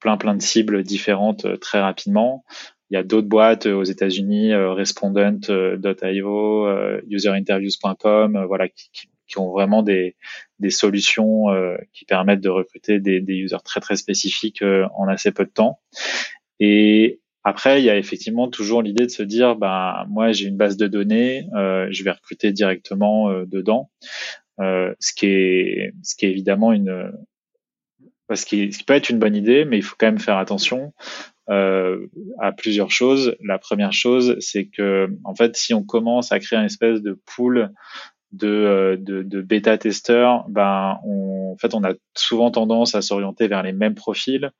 plein 0.00 0.16
plein 0.16 0.34
de 0.34 0.42
cibles 0.42 0.82
différentes 0.82 1.44
euh, 1.44 1.56
très 1.56 1.80
rapidement. 1.80 2.44
Il 2.90 2.94
y 2.94 2.98
a 2.98 3.02
d'autres 3.02 3.28
boîtes 3.28 3.64
aux 3.64 3.84
États-Unis, 3.84 4.54
respondent.io, 4.54 6.68
userinterviews.com, 7.08 8.44
voilà, 8.46 8.68
qui, 8.68 8.90
qui, 9.26 9.38
ont 9.38 9.50
vraiment 9.50 9.82
des, 9.82 10.14
solutions 10.68 11.46
qui 11.94 12.04
permettent 12.04 12.42
de 12.42 12.50
recruter 12.50 13.00
des, 13.00 13.22
des 13.22 13.32
users 13.32 13.62
très 13.64 13.80
très 13.80 13.96
spécifiques 13.96 14.62
en 14.94 15.08
assez 15.08 15.32
peu 15.32 15.46
de 15.46 15.50
temps. 15.50 15.80
Et 16.60 17.22
après, 17.44 17.82
il 17.82 17.84
y 17.84 17.90
a 17.90 17.96
effectivement 17.96 18.48
toujours 18.48 18.82
l'idée 18.82 19.06
de 19.06 19.10
se 19.10 19.22
dire, 19.22 19.56
bah, 19.56 20.06
moi 20.08 20.32
j'ai 20.32 20.46
une 20.46 20.56
base 20.56 20.76
de 20.76 20.86
données, 20.86 21.46
euh, 21.56 21.88
je 21.90 22.04
vais 22.04 22.12
recruter 22.12 22.52
directement 22.52 23.30
euh, 23.30 23.44
dedans, 23.46 23.90
euh, 24.62 24.94
ce 25.00 25.12
qui 25.12 25.26
est, 25.26 25.94
ce 26.02 26.14
qui 26.14 26.26
est 26.26 26.30
évidemment 26.30 26.72
une, 26.72 27.12
ce 28.34 28.46
qui, 28.46 28.70
peut 28.86 28.94
être 28.94 29.10
une 29.10 29.18
bonne 29.18 29.36
idée, 29.36 29.64
mais 29.64 29.78
il 29.78 29.82
faut 29.82 29.96
quand 29.98 30.06
même 30.06 30.18
faire 30.18 30.38
attention 30.38 30.92
euh, 31.50 32.06
à 32.38 32.52
plusieurs 32.52 32.90
choses. 32.90 33.36
La 33.42 33.58
première 33.58 33.92
chose, 33.92 34.36
c'est 34.40 34.66
que 34.66 35.08
en 35.24 35.34
fait, 35.34 35.56
si 35.56 35.74
on 35.74 35.82
commence 35.82 36.32
à 36.32 36.38
créer 36.38 36.58
une 36.58 36.66
espèce 36.66 37.02
de 37.02 37.18
pool 37.34 37.72
de, 38.32 38.98
de, 39.00 39.22
de 39.22 39.42
bêta 39.42 39.76
testeurs, 39.76 40.48
ben 40.48 40.98
on, 41.04 41.52
en 41.52 41.56
fait 41.58 41.74
on 41.74 41.84
a 41.84 41.92
souvent 42.16 42.50
tendance 42.50 42.94
à 42.94 43.02
s'orienter 43.02 43.46
vers 43.46 43.62
les 43.62 43.72
mêmes 43.72 43.94
profils, 43.94 44.50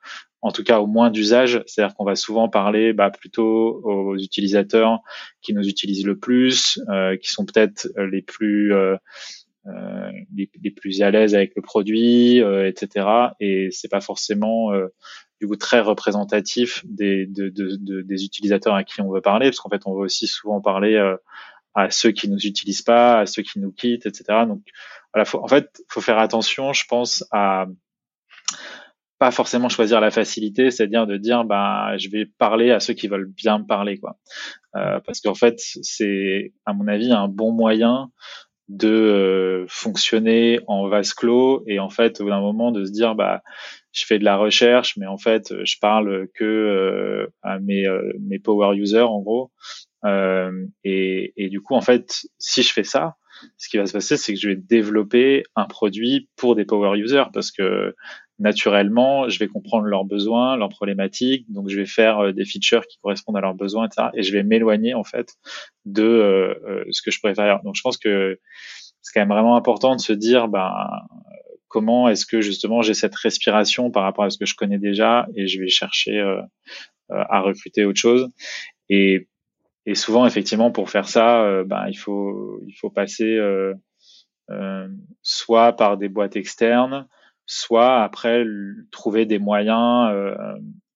en 0.43 0.53
tout 0.53 0.63
cas 0.63 0.81
au 0.81 0.87
moins 0.87 1.11
d'usage, 1.11 1.63
c'est-à-dire 1.67 1.95
qu'on 1.95 2.05
va 2.05 2.17
souvent 2.17 2.49
parler 2.49 2.93
bah, 2.93 3.11
plutôt 3.11 3.81
aux 3.85 4.17
utilisateurs 4.17 5.01
qui 5.41 5.55
nous 5.55 5.67
utilisent 5.67 6.05
le 6.05 6.19
plus, 6.19 6.81
euh, 6.91 7.17
qui 7.17 7.31
sont 7.31 7.47
peut-être 7.47 7.89
les 7.97 8.23
plus 8.23 8.75
euh, 8.75 8.97
euh, 9.67 10.11
les, 10.35 10.51
les, 10.63 10.71
plus 10.71 11.03
à 11.03 11.11
l'aise 11.11 11.35
avec 11.35 11.53
le 11.55 11.63
produit, 11.63 12.43
euh, 12.43 12.69
etc. 12.69 13.07
Et 13.41 13.69
c'est 13.71 13.89
pas 13.89 14.01
forcément 14.01 14.73
euh, 14.73 14.89
du 15.41 15.47
coup 15.47 15.57
très 15.57 15.81
représentatif 15.81 16.85
des, 16.85 17.27
de, 17.27 17.49
de, 17.49 17.77
de, 17.77 18.03
des 18.03 18.25
utilisateurs 18.25 18.75
à 18.75 18.85
qui 18.85 19.01
on 19.01 19.13
veut 19.13 19.21
parler, 19.21 19.47
parce 19.47 19.61
qu'en 19.61 19.71
fait 19.71 19.83
on 19.87 19.95
veut 19.95 20.05
aussi 20.05 20.27
souvent 20.27 20.61
parler 20.61 20.97
à 21.75 21.91
ceux 21.91 22.11
qui 22.11 22.29
nous 22.29 22.45
utilisent 22.47 22.83
pas, 22.83 23.21
à 23.21 23.27
ceux 23.27 23.43
qui 23.43 23.61
nous 23.61 23.73
quittent, 23.73 24.07
etc. 24.07 24.25
Donc 24.47 24.63
voilà, 25.15 25.25
faut, 25.25 25.43
en 25.43 25.49
fait, 25.49 25.83
faut 25.89 26.01
faire 26.01 26.19
attention, 26.19 26.73
je 26.73 26.85
pense, 26.89 27.25
à 27.31 27.67
pas 29.23 29.31
forcément 29.31 29.69
choisir 29.69 30.01
la 30.01 30.11
facilité, 30.11 30.73
c'est-à-dire 30.73 31.07
de 31.07 31.17
dire 31.17 31.45
bah 31.45 31.97
je 31.97 32.09
vais 32.09 32.27
parler 32.27 32.73
à 32.73 32.81
ceux 32.81 32.93
qui 32.93 33.07
veulent 33.07 33.31
bien 33.31 33.61
me 33.61 33.65
parler 33.65 33.97
quoi, 33.97 34.19
euh, 34.75 34.99
parce 35.07 35.21
qu'en 35.21 35.35
fait 35.35 35.55
c'est 35.59 36.53
à 36.67 36.73
mon 36.73 36.89
avis 36.89 37.13
un 37.13 37.29
bon 37.29 37.53
moyen 37.53 38.11
de 38.69 38.89
euh, 38.89 39.67
fonctionner 39.69 40.61
en 40.67 40.89
vase 40.89 41.15
clos 41.15 41.63
et 41.67 41.79
en 41.79 41.91
fait 41.91 42.21
au 42.21 42.25
bout 42.25 42.31
d'un 42.31 42.41
moment 42.41 42.73
de 42.73 42.85
se 42.85 42.93
dire 42.93 43.15
bah 43.15 43.43
je 43.93 44.05
fais 44.07 44.19
de 44.19 44.25
la 44.25 44.37
recherche 44.37 44.97
mais 44.97 45.07
en 45.07 45.19
fait 45.19 45.53
je 45.65 45.77
parle 45.81 46.29
que 46.35 46.45
euh, 46.45 47.27
à 47.43 47.59
mes 47.59 47.87
euh, 47.87 48.13
mes 48.21 48.39
power 48.39 48.77
users 48.77 49.01
en 49.01 49.21
gros. 49.21 49.51
Et, 50.85 51.33
et 51.37 51.49
du 51.49 51.61
coup 51.61 51.75
en 51.75 51.81
fait 51.81 52.23
si 52.39 52.63
je 52.63 52.73
fais 52.73 52.83
ça 52.83 53.17
ce 53.57 53.69
qui 53.69 53.77
va 53.77 53.87
se 53.87 53.93
passer 53.93 54.17
c'est 54.17 54.35
que 54.35 54.41
je 54.41 54.49
vais 54.49 54.57
développer 54.57 55.45
un 55.55 55.67
produit 55.67 56.29
pour 56.37 56.57
des 56.57 56.65
power 56.65 56.99
users 56.99 57.31
parce 57.33 57.53
que 57.53 57.95
naturellement, 58.43 59.29
je 59.29 59.39
vais 59.39 59.47
comprendre 59.47 59.87
leurs 59.87 60.05
besoins, 60.05 60.57
leurs 60.57 60.69
problématiques, 60.69 61.51
donc 61.51 61.71
je 61.71 61.77
vais 61.77 61.87
faire 61.87 62.35
des 62.35 62.45
features 62.45 62.87
qui 62.87 62.99
correspondent 62.99 63.37
à 63.37 63.41
leurs 63.41 63.55
besoins, 63.55 63.87
etc. 63.87 64.09
Et 64.15 64.23
je 64.23 64.33
vais 64.33 64.43
m'éloigner 64.43 64.95
en 64.95 65.05
fait 65.05 65.37
de 65.85 66.03
euh, 66.03 66.85
ce 66.91 67.03
que 67.03 67.11
je 67.11 67.21
pourrais 67.21 67.37
faire. 67.37 67.63
Donc 67.63 67.77
je 67.77 67.83
pense 67.83 67.97
que 67.97 68.39
c'est 69.01 69.13
quand 69.15 69.21
même 69.21 69.29
vraiment 69.29 69.57
important 69.57 69.95
de 69.95 70.01
se 70.01 70.13
dire, 70.13 70.49
ben, 70.49 70.73
comment 71.69 72.09
est-ce 72.09 72.27
que 72.27 72.41
justement 72.41 72.83
j'ai 72.83 72.95
cette 72.95 73.15
respiration 73.15 73.91
par 73.91 74.03
rapport 74.03 74.25
à 74.25 74.31
ce 74.31 74.39
que 74.39 74.47
je 74.47 74.57
connais 74.57 74.79
déjà 74.79 75.27
et 75.37 75.47
je 75.47 75.61
vais 75.61 75.69
chercher 75.69 76.19
euh, 76.19 76.43
euh, 77.13 77.25
à 77.29 77.41
recruter 77.41 77.85
autre 77.85 78.01
chose. 78.01 78.29
Et, 78.89 79.29
et 79.87 79.95
souvent, 79.95 80.27
effectivement, 80.27 80.73
pour 80.73 80.91
faire 80.91 81.09
ça, 81.09 81.63
ben, 81.65 81.87
il 81.89 81.97
faut 81.97 82.61
il 82.67 82.75
faut 82.75 82.91
passer 82.91 83.39
soit 85.23 85.73
par 85.73 85.97
des 85.97 86.09
boîtes 86.09 86.37
externes, 86.37 87.09
soit 87.47 88.03
après 88.03 88.45
trouver 88.91 89.27
des 89.27 89.39
moyens 89.39 90.13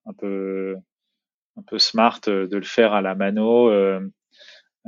un 0.07 0.13
peu 0.19 0.77
un 1.59 1.63
peu 1.63 1.79
smart 1.79 2.21
de 2.27 2.57
le 2.57 2.63
faire 2.63 2.93
à 2.93 3.01
la 3.01 3.15
mano 3.15 3.71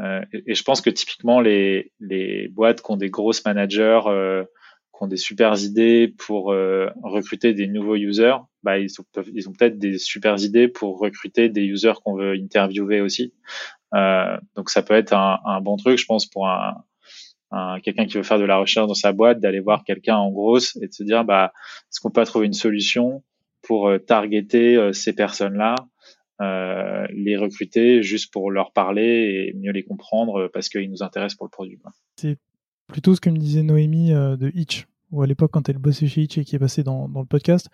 euh, 0.00 0.20
et, 0.32 0.54
je 0.54 0.62
pense 0.62 0.80
que 0.80 0.90
typiquement 0.90 1.40
les, 1.40 1.92
les 2.00 2.48
boîtes 2.48 2.82
qui 2.82 2.90
ont 2.90 2.96
des 2.96 3.10
grosses 3.10 3.44
managers, 3.44 4.00
euh, 4.06 4.44
qui 4.44 5.02
ont 5.02 5.06
des 5.06 5.16
super 5.16 5.54
idées 5.60 6.08
pour 6.08 6.52
euh, 6.52 6.88
recruter 7.02 7.52
des 7.52 7.66
nouveaux 7.66 7.96
users, 7.96 8.36
bah, 8.62 8.78
ils, 8.78 8.90
ont, 9.00 9.52
peut-être 9.52 9.78
des 9.78 9.98
super 9.98 10.38
idées 10.38 10.68
pour 10.68 10.98
recruter 10.98 11.48
des 11.48 11.62
users 11.62 11.94
qu'on 12.04 12.14
veut 12.14 12.34
interviewer 12.34 13.00
aussi. 13.00 13.32
Euh, 13.94 14.36
donc 14.54 14.70
ça 14.70 14.82
peut 14.82 14.94
être 14.94 15.12
un, 15.14 15.38
un, 15.44 15.60
bon 15.60 15.76
truc, 15.76 15.98
je 15.98 16.06
pense, 16.06 16.26
pour 16.26 16.48
un 16.48 16.84
quelqu'un 17.82 18.06
qui 18.06 18.16
veut 18.16 18.22
faire 18.22 18.38
de 18.38 18.44
la 18.44 18.58
recherche 18.58 18.86
dans 18.86 18.94
sa 18.94 19.12
boîte, 19.12 19.40
d'aller 19.40 19.60
voir 19.60 19.84
quelqu'un 19.84 20.16
en 20.16 20.30
grosse 20.30 20.76
et 20.76 20.88
de 20.88 20.92
se 20.92 21.02
dire, 21.02 21.24
bah, 21.24 21.52
est-ce 21.90 22.00
qu'on 22.00 22.10
peut 22.10 22.24
trouver 22.24 22.46
une 22.46 22.52
solution 22.52 23.22
pour 23.62 23.90
targeter 24.06 24.90
ces 24.92 25.12
personnes-là 25.12 25.74
euh, 26.40 27.04
les 27.10 27.36
recruter 27.36 28.00
juste 28.04 28.32
pour 28.32 28.52
leur 28.52 28.72
parler 28.72 29.48
et 29.48 29.56
mieux 29.56 29.72
les 29.72 29.82
comprendre 29.82 30.42
euh, 30.42 30.48
parce 30.52 30.68
qu'ils 30.68 30.88
nous 30.88 31.02
intéressent 31.02 31.36
pour 31.36 31.46
le 31.46 31.50
produit. 31.50 31.80
C'est 32.14 32.38
plutôt 32.86 33.16
ce 33.16 33.20
que 33.20 33.28
me 33.28 33.38
disait 33.38 33.64
Noémie 33.64 34.12
euh, 34.12 34.36
de 34.36 34.52
Hitch, 34.54 34.86
ou 35.10 35.22
à 35.22 35.26
l'époque 35.26 35.50
quand 35.52 35.68
elle 35.68 35.78
bossait 35.78 36.06
chez 36.06 36.22
Hitch 36.22 36.38
et 36.38 36.44
qui 36.44 36.56
est 36.56 36.58
passée 36.58 36.82
dans, 36.82 37.08
dans, 37.08 37.20
le 37.20 37.26
podcast, 37.26 37.68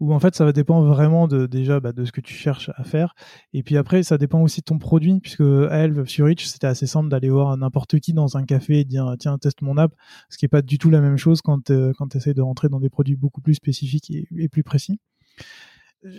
où 0.00 0.14
en 0.14 0.20
fait 0.20 0.34
ça 0.34 0.44
va 0.44 0.52
dépendre 0.52 0.86
vraiment 0.86 1.28
de 1.28 1.46
déjà 1.46 1.80
bah, 1.80 1.92
de 1.92 2.04
ce 2.04 2.12
que 2.12 2.20
tu 2.20 2.34
cherches 2.34 2.70
à 2.76 2.84
faire, 2.84 3.14
et 3.52 3.62
puis 3.62 3.76
après 3.76 4.02
ça 4.02 4.18
dépend 4.18 4.40
aussi 4.40 4.60
de 4.60 4.66
ton 4.66 4.78
produit, 4.78 5.20
puisque 5.20 5.42
elle 5.70 6.06
sur 6.08 6.28
Hitch 6.28 6.44
c'était 6.46 6.66
assez 6.66 6.86
simple 6.86 7.08
d'aller 7.08 7.30
voir 7.30 7.56
n'importe 7.56 7.98
qui 8.00 8.12
dans 8.12 8.36
un 8.36 8.44
café 8.44 8.80
et 8.80 8.84
dire 8.84 9.14
tiens 9.18 9.38
teste 9.38 9.62
mon 9.62 9.76
app, 9.76 9.92
ce 10.30 10.38
qui 10.38 10.44
est 10.44 10.48
pas 10.48 10.62
du 10.62 10.78
tout 10.78 10.90
la 10.90 11.00
même 11.00 11.16
chose 11.16 11.42
quand 11.42 11.72
quand 11.96 12.08
tu 12.08 12.16
essaies 12.16 12.34
de 12.34 12.42
rentrer 12.42 12.68
dans 12.68 12.80
des 12.80 12.90
produits 12.90 13.16
beaucoup 13.16 13.40
plus 13.40 13.54
spécifiques 13.54 14.10
et, 14.10 14.28
et 14.36 14.48
plus 14.48 14.62
précis. 14.62 15.00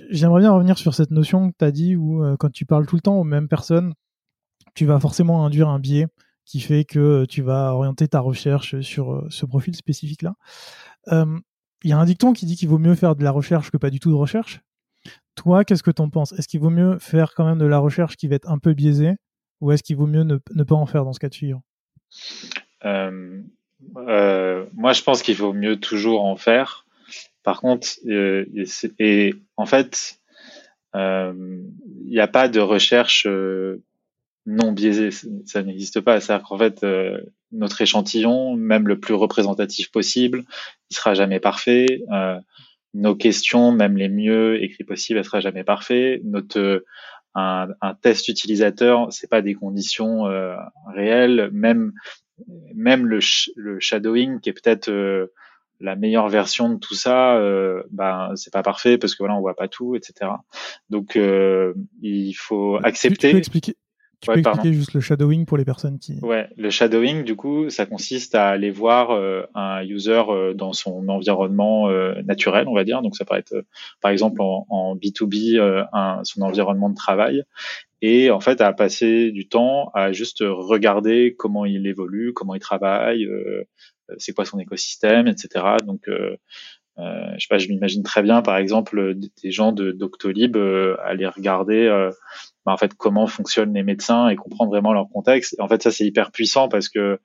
J'aimerais 0.10 0.42
bien 0.42 0.52
revenir 0.52 0.78
sur 0.78 0.94
cette 0.94 1.12
notion 1.12 1.52
que 1.52 1.56
tu 1.58 1.66
as 1.66 1.72
dit 1.72 1.96
où 1.96 2.24
euh, 2.24 2.36
quand 2.38 2.52
tu 2.52 2.66
parles 2.66 2.86
tout 2.86 2.96
le 2.96 3.02
temps 3.02 3.18
aux 3.18 3.24
mêmes 3.24 3.48
personnes, 3.48 3.94
tu 4.76 4.86
vas 4.86 5.00
forcément 5.00 5.46
induire 5.46 5.70
un 5.70 5.80
biais 5.80 6.08
qui 6.48 6.60
fait 6.60 6.86
que 6.86 7.00
euh, 7.00 7.26
tu 7.26 7.42
vas 7.42 7.74
orienter 7.74 8.08
ta 8.08 8.20
recherche 8.20 8.80
sur 8.82 9.14
euh, 9.14 9.28
ce 9.30 9.46
profil 9.46 9.76
spécifique-là. 9.76 10.36
Il 11.84 11.92
y 11.92 11.94
a 11.94 12.00
un 12.00 12.06
dicton 12.06 12.34
qui 12.34 12.48
dit 12.48 12.56
qu'il 12.56 12.70
vaut 12.70 12.80
mieux 12.80 12.96
faire 12.96 13.16
de 13.16 13.24
la 13.24 13.30
recherche 13.30 13.70
que 13.70 13.78
pas 13.78 13.92
du 13.92 14.00
tout 14.00 14.10
de 14.10 14.16
recherche. 14.16 14.62
Toi, 15.36 15.64
qu'est-ce 15.64 15.84
que 15.84 15.92
tu 15.92 16.02
en 16.02 16.10
penses? 16.10 16.32
Est-ce 16.34 16.48
qu'il 16.48 16.60
vaut 16.60 16.72
mieux 16.72 16.98
faire 16.98 17.36
quand 17.36 17.46
même 17.46 17.60
de 17.60 17.68
la 17.68 17.78
recherche 17.78 18.18
qui 18.18 18.28
va 18.28 18.36
être 18.36 18.50
un 18.50 18.58
peu 18.58 18.74
biaisée 18.74 19.14
ou 19.62 19.72
est-ce 19.72 19.84
qu'il 19.84 19.96
vaut 19.96 20.08
mieux 20.08 20.24
ne, 20.24 20.38
pas 20.38 20.76
en 20.76 20.88
faire 20.88 21.06
dans 21.06 21.14
ce 21.14 21.20
cas 21.20 21.30
de 21.30 21.36
figure? 21.36 21.62
Moi, 22.84 23.44
je 24.94 25.04
pense 25.04 25.22
qu'il 25.22 25.36
vaut 25.36 25.54
mieux 25.54 25.80
toujours 25.80 26.26
en 26.26 26.36
faire 26.36 26.88
par 27.48 27.62
contre, 27.62 27.88
euh, 28.08 28.46
et, 29.00 29.34
en 29.56 29.66
fait, 29.66 30.20
euh, 30.98 31.64
il 32.04 32.10
n'y 32.10 32.20
a 32.20 32.28
pas 32.28 32.50
de 32.50 32.60
recherche 32.60 33.26
euh, 33.26 33.82
non 34.48 34.72
biaisée, 34.72 35.12
ça 35.46 35.62
n'existe 35.62 36.02
pas. 36.02 36.20
C'est-à-dire 36.20 36.48
qu'en 36.48 36.58
fait, 36.58 36.84
notre 37.52 37.82
échantillon, 37.82 38.56
même 38.56 38.88
le 38.88 39.00
plus 39.00 39.14
représentatif 39.14 39.92
possible, 39.92 40.46
il 40.90 40.96
sera 40.96 41.14
jamais 41.14 41.40
parfait. 41.40 42.02
nos 42.94 43.16
questions, 43.16 43.72
même 43.72 43.98
les 43.98 44.10
mieux 44.10 44.64
écrits 44.64 44.84
possibles, 44.84 45.20
ne 45.20 45.24
sera 45.24 45.42
jamais 45.42 45.64
parfait. 45.64 46.22
Notre 46.24 46.84
un, 47.36 47.68
test 48.02 48.30
utilisateur, 48.30 49.12
c'est 49.12 49.30
pas 49.30 49.42
des 49.42 49.54
conditions 49.54 50.24
réelles. 50.96 51.50
Même 51.52 51.92
même 52.74 53.06
le, 53.06 53.20
le 53.56 53.80
shadowing, 53.80 54.40
qui 54.40 54.50
est 54.50 54.54
peut-être 54.54 54.90
la 55.80 55.96
meilleure 55.96 56.30
version 56.30 56.70
de 56.70 56.80
tout 56.80 56.96
ça, 56.96 57.36
euh, 57.36 57.84
ben 57.92 58.32
c'est 58.36 58.52
pas 58.52 58.64
parfait 58.64 58.98
parce 58.98 59.14
que 59.14 59.20
voilà 59.20 59.36
on 59.36 59.42
voit 59.42 59.56
pas 59.56 59.68
tout, 59.68 59.96
etc. 59.96 60.32
Donc 60.90 61.16
euh, 61.16 61.74
il 62.02 62.34
faut 62.34 62.80
accepter. 62.84 63.30
Tu, 63.30 63.34
peux 63.34 63.40
expliquer, 63.40 63.76
tu 64.20 64.32
peux 64.32 64.40
expliquer 64.40 64.74
juste 64.74 64.94
le 64.94 65.02
shadowing 65.02 65.46
pour 65.46 65.58
les 65.58 65.66
personnes 65.66 66.00
qui. 66.00 66.20
Ouais, 66.22 66.48
le 66.58 66.70
shadowing 66.70 67.24
du 67.24 67.36
coup 67.36 67.70
ça 67.70 67.86
consiste 67.86 68.36
à 68.36 68.48
aller 68.48 68.72
voir 68.72 69.12
euh, 69.12 69.44
un 69.54 69.84
user 69.84 70.24
euh, 70.30 70.54
dans 70.54 70.74
son 70.74 71.08
environnement 71.08 71.90
euh, 71.90 72.22
naturel, 72.24 72.68
on 72.68 72.74
va 72.74 72.84
dire. 72.84 73.02
Donc 73.02 73.16
ça 73.16 73.26
peut 73.26 73.36
être 73.36 73.64
par 74.02 74.12
exemple 74.12 74.42
en, 74.42 74.66
en 74.70 74.96
B2B 74.96 75.60
un, 75.94 76.22
son 76.24 76.42
environnement 76.42 76.90
de 76.90 76.96
travail 76.96 77.44
et 78.02 78.30
en 78.32 78.40
fait 78.40 78.62
à 78.62 78.74
passer 78.74 79.32
du 79.32 79.48
temps 79.48 79.92
à 79.94 80.12
juste 80.12 80.40
regarder 80.42 81.36
comment 81.38 81.66
il 81.66 81.88
évolue, 81.88 82.34
comment 82.34 82.56
il 82.56 82.60
travaille, 82.60 83.28
euh, 84.10 84.16
c'est 84.18 84.34
quoi 84.34 84.46
son 84.46 84.60
écosystème, 84.60 85.28
etc. 85.28 85.66
Donc, 85.86 86.08
euh, 86.08 86.38
euh, 87.00 87.34
je 87.38 87.42
sais 87.42 87.48
pas, 87.50 87.58
je 87.58 87.68
m'imagine 87.68 88.04
très 88.04 88.24
bien, 88.24 88.42
par 88.42 88.58
exemple, 88.58 89.16
des 89.16 89.52
gens 89.52 89.72
de 89.72 89.92
Doctolib 89.92 90.58
aller 91.04 91.28
regarder 91.28 92.10
bah, 92.68 92.74
en 92.74 92.78
fait 92.78 92.94
comment 92.96 93.28
fonctionnent 93.28 93.74
les 93.74 93.82
médecins 93.82 94.28
et 94.28 94.36
comprendre 94.36 94.70
vraiment 94.70 94.92
leur 94.92 95.08
contexte. 95.08 95.56
En 95.58 95.70
fait, 95.70 95.82
ça 95.82 95.90
c'est 95.90 96.06
hyper 96.06 96.32
puissant 96.32 96.68
parce 96.68 96.90
que 96.90 97.22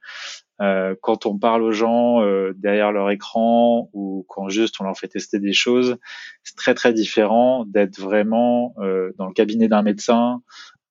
euh, 0.60 0.94
quand 1.02 1.26
on 1.26 1.36
parle 1.36 1.64
aux 1.64 1.72
gens 1.72 2.22
euh, 2.22 2.52
derrière 2.56 2.92
leur 2.92 3.10
écran 3.10 3.90
ou 3.92 4.24
quand 4.28 4.48
juste 4.50 4.76
on 4.80 4.84
leur 4.84 4.96
fait 4.96 5.08
tester 5.08 5.40
des 5.40 5.52
choses, 5.52 5.96
c'est 6.44 6.54
très 6.54 6.74
très 6.74 6.92
différent 6.92 7.64
d'être 7.66 7.98
vraiment 7.98 8.72
euh, 8.78 9.10
dans 9.18 9.26
le 9.26 9.32
cabinet 9.32 9.66
d'un 9.66 9.82
médecin 9.82 10.42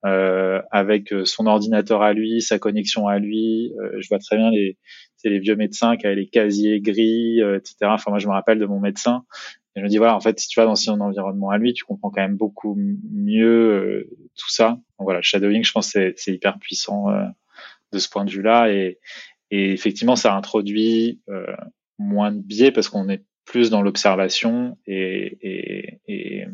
avec 0.03 1.13
son 1.25 1.45
ordinateur 1.45 2.01
à 2.01 2.13
lui, 2.13 2.41
sa 2.41 2.57
connexion 2.57 3.07
à 3.07 3.19
lui. 3.19 3.71
je 3.99 4.07
vois 4.09 4.17
très 4.17 4.35
bien 4.35 4.49
les, 4.49 4.79
les 5.29 5.39
vieux 5.39 5.55
médecins 5.55 5.97
qui 5.97 6.07
avaient 6.07 6.15
les 6.15 6.27
casiers 6.27 6.81
gris, 6.81 7.41
euh, 7.41 7.57
etc. 7.57 7.75
Enfin, 7.83 8.11
moi, 8.11 8.19
je 8.19 8.27
me 8.27 8.33
rappelle 8.33 8.59
de 8.59 8.65
mon 8.65 8.79
médecin. 8.79 9.23
Et 9.75 9.79
je 9.79 9.83
me 9.83 9.89
dis, 9.89 9.97
voilà, 9.97 10.15
en 10.15 10.19
fait, 10.19 10.39
si 10.39 10.47
tu 10.47 10.59
vas 10.59 10.65
dans 10.65 10.75
son 10.75 10.99
environnement 10.99 11.49
à 11.49 11.57
lui, 11.57 11.73
tu 11.73 11.85
comprends 11.85 12.09
quand 12.09 12.21
même 12.21 12.37
beaucoup 12.37 12.75
mieux 12.77 13.71
euh, 13.71 14.09
tout 14.35 14.49
ça. 14.49 14.69
Donc 14.99 15.05
voilà, 15.05 15.21
shadowing, 15.21 15.63
je 15.63 15.71
pense 15.71 15.89
c'est, 15.89 16.15
hyper 16.27 16.59
puissant 16.59 17.09
euh, 17.09 17.25
de 17.91 17.99
ce 17.99 18.09
point 18.09 18.25
de 18.25 18.31
vue-là. 18.31 18.71
Et, 18.71 18.99
et 19.49 19.71
effectivement, 19.71 20.15
ça 20.15 20.35
introduit 20.35 21.21
moins 21.97 22.31
de 22.31 22.41
biais 22.41 22.71
parce 22.71 22.89
qu'on 22.89 23.09
est 23.09 23.23
plus 23.45 23.69
dans 23.69 23.81
l'observation 23.81 24.77
et, 24.87 25.37
et, 25.41 25.99
et, 26.07 26.45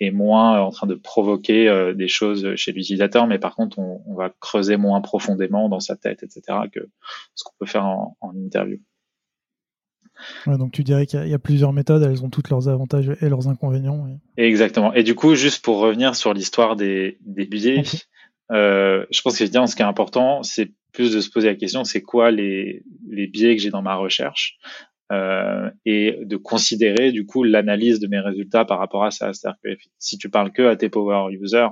et 0.00 0.10
moins 0.10 0.60
en 0.60 0.70
train 0.70 0.86
de 0.86 0.94
provoquer 0.94 1.92
des 1.94 2.08
choses 2.08 2.54
chez 2.56 2.72
l'utilisateur, 2.72 3.26
mais 3.26 3.38
par 3.38 3.54
contre, 3.54 3.78
on, 3.78 4.14
va 4.14 4.30
creuser 4.40 4.76
moins 4.76 5.00
profondément 5.00 5.68
dans 5.68 5.80
sa 5.80 5.96
tête, 5.96 6.22
etc., 6.22 6.42
que 6.72 6.80
ce 7.34 7.44
qu'on 7.44 7.54
peut 7.58 7.66
faire 7.66 7.86
en, 7.86 8.16
interview. 8.34 8.78
Donc 10.46 10.72
tu 10.72 10.82
dirais 10.82 11.06
qu'il 11.06 11.26
y, 11.26 11.34
a 11.34 11.38
plusieurs 11.38 11.72
méthodes, 11.72 12.02
elles 12.02 12.24
ont 12.24 12.30
toutes 12.30 12.50
leurs 12.50 12.68
avantages 12.68 13.10
et 13.20 13.28
leurs 13.28 13.48
inconvénients. 13.48 14.06
Exactement. 14.36 14.92
Et 14.94 15.02
du 15.02 15.14
coup, 15.14 15.34
juste 15.34 15.64
pour 15.64 15.78
revenir 15.78 16.14
sur 16.14 16.32
l'histoire 16.32 16.76
des, 16.76 17.18
des 17.20 17.46
biais, 17.46 17.82
euh, 18.52 19.04
je 19.10 19.20
pense 19.22 19.38
que 19.38 19.46
ce 19.46 19.76
qui 19.76 19.82
est 19.82 19.86
important, 19.86 20.42
c'est 20.42 20.72
plus 20.92 21.12
de 21.12 21.20
se 21.20 21.30
poser 21.30 21.48
la 21.48 21.54
question, 21.54 21.84
c'est 21.84 22.02
quoi 22.02 22.30
les, 22.30 22.82
les 23.08 23.26
biais 23.26 23.56
que 23.56 23.62
j'ai 23.62 23.70
dans 23.70 23.82
ma 23.82 23.96
recherche 23.96 24.56
euh, 25.12 25.70
et 25.84 26.18
de 26.22 26.36
considérer 26.36 27.12
du 27.12 27.26
coup 27.26 27.44
l'analyse 27.44 28.00
de 28.00 28.06
mes 28.06 28.18
résultats 28.20 28.64
par 28.64 28.78
rapport 28.78 29.04
à 29.04 29.10
ça. 29.10 29.32
C'est-à-dire 29.32 29.58
que 29.62 29.70
si 29.98 30.18
tu 30.18 30.30
parles 30.30 30.52
que 30.52 30.62
à 30.62 30.76
tes 30.76 30.88
power 30.88 31.32
users, 31.32 31.68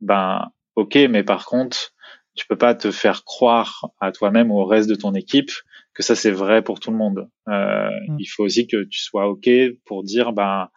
ben 0.00 0.50
ok, 0.76 0.94
mais 1.08 1.24
par 1.24 1.46
contre, 1.46 1.94
tu 2.34 2.46
peux 2.46 2.58
pas 2.58 2.74
te 2.74 2.90
faire 2.90 3.24
croire 3.24 3.90
à 4.00 4.12
toi-même 4.12 4.50
ou 4.50 4.60
au 4.60 4.64
reste 4.64 4.88
de 4.88 4.94
ton 4.94 5.14
équipe 5.14 5.50
que 5.94 6.02
ça 6.02 6.14
c'est 6.14 6.30
vrai 6.30 6.62
pour 6.62 6.80
tout 6.80 6.90
le 6.90 6.96
monde. 6.96 7.28
Euh, 7.48 7.90
mm. 8.08 8.16
Il 8.18 8.26
faut 8.26 8.44
aussi 8.44 8.66
que 8.66 8.84
tu 8.84 9.00
sois 9.00 9.28
ok 9.28 9.48
pour 9.84 10.02
dire 10.02 10.32
ben 10.32 10.68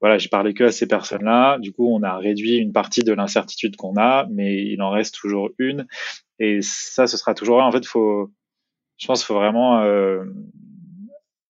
voilà, 0.00 0.16
j'ai 0.16 0.28
parlé 0.28 0.54
que 0.54 0.64
à 0.64 0.72
ces 0.72 0.88
personnes-là. 0.88 1.58
Du 1.58 1.72
coup, 1.72 1.86
on 1.86 2.02
a 2.02 2.16
réduit 2.16 2.56
une 2.56 2.72
partie 2.72 3.04
de 3.04 3.12
l'incertitude 3.12 3.76
qu'on 3.76 3.96
a, 3.98 4.26
mais 4.30 4.64
il 4.64 4.80
en 4.80 4.90
reste 4.90 5.14
toujours 5.14 5.50
une. 5.58 5.86
Et 6.38 6.60
ça, 6.62 7.06
ce 7.06 7.18
sera 7.18 7.34
toujours. 7.34 7.58
En 7.58 7.70
fait, 7.70 7.84
faut, 7.84 8.30
je 8.96 9.06
pense, 9.06 9.22
faut 9.22 9.34
vraiment 9.34 9.82
euh, 9.82 10.24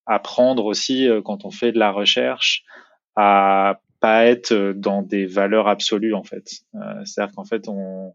apprendre 0.06 0.64
aussi 0.64 1.08
euh, 1.08 1.22
quand 1.22 1.44
on 1.44 1.50
fait 1.50 1.70
de 1.70 1.78
la 1.78 1.92
recherche 1.92 2.64
à 3.14 3.80
pas 4.00 4.24
être 4.24 4.72
dans 4.72 5.02
des 5.02 5.26
valeurs 5.26 5.68
absolues 5.68 6.14
en 6.14 6.24
fait. 6.24 6.62
Euh, 6.74 7.04
C'est-à-dire 7.04 7.34
qu'en 7.34 7.44
fait, 7.44 7.68
on 7.68 8.14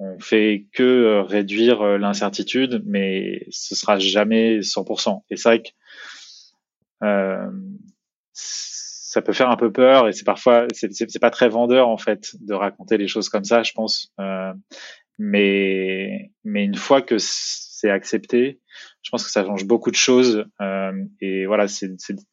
on 0.00 0.18
fait 0.18 0.66
que 0.72 0.82
euh, 0.82 1.22
réduire 1.22 1.98
l'incertitude, 1.98 2.82
mais 2.86 3.46
ce 3.50 3.74
sera 3.74 3.98
jamais 3.98 4.60
100%. 4.60 5.22
Et 5.30 5.36
c'est 5.36 5.48
vrai 5.48 5.62
que 5.62 5.68
euh, 7.04 7.50
ça 8.32 9.22
peut 9.22 9.32
faire 9.32 9.50
un 9.50 9.56
peu 9.56 9.72
peur 9.72 10.08
et 10.08 10.12
c'est 10.12 10.24
parfois 10.24 10.66
c'est 10.72 11.20
pas 11.20 11.30
très 11.30 11.48
vendeur 11.48 11.88
en 11.88 11.96
fait 11.96 12.36
de 12.40 12.54
raconter 12.54 12.96
les 12.96 13.08
choses 13.08 13.28
comme 13.28 13.44
ça, 13.44 13.62
je 13.62 13.72
pense. 13.72 14.12
Euh, 14.20 14.52
mais 15.18 16.30
mais 16.44 16.64
une 16.64 16.76
fois 16.76 17.02
que 17.02 17.16
c'est 17.18 17.90
accepté, 17.90 18.60
je 19.02 19.10
pense 19.10 19.24
que 19.24 19.30
ça 19.30 19.44
change 19.44 19.66
beaucoup 19.66 19.90
de 19.90 19.96
choses. 19.96 20.46
Euh, 20.60 20.92
et 21.20 21.46
voilà, 21.46 21.68
c'est 21.68 21.90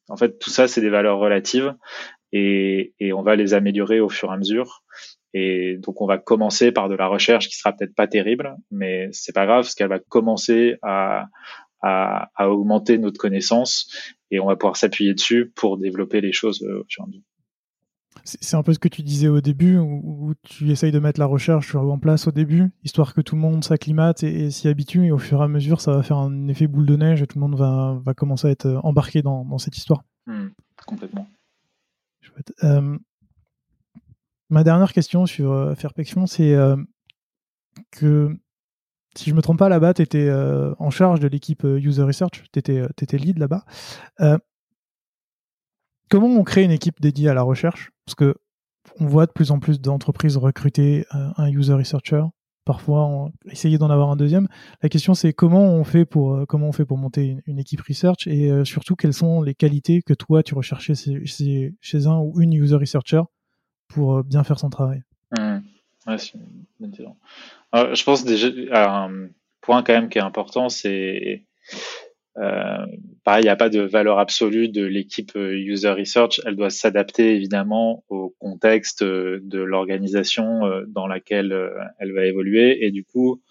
en 0.07 0.17
fait 0.17 0.39
tout 0.39 0.51
ça 0.51 0.67
c'est 0.67 0.81
des 0.81 0.89
valeurs 0.89 1.17
relatives 1.17 1.75
et, 2.31 2.93
et 2.99 3.11
on 3.11 3.23
va 3.23 3.35
les 3.35 3.53
améliorer 3.53 3.99
au 3.99 4.09
fur 4.09 4.29
et 4.29 4.33
à 4.33 4.37
mesure. 4.37 4.83
Et 5.39 5.77
donc 5.77 6.01
on 6.01 6.07
va 6.07 6.17
commencer 6.17 6.71
par 6.71 6.89
de 6.89 6.95
la 6.95 7.05
recherche 7.05 7.47
qui 7.47 7.55
sera 7.55 7.71
peut-être 7.71 7.93
pas 7.93 8.07
terrible, 8.07 8.55
mais 8.71 9.07
c'est 9.11 9.35
pas 9.35 9.45
grave 9.45 9.65
parce 9.65 9.75
qu'elle 9.75 9.87
va 9.87 9.99
commencer 9.99 10.77
à, 10.81 11.27
à, 11.83 12.31
à, 12.35 12.49
augmenter 12.49 12.97
notre 12.97 13.19
connaissance 13.19 13.87
et 14.31 14.39
on 14.39 14.47
va 14.47 14.55
pouvoir 14.55 14.77
s'appuyer 14.77 15.13
dessus 15.13 15.51
pour 15.55 15.77
développer 15.77 16.21
les 16.21 16.31
choses 16.31 16.63
euh, 16.63 16.81
au 16.81 16.85
fur 16.89 17.03
et 17.03 17.05
à 17.05 17.07
mesure. 17.07 17.21
C'est 18.23 18.55
un 18.55 18.63
peu 18.63 18.73
ce 18.73 18.79
que 18.79 18.87
tu 18.87 19.03
disais 19.03 19.27
au 19.27 19.41
début, 19.41 19.77
où, 19.77 20.33
tu 20.41 20.71
essayes 20.71 20.91
de 20.91 20.97
mettre 20.97 21.19
la 21.19 21.27
recherche 21.27 21.75
en 21.75 21.99
place 21.99 22.27
au 22.27 22.31
début, 22.31 22.71
histoire 22.83 23.13
que 23.13 23.21
tout 23.21 23.35
le 23.35 23.41
monde 23.41 23.63
s'acclimate 23.63 24.23
et, 24.23 24.49
s'y 24.49 24.67
habitue, 24.67 25.05
et 25.05 25.11
au 25.11 25.19
fur 25.19 25.39
et 25.39 25.43
à 25.43 25.47
mesure, 25.47 25.81
ça 25.81 25.95
va 25.95 26.01
faire 26.01 26.17
un 26.17 26.47
effet 26.47 26.65
boule 26.65 26.87
de 26.87 26.95
neige 26.95 27.21
et 27.21 27.27
tout 27.27 27.37
le 27.37 27.41
monde 27.41 27.55
va, 27.55 28.01
va 28.03 28.13
commencer 28.15 28.47
à 28.47 28.51
être 28.51 28.81
embarqué 28.83 29.21
dans, 29.21 29.45
dans 29.45 29.59
cette 29.59 29.77
histoire. 29.77 30.03
Hmm, 30.25 30.47
complètement. 30.87 31.27
Euh, 32.63 32.97
ma 34.49 34.63
dernière 34.63 34.93
question 34.93 35.25
sur 35.25 35.51
euh, 35.51 35.75
Fairpection, 35.75 36.25
c'est 36.25 36.53
euh, 36.53 36.75
que 37.91 38.35
si 39.15 39.29
je 39.29 39.35
me 39.35 39.41
trompe 39.41 39.59
pas, 39.59 39.69
là-bas, 39.69 39.93
tu 39.95 40.01
étais 40.01 40.27
euh, 40.27 40.73
en 40.79 40.89
charge 40.89 41.19
de 41.19 41.27
l'équipe 41.27 41.63
User 41.63 42.03
Research, 42.03 42.43
tu 42.51 42.59
étais, 42.59 43.17
lead 43.17 43.39
là-bas. 43.39 43.65
comment 46.09 46.27
on 46.27 46.43
crée 46.43 46.63
une 46.63 46.71
équipe 46.71 47.01
dédiée 47.01 47.29
à 47.29 47.33
la 47.33 47.41
recherche? 47.41 47.91
Parce 48.05 48.15
que 48.15 48.35
on 48.99 49.05
voit 49.05 49.25
de 49.25 49.31
plus 49.31 49.51
en 49.51 49.59
plus 49.59 49.81
d'entreprises 49.81 50.37
recruter 50.37 51.05
un 51.11 51.49
User 51.49 51.73
Researcher, 51.73 52.23
parfois 52.63 53.29
essayer 53.51 53.77
d'en 53.77 53.89
avoir 53.89 54.09
un 54.11 54.15
deuxième. 54.15 54.47
La 54.81 54.87
question 54.87 55.13
c'est 55.13 55.33
comment 55.33 55.63
on 55.63 55.83
fait 55.83 56.05
pour 56.05 56.45
comment 56.47 56.69
on 56.69 56.71
fait 56.71 56.85
pour 56.85 56.97
monter 56.97 57.37
une, 57.47 57.59
équipe 57.59 57.81
research? 57.81 58.27
Et 58.27 58.49
surtout 58.65 58.95
quelles 58.95 59.13
sont 59.13 59.41
les 59.41 59.55
qualités 59.55 60.03
que 60.03 60.13
toi 60.13 60.43
tu 60.43 60.53
recherchais 60.53 60.93
chez, 60.95 62.05
un 62.05 62.19
ou 62.19 62.39
une 62.39 62.53
user 62.53 62.75
researcher? 62.75 63.23
Pour 63.97 64.23
bien 64.23 64.43
faire 64.43 64.59
son 64.59 64.69
travail. 64.69 65.01
Mmh. 65.37 65.57
C'est 66.17 66.33
je 67.73 68.03
pense 68.03 68.23
déjà 68.23 68.47
un 68.71 69.27
point 69.61 69.81
quand 69.81 69.93
même 69.93 70.09
qui 70.09 70.19
est 70.19 70.21
important, 70.21 70.69
c'est 70.69 71.45
euh, 72.37 72.85
pareil, 73.23 73.41
il 73.41 73.47
n'y 73.47 73.49
a 73.49 73.55
pas 73.55 73.69
de 73.69 73.81
valeur 73.81 74.19
absolue 74.19 74.69
de 74.69 74.85
l'équipe 74.85 75.35
euh, 75.35 75.57
user 75.57 75.89
research. 75.89 76.39
Elle 76.45 76.55
doit 76.55 76.69
s'adapter 76.69 77.35
évidemment 77.35 78.03
au 78.09 78.35
contexte 78.37 79.01
euh, 79.01 79.39
de 79.41 79.59
l'organisation 79.59 80.63
euh, 80.65 80.83
dans 80.87 81.07
laquelle 81.07 81.55
elle 81.97 82.13
va 82.13 82.25
évoluer. 82.25 82.85
Et 82.85 82.91
du 82.91 83.03
coup, 83.03 83.41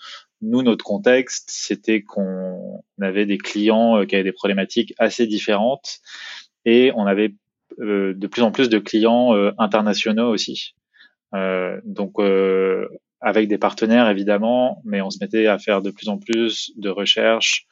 nous, 0.41 0.63
notre 0.63 0.85
contexte, 0.85 1.51
c'était 1.51 2.03
qu'on 2.03 2.85
avait 3.01 3.27
des 3.27 3.39
clients 3.39 4.07
qui 4.07 4.15
avaient 4.15 4.25
des 4.25 4.33
problématiques 4.33 4.95
assez 4.99 5.27
différentes 5.27 5.99
et 6.65 6.93
on 6.95 7.07
avait 7.07 7.35
de 7.79 8.27
plus 8.27 8.43
en 8.43 8.51
plus 8.51 8.69
de 8.69 8.79
clients 8.79 9.33
internationaux 9.59 10.33
aussi. 10.33 10.75
Euh, 11.35 11.81
donc 11.85 12.19
euh, 12.19 12.89
avec 13.21 13.49
des 13.49 13.59
partenaires 13.59 14.09
évidemment, 14.09 14.81
mais 14.85 15.01
on 15.01 15.11
se 15.11 15.19
mettait 15.21 15.47
à 15.47 15.59
faire 15.59 15.83
de 15.83 15.91
plus 15.91 16.09
en 16.09 16.19
plus 16.19 16.73
de 16.77 16.89
recherches 16.89 17.67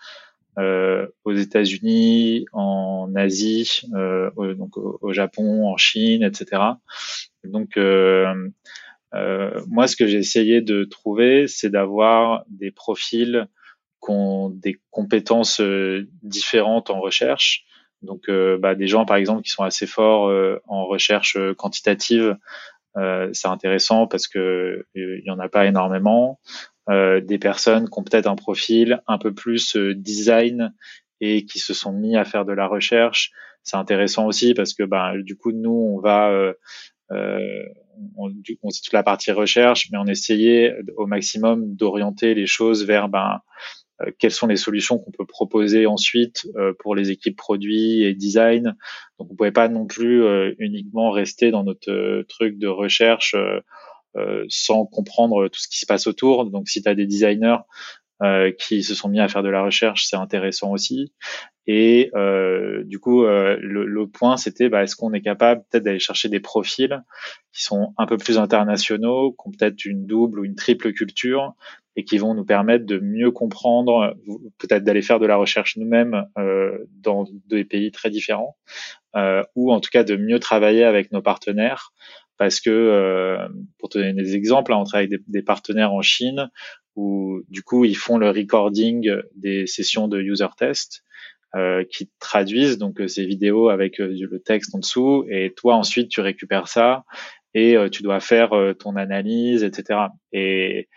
euh, 0.58 1.06
aux 1.24 1.32
États-Unis, 1.32 2.46
en 2.52 3.12
Asie, 3.14 3.82
euh, 3.94 4.30
au, 4.36 4.54
donc 4.54 4.76
au, 4.76 5.12
Japon, 5.12 5.68
en 5.68 5.76
Chine, 5.76 6.22
etc. 6.22 6.62
Donc 7.44 7.76
euh, 7.76 8.50
euh, 9.14 9.60
moi, 9.68 9.86
ce 9.86 9.96
que 9.96 10.06
j'ai 10.06 10.18
essayé 10.18 10.60
de 10.60 10.84
trouver, 10.84 11.46
c'est 11.46 11.70
d'avoir 11.70 12.44
des 12.48 12.70
profils 12.70 13.46
qui 14.04 14.10
ont 14.10 14.50
des 14.50 14.80
compétences 14.90 15.60
différentes 16.22 16.90
en 16.90 17.00
recherche. 17.00 17.64
Donc, 18.04 18.30
bah, 18.60 18.74
des 18.74 18.86
gens, 18.86 19.04
par 19.04 19.16
exemple, 19.16 19.42
qui 19.42 19.50
sont 19.50 19.64
assez 19.64 19.86
forts 19.86 20.30
en 20.66 20.86
recherche 20.86 21.36
quantitative, 21.56 22.36
euh, 22.96 23.28
c'est 23.32 23.48
intéressant 23.48 24.06
parce 24.06 24.28
que 24.28 24.38
euh, 24.38 24.86
il 24.94 25.22
y 25.24 25.30
en 25.30 25.38
a 25.38 25.48
pas 25.48 25.66
énormément. 25.66 26.40
Euh, 26.90 27.20
des 27.20 27.38
personnes 27.38 27.88
qui 27.88 27.98
ont 27.98 28.02
peut-être 28.02 28.26
un 28.26 28.36
profil 28.36 29.00
un 29.06 29.18
peu 29.18 29.32
plus 29.32 29.76
design 29.76 30.74
et 31.20 31.46
qui 31.46 31.58
se 31.58 31.72
sont 31.72 31.92
mis 31.92 32.16
à 32.16 32.24
faire 32.24 32.44
de 32.44 32.52
la 32.52 32.66
recherche, 32.66 33.32
c'est 33.62 33.76
intéressant 33.76 34.26
aussi 34.26 34.52
parce 34.52 34.74
que 34.74 34.82
ben, 34.82 35.16
du 35.16 35.36
coup 35.36 35.52
nous 35.52 35.70
on 35.70 35.98
va 35.98 36.30
euh, 36.30 36.52
on, 38.16 38.30
on 38.62 38.68
toute 38.68 38.92
la 38.92 39.02
partie 39.02 39.32
recherche, 39.32 39.88
mais 39.90 39.98
on 39.98 40.06
essayait 40.06 40.76
au 40.96 41.06
maximum 41.06 41.74
d'orienter 41.74 42.34
les 42.34 42.46
choses 42.46 42.84
vers 42.84 43.08
ben 43.08 43.40
euh, 43.40 43.83
quelles 44.18 44.32
sont 44.32 44.46
les 44.46 44.56
solutions 44.56 44.98
qu'on 44.98 45.12
peut 45.12 45.26
proposer 45.26 45.86
ensuite 45.86 46.46
euh, 46.56 46.72
pour 46.78 46.94
les 46.94 47.10
équipes 47.10 47.36
produits 47.36 48.02
et 48.02 48.14
design? 48.14 48.76
Donc 49.18 49.30
on 49.30 49.36
pouvait 49.36 49.52
pas 49.52 49.68
non 49.68 49.86
plus 49.86 50.22
euh, 50.22 50.52
uniquement 50.58 51.10
rester 51.10 51.50
dans 51.50 51.64
notre 51.64 52.22
truc 52.28 52.58
de 52.58 52.68
recherche 52.68 53.36
sans 54.48 54.86
comprendre 54.86 55.48
tout 55.48 55.58
ce 55.58 55.66
qui 55.66 55.80
se 55.80 55.86
passe 55.86 56.06
autour. 56.06 56.48
Donc 56.48 56.68
si 56.68 56.80
tu 56.80 56.88
as 56.88 56.94
des 56.94 57.06
designers 57.06 57.58
qui 58.60 58.84
se 58.84 58.94
sont 58.94 59.08
mis 59.08 59.18
à 59.18 59.26
faire 59.26 59.42
de 59.42 59.48
la 59.48 59.62
recherche, 59.62 60.06
c'est 60.06 60.16
intéressant 60.16 60.70
aussi. 60.70 61.12
Et 61.66 62.10
euh, 62.14 62.84
du 62.84 62.98
coup, 62.98 63.24
euh, 63.24 63.56
le, 63.60 63.86
le, 63.86 64.06
point, 64.06 64.36
c'était 64.36 64.68
bah, 64.68 64.82
est-ce 64.82 64.96
qu'on 64.96 65.12
est 65.14 65.22
capable 65.22 65.62
peut-être 65.70 65.84
d'aller 65.84 65.98
chercher 65.98 66.28
des 66.28 66.40
profils 66.40 67.02
qui 67.52 67.62
sont 67.62 67.94
un 67.96 68.06
peu 68.06 68.18
plus 68.18 68.38
internationaux, 68.38 69.32
qui 69.32 69.48
ont 69.48 69.50
peut-être 69.50 69.84
une 69.86 70.06
double 70.06 70.40
ou 70.40 70.44
une 70.44 70.56
triple 70.56 70.92
culture, 70.92 71.54
et 71.96 72.04
qui 72.04 72.18
vont 72.18 72.34
nous 72.34 72.44
permettre 72.44 72.86
de 72.86 72.98
mieux 72.98 73.30
comprendre, 73.30 74.16
peut-être 74.58 74.84
d'aller 74.84 75.02
faire 75.02 75.20
de 75.20 75.26
la 75.26 75.36
recherche 75.36 75.76
nous-mêmes 75.76 76.26
euh, 76.38 76.78
dans 77.00 77.24
des 77.46 77.64
pays 77.64 77.92
très 77.92 78.10
différents, 78.10 78.56
euh, 79.16 79.42
ou 79.54 79.72
en 79.72 79.80
tout 79.80 79.90
cas 79.92 80.02
de 80.02 80.16
mieux 80.16 80.40
travailler 80.40 80.84
avec 80.84 81.12
nos 81.12 81.22
partenaires, 81.22 81.92
parce 82.36 82.60
que 82.60 82.70
euh, 82.70 83.48
pour 83.78 83.88
te 83.88 83.98
donner 83.98 84.12
des 84.12 84.34
exemples, 84.34 84.72
là, 84.72 84.78
on 84.78 84.84
travaille 84.84 85.06
avec 85.06 85.20
des, 85.28 85.42
partenaires 85.42 85.92
en 85.92 86.02
Chine 86.02 86.50
où 86.96 87.42
du 87.48 87.62
coup 87.62 87.84
ils 87.84 87.96
font 87.96 88.18
le 88.18 88.30
recording 88.30 89.10
des 89.36 89.66
sessions 89.66 90.08
de 90.08 90.20
user 90.20 90.48
test. 90.56 91.02
Euh, 91.56 91.84
qui 91.88 92.10
traduisent 92.18 92.78
donc 92.78 93.00
ces 93.06 93.24
vidéos 93.24 93.68
avec 93.68 93.98
le 93.98 94.38
texte 94.40 94.74
en 94.74 94.80
dessous 94.80 95.24
et 95.28 95.54
toi 95.56 95.76
ensuite 95.76 96.08
tu 96.08 96.20
récupères 96.20 96.66
ça 96.66 97.04
et 97.54 97.76
tu 97.92 98.02
dois 98.02 98.18
faire 98.18 98.50
ton 98.80 98.96
analyse 98.96 99.62
etc 99.62 100.00
et 100.32 100.88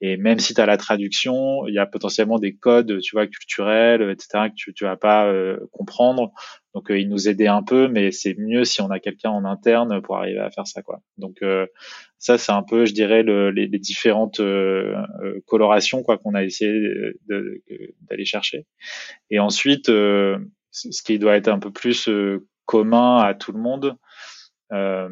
et 0.00 0.16
même 0.16 0.38
si 0.38 0.54
tu 0.54 0.60
as 0.60 0.66
la 0.66 0.76
traduction, 0.76 1.66
il 1.66 1.74
y 1.74 1.78
a 1.78 1.86
potentiellement 1.86 2.38
des 2.38 2.54
codes, 2.54 3.00
tu 3.00 3.16
vois, 3.16 3.26
culturels, 3.26 4.02
etc., 4.10 4.48
que 4.50 4.54
tu, 4.54 4.74
tu 4.74 4.84
vas 4.84 4.96
pas 4.96 5.26
euh, 5.26 5.58
comprendre. 5.72 6.32
Donc 6.74 6.86
ils 6.90 7.08
nous 7.08 7.28
aidaient 7.28 7.48
un 7.48 7.62
peu, 7.62 7.88
mais 7.88 8.12
c'est 8.12 8.36
mieux 8.38 8.64
si 8.64 8.80
on 8.80 8.90
a 8.90 9.00
quelqu'un 9.00 9.30
en 9.30 9.44
interne 9.44 10.00
pour 10.02 10.18
arriver 10.18 10.38
à 10.38 10.50
faire 10.50 10.66
ça, 10.66 10.82
quoi. 10.82 11.00
Donc 11.16 11.42
ça, 12.18 12.38
c'est 12.38 12.52
un 12.52 12.62
peu, 12.62 12.84
je 12.84 12.92
dirais, 12.92 13.22
le, 13.22 13.50
les, 13.50 13.66
les, 13.66 13.78
différentes 13.78 14.40
colorations 15.46 16.02
quoi 16.02 16.18
qu'on 16.18 16.34
a 16.34 16.44
essayé 16.44 16.72
d'aller 17.28 18.24
chercher. 18.24 18.66
Et 19.30 19.40
ensuite, 19.40 19.86
ce 19.86 21.02
qui 21.02 21.18
doit 21.18 21.36
être 21.36 21.48
un 21.48 21.58
peu 21.58 21.72
plus 21.72 22.08
commun 22.68 23.16
à 23.16 23.34
tout 23.34 23.52
le 23.52 23.58
monde. 23.58 23.96
Euh, 24.72 25.08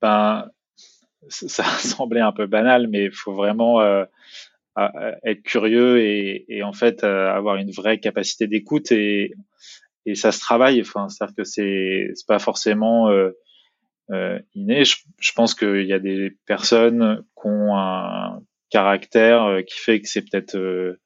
ben, 0.00 0.48
ça 1.28 1.64
semblait 1.78 2.20
un 2.20 2.32
peu 2.32 2.46
banal, 2.46 2.88
mais 2.88 3.04
il 3.04 3.12
faut 3.12 3.32
vraiment 3.32 3.80
euh, 4.78 5.12
être 5.22 5.42
curieux 5.42 6.00
et, 6.00 6.62
en 6.62 6.72
fait 6.72 7.04
euh, 7.04 7.30
avoir 7.30 7.56
une 7.56 7.70
vraie 7.70 8.00
capacité 8.00 8.46
d'écoute 8.46 8.90
et, 8.90 9.34
ça 10.14 10.32
se 10.32 10.40
travaille. 10.40 10.82
C'est-à-dire 10.82 11.36
que 11.36 11.44
c'est 11.44 12.08
pas 12.26 12.38
forcément 12.38 13.10
euh, 13.10 14.38
inné. 14.54 14.84
Je, 14.84 15.32
pense 15.34 15.54
qu'il 15.54 15.84
y 15.84 15.92
a 15.92 15.98
des 15.98 16.32
personnes 16.46 17.22
qui 17.40 17.46
ont 17.46 17.76
un 17.76 18.40
caractère 18.70 19.58
qui 19.66 19.78
fait 19.78 20.00
que 20.00 20.08
c'est 20.08 20.22
peut-être 20.22 20.96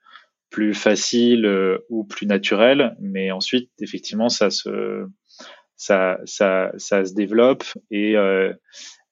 plus 0.48 0.72
facile 0.72 1.78
ou 1.90 2.04
plus 2.04 2.26
naturel, 2.26 2.96
mais 3.00 3.32
ensuite 3.32 3.70
effectivement 3.80 4.28
ça 4.28 4.48
se 4.50 5.08
développe 7.14 7.64
et 7.90 8.14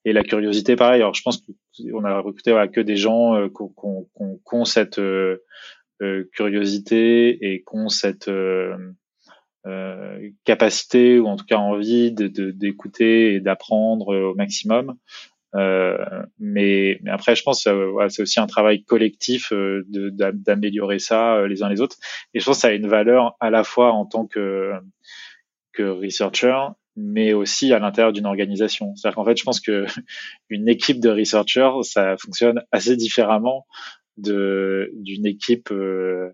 et 0.05 0.13
la 0.13 0.23
curiosité 0.23 0.77
pareil. 0.77 1.01
Alors 1.01 1.15
je 1.15 1.23
pense 1.23 1.43
qu'on 1.43 2.05
a 2.05 2.19
recruté 2.21 2.53
que 2.73 2.81
des 2.81 2.97
gens 2.97 3.37
euh, 3.37 3.49
qui 3.49 4.55
ont 4.55 4.65
cette 4.65 4.99
euh, 4.99 5.39
curiosité 6.33 7.53
et 7.53 7.61
qui 7.61 7.77
ont 7.77 7.89
cette 7.89 8.31
capacité 10.45 11.19
ou 11.19 11.27
en 11.27 11.37
tout 11.37 11.47
cas 11.47 11.57
envie 11.57 12.13
de 12.13 12.51
d'écouter 12.51 13.35
et 13.35 13.41
d'apprendre 13.41 14.15
au 14.15 14.35
maximum. 14.35 14.97
Euh, 15.55 15.97
mais, 16.39 17.01
après, 17.07 17.37
je 17.37 17.43
pense 17.43 17.67
euh, 17.67 18.09
c'est 18.09 18.23
aussi 18.23 18.41
un 18.41 18.47
travail 18.47 18.83
collectif 18.85 19.53
euh, 19.53 19.85
d'améliorer 19.89 20.99
ça 20.99 21.47
les 21.47 21.63
uns 21.63 21.69
les 21.69 21.81
autres. 21.81 21.97
Et 22.33 22.41
je 22.41 22.45
pense 22.45 22.57
que 22.57 22.63
ça 22.63 22.69
a 22.69 22.73
une 22.73 22.89
valeur 22.89 23.37
à 23.41 23.51
la 23.51 23.65
fois 23.65 23.93
en 23.93 24.07
tant 24.07 24.27
que, 24.27 24.73
que 25.73 25.83
researcher, 25.83 26.57
mais 26.97 27.33
aussi 27.33 27.73
à 27.73 27.79
l'intérieur 27.79 28.13
d'une 28.13 28.27
organisation. 28.27 28.95
C'est-à-dire 28.95 29.17
qu'en 29.17 29.25
fait, 29.25 29.37
je 29.37 29.45
pense 29.45 29.61
que 29.61 29.85
une 30.49 30.69
équipe 30.69 31.01
de 31.01 31.11
researchers, 31.11 31.83
ça 31.83 32.17
fonctionne 32.17 32.63
assez 32.73 32.97
différemment 32.97 33.67
de 34.17 34.91
d'une 34.95 35.27
équipe 35.27 35.71
de, 35.73 36.33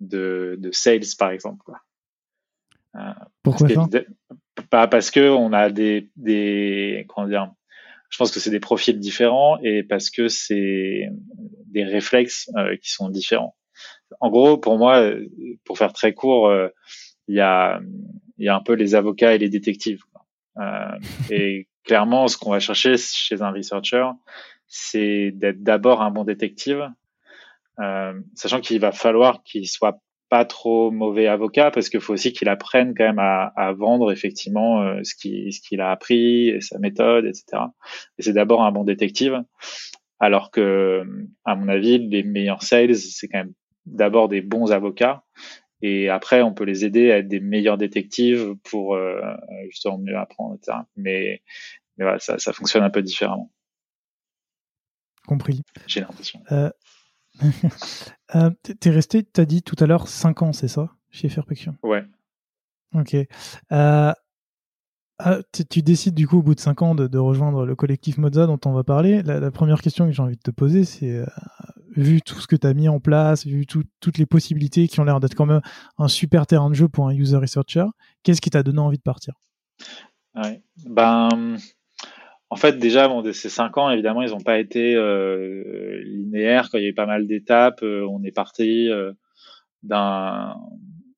de 0.00 0.70
sales, 0.72 1.00
par 1.18 1.30
exemple. 1.30 1.62
Quoi. 1.64 1.78
Pourquoi 3.42 3.68
parce 3.68 4.04
bah, 4.70 4.86
Parce 4.88 5.10
que 5.10 5.30
on 5.30 5.52
a 5.52 5.70
des, 5.70 6.10
des 6.16 7.06
comment 7.08 7.28
dire 7.28 7.52
je 8.10 8.18
pense 8.18 8.30
que 8.30 8.40
c'est 8.40 8.50
des 8.50 8.60
profils 8.60 8.98
différents 8.98 9.58
et 9.62 9.82
parce 9.82 10.10
que 10.10 10.28
c'est 10.28 11.08
des 11.66 11.84
réflexes 11.84 12.50
euh, 12.58 12.76
qui 12.76 12.90
sont 12.90 13.08
différents. 13.08 13.56
En 14.20 14.28
gros, 14.28 14.58
pour 14.58 14.76
moi, 14.76 15.10
pour 15.64 15.78
faire 15.78 15.94
très 15.94 16.12
court, 16.12 16.48
euh, 16.48 16.68
il 17.26 17.36
y 17.36 17.40
a 17.40 17.80
il 18.38 18.46
y 18.46 18.48
a 18.48 18.56
un 18.56 18.60
peu 18.60 18.74
les 18.74 18.94
avocats 18.94 19.34
et 19.34 19.38
les 19.38 19.48
détectives. 19.48 20.02
Euh, 20.58 20.98
et 21.30 21.68
clairement, 21.84 22.28
ce 22.28 22.36
qu'on 22.36 22.50
va 22.50 22.60
chercher 22.60 22.96
chez 22.96 23.42
un 23.42 23.50
researcher, 23.50 24.06
c'est 24.66 25.30
d'être 25.32 25.62
d'abord 25.62 26.02
un 26.02 26.10
bon 26.10 26.24
détective, 26.24 26.88
sachant 28.34 28.60
qu'il 28.60 28.80
va 28.80 28.92
falloir 28.92 29.42
qu'il 29.42 29.68
soit 29.68 30.00
pas 30.32 30.46
trop 30.46 30.90
mauvais 30.90 31.26
avocat 31.26 31.70
parce 31.70 31.90
qu'il 31.90 32.00
faut 32.00 32.14
aussi 32.14 32.32
qu'il 32.32 32.48
apprenne 32.48 32.94
quand 32.96 33.04
même 33.04 33.18
à, 33.18 33.72
vendre 33.76 34.10
effectivement 34.10 34.80
euh, 34.80 35.00
ce 35.02 35.14
qu'il 35.14 35.52
ce 35.52 35.60
qu'il 35.60 35.82
a 35.82 35.90
appris 35.90 36.48
et 36.48 36.62
sa 36.62 36.78
méthode, 36.78 37.26
etc. 37.26 37.64
Et 38.16 38.22
c'est 38.22 38.32
d'abord 38.32 38.62
un 38.62 38.72
bon 38.72 38.82
détective, 38.82 39.42
alors 40.20 40.50
que 40.50 41.04
à 41.44 41.54
mon 41.54 41.68
avis 41.68 41.98
les 41.98 42.22
meilleurs 42.22 42.62
sales 42.62 42.94
c'est 42.94 43.28
quand 43.28 43.40
même 43.40 43.52
d'abord 43.84 44.28
des 44.30 44.40
bons 44.40 44.72
avocats 44.72 45.22
et 45.82 46.08
après 46.08 46.42
on 46.42 46.54
peut 46.54 46.64
les 46.64 46.84
aider 46.84 47.10
à 47.10 47.18
être 47.18 47.28
des 47.28 47.40
meilleurs 47.40 47.76
détectives 47.76 48.54
pour 48.64 48.94
euh, 48.94 49.20
justement 49.68 49.98
mieux 49.98 50.16
apprendre, 50.16 50.54
etc. 50.56 50.78
Mais, 50.96 51.42
mais 51.96 52.04
voilà, 52.04 52.18
ça, 52.18 52.38
ça 52.38 52.52
fonctionne 52.52 52.82
un 52.82 52.90
peu 52.90 53.02
différemment. 53.02 53.50
Compris. 55.26 55.62
J'ai 55.86 56.00
l'impression. 56.00 56.42
Euh, 56.50 56.70
euh, 58.34 58.50
T'es 58.80 58.90
resté, 58.90 59.22
t'as 59.22 59.44
dit 59.44 59.62
tout 59.62 59.76
à 59.78 59.86
l'heure, 59.86 60.08
5 60.08 60.42
ans, 60.42 60.52
c'est 60.52 60.68
ça, 60.68 60.90
chez 61.10 61.28
Fairpection 61.28 61.76
Ouais. 61.82 62.04
Ok. 62.94 63.14
Euh, 63.72 64.12
ah, 65.18 65.38
tu 65.70 65.82
décides 65.82 66.14
du 66.14 66.26
coup 66.26 66.38
au 66.38 66.42
bout 66.42 66.54
de 66.54 66.60
5 66.60 66.82
ans 66.82 66.94
de, 66.94 67.18
rejoindre 67.18 67.64
le 67.64 67.76
collectif 67.76 68.18
Moza 68.18 68.46
dont 68.46 68.58
on 68.64 68.72
va 68.72 68.82
parler. 68.82 69.22
La, 69.22 69.50
première 69.50 69.80
question 69.80 70.06
que 70.06 70.12
j'ai 70.12 70.22
envie 70.22 70.36
de 70.36 70.42
te 70.42 70.50
poser, 70.50 70.84
c'est 70.84 71.16
euh, 71.16 71.26
vu 71.96 72.20
tout 72.22 72.40
ce 72.40 72.46
que 72.46 72.56
tu 72.56 72.66
as 72.66 72.74
mis 72.74 72.88
en 72.88 73.00
place, 73.00 73.46
vu 73.46 73.66
toutes 73.66 74.18
les 74.18 74.26
possibilités 74.26 74.88
qui 74.88 75.00
ont 75.00 75.04
l'air 75.04 75.20
d'être 75.20 75.34
quand 75.34 75.46
même 75.46 75.62
un 75.98 76.08
super 76.08 76.46
terrain 76.46 76.70
de 76.70 76.74
jeu 76.74 76.88
pour 76.88 77.08
un 77.08 77.14
user 77.14 77.36
researcher, 77.36 77.86
qu'est-ce 78.22 78.40
qui 78.40 78.50
t'a 78.50 78.62
donné 78.62 78.80
envie 78.80 78.98
de 78.98 79.02
partir? 79.02 79.34
Ben 80.86 81.28
en 82.52 82.56
fait, 82.56 82.78
déjà, 82.78 83.10
ces 83.32 83.48
cinq 83.48 83.78
ans, 83.78 83.88
évidemment, 83.88 84.20
ils 84.20 84.32
n'ont 84.32 84.40
pas 84.42 84.58
été 84.58 84.94
euh, 84.94 86.02
linéaires. 86.04 86.68
Quand 86.70 86.76
il 86.76 86.82
y 86.82 86.84
a 86.84 86.90
eu 86.90 86.94
pas 86.94 87.06
mal 87.06 87.26
d'étapes, 87.26 87.82
euh, 87.82 88.06
on 88.10 88.22
est 88.24 88.30
parti 88.30 88.90
euh, 88.90 89.14
d'un 89.82 90.54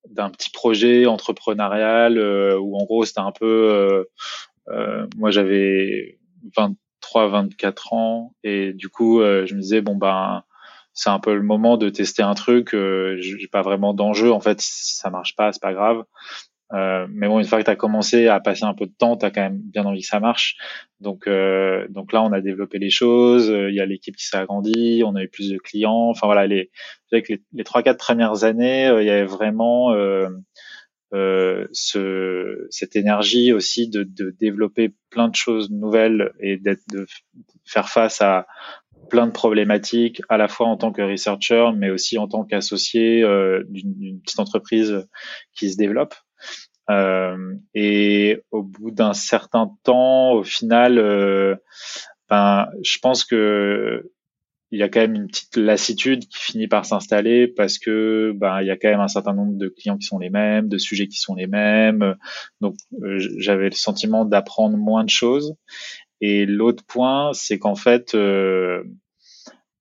d'un 0.09 0.31
petit 0.31 0.51
projet 0.51 1.07
entrepreneurial 1.07 2.21
où, 2.61 2.77
en 2.77 2.85
gros, 2.85 3.05
c'était 3.05 3.19
un 3.19 3.33
peu. 3.33 4.07
moi, 5.17 5.33
j'avais 5.33 6.21
23, 6.57 7.27
24 7.27 7.93
ans, 7.95 8.33
et 8.45 8.73
du 8.73 8.89
coup, 8.89 9.21
je 9.21 9.55
me 9.57 9.61
disais 9.61 9.81
bon 9.81 9.97
ben, 9.97 10.45
c'est 10.95 11.11
un 11.11 11.19
peu 11.19 11.35
le 11.35 11.43
moment 11.43 11.77
de 11.77 11.89
tester 11.91 12.23
un 12.23 12.35
truc. 12.35 12.71
j'ai 12.73 13.49
pas 13.51 13.63
vraiment 13.63 13.95
d'enjeu. 13.95 14.33
En 14.33 14.41
fait, 14.41 14.61
si 14.61 14.95
ça 14.97 15.11
marche 15.11 15.37
pas, 15.37 15.53
c'est 15.53 15.63
pas 15.63 15.75
grave. 15.75 16.05
Euh, 16.73 17.07
mais 17.11 17.29
bon, 17.29 17.39
une 17.39 17.45
fois 17.45 17.59
que 17.61 17.65
tu 17.65 17.71
as 17.71 17.77
commencé 17.77 18.27
à 18.27 18.41
passer 18.41 18.65
un 18.65 18.75
peu 18.75 18.87
de 18.87 18.93
temps, 18.97 19.17
tu 19.17 19.25
as 19.27 19.31
quand 19.31 19.43
même 19.43 19.61
bien 19.61 19.85
envie 19.85 20.01
que 20.01 20.07
ça 20.07 20.19
marche. 20.19 20.57
Donc, 20.99 21.27
euh, 21.27 21.87
donc 21.89 22.13
là, 22.13 22.23
on 22.23 22.33
a 22.33 22.41
développé 22.41 22.79
les 22.79 22.91
choses. 22.91 23.49
Il 23.49 23.75
y 23.75 23.81
a 23.81 23.87
l'équipe 23.87 24.17
qui 24.17 24.27
s'est 24.27 24.37
agrandie. 24.37 25.03
On 25.05 25.15
a 25.15 25.23
eu 25.23 25.29
plus 25.29 25.51
de 25.51 25.59
clients. 25.59 26.09
Enfin 26.11 26.27
voilà, 26.27 26.47
les, 26.47 26.71
les, 27.13 27.23
les 27.53 27.63
3-4 27.65 27.97
premières 27.97 28.45
années, 28.45 28.89
euh, 28.89 29.03
il 29.03 29.07
y 29.07 29.11
avait 29.11 29.25
vraiment 29.25 29.93
euh, 29.93 30.29
euh, 31.13 31.69
ce, 31.73 32.67
cette 32.71 32.97
énergie 32.97 33.53
aussi 33.53 33.89
de, 33.89 34.03
de, 34.03 34.31
développer 34.31 34.95
plein 35.11 35.29
de 35.29 35.37
choses 35.37 35.71
nouvelles 35.71 36.33
et 36.41 36.57
d'être 36.57 36.83
de 36.91 37.07
faire 37.65 37.89
face 37.89 38.21
à 38.21 38.47
plein 39.09 39.27
de 39.27 39.33
problématiques, 39.33 40.23
à 40.29 40.37
la 40.37 40.49
fois 40.49 40.67
en 40.67 40.77
tant 40.77 40.93
que 40.93 41.03
researcher, 41.03 41.71
mais 41.77 41.91
aussi 41.91 42.19
en 42.19 42.29
tant 42.29 42.45
qu'associé 42.45 43.23
euh, 43.23 43.65
d'une 43.69 44.21
petite 44.21 44.41
entreprise 44.41 45.07
qui 45.55 45.71
se 45.71 45.77
développe. 45.77 46.15
Euh, 46.91 47.55
et 47.75 48.43
au 48.51 48.63
bout 48.63 48.91
d'un 48.91 49.15
certain 49.15 49.71
temps, 49.85 50.33
au 50.33 50.45
final, 50.45 50.99
euh, 50.99 51.57
ben, 52.29 52.69
je 52.83 52.99
pense 52.99 53.25
que 53.25 54.11
il 54.71 54.81
y 54.81 54.83
a 54.83 54.89
quand 54.89 55.01
même 55.01 55.15
une 55.15 55.29
petite 55.29 55.57
lassitude 55.57 56.27
qui 56.27 56.37
finit 56.37 56.67
par 56.67 56.85
s'installer 56.85 57.47
parce 57.47 57.79
que 57.79 58.33
ben 58.35 58.61
il 58.61 58.67
y 58.67 58.73
a 58.73 58.77
quand 58.77 58.89
même 58.89 58.99
un 58.99 59.09
certain 59.09 59.33
nombre 59.33 59.57
de 59.57 59.69
clients 59.69 59.97
qui 59.97 60.07
sont 60.07 60.19
les 60.19 60.31
mêmes, 60.31 60.69
de 60.69 60.79
sujets 60.79 61.07
qui 61.07 61.19
sont 61.19 61.37
les 61.37 61.47
mêmes. 61.47 62.17
Donc 62.61 62.75
euh, 63.03 63.19
j'avais 63.39 63.67
le 63.67 63.77
sentiment 63.77 64.25
d'apprendre 64.25 64.77
moins 64.77 65.05
de 65.05 65.11
choses. 65.11 65.55
Et 66.27 66.47
l'autre 66.47 66.83
point, 66.87 67.35
c'est 67.35 67.59
qu'en 67.59 67.75
fait, 67.75 68.15
euh, 68.15 68.83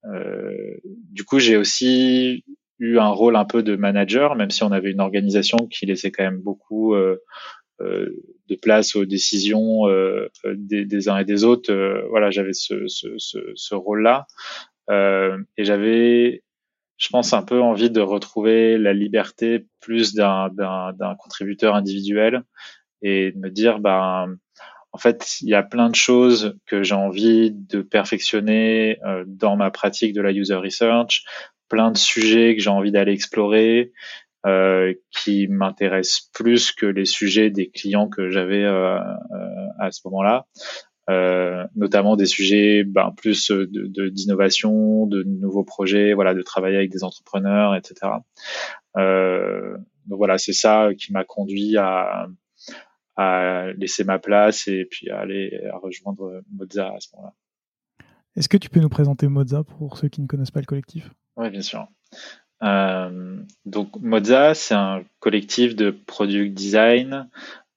euh, 0.04 0.76
du 0.84 1.24
coup, 1.24 1.40
j'ai 1.40 1.56
aussi 1.56 2.44
eu 2.80 2.98
un 2.98 3.08
rôle 3.08 3.38
un 3.38 3.46
peu 3.46 3.64
de 3.64 3.78
manager, 3.78 4.36
même 4.36 4.50
si 4.50 4.62
on 4.62 4.74
avait 4.74 4.92
une 4.92 5.00
organisation 5.00 5.56
qui 5.72 5.86
laissait 5.86 6.12
quand 6.12 6.26
même 6.26 6.42
beaucoup 6.42 6.96
euh, 6.96 7.16
de 7.80 8.56
place 8.62 8.98
aux 8.98 9.06
décisions 9.06 9.84
des, 10.44 11.08
uns 11.08 11.18
et 11.20 11.24
des 11.24 11.46
autres. 11.46 11.74
Voilà, 12.10 12.30
j'avais 12.30 12.52
ce, 12.52 12.90
ce, 12.90 13.08
ce, 13.16 13.38
ce 13.56 13.76
rôle-là 13.76 14.28
et 14.92 15.64
j'avais, 15.64 16.44
je 16.98 17.08
pense, 17.08 17.32
un 17.32 17.44
peu 17.44 17.62
envie 17.62 17.90
de 17.90 18.02
retrouver 18.02 18.78
la 18.78 18.92
liberté 18.92 19.66
plus 19.80 20.14
d'un 20.14 20.50
contributeur 21.20 21.74
individuel 21.74 22.44
et 23.02 23.32
de 23.32 23.38
me 23.38 23.50
dire, 23.50 23.80
ben 23.80 24.36
en 24.94 25.00
fait, 25.00 25.38
il 25.42 25.50
y 25.50 25.56
a 25.56 25.64
plein 25.64 25.90
de 25.90 25.96
choses 25.96 26.56
que 26.68 26.84
j'ai 26.84 26.94
envie 26.96 27.52
de 27.52 27.82
perfectionner 27.82 29.00
euh, 29.06 29.24
dans 29.28 29.56
ma 29.56 29.72
pratique 29.72 30.14
de 30.14 30.22
la 30.22 30.32
user 30.32 30.56
research, 30.56 31.24
plein 31.68 31.92
de 31.92 31.98
sujets 31.98 32.56
que 32.56 32.62
j'ai 32.62 32.70
envie 32.70 32.92
d'aller 32.92 33.12
explorer, 33.12 33.92
euh, 34.46 34.94
qui 35.10 35.48
m'intéressent 35.48 36.30
plus 36.34 36.72
que 36.72 36.86
les 36.86 37.06
sujets 37.06 37.50
des 37.50 37.70
clients 37.70 38.08
que 38.08 38.30
j'avais 38.30 38.64
euh, 38.64 39.00
euh 39.00 39.68
à 39.80 39.92
ce 39.92 40.02
moment-là. 40.06 40.46
Euh, 41.10 41.66
notamment 41.76 42.16
des 42.16 42.26
sujets 42.26 42.84
ben, 42.86 43.12
plus 43.18 43.52
de 43.52 44.10
d'innovation, 44.10 45.06
de, 45.06 45.24
nouveaux 45.24 45.66
projets, 45.66 46.14
voilà, 46.14 46.34
de 46.34 46.42
travailler 46.42 46.78
avec 46.78 46.92
des 46.92 47.04
entrepreneurs, 47.04 47.76
etc. 47.76 48.12
Euh, 48.98 49.76
donc 50.06 50.18
voilà, 50.18 50.38
c'est 50.38 50.54
ça 50.54 50.90
qui 50.98 51.12
m'a 51.12 51.26
conduit 51.26 51.76
à, 51.78 52.28
à 53.16 53.68
laisser 53.78 54.04
ma 54.04 54.20
place 54.20 54.68
et 54.68 54.86
puis 54.86 55.10
à 55.10 55.20
aller 55.20 55.60
à 55.72 55.78
rejoindre 55.78 56.42
Moza 56.52 56.94
à 56.94 57.00
ce 57.00 57.10
moment-là. 57.16 57.34
Est-ce 58.36 58.50
que 58.50 58.58
tu 58.58 58.70
peux 58.70 58.80
nous 58.80 58.90
présenter 58.90 59.28
Moza 59.28 59.64
pour 59.64 59.98
ceux 59.98 60.08
qui 60.08 60.22
ne 60.22 60.28
connaissent 60.28 60.52
pas 60.52 60.60
le 60.60 60.66
collectif? 60.66 61.12
Oui, 61.36 61.50
bien 61.50 61.62
sûr. 61.62 61.88
Euh, 62.64 63.38
donc 63.66 63.96
Moza, 64.00 64.54
c'est 64.56 64.74
un 64.74 65.04
collectif 65.20 65.76
de 65.76 65.92
product 65.92 66.54
design 66.54 67.28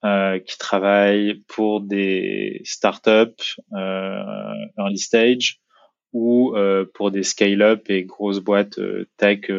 euh, 0.04 0.38
qui 0.38 0.56
travaille 0.58 1.42
pour 1.48 1.80
des 1.80 2.60
startups 2.64 3.56
euh, 3.72 4.52
early 4.78 4.98
stage 4.98 5.60
ou 6.12 6.54
euh, 6.54 6.84
pour 6.94 7.10
des 7.10 7.24
scale-up 7.24 7.90
et 7.90 8.04
grosses 8.04 8.38
boîtes 8.38 8.78
tech 9.16 9.50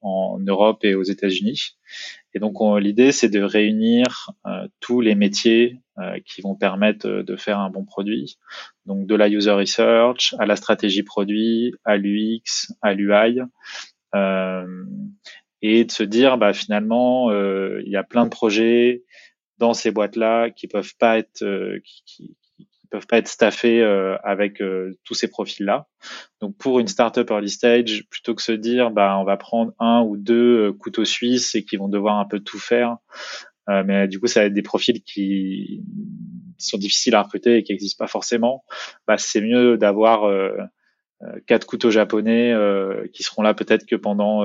en 0.00 0.38
Europe 0.38 0.84
et 0.84 0.94
aux 0.94 1.02
États-Unis. 1.02 1.76
Et 2.34 2.40
donc 2.40 2.56
l'idée, 2.80 3.12
c'est 3.12 3.28
de 3.28 3.40
réunir 3.40 4.30
tous 4.80 5.00
les 5.00 5.14
métiers 5.14 5.80
qui 6.26 6.42
vont 6.42 6.56
permettre 6.56 7.08
de 7.08 7.36
faire 7.36 7.60
un 7.60 7.70
bon 7.70 7.84
produit. 7.84 8.38
Donc 8.86 9.06
de 9.06 9.14
la 9.14 9.28
user 9.28 9.52
research 9.52 10.34
à 10.38 10.46
la 10.46 10.56
stratégie 10.56 11.04
produit, 11.04 11.74
à 11.84 11.96
l'UX, 11.96 12.72
à 12.82 12.94
l'UI. 12.94 13.40
et 15.62 15.84
de 15.84 15.90
se 15.90 16.02
dire, 16.02 16.36
bah, 16.36 16.52
finalement, 16.52 17.30
il 17.32 17.88
y 17.88 17.96
a 17.96 18.02
plein 18.02 18.24
de 18.24 18.30
projets 18.30 19.04
dans 19.58 19.72
ces 19.72 19.92
boîtes-là 19.92 20.50
qui 20.50 20.66
peuvent 20.66 20.94
pas 20.98 21.18
être, 21.18 21.44
qui, 21.84 22.36
peuvent 22.94 23.08
pas 23.08 23.18
être 23.18 23.26
staffés 23.26 23.82
euh, 23.82 24.16
avec 24.22 24.62
euh, 24.62 24.96
tous 25.02 25.14
ces 25.14 25.26
profils-là. 25.26 25.88
Donc 26.40 26.56
pour 26.56 26.78
une 26.78 26.86
startup 26.86 27.28
early 27.28 27.50
stage, 27.50 28.04
plutôt 28.08 28.36
que 28.36 28.42
se 28.42 28.52
dire 28.52 28.92
bah 28.92 29.18
on 29.18 29.24
va 29.24 29.36
prendre 29.36 29.72
un 29.80 30.02
ou 30.02 30.16
deux 30.16 30.68
euh, 30.68 30.72
couteaux 30.72 31.04
suisses 31.04 31.56
et 31.56 31.64
qui 31.64 31.76
vont 31.76 31.88
devoir 31.88 32.20
un 32.20 32.24
peu 32.24 32.38
tout 32.38 32.60
faire, 32.60 32.98
mais 33.66 34.06
du 34.06 34.20
coup 34.20 34.28
ça 34.28 34.40
va 34.40 34.46
être 34.46 34.52
des 34.52 34.62
profils 34.62 35.02
qui 35.02 35.82
sont 36.58 36.78
difficiles 36.78 37.16
à 37.16 37.22
recruter 37.22 37.56
et 37.56 37.62
qui 37.64 37.72
n'existent 37.72 38.04
pas 38.04 38.08
forcément. 38.08 38.62
Bah 39.08 39.16
c'est 39.18 39.40
mieux 39.40 39.76
d'avoir 39.78 40.30
quatre 41.46 41.66
couteaux 41.66 41.90
japonais 41.90 42.54
qui 43.14 43.22
seront 43.22 43.40
là 43.40 43.54
peut-être 43.54 43.86
que 43.86 43.96
pendant 43.96 44.42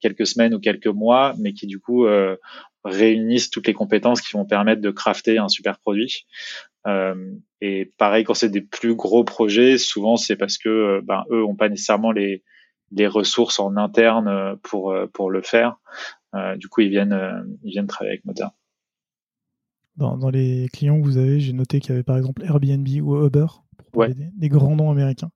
quelques 0.00 0.26
semaines 0.26 0.54
ou 0.54 0.60
quelques 0.60 0.86
mois, 0.86 1.34
mais 1.38 1.54
qui 1.54 1.66
du 1.66 1.80
coup 1.80 2.06
réunissent 2.84 3.48
toutes 3.48 3.66
les 3.66 3.72
compétences 3.72 4.20
qui 4.20 4.34
vont 4.34 4.44
permettre 4.44 4.82
de 4.82 4.90
crafter 4.90 5.38
un 5.38 5.48
super 5.48 5.78
produit. 5.78 6.26
Euh, 6.88 7.34
et 7.60 7.92
pareil, 7.98 8.24
quand 8.24 8.34
c'est 8.34 8.48
des 8.48 8.60
plus 8.60 8.94
gros 8.94 9.24
projets, 9.24 9.78
souvent 9.78 10.16
c'est 10.16 10.36
parce 10.36 10.58
que 10.58 10.68
euh, 10.68 11.00
ben, 11.04 11.24
eux 11.30 11.44
ont 11.44 11.56
pas 11.56 11.68
nécessairement 11.68 12.12
les, 12.12 12.42
les 12.92 13.06
ressources 13.06 13.60
en 13.60 13.76
interne 13.76 14.28
euh, 14.28 14.56
pour, 14.62 14.94
pour 15.12 15.30
le 15.30 15.42
faire. 15.42 15.76
du 16.56 16.68
coup, 16.68 16.80
ils 16.82 16.90
viennent, 16.90 17.18
ils 17.62 17.70
viennent 17.70 17.86
travailler 17.86 18.12
avec 18.12 18.24
Moda. 18.24 18.54
Dans, 19.96 20.16
dans, 20.16 20.30
les 20.30 20.68
clients 20.72 21.00
que 21.00 21.04
vous 21.04 21.18
avez, 21.18 21.40
j'ai 21.40 21.52
noté 21.52 21.80
qu'il 21.80 21.90
y 21.90 21.92
avait 21.94 22.04
par 22.04 22.16
exemple 22.16 22.44
Airbnb 22.44 22.86
ou 23.02 23.26
Uber, 23.26 23.46
pour 23.92 24.02
ouais. 24.02 24.14
des, 24.14 24.30
des, 24.32 24.48
grands 24.48 24.76
noms 24.76 24.92
américains. 24.92 25.32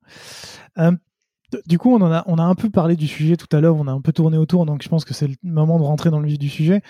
du 1.67 1.79
coup, 1.79 1.93
on, 1.93 2.01
en 2.01 2.13
a, 2.13 2.23
on 2.27 2.39
a 2.39 2.45
un 2.45 2.55
peu 2.55 2.71
parlé 2.71 2.95
du 2.95 3.09
sujet 3.09 3.37
tout 3.37 3.49
à 3.57 3.61
l'heure, 3.61 3.75
on 3.75 3.89
a 3.89 3.93
un 3.93 4.01
peu 4.01 4.13
tourné 4.13 4.39
autour, 4.39 4.65
donc 4.65 4.85
je 4.85 4.89
pense 4.89 5.05
que 5.05 5.15
c'est 5.15 5.27
le 5.27 5.35
moment 5.43 5.81
de 5.81 5.85
rentrer 5.85 6.11
dans 6.11 6.21
le 6.21 6.29
vif 6.29 6.39
du 6.39 6.49
sujet. 6.49 6.81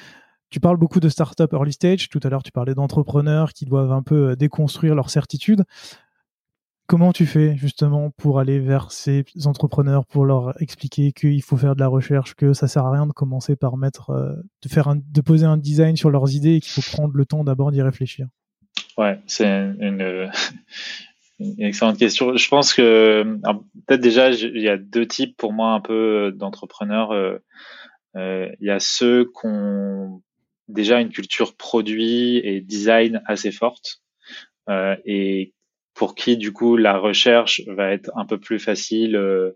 Tu 0.53 0.61
parles 0.61 0.77
beaucoup 0.77 1.01
de 1.01 1.09
startups 1.09 1.45
early 1.51 1.73
stage. 1.73 2.11
Tout 2.11 2.21
à 2.23 2.29
l'heure, 2.29 2.43
tu 2.43 2.53
parlais 2.53 2.75
d'entrepreneurs 2.75 3.55
qui 3.55 3.65
doivent 3.65 3.91
un 3.91 4.03
peu 4.03 4.33
euh, 4.33 4.37
déconstruire 4.37 4.95
leurs 4.95 5.09
certitudes. 5.09 5.65
Comment 6.87 7.15
tu 7.15 7.25
fais 7.25 7.57
justement 7.57 8.11
pour 8.11 8.39
aller 8.39 8.59
vers 8.59 8.93
ces 8.93 9.25
entrepreneurs, 9.47 10.05
pour 10.05 10.27
leur 10.27 10.61
expliquer 10.61 11.13
qu'il 11.13 11.43
faut 11.43 11.57
faire 11.57 11.75
de 11.75 11.81
la 11.81 11.89
recherche, 11.89 12.35
que 12.35 12.53
ça 12.53 12.69
sert 12.69 12.85
à 12.85 12.93
rien 12.93 13.07
de 13.07 13.13
commencer 13.13 13.57
par 13.57 13.79
mettre, 13.79 14.11
euh, 14.11 14.35
de 14.63 14.69
faire, 14.69 14.93
de 14.95 15.21
poser 15.23 15.47
un 15.47 15.57
design 15.57 15.97
sur 15.97 16.11
leurs 16.11 16.35
idées 16.35 16.57
et 16.57 16.61
qu'il 16.61 16.71
faut 16.71 16.83
prendre 16.83 17.15
le 17.17 17.25
temps 17.25 17.45
d'abord 17.45 17.73
d'y 17.73 17.81
réfléchir? 17.81 18.27
Ouais, 18.99 19.21
c'est 19.27 19.49
une, 19.49 20.31
excellente 21.61 21.97
question. 21.97 22.37
Je 22.37 22.49
pense 22.49 22.75
que 22.75 23.39
peut-être 23.87 24.03
déjà 24.03 24.31
il 24.31 24.61
y 24.61 24.69
a 24.69 24.77
deux 24.77 25.07
types 25.07 25.35
pour 25.39 25.55
moi 25.55 25.73
un 25.73 25.81
peu 25.81 26.31
d'entrepreneurs. 26.37 27.13
Euh, 27.13 27.39
il 28.61 28.67
y 28.67 28.71
a 28.71 28.81
ceux 28.81 29.25
qu'on 29.25 30.21
déjà 30.73 31.01
une 31.01 31.11
culture 31.11 31.57
produit 31.57 32.39
et 32.39 32.61
design 32.61 33.23
assez 33.27 33.53
forte 33.53 34.03
euh, 34.69 34.97
et 35.05 35.55
pour 35.95 36.15
qui 36.15 36.37
du 36.37 36.53
coup 36.53 36.77
la 36.77 36.99
recherche 36.99 37.63
va 37.67 37.91
être 37.91 38.11
un 38.17 38.27
peu 38.27 38.39
plus 38.39 38.59
facile 38.59 39.17
euh, 39.17 39.53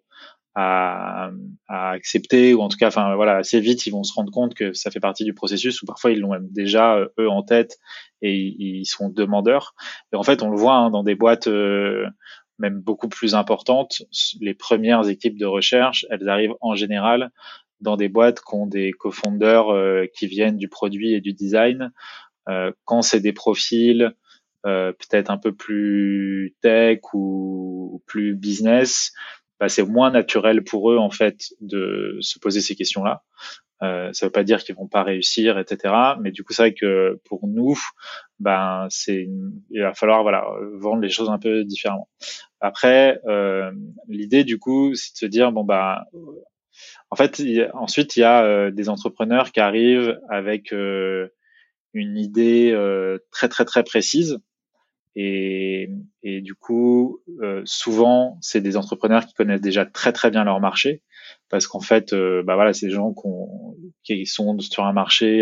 à, 0.55 1.31
à, 1.69 1.91
accepter 1.91 2.55
ou 2.55 2.63
en 2.63 2.69
tout 2.69 2.79
cas 2.79 2.89
enfin 2.89 3.15
voilà 3.15 3.37
assez 3.37 3.61
vite 3.61 3.87
ils 3.87 3.91
vont 3.91 4.05
se 4.05 4.15
rendre 4.15 4.33
compte 4.33 4.55
que 4.55 4.73
ça 4.73 4.91
fait 4.91 5.01
partie 5.01 5.25
du 5.25 5.35
processus 5.35 5.83
ou 5.83 5.87
parfois 5.87 6.13
ils 6.13 6.21
l'ont 6.21 6.31
même 6.31 6.49
déjà 6.51 6.97
euh, 6.97 7.09
eux 7.19 7.29
en 7.29 7.43
tête 7.43 7.77
et 8.23 8.35
ils 8.35 8.87
sont 8.87 9.11
demandeurs. 9.11 9.75
Et 10.13 10.17
en 10.17 10.23
fait 10.23 10.43
on 10.43 10.51
le 10.51 10.57
voit 10.57 10.77
hein, 10.77 10.91
dans 10.91 11.03
des 11.03 11.15
boîtes 11.15 11.47
euh, 11.47 12.07
même 12.59 12.81
beaucoup 12.81 13.09
plus 13.09 13.35
importantes 13.35 14.03
les 14.41 14.55
premières 14.55 15.09
équipes 15.09 15.39
de 15.39 15.45
recherche 15.45 16.07
elles 16.11 16.27
arrivent 16.27 16.55
en 16.63 16.75
général 16.75 17.31
dans 17.81 17.97
des 17.97 18.09
boîtes 18.09 18.41
qui 18.41 18.55
ont 18.55 18.67
des 18.67 18.93
co-founders 18.93 19.69
euh, 19.71 20.07
qui 20.15 20.27
viennent 20.27 20.57
du 20.57 20.69
produit 20.69 21.15
et 21.15 21.21
du 21.21 21.33
design. 21.33 21.93
Euh, 22.49 22.73
quand 22.85 23.03
c'est 23.03 23.21
des 23.21 23.33
profils 23.33 24.15
euh, 24.67 24.93
peut-être 24.93 25.31
un 25.31 25.39
peu 25.39 25.55
plus 25.55 26.55
tech 26.61 27.01
ou 27.13 28.03
plus 28.07 28.35
business, 28.35 29.13
bah, 29.61 29.69
c'est 29.69 29.85
moins 29.85 30.11
naturel 30.11 30.65
pour 30.65 30.91
eux 30.91 30.99
en 30.99 31.11
fait 31.11 31.53
de 31.61 32.19
se 32.21 32.39
poser 32.39 32.61
ces 32.61 32.75
questions-là. 32.75 33.23
Euh, 33.83 34.11
ça 34.13 34.27
veut 34.27 34.33
pas 34.33 34.43
dire 34.43 34.65
qu'ils 34.65 34.75
vont 34.75 34.89
pas 34.89 35.03
réussir, 35.03 35.59
etc. 35.59 35.95
Mais 36.21 36.31
du 36.31 36.45
coup, 36.45 36.53
c'est 36.53 36.63
vrai 36.63 36.75
que 36.75 37.21
pour 37.25 37.47
nous, 37.47 37.79
ben 38.41 38.87
c'est 38.91 39.29
il 39.71 39.83
va 39.83 39.93
falloir 39.93 40.23
voilà 40.23 40.47
vendre 40.75 41.03
les 41.03 41.11
choses 41.11 41.29
un 41.29 41.39
peu 41.39 41.63
différemment. 41.65 42.09
Après, 42.61 43.21
euh, 43.27 43.71
l'idée 44.09 44.45
du 44.45 44.59
coup, 44.59 44.95
c'est 44.95 45.13
de 45.13 45.19
se 45.19 45.27
dire 45.27 45.53
bon 45.53 45.65
bah 45.65 46.07
en 47.11 47.17
fait, 47.17 47.43
ensuite, 47.75 48.17
il 48.17 48.21
y 48.21 48.25
a 48.25 48.45
euh, 48.45 48.71
des 48.71 48.89
entrepreneurs 48.89 49.53
qui 49.53 49.61
arrivent 49.61 50.19
avec 50.29 50.73
euh, 50.73 51.29
une 51.93 52.17
idée 52.17 52.73
euh, 52.73 53.19
très 53.31 53.49
très 53.49 53.65
très 53.65 53.85
précise. 53.85 54.39
Et, 55.19 55.89
du 56.23 56.55
coup, 56.55 57.23
souvent, 57.65 58.37
c'est 58.43 58.61
des 58.61 58.77
entrepreneurs 58.77 59.25
qui 59.25 59.33
connaissent 59.33 59.63
déjà 59.63 59.87
très 59.87 60.13
très 60.13 60.31
bien 60.31 60.45
leur 60.45 60.61
marché, 60.61 61.01
parce 61.49 61.67
qu'en 61.67 61.81
fait, 61.81 62.15
bah 62.45 62.73
c'est 62.75 62.89
des 62.89 62.93
gens 62.93 63.15
qui 64.03 64.27
sont 64.27 64.59
sur 64.59 64.85
un 64.85 64.93
marché 64.93 65.41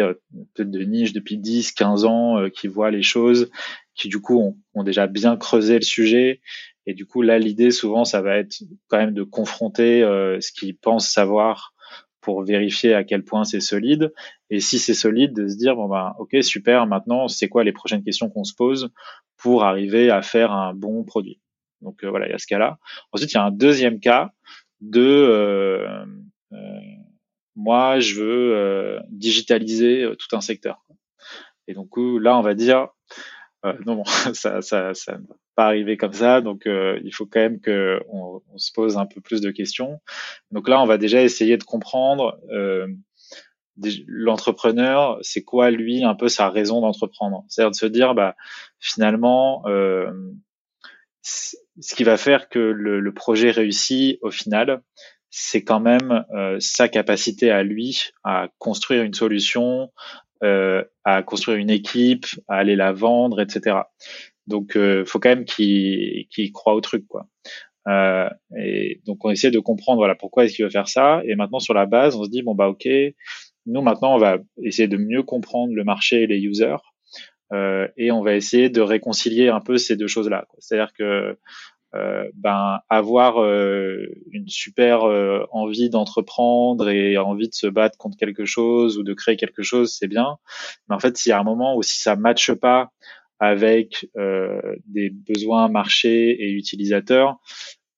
peut-être 0.54 0.70
de 0.70 0.84
niche 0.84 1.12
depuis 1.12 1.38
10, 1.38 1.72
15 1.72 2.04
ans, 2.04 2.48
qui 2.50 2.68
voient 2.68 2.92
les 2.92 3.02
choses, 3.02 3.50
qui 3.96 4.08
du 4.08 4.20
coup 4.20 4.56
ont 4.74 4.82
déjà 4.84 5.08
bien 5.08 5.36
creusé 5.36 5.74
le 5.74 5.82
sujet 5.82 6.40
et 6.86 6.94
du 6.94 7.06
coup, 7.06 7.22
là, 7.22 7.38
l'idée, 7.38 7.70
souvent, 7.70 8.04
ça 8.04 8.20
va 8.20 8.36
être 8.36 8.62
quand 8.88 8.98
même 8.98 9.14
de 9.14 9.22
confronter 9.22 10.02
euh, 10.02 10.40
ce 10.40 10.52
qu'ils 10.52 10.76
pensent 10.76 11.08
savoir 11.08 11.74
pour 12.20 12.42
vérifier 12.42 12.94
à 12.94 13.04
quel 13.04 13.24
point 13.24 13.44
c'est 13.44 13.60
solide. 13.60 14.12
Et 14.50 14.60
si 14.60 14.78
c'est 14.78 14.94
solide, 14.94 15.34
de 15.34 15.48
se 15.48 15.56
dire, 15.56 15.76
bon, 15.76 15.88
ben, 15.88 16.14
ok, 16.18 16.36
super, 16.42 16.86
maintenant, 16.86 17.28
c'est 17.28 17.48
quoi 17.48 17.64
les 17.64 17.72
prochaines 17.72 18.04
questions 18.04 18.28
qu'on 18.28 18.44
se 18.44 18.54
pose 18.54 18.90
pour 19.36 19.64
arriver 19.64 20.10
à 20.10 20.22
faire 20.22 20.52
un 20.52 20.74
bon 20.74 21.04
produit? 21.04 21.40
Donc, 21.80 22.04
euh, 22.04 22.10
voilà, 22.10 22.26
il 22.28 22.32
y 22.32 22.34
a 22.34 22.38
ce 22.38 22.46
cas-là. 22.46 22.78
Ensuite, 23.12 23.32
il 23.32 23.34
y 23.34 23.38
a 23.38 23.44
un 23.44 23.50
deuxième 23.50 24.00
cas 24.00 24.32
de, 24.80 25.00
euh, 25.00 26.04
euh 26.52 26.56
moi, 27.56 28.00
je 28.00 28.20
veux 28.20 28.98
digitaliser 29.10 30.10
tout 30.18 30.34
un 30.34 30.40
secteur. 30.40 30.84
Et 31.68 31.74
donc, 31.74 31.90
là, 31.96 32.36
on 32.36 32.42
va 32.42 32.54
dire, 32.54 32.88
non, 33.86 33.96
bon, 33.96 34.04
ça, 34.34 34.60
ça, 34.62 34.94
ça, 34.94 35.18
pas 35.54 35.66
arriver 35.66 35.96
comme 35.96 36.12
ça. 36.12 36.40
Donc, 36.40 36.66
euh, 36.66 37.00
il 37.04 37.14
faut 37.14 37.26
quand 37.26 37.40
même 37.40 37.60
que 37.60 38.00
on, 38.08 38.40
se 38.56 38.72
pose 38.72 38.96
un 38.96 39.06
peu 39.06 39.20
plus 39.20 39.40
de 39.40 39.50
questions. 39.50 40.00
Donc 40.50 40.68
là, 40.68 40.80
on 40.80 40.86
va 40.86 40.98
déjà 40.98 41.22
essayer 41.22 41.56
de 41.56 41.64
comprendre 41.64 42.38
euh, 42.52 42.86
l'entrepreneur, 44.06 45.18
c'est 45.22 45.42
quoi 45.42 45.70
lui 45.70 46.04
un 46.04 46.14
peu 46.14 46.28
sa 46.28 46.48
raison 46.50 46.80
d'entreprendre? 46.80 47.44
C'est-à-dire 47.48 47.70
de 47.70 47.76
se 47.76 47.86
dire, 47.86 48.14
bah 48.14 48.36
finalement, 48.78 49.62
euh, 49.66 50.10
ce 51.22 51.94
qui 51.94 52.04
va 52.04 52.16
faire 52.16 52.48
que 52.48 52.58
le, 52.58 53.00
le, 53.00 53.14
projet 53.14 53.50
réussit 53.50 54.18
au 54.22 54.30
final, 54.30 54.82
c'est 55.36 55.64
quand 55.64 55.80
même 55.80 56.24
euh, 56.32 56.58
sa 56.60 56.88
capacité 56.88 57.50
à 57.50 57.64
lui 57.64 58.10
à 58.22 58.46
construire 58.58 59.02
une 59.02 59.14
solution, 59.14 59.82
euh, 59.82 59.88
à 60.42 61.22
construire 61.22 61.58
une 61.58 61.70
équipe, 61.70 62.26
à 62.48 62.56
aller 62.56 62.76
la 62.76 62.92
vendre, 62.92 63.40
etc. 63.40 63.76
Donc, 64.46 64.76
euh, 64.76 65.04
faut 65.04 65.18
quand 65.18 65.30
même 65.30 65.44
qu'il 65.44 66.26
qu 66.28 66.50
croit 66.52 66.74
au 66.74 66.80
truc, 66.80 67.06
quoi. 67.08 67.26
Euh, 67.88 68.28
et 68.56 69.00
donc, 69.06 69.24
on 69.24 69.30
essaie 69.30 69.50
de 69.50 69.58
comprendre, 69.58 69.98
voilà, 69.98 70.14
pourquoi 70.14 70.44
est-ce 70.44 70.54
qu'il 70.54 70.64
veut 70.64 70.70
faire 70.70 70.88
ça. 70.88 71.22
Et 71.26 71.34
maintenant, 71.34 71.60
sur 71.60 71.74
la 71.74 71.86
base, 71.86 72.16
on 72.16 72.24
se 72.24 72.30
dit, 72.30 72.42
bon 72.42 72.54
bah, 72.54 72.68
ok, 72.68 72.88
nous 73.66 73.82
maintenant, 73.82 74.14
on 74.14 74.18
va 74.18 74.38
essayer 74.62 74.88
de 74.88 74.96
mieux 74.96 75.22
comprendre 75.22 75.74
le 75.74 75.84
marché 75.84 76.22
et 76.22 76.26
les 76.26 76.40
users. 76.40 76.76
Euh, 77.52 77.88
et 77.96 78.10
on 78.10 78.22
va 78.22 78.34
essayer 78.34 78.70
de 78.70 78.80
réconcilier 78.80 79.48
un 79.48 79.60
peu 79.60 79.76
ces 79.76 79.96
deux 79.96 80.06
choses-là. 80.06 80.46
C'est-à-dire 80.58 80.92
que 80.94 81.38
euh, 81.94 82.28
ben 82.34 82.80
avoir 82.88 83.40
euh, 83.40 84.06
une 84.32 84.48
super 84.48 85.04
euh, 85.04 85.46
envie 85.52 85.90
d'entreprendre 85.90 86.88
et 86.88 87.16
envie 87.18 87.48
de 87.48 87.54
se 87.54 87.68
battre 87.68 87.96
contre 87.98 88.16
quelque 88.16 88.44
chose 88.44 88.98
ou 88.98 89.04
de 89.04 89.14
créer 89.14 89.36
quelque 89.36 89.62
chose, 89.62 89.94
c'est 89.96 90.08
bien. 90.08 90.38
Mais 90.88 90.96
en 90.96 90.98
fait, 90.98 91.16
s'il 91.16 91.30
y 91.30 91.32
a 91.32 91.38
un 91.38 91.44
moment 91.44 91.76
où 91.76 91.82
si 91.82 92.00
ça 92.00 92.16
matche 92.16 92.52
pas 92.52 92.90
avec 93.38 94.08
des 94.86 95.10
besoins 95.10 95.68
marchés 95.68 96.30
et 96.30 96.50
utilisateurs, 96.52 97.36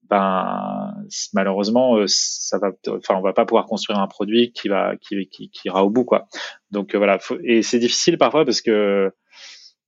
ben 0.08 0.94
malheureusement 1.32 1.96
ça 2.06 2.58
va 2.58 2.70
enfin 2.88 3.14
on 3.16 3.22
va 3.22 3.32
pas 3.32 3.44
pouvoir 3.44 3.66
construire 3.66 3.98
un 3.98 4.06
produit 4.06 4.52
qui 4.52 4.68
va 4.68 4.94
qui, 4.96 5.28
qui, 5.28 5.50
qui 5.50 5.68
ira 5.68 5.84
au 5.84 5.90
bout 5.90 6.04
quoi 6.04 6.28
donc 6.70 6.94
voilà 6.94 7.18
et 7.42 7.62
c'est 7.62 7.80
difficile 7.80 8.16
parfois 8.16 8.44
parce 8.44 8.60
que 8.60 9.12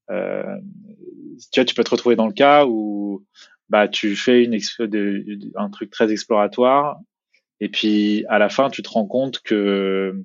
tu 0.09 0.14
vois 1.61 1.64
tu 1.64 1.74
peux 1.74 1.84
te 1.84 1.90
retrouver 1.90 2.16
dans 2.16 2.26
le 2.26 2.32
cas 2.32 2.66
où 2.66 3.24
bah 3.69 3.89
tu 3.89 4.16
fais 4.16 4.45
une 4.45 4.59
de, 4.81 5.39
un 5.57 5.71
truc 5.71 5.91
très 5.91 6.11
exploratoire 6.11 6.99
et 7.61 7.69
puis 7.69 8.25
à 8.29 8.39
la 8.39 8.49
fin 8.49 8.71
tu 8.71 8.83
te 8.83 8.89
rends 8.89 9.07
compte 9.07 9.41
que 9.41 10.25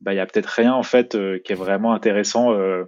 bah 0.00 0.12
il 0.12 0.16
y 0.16 0.20
a 0.20 0.26
peut-être 0.26 0.46
rien 0.46 0.74
en 0.74 0.82
fait 0.82 1.14
euh, 1.14 1.38
qui 1.38 1.52
est 1.52 1.56
vraiment 1.56 1.94
intéressant 1.94 2.52
euh, 2.52 2.84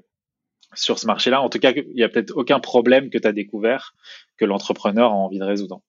sur 0.74 0.98
ce 0.98 1.06
marché-là. 1.06 1.40
En 1.40 1.48
tout 1.48 1.58
cas, 1.58 1.72
il 1.74 1.98
y 1.98 2.02
a 2.02 2.08
peut-être 2.08 2.32
aucun 2.36 2.60
problème 2.60 3.10
que 3.10 3.18
tu 3.18 3.28
as 3.28 3.32
découvert 3.32 3.94
que 4.36 4.44
l'entrepreneur 4.44 5.12
a 5.12 5.14
envie 5.14 5.38
de 5.38 5.44
résoudre. 5.44 5.80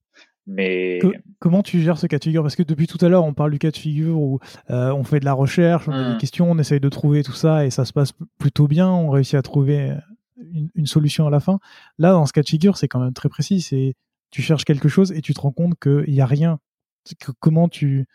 Mais 0.47 0.99
comment 1.39 1.63
tu 1.63 1.81
gères 1.81 1.97
ce 1.97 2.05
cas 2.05 2.19
de 2.19 2.23
figure? 2.23 2.43
Parce 2.43 2.55
que 2.55 2.61
depuis 2.61 2.85
tout 2.85 3.03
à 3.03 3.09
l'heure, 3.09 3.23
on 3.23 3.33
parle 3.33 3.51
du 3.51 3.57
cas 3.57 3.71
de 3.71 3.77
figure 3.77 4.19
où 4.19 4.39
euh, 4.69 4.91
on 4.91 5.03
fait 5.03 5.19
de 5.19 5.25
la 5.25 5.33
recherche, 5.33 5.87
on 5.87 5.91
a 5.91 6.09
des 6.09 6.15
mmh. 6.15 6.17
questions, 6.19 6.51
on 6.51 6.59
essaye 6.59 6.79
de 6.79 6.89
trouver 6.89 7.23
tout 7.23 7.33
ça 7.33 7.65
et 7.65 7.71
ça 7.71 7.83
se 7.83 7.93
passe 7.93 8.13
plutôt 8.37 8.67
bien. 8.67 8.87
On 8.87 9.09
réussit 9.09 9.33
à 9.33 9.41
trouver 9.41 9.91
une, 10.37 10.85
solution 10.85 11.27
à 11.27 11.29
la 11.29 11.39
fin. 11.39 11.59
Là, 11.97 12.11
dans 12.11 12.25
ce 12.25 12.33
cas 12.33 12.41
de 12.41 12.49
figure, 12.49 12.77
c'est 12.77 12.87
quand 12.87 12.99
même 12.99 13.13
très 13.13 13.29
précis. 13.29 13.61
C'est 13.61 13.95
tu 14.31 14.41
cherches 14.41 14.65
quelque 14.65 14.89
chose 14.89 15.11
et 15.11 15.21
tu 15.21 15.33
te 15.33 15.39
rends 15.39 15.51
compte 15.51 15.79
qu'il 15.79 16.13
n'y 16.13 16.21
a 16.21 16.25
rien. 16.25 16.59
comment 17.39 17.69
tu 17.69 18.05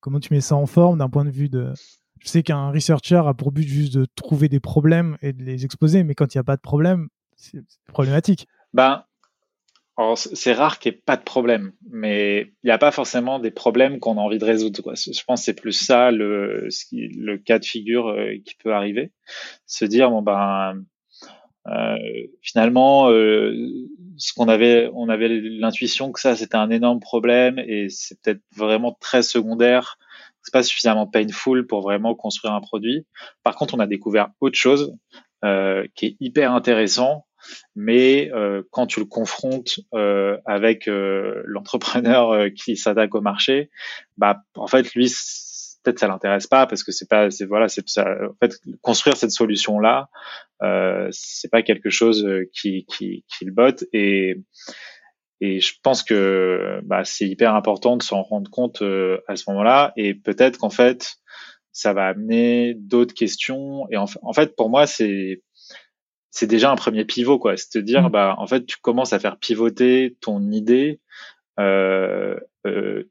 comment 0.00 0.20
tu 0.20 0.32
mets 0.32 0.40
ça 0.40 0.56
en 0.56 0.66
forme 0.66 0.98
d'un 0.98 1.08
point 1.08 1.24
de 1.24 1.30
vue 1.30 1.48
de 1.48 1.72
je 2.20 2.28
sais 2.28 2.42
qu'un 2.42 2.70
researcher 2.70 3.22
a 3.26 3.34
pour 3.34 3.52
but 3.52 3.66
juste 3.66 3.94
de 3.94 4.06
trouver 4.16 4.48
des 4.48 4.60
problèmes 4.60 5.16
et 5.22 5.32
de 5.32 5.42
les 5.44 5.64
exposer, 5.64 6.02
mais 6.02 6.14
quand 6.14 6.34
il 6.34 6.38
n'y 6.38 6.40
a 6.40 6.44
pas 6.44 6.56
de 6.56 6.60
problème, 6.60 7.08
c'est 7.36 7.62
problématique. 7.92 8.48
Ben, 8.72 9.04
c'est 10.14 10.52
rare 10.52 10.78
qu'il 10.78 10.92
n'y 10.92 10.98
ait 10.98 11.02
pas 11.04 11.16
de 11.16 11.22
problème, 11.22 11.72
mais 11.90 12.52
il 12.62 12.66
n'y 12.66 12.70
a 12.70 12.78
pas 12.78 12.92
forcément 12.92 13.38
des 13.38 13.50
problèmes 13.50 13.98
qu'on 13.98 14.16
a 14.16 14.20
envie 14.20 14.38
de 14.38 14.44
résoudre. 14.44 14.94
Je 14.94 15.24
pense 15.26 15.40
que 15.40 15.44
c'est 15.44 15.60
plus 15.60 15.72
ça 15.72 16.10
le, 16.10 16.68
le 16.92 17.36
cas 17.36 17.58
de 17.58 17.64
figure 17.64 18.08
euh, 18.08 18.34
qui 18.44 18.54
peut 18.62 18.72
arriver. 18.72 19.12
Se 19.66 19.84
dire, 19.84 20.10
bon 20.10 20.22
ben, 20.22 20.84
finalement, 22.42 23.10
euh, 23.10 23.54
ce 24.16 24.32
qu'on 24.32 24.48
avait, 24.48 24.90
on 24.94 25.08
avait 25.08 25.28
l'intuition 25.28 26.12
que 26.12 26.20
ça 26.20 26.36
c'était 26.36 26.56
un 26.56 26.70
énorme 26.70 27.00
problème 27.00 27.58
et 27.58 27.88
c'est 27.88 28.20
peut-être 28.20 28.42
vraiment 28.56 28.96
très 29.00 29.22
secondaire. 29.22 29.98
C'est 30.42 30.52
pas 30.52 30.62
suffisamment 30.62 31.06
painful 31.06 31.66
pour 31.66 31.82
vraiment 31.82 32.14
construire 32.14 32.54
un 32.54 32.60
produit. 32.60 33.06
Par 33.42 33.54
contre, 33.54 33.74
on 33.74 33.80
a 33.80 33.86
découvert 33.86 34.30
autre 34.40 34.56
chose 34.56 34.96
euh, 35.44 35.86
qui 35.94 36.06
est 36.06 36.16
hyper 36.20 36.52
intéressant, 36.52 37.26
mais 37.76 38.30
euh, 38.32 38.62
quand 38.70 38.86
tu 38.86 39.00
le 39.00 39.06
confrontes 39.06 39.80
euh, 39.94 40.38
avec 40.46 40.88
l'entrepreneur 40.88 42.50
qui 42.56 42.76
s'attaque 42.76 43.14
au 43.14 43.20
marché, 43.20 43.70
bah 44.16 44.42
en 44.56 44.66
fait 44.66 44.94
lui 44.94 45.08
peut-être 45.82 45.98
ça 45.98 46.08
l'intéresse 46.08 46.46
pas 46.46 46.66
parce 46.66 46.82
que 46.82 46.92
c'est 46.92 47.08
pas 47.08 47.30
c'est 47.30 47.44
voilà 47.44 47.68
c'est 47.68 47.88
ça 47.88 48.06
en 48.28 48.34
fait 48.40 48.54
construire 48.82 49.16
cette 49.16 49.30
solution 49.30 49.78
là 49.78 50.08
euh, 50.62 51.08
c'est 51.12 51.50
pas 51.50 51.62
quelque 51.62 51.90
chose 51.90 52.24
euh, 52.24 52.48
qui 52.52 52.84
qui 52.86 53.24
qui 53.28 53.44
le 53.44 53.52
botte 53.52 53.84
et 53.92 54.40
et 55.40 55.60
je 55.60 55.74
pense 55.82 56.02
que 56.02 56.80
bah, 56.82 57.04
c'est 57.04 57.28
hyper 57.28 57.54
important 57.54 57.96
de 57.96 58.02
s'en 58.02 58.22
rendre 58.22 58.50
compte 58.50 58.82
euh, 58.82 59.20
à 59.28 59.36
ce 59.36 59.44
moment-là 59.50 59.92
et 59.96 60.14
peut-être 60.14 60.58
qu'en 60.58 60.70
fait 60.70 61.16
ça 61.70 61.92
va 61.92 62.06
amener 62.06 62.74
d'autres 62.74 63.14
questions 63.14 63.86
et 63.90 63.96
en, 63.96 64.06
en 64.22 64.32
fait 64.32 64.56
pour 64.56 64.68
moi 64.68 64.86
c'est 64.86 65.42
c'est 66.30 66.48
déjà 66.48 66.70
un 66.70 66.76
premier 66.76 67.04
pivot 67.04 67.38
quoi 67.38 67.56
c'est 67.56 67.78
à 67.78 67.82
dire 67.82 68.08
mmh. 68.08 68.12
bah 68.12 68.34
en 68.38 68.46
fait 68.46 68.66
tu 68.66 68.78
commences 68.78 69.12
à 69.12 69.20
faire 69.20 69.38
pivoter 69.38 70.16
ton 70.20 70.50
idée 70.50 71.00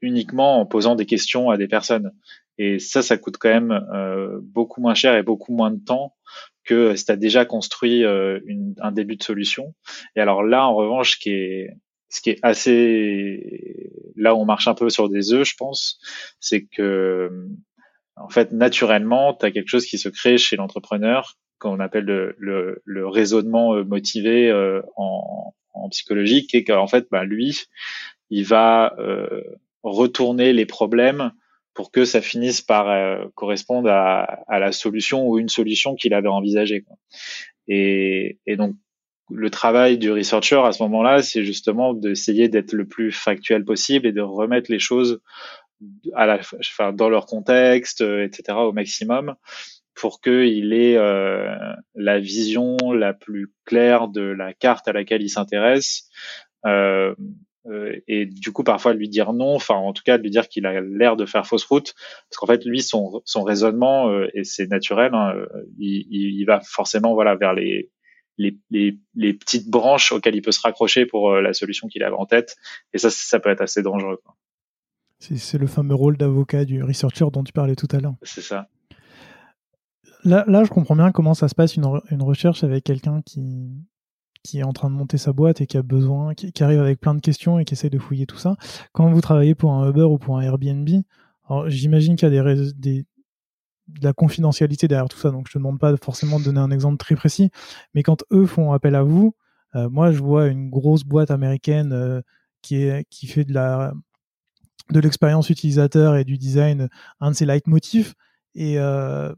uniquement 0.00 0.60
en 0.60 0.66
posant 0.66 0.94
des 0.94 1.06
questions 1.06 1.50
à 1.50 1.56
des 1.56 1.68
personnes 1.68 2.12
et 2.58 2.80
ça, 2.80 3.02
ça 3.02 3.16
coûte 3.16 3.38
quand 3.38 3.48
même 3.48 3.70
euh, 3.94 4.40
beaucoup 4.42 4.80
moins 4.80 4.94
cher 4.94 5.16
et 5.16 5.22
beaucoup 5.22 5.54
moins 5.54 5.70
de 5.70 5.82
temps 5.82 6.16
que 6.64 6.96
si 6.96 7.06
tu 7.06 7.12
as 7.12 7.16
déjà 7.16 7.44
construit 7.44 8.04
euh, 8.04 8.40
une, 8.46 8.74
un 8.80 8.92
début 8.92 9.16
de 9.16 9.22
solution. 9.22 9.74
Et 10.16 10.20
alors 10.20 10.42
là, 10.42 10.66
en 10.66 10.74
revanche, 10.74 11.12
ce 11.12 11.18
qui 11.18 11.30
est, 11.30 11.70
ce 12.08 12.20
qui 12.20 12.30
est 12.30 12.38
assez... 12.42 13.92
Là 14.16 14.34
où 14.34 14.40
on 14.40 14.44
marche 14.44 14.66
un 14.66 14.74
peu 14.74 14.90
sur 14.90 15.08
des 15.08 15.32
œufs, 15.32 15.48
je 15.48 15.54
pense, 15.56 16.00
c'est 16.40 16.66
que, 16.66 17.30
en 18.16 18.28
fait, 18.28 18.50
naturellement, 18.50 19.34
tu 19.34 19.46
as 19.46 19.52
quelque 19.52 19.68
chose 19.68 19.86
qui 19.86 19.96
se 19.96 20.08
crée 20.08 20.36
chez 20.36 20.56
l'entrepreneur 20.56 21.36
qu'on 21.60 21.78
appelle 21.80 22.04
le, 22.04 22.34
le, 22.38 22.82
le, 22.84 23.06
raisonnement 23.06 23.74
euh, 23.74 23.84
motivé 23.84 24.50
euh, 24.50 24.80
en, 24.96 25.54
en 25.74 25.88
psychologie, 25.88 26.46
qui 26.46 26.56
est 26.56 26.64
qu'en 26.64 26.86
fait, 26.86 27.06
bah, 27.10 27.24
lui, 27.24 27.66
il 28.30 28.44
va 28.44 28.94
euh, 28.98 29.42
retourner 29.82 30.52
les 30.52 30.66
problèmes 30.66 31.32
pour 31.74 31.90
que 31.92 32.04
ça 32.04 32.20
finisse 32.20 32.60
par 32.60 32.90
euh, 32.90 33.24
correspondre 33.34 33.88
à, 33.90 34.22
à, 34.48 34.58
la 34.58 34.72
solution 34.72 35.28
ou 35.28 35.38
une 35.38 35.48
solution 35.48 35.94
qu'il 35.94 36.12
avait 36.12 36.28
envisagée. 36.28 36.84
Et, 37.68 38.38
et, 38.46 38.56
donc 38.56 38.74
le 39.30 39.50
travail 39.50 39.98
du 39.98 40.10
researcher 40.10 40.60
à 40.64 40.72
ce 40.72 40.82
moment-là, 40.82 41.22
c'est 41.22 41.44
justement 41.44 41.94
d'essayer 41.94 42.48
d'être 42.48 42.72
le 42.72 42.86
plus 42.86 43.12
factuel 43.12 43.64
possible 43.64 44.06
et 44.06 44.12
de 44.12 44.22
remettre 44.22 44.72
les 44.72 44.78
choses 44.78 45.20
à 46.14 46.26
la, 46.26 46.40
enfin, 46.58 46.92
dans 46.92 47.08
leur 47.08 47.26
contexte, 47.26 48.00
euh, 48.00 48.24
etc. 48.24 48.58
au 48.58 48.72
maximum 48.72 49.34
pour 49.94 50.20
qu'il 50.20 50.72
ait 50.72 50.96
euh, 50.96 51.56
la 51.94 52.20
vision 52.20 52.76
la 52.92 53.12
plus 53.14 53.52
claire 53.64 54.06
de 54.06 54.22
la 54.22 54.54
carte 54.54 54.86
à 54.86 54.92
laquelle 54.92 55.22
il 55.22 55.28
s'intéresse, 55.28 56.08
euh, 56.66 57.14
et 58.06 58.26
du 58.26 58.52
coup 58.52 58.64
parfois 58.64 58.94
lui 58.94 59.08
dire 59.08 59.32
non, 59.32 59.54
enfin 59.54 59.74
en 59.74 59.92
tout 59.92 60.02
cas 60.04 60.16
lui 60.16 60.30
dire 60.30 60.48
qu'il 60.48 60.66
a 60.66 60.80
l'air 60.80 61.16
de 61.16 61.26
faire 61.26 61.46
fausse 61.46 61.64
route, 61.64 61.94
parce 62.28 62.38
qu'en 62.38 62.46
fait 62.46 62.64
lui 62.64 62.82
son, 62.82 63.20
son 63.24 63.42
raisonnement 63.42 64.10
euh, 64.10 64.28
et 64.34 64.44
c'est 64.44 64.68
naturel, 64.68 65.14
hein, 65.14 65.34
il, 65.78 66.06
il, 66.10 66.44
va 66.44 66.60
forcément 66.60 67.14
voilà 67.14 67.34
vers 67.36 67.52
les, 67.52 67.90
les, 68.38 68.56
les, 68.70 68.98
les, 69.14 69.34
petites 69.34 69.68
branches 69.68 70.12
auxquelles 70.12 70.36
il 70.36 70.42
peut 70.42 70.52
se 70.52 70.60
raccrocher 70.60 71.04
pour 71.04 71.30
euh, 71.30 71.42
la 71.42 71.52
solution 71.52 71.88
qu'il 71.88 72.02
avait 72.02 72.16
en 72.16 72.26
tête, 72.26 72.56
et 72.94 72.98
ça 72.98 73.10
ça 73.10 73.40
peut 73.40 73.50
être 73.50 73.62
assez 73.62 73.82
dangereux. 73.82 74.20
C'est 75.20 75.58
le 75.58 75.66
fameux 75.66 75.96
rôle 75.96 76.16
d'avocat 76.16 76.64
du 76.64 76.82
researcher 76.82 77.26
dont 77.32 77.42
tu 77.42 77.52
parlais 77.52 77.74
tout 77.74 77.88
à 77.90 77.98
l'heure. 77.98 78.14
C'est 78.22 78.40
ça. 78.40 78.68
Là, 80.24 80.44
là, 80.46 80.62
je 80.64 80.70
comprends 80.70 80.94
bien 80.94 81.10
comment 81.10 81.34
ça 81.34 81.48
se 81.48 81.54
passe 81.54 81.74
une, 81.74 81.86
une 82.10 82.22
recherche 82.22 82.62
avec 82.62 82.84
quelqu'un 82.84 83.20
qui, 83.22 83.68
qui 84.48 84.60
est 84.60 84.62
en 84.62 84.72
train 84.72 84.88
de 84.88 84.94
monter 84.94 85.18
sa 85.18 85.34
boîte 85.34 85.60
et 85.60 85.66
qui 85.66 85.76
a 85.76 85.82
besoin, 85.82 86.32
qui, 86.32 86.62
arrive 86.62 86.80
avec 86.80 87.00
plein 87.00 87.14
de 87.14 87.20
questions 87.20 87.58
et 87.58 87.66
qui 87.66 87.74
essaie 87.74 87.90
de 87.90 87.98
fouiller 87.98 88.24
tout 88.24 88.38
ça. 88.38 88.56
Quand 88.92 89.10
vous 89.10 89.20
travaillez 89.20 89.54
pour 89.54 89.72
un 89.72 89.90
Uber 89.90 90.04
ou 90.04 90.16
pour 90.16 90.38
un 90.38 90.40
Airbnb, 90.40 90.88
j'imagine 91.66 92.16
qu'il 92.16 92.32
y 92.32 92.38
a 92.38 92.54
des, 92.54 93.04
de 93.88 94.04
la 94.04 94.14
confidentialité 94.14 94.88
derrière 94.88 95.08
tout 95.08 95.18
ça, 95.18 95.30
donc 95.30 95.48
je 95.48 95.52
te 95.52 95.58
demande 95.58 95.78
pas 95.78 95.94
forcément 95.98 96.38
de 96.38 96.44
donner 96.44 96.60
un 96.60 96.70
exemple 96.70 96.96
très 96.96 97.14
précis, 97.14 97.50
mais 97.94 98.02
quand 98.02 98.24
eux 98.32 98.46
font 98.46 98.72
appel 98.72 98.94
à 98.94 99.02
vous, 99.02 99.34
euh, 99.74 99.90
moi 99.90 100.12
je 100.12 100.18
vois 100.18 100.46
une 100.46 100.70
grosse 100.70 101.04
boîte 101.04 101.30
américaine 101.30 101.92
euh, 101.92 102.22
qui, 102.62 102.76
est, 102.76 103.06
qui 103.10 103.26
fait 103.26 103.44
de 103.44 103.52
la 103.52 103.92
de 104.90 105.00
l'expérience 105.00 105.50
utilisateur 105.50 106.16
et 106.16 106.24
du 106.24 106.38
design 106.38 106.88
un 107.20 107.32
de 107.32 107.36
ses 107.36 107.44
leitmotifs 107.44 108.14
et 108.54 108.78
euh, 108.78 109.34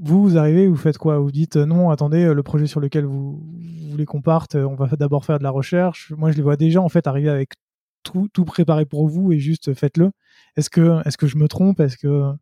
vous, 0.00 0.22
vous 0.22 0.38
arrivez, 0.38 0.66
vous 0.66 0.76
faites 0.76 0.98
quoi? 0.98 1.18
Vous 1.18 1.30
dites 1.32 1.56
euh, 1.56 1.66
non, 1.66 1.90
attendez, 1.90 2.24
euh, 2.24 2.34
le 2.34 2.42
projet 2.42 2.66
sur 2.66 2.80
lequel 2.80 3.04
vous, 3.04 3.42
voulez 3.90 4.04
qu'on 4.04 4.22
parte, 4.22 4.54
euh, 4.54 4.64
on 4.64 4.74
va 4.74 4.88
d'abord 4.96 5.24
faire 5.24 5.38
de 5.38 5.42
la 5.42 5.50
recherche. 5.50 6.12
Moi, 6.16 6.30
je 6.30 6.36
les 6.36 6.42
vois 6.42 6.56
déjà 6.56 6.80
en 6.80 6.88
fait 6.88 7.06
arriver 7.06 7.28
avec 7.28 7.54
tout, 8.02 8.28
tout 8.32 8.44
préparé 8.44 8.84
pour 8.84 9.08
vous 9.08 9.32
et 9.32 9.38
juste 9.38 9.74
faites-le. 9.74 10.10
Est-ce 10.56 10.70
que, 10.70 11.00
est-ce 11.06 11.18
que 11.18 11.26
je 11.26 11.36
me 11.36 11.48
trompe? 11.48 11.80
Est-ce 11.80 11.96
que, 11.96 12.32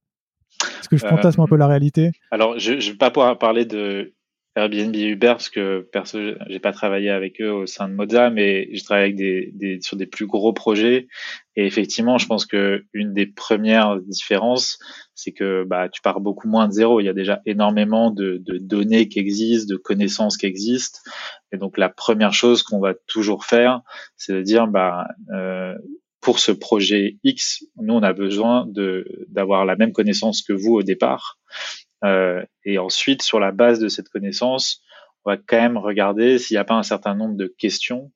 est-ce 0.80 0.88
que 0.88 0.96
je 0.96 1.06
fantasme 1.06 1.40
un 1.40 1.46
peu 1.46 1.56
la 1.56 1.66
réalité? 1.66 2.12
Alors, 2.30 2.58
je 2.58 2.72
ne 2.72 2.80
vais 2.80 2.96
pas 2.96 3.10
pouvoir 3.10 3.38
parler 3.38 3.64
de 3.64 4.12
Airbnb 4.56 4.94
et 4.94 5.06
Uber 5.06 5.28
parce 5.28 5.48
que 5.48 5.80
perso 5.92 6.18
j'ai 6.48 6.60
pas 6.60 6.72
travaillé 6.72 7.10
avec 7.10 7.40
eux 7.40 7.50
au 7.50 7.66
sein 7.66 7.88
de 7.88 7.94
Moza 7.94 8.30
mais 8.30 8.68
j'ai 8.72 8.82
travaillé 8.82 9.04
avec 9.06 9.16
des, 9.16 9.50
des, 9.54 9.80
sur 9.80 9.96
des 9.96 10.06
plus 10.06 10.26
gros 10.26 10.52
projets. 10.52 11.08
Et 11.56 11.66
effectivement 11.66 12.18
je 12.18 12.26
pense 12.26 12.46
que 12.46 12.84
une 12.92 13.12
des 13.12 13.26
premières 13.26 14.00
différences 14.00 14.78
c'est 15.14 15.32
que 15.32 15.64
bah 15.64 15.88
tu 15.88 16.00
pars 16.02 16.20
beaucoup 16.20 16.48
moins 16.48 16.68
de 16.68 16.72
zéro. 16.72 17.00
Il 17.00 17.04
y 17.04 17.08
a 17.08 17.14
déjà 17.14 17.40
énormément 17.46 18.10
de, 18.10 18.40
de 18.46 18.58
données 18.58 19.08
qui 19.08 19.18
existent 19.18 19.72
de 19.72 19.76
connaissances 19.78 20.36
qui 20.36 20.46
existent. 20.46 21.00
Et 21.52 21.56
donc 21.56 21.76
la 21.76 21.88
première 21.88 22.32
chose 22.32 22.62
qu'on 22.62 22.80
va 22.80 22.94
toujours 23.06 23.44
faire 23.44 23.80
c'est 24.16 24.34
de 24.34 24.42
dire 24.42 24.68
bah 24.68 25.06
euh, 25.32 25.74
pour 26.24 26.38
ce 26.38 26.52
projet 26.52 27.18
X, 27.22 27.64
nous, 27.76 27.92
on 27.92 28.02
a 28.02 28.14
besoin 28.14 28.66
de 28.66 29.04
d'avoir 29.28 29.66
la 29.66 29.76
même 29.76 29.92
connaissance 29.92 30.40
que 30.40 30.54
vous 30.54 30.72
au 30.72 30.82
départ. 30.82 31.38
Euh, 32.04 32.44
et 32.64 32.78
ensuite, 32.78 33.22
sur 33.22 33.40
la 33.40 33.52
base 33.52 33.78
de 33.78 33.88
cette 33.88 34.08
connaissance, 34.08 34.82
on 35.24 35.30
va 35.30 35.36
quand 35.36 35.60
même 35.60 35.78
regarder 35.78 36.38
s'il 36.38 36.54
n'y 36.54 36.60
a 36.60 36.64
pas 36.64 36.74
un 36.74 36.82
certain 36.82 37.14
nombre 37.14 37.36
de 37.36 37.46
questions 37.46 38.12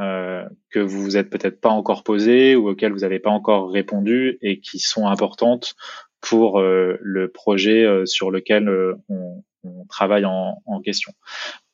euh, 0.00 0.44
que 0.70 0.80
vous 0.80 1.02
vous 1.02 1.16
êtes 1.16 1.30
peut-être 1.30 1.60
pas 1.60 1.68
encore 1.68 2.02
posées 2.02 2.56
ou 2.56 2.68
auxquelles 2.68 2.92
vous 2.92 3.00
n'avez 3.00 3.20
pas 3.20 3.30
encore 3.30 3.70
répondu 3.70 4.38
et 4.42 4.60
qui 4.60 4.78
sont 4.78 5.06
importantes 5.06 5.74
pour 6.20 6.60
euh, 6.60 6.96
le 7.00 7.30
projet 7.30 7.86
sur 8.06 8.30
lequel 8.30 8.68
on, 9.08 9.42
on, 9.62 9.86
travaille 9.86 10.24
en, 10.24 10.62
en 10.66 10.80
question. 10.80 11.12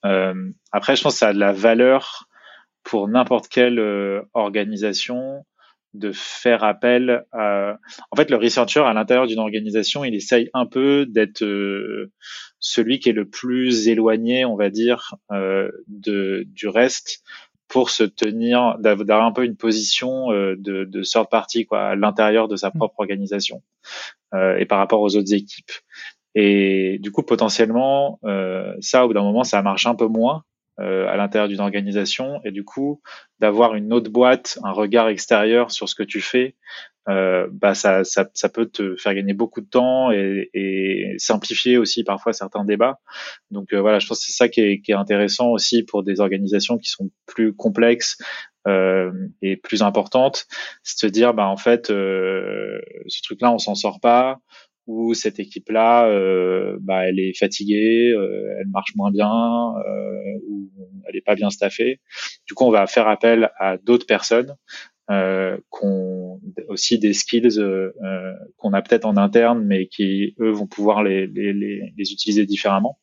après, 0.03 0.97
je 0.97 1.03
pense 1.03 1.15
que 1.15 1.19
ça 1.19 1.29
a 1.29 1.33
de 1.33 1.39
la 1.39 1.53
valeur 1.53 2.29
pour 2.83 3.09
n'importe 3.09 3.49
quelle 3.49 3.81
organisation 4.33 5.45
de 5.95 6.13
faire 6.13 6.65
appel 6.65 7.25
à... 7.33 7.77
En 8.11 8.17
fait, 8.17 8.31
le 8.31 8.37
researcher 8.37 8.81
à 8.81 8.93
l'intérieur 8.93 9.27
d'une 9.27 9.39
organisation, 9.39 10.05
il 10.05 10.15
essaye 10.15 10.49
un 10.55 10.67
peu 10.67 11.07
d'être 11.07 11.45
celui 12.61 13.01
qui 13.01 13.09
est 13.09 13.15
le 13.15 13.29
plus 13.29 13.89
éloigné, 13.89 14.45
on 14.45 14.57
va 14.57 14.71
dire, 14.71 15.15
euh, 15.33 15.71
de, 15.89 16.45
du 16.47 16.69
reste 16.69 17.23
pour 17.71 17.91
se 17.91 18.03
tenir, 18.03 18.77
d'avoir 18.79 19.25
un 19.25 19.33
peu 19.33 19.45
une 19.45 19.57
position 19.57 20.33
euh, 20.33 20.57
de, 20.59 20.85
de 20.85 21.03
third 21.03 21.29
party 21.31 21.67
quoi, 21.67 21.91
à 21.91 21.97
l'intérieur 21.97 22.49
de 22.49 22.57
sa 22.57 22.69
mm. 22.69 22.73
propre 22.73 22.97
organisation 22.99 23.63
euh, 24.35 24.59
et 24.59 24.67
par 24.67 24.79
rapport 24.79 25.01
aux 25.01 25.17
autres 25.17 25.33
équipes. 25.33 25.71
Et 26.35 26.99
du 27.01 27.11
coup, 27.11 27.23
potentiellement, 27.23 28.19
euh, 28.25 28.75
ça, 28.81 29.05
au 29.05 29.09
bout 29.09 29.15
d'un 29.15 29.23
moment, 29.23 29.45
ça 29.45 29.63
marche 29.63 29.87
un 29.87 29.95
peu 29.95 30.07
moins 30.07 30.45
euh, 30.81 31.07
à 31.09 31.17
l'intérieur 31.17 31.49
d'une 31.49 31.61
organisation. 31.61 32.41
Et 32.45 32.51
du 32.51 32.65
coup, 32.65 33.01
d'avoir 33.39 33.75
une 33.75 33.93
autre 33.93 34.11
boîte, 34.11 34.59
un 34.65 34.73
regard 34.73 35.09
extérieur 35.09 35.71
sur 35.71 35.89
ce 35.89 35.95
que 35.95 36.03
tu 36.03 36.21
fais, 36.21 36.57
euh, 37.09 37.49
bah 37.51 37.75
ça, 37.75 38.05
ça, 38.05 38.49
peut 38.49 38.67
te 38.67 38.95
faire 38.97 39.15
gagner 39.15 39.33
beaucoup 39.33 39.61
de 39.61 39.69
temps 39.69 40.11
et, 40.13 41.15
simplifier 41.19 41.79
aussi 41.79 42.05
parfois 42.05 42.33
certains 42.33 42.65
débats. 42.65 43.01
Donc 43.51 43.73
euh, 43.73 43.81
voilà, 43.81 43.99
je 43.99 44.07
pense 44.07 44.21
que 44.21 44.27
c'est 44.27 44.37
ça 44.37 44.49
qui 44.49 44.61
est, 44.61 44.93
intéressant 44.93 45.49
aussi 45.49 45.83
pour 45.83 46.03
des 46.03 46.21
organisations 46.21 46.79
qui 46.79 46.91
sont 46.91 47.11
plus 47.27 47.55
complexes 47.55 48.19
euh, 48.69 49.11
et 49.41 49.57
plus 49.57 49.83
importantes, 49.83 50.47
c'est 50.83 51.07
de 51.07 51.13
dire 51.13 51.33
bah 51.33 51.47
en 51.47 51.57
fait 51.57 51.91
euh, 51.91 52.79
ce 53.07 53.23
truc-là 53.23 53.51
on 53.51 53.59
s'en 53.59 53.75
sort 53.75 54.01
pas 54.01 54.39
ou 54.91 55.15
cette 55.15 55.39
équipe-là, 55.39 56.09
euh, 56.09 56.77
bah, 56.81 57.07
elle 57.07 57.21
est 57.21 57.37
fatiguée, 57.39 58.13
euh, 58.13 58.57
elle 58.59 58.67
marche 58.69 58.95
moins 58.97 59.13
bien, 59.13 59.31
euh, 59.31 60.39
ou 60.49 60.69
elle 61.07 61.17
est 61.17 61.25
pas 61.25 61.37
bien 61.37 61.51
staffée. 61.51 62.01
Du 62.47 62.55
coup, 62.55 62.65
on 62.65 62.73
va 62.73 62.87
faire 62.89 63.07
appel 63.07 63.51
à 63.59 63.77
d'autres 63.77 64.07
personnes 64.07 64.57
euh, 65.11 65.59
qu'on 65.69 66.41
aussi 66.69 66.99
des 66.99 67.13
skills 67.13 67.59
euh, 67.59 67.93
qu'on 68.57 68.73
a 68.73 68.83
peut-être 68.83 69.05
en 69.05 69.17
interne, 69.17 69.65
mais 69.65 69.87
qui 69.87 70.35
eux 70.41 70.51
vont 70.51 70.67
pouvoir 70.67 71.05
les, 71.05 71.27
les, 71.29 71.53
les, 71.53 71.93
les 71.97 72.13
utiliser 72.13 72.45
différemment. 72.47 72.99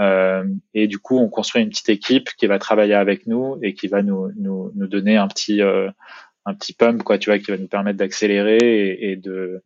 Euh, 0.00 0.44
et 0.74 0.86
du 0.86 0.98
coup, 0.98 1.18
on 1.18 1.30
construit 1.30 1.62
une 1.62 1.70
petite 1.70 1.88
équipe 1.88 2.28
qui 2.38 2.46
va 2.46 2.58
travailler 2.58 2.94
avec 2.94 3.26
nous 3.26 3.58
et 3.62 3.72
qui 3.72 3.88
va 3.88 4.02
nous, 4.02 4.30
nous, 4.36 4.70
nous 4.74 4.86
donner 4.86 5.16
un 5.16 5.28
petit 5.28 5.62
un 6.44 6.54
petit 6.54 6.74
pump, 6.74 7.02
quoi, 7.04 7.18
tu 7.18 7.30
vois, 7.30 7.38
qui 7.38 7.52
va 7.52 7.56
nous 7.56 7.68
permettre 7.68 7.98
d'accélérer 7.98 8.98
et 9.00 9.16
de 9.16 9.62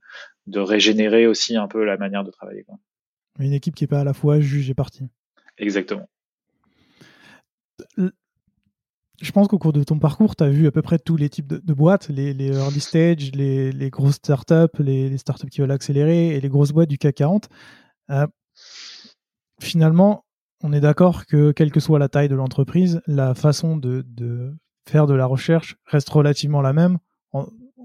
de 0.46 0.60
régénérer 0.60 1.26
aussi 1.26 1.56
un 1.56 1.68
peu 1.68 1.84
la 1.84 1.96
manière 1.96 2.24
de 2.24 2.30
travailler. 2.30 2.64
Quoi. 2.64 2.78
Une 3.38 3.52
équipe 3.52 3.74
qui 3.74 3.84
n'est 3.84 3.88
pas 3.88 4.00
à 4.00 4.04
la 4.04 4.14
fois 4.14 4.40
juge 4.40 4.70
et 4.70 4.74
partie. 4.74 5.08
Exactement. 5.58 6.08
Je 7.96 9.32
pense 9.32 9.48
qu'au 9.48 9.58
cours 9.58 9.72
de 9.72 9.82
ton 9.82 9.98
parcours, 9.98 10.36
tu 10.36 10.44
as 10.44 10.50
vu 10.50 10.66
à 10.66 10.70
peu 10.70 10.82
près 10.82 10.98
tous 10.98 11.16
les 11.16 11.28
types 11.28 11.46
de, 11.46 11.74
boîtes, 11.74 12.08
les, 12.08 12.32
early 12.48 12.80
stage, 12.80 13.32
les, 13.32 13.72
les 13.72 13.90
grosses 13.90 14.16
startups, 14.16 14.78
les, 14.78 15.08
les 15.08 15.18
startups 15.18 15.48
qui 15.48 15.60
veulent 15.60 15.70
accélérer 15.70 16.28
et 16.28 16.40
les 16.40 16.48
grosses 16.48 16.72
boîtes 16.72 16.88
du 16.88 16.98
CAC 16.98 17.14
40. 17.16 17.48
Euh, 18.10 18.26
finalement, 19.60 20.24
on 20.62 20.72
est 20.72 20.80
d'accord 20.80 21.26
que 21.26 21.52
quelle 21.52 21.70
que 21.70 21.80
soit 21.80 21.98
la 21.98 22.08
taille 22.08 22.28
de 22.28 22.34
l'entreprise, 22.34 23.00
la 23.06 23.34
façon 23.34 23.76
de, 23.76 24.04
de, 24.06 24.54
faire 24.88 25.06
de 25.06 25.14
la 25.14 25.26
recherche 25.26 25.76
reste 25.86 26.08
relativement 26.08 26.62
la 26.62 26.72
même 26.72 26.98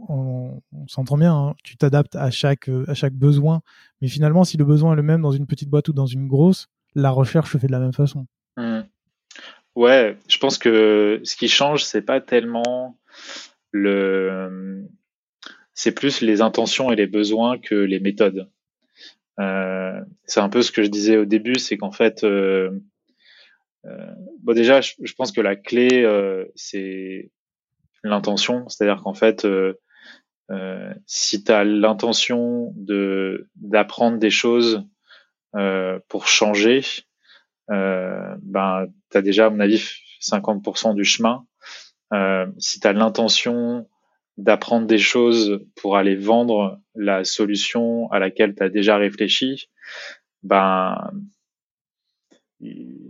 on, 0.09 0.61
s'entend 0.87 1.17
bien, 1.17 1.33
hein. 1.33 1.55
tu 1.63 1.77
t'adaptes 1.77 2.15
à 2.15 2.31
chaque, 2.31 2.69
à 2.87 2.93
chaque 2.93 3.13
besoin, 3.13 3.61
mais 4.01 4.07
finalement, 4.07 4.43
si 4.43 4.57
le 4.57 4.65
besoin 4.65 4.93
est 4.93 4.95
le 4.95 5.03
même 5.03 5.21
dans 5.21 5.31
une 5.31 5.47
petite 5.47 5.69
boîte 5.69 5.87
ou 5.89 5.93
dans 5.93 6.05
une 6.05 6.27
grosse, 6.27 6.67
la 6.95 7.09
recherche 7.09 7.51
se 7.51 7.57
fait 7.57 7.67
de 7.67 7.71
la 7.71 7.79
même 7.79 7.93
façon. 7.93 8.25
Mmh. 8.57 8.81
Ouais, 9.75 10.17
je 10.27 10.37
pense 10.37 10.57
que 10.57 11.21
ce 11.23 11.35
qui 11.35 11.47
change, 11.47 11.83
c'est 11.83 12.01
pas 12.01 12.19
tellement 12.19 12.97
le, 13.71 14.85
c'est 15.73 15.93
plus 15.93 16.21
les 16.21 16.41
intentions 16.41 16.91
et 16.91 16.95
les 16.95 17.07
besoins 17.07 17.57
que 17.57 17.75
les 17.75 17.99
méthodes. 17.99 18.49
Euh, 19.39 19.99
c'est 20.25 20.41
un 20.41 20.49
peu 20.49 20.61
ce 20.61 20.71
que 20.71 20.83
je 20.83 20.89
disais 20.89 21.17
au 21.17 21.25
début, 21.25 21.55
c'est 21.55 21.77
qu'en 21.77 21.91
fait, 21.91 22.23
euh, 22.23 22.69
euh, 23.85 24.11
bon 24.43 24.53
déjà, 24.53 24.81
je, 24.81 25.13
pense 25.17 25.31
que 25.31 25.41
la 25.41 25.55
clé, 25.55 26.05
c'est 26.55 27.31
l'intention, 28.03 28.67
c'est-à-dire 28.67 29.01
qu'en 29.03 29.13
fait, 29.13 29.47
euh, 30.51 30.93
si 31.05 31.43
tu 31.43 31.51
as 31.51 31.63
l'intention 31.63 32.73
de 32.75 33.49
d'apprendre 33.55 34.17
des 34.17 34.29
choses 34.29 34.85
euh, 35.55 35.99
pour 36.09 36.27
changer, 36.27 36.81
euh, 37.69 38.35
ben 38.41 38.87
tu 39.11 39.17
as 39.17 39.21
déjà 39.21 39.45
à 39.45 39.49
mon 39.49 39.59
avis 39.59 39.81
50% 40.21 40.95
du 40.95 41.05
chemin. 41.05 41.45
Euh, 42.13 42.47
si 42.57 42.79
tu 42.79 42.87
as 42.87 42.93
l'intention 42.93 43.87
d'apprendre 44.37 44.87
des 44.87 44.97
choses 44.97 45.61
pour 45.75 45.97
aller 45.97 46.15
vendre 46.15 46.81
la 46.95 47.23
solution 47.23 48.11
à 48.11 48.19
laquelle 48.19 48.55
tu 48.55 48.63
as 48.63 48.69
déjà 48.69 48.97
réfléchi, 48.97 49.69
ben 50.43 51.11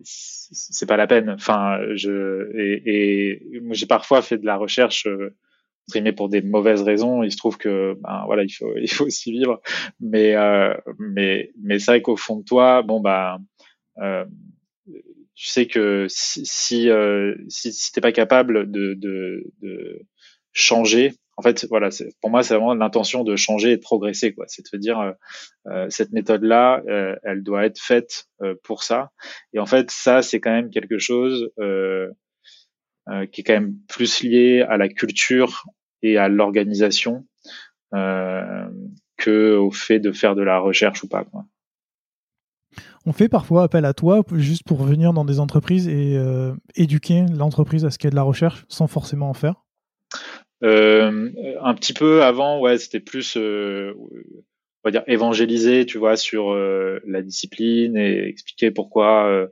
c'est 0.03 0.85
pas 0.85 0.97
la 0.97 1.07
peine. 1.07 1.29
Enfin, 1.29 1.79
je 1.95 2.51
et, 2.55 2.83
et 2.85 3.61
j'ai 3.71 3.85
parfois 3.85 4.21
fait 4.21 4.37
de 4.37 4.45
la 4.45 4.57
recherche 4.57 5.07
euh, 5.07 5.35
streamer 5.91 6.13
pour 6.13 6.29
des 6.29 6.41
mauvaises 6.41 6.81
raisons. 6.81 7.23
Il 7.23 7.31
se 7.31 7.37
trouve 7.37 7.57
que 7.57 7.95
ben 8.01 8.23
voilà, 8.25 8.43
il 8.43 8.49
faut 8.49 8.73
il 8.81 8.89
faut 8.89 9.05
aussi 9.05 9.31
vivre. 9.31 9.61
Mais 9.99 10.35
euh, 10.35 10.73
mais 10.97 11.51
mais 11.61 11.79
c'est 11.79 11.91
vrai 11.91 12.01
qu'au 12.01 12.17
fond 12.17 12.37
de 12.37 12.45
toi, 12.45 12.81
bon 12.81 12.99
bah 13.01 13.39
euh, 13.99 14.25
tu 15.35 15.47
sais 15.47 15.67
que 15.67 16.05
si 16.09 16.45
si 16.45 16.89
euh, 16.89 17.35
si, 17.49 17.73
si 17.73 17.91
t'es 17.91 18.01
pas 18.01 18.11
capable 18.11 18.71
de, 18.71 18.93
de 18.93 19.51
de 19.61 20.01
changer, 20.53 21.13
en 21.37 21.41
fait 21.41 21.65
voilà, 21.69 21.89
pour 22.21 22.29
moi 22.29 22.43
c'est 22.43 22.55
vraiment 22.55 22.73
l'intention 22.75 23.23
de 23.23 23.35
changer 23.35 23.71
et 23.71 23.77
de 23.77 23.81
progresser 23.81 24.33
quoi. 24.33 24.45
C'est 24.47 24.63
de 24.71 24.77
dire 24.77 24.99
euh, 24.99 25.11
euh 25.67 25.87
cette 25.89 26.11
méthode 26.11 26.43
là, 26.43 26.81
euh, 26.87 27.15
elle 27.23 27.43
doit 27.43 27.65
être 27.65 27.79
faite 27.79 28.27
euh, 28.41 28.55
pour 28.63 28.83
ça. 28.83 29.11
Et 29.53 29.59
en 29.59 29.65
fait 29.65 29.91
ça 29.91 30.21
c'est 30.21 30.39
quand 30.39 30.51
même 30.51 30.69
quelque 30.69 30.99
chose 30.99 31.51
euh, 31.59 33.25
qui 33.31 33.41
est 33.41 33.43
quand 33.43 33.53
même 33.53 33.75
plus 33.87 34.21
lié 34.23 34.61
à 34.61 34.77
la 34.77 34.87
culture 34.87 35.65
et 36.03 36.17
à 36.17 36.27
l'organisation 36.27 37.25
euh, 37.93 38.67
que 39.17 39.55
au 39.55 39.71
fait 39.71 39.99
de 39.99 40.11
faire 40.11 40.35
de 40.35 40.41
la 40.41 40.59
recherche 40.59 41.03
ou 41.03 41.07
pas. 41.07 41.23
Quoi. 41.23 41.45
On 43.05 43.13
fait 43.13 43.29
parfois 43.29 43.63
appel 43.63 43.85
à 43.85 43.93
toi 43.93 44.23
juste 44.33 44.63
pour 44.63 44.83
venir 44.83 45.13
dans 45.13 45.25
des 45.25 45.39
entreprises 45.39 45.87
et 45.87 46.17
euh, 46.17 46.53
éduquer 46.75 47.25
l'entreprise 47.35 47.83
à 47.83 47.89
ce 47.89 47.97
qu'est 47.97 48.11
de 48.11 48.15
la 48.15 48.21
recherche 48.21 48.65
sans 48.67 48.87
forcément 48.87 49.29
en 49.29 49.33
faire? 49.33 49.55
Euh, 50.63 51.31
un 51.61 51.73
petit 51.73 51.93
peu 51.93 52.23
avant, 52.23 52.59
ouais, 52.59 52.77
c'était 52.77 52.99
plus, 52.99 53.35
euh, 53.37 53.93
on 53.97 54.85
va 54.85 54.91
dire, 54.91 55.03
évangéliser, 55.07 55.87
tu 55.87 55.97
vois, 55.97 56.15
sur 56.15 56.53
la 56.53 57.21
discipline 57.23 57.97
et 57.97 58.27
expliquer 58.27 58.69
pourquoi 58.69 59.47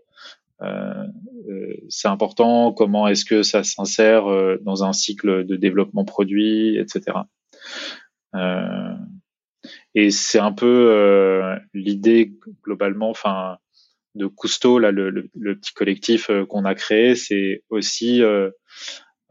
c'est 1.89 2.07
important, 2.07 2.73
comment 2.73 3.07
est-ce 3.07 3.25
que 3.25 3.43
ça 3.43 3.63
s'insère 3.63 4.27
euh, 4.27 4.57
dans 4.61 4.83
un 4.83 4.93
cycle 4.93 5.45
de 5.45 5.55
développement 5.55 6.05
produit, 6.05 6.77
etc. 6.77 7.17
et 9.95 10.11
c'est 10.11 10.39
un 10.39 10.51
peu 10.51 11.57
l'idée 11.73 12.33
globalement, 12.63 13.09
enfin, 13.09 13.57
de 14.15 14.27
Cousteau, 14.27 14.79
là, 14.79 14.91
le, 14.91 15.09
le, 15.09 15.55
petit 15.55 15.73
collectif 15.73 16.29
qu'on 16.49 16.65
a 16.65 16.75
créé, 16.75 17.15
c'est 17.15 17.63
aussi, 17.69 18.21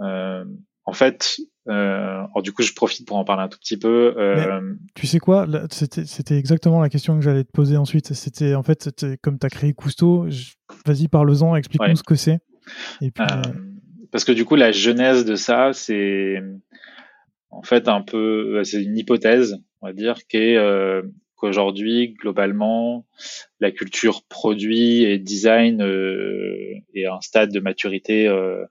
euh, 0.01 0.45
en 0.85 0.93
fait, 0.93 1.39
euh, 1.69 2.25
alors 2.25 2.43
du 2.43 2.53
coup, 2.53 2.63
je 2.63 2.73
profite 2.73 3.07
pour 3.07 3.17
en 3.17 3.25
parler 3.25 3.43
un 3.43 3.49
tout 3.49 3.59
petit 3.59 3.77
peu. 3.77 4.15
Euh... 4.17 4.75
tu 4.95 5.07
sais 5.07 5.19
quoi 5.19 5.47
C'était 5.71 6.39
exactement 6.39 6.81
la 6.81 6.89
question 6.89 7.17
que 7.17 7.23
j'allais 7.23 7.45
te 7.45 7.53
poser 7.53 7.77
ensuite. 7.77 8.15
C'était 8.15 8.55
en 8.55 8.63
fait, 8.63 8.91
comme 9.23 9.39
tu 9.39 9.47
as 9.47 9.51
créé 9.51 9.75
Cousteau, 9.75 10.27
vas-y, 10.87 11.09
parle-en, 11.09 11.57
explique-nous 11.57 11.97
ce 11.97 12.03
que 12.03 12.15
c'est. 12.15 12.41
Euh, 13.03 13.11
euh... 13.21 13.43
Parce 14.11 14.25
que 14.25 14.33
du 14.33 14.45
coup, 14.45 14.57
la 14.57 14.73
genèse 14.73 15.25
de 15.25 15.35
ça, 15.35 15.73
c'est 15.73 16.43
en 17.51 17.63
fait 17.63 17.89
un 17.89 18.01
peu, 18.01 18.63
c'est 18.65 18.83
une 18.83 18.97
hypothèse, 18.97 19.59
on 19.83 19.89
va 19.89 19.93
dire, 19.93 20.27
qui 20.27 20.39
est 20.39 20.57
euh, 20.57 21.03
qu'aujourd'hui, 21.37 22.15
globalement, 22.15 23.07
la 23.61 23.71
culture 23.71 24.23
produit 24.29 25.05
et 25.05 25.19
design 25.19 25.83
est 26.95 27.05
à 27.05 27.15
un 27.15 27.21
stade 27.21 27.53
de 27.53 27.61
maturité 27.61 28.27
euh, 28.27 28.65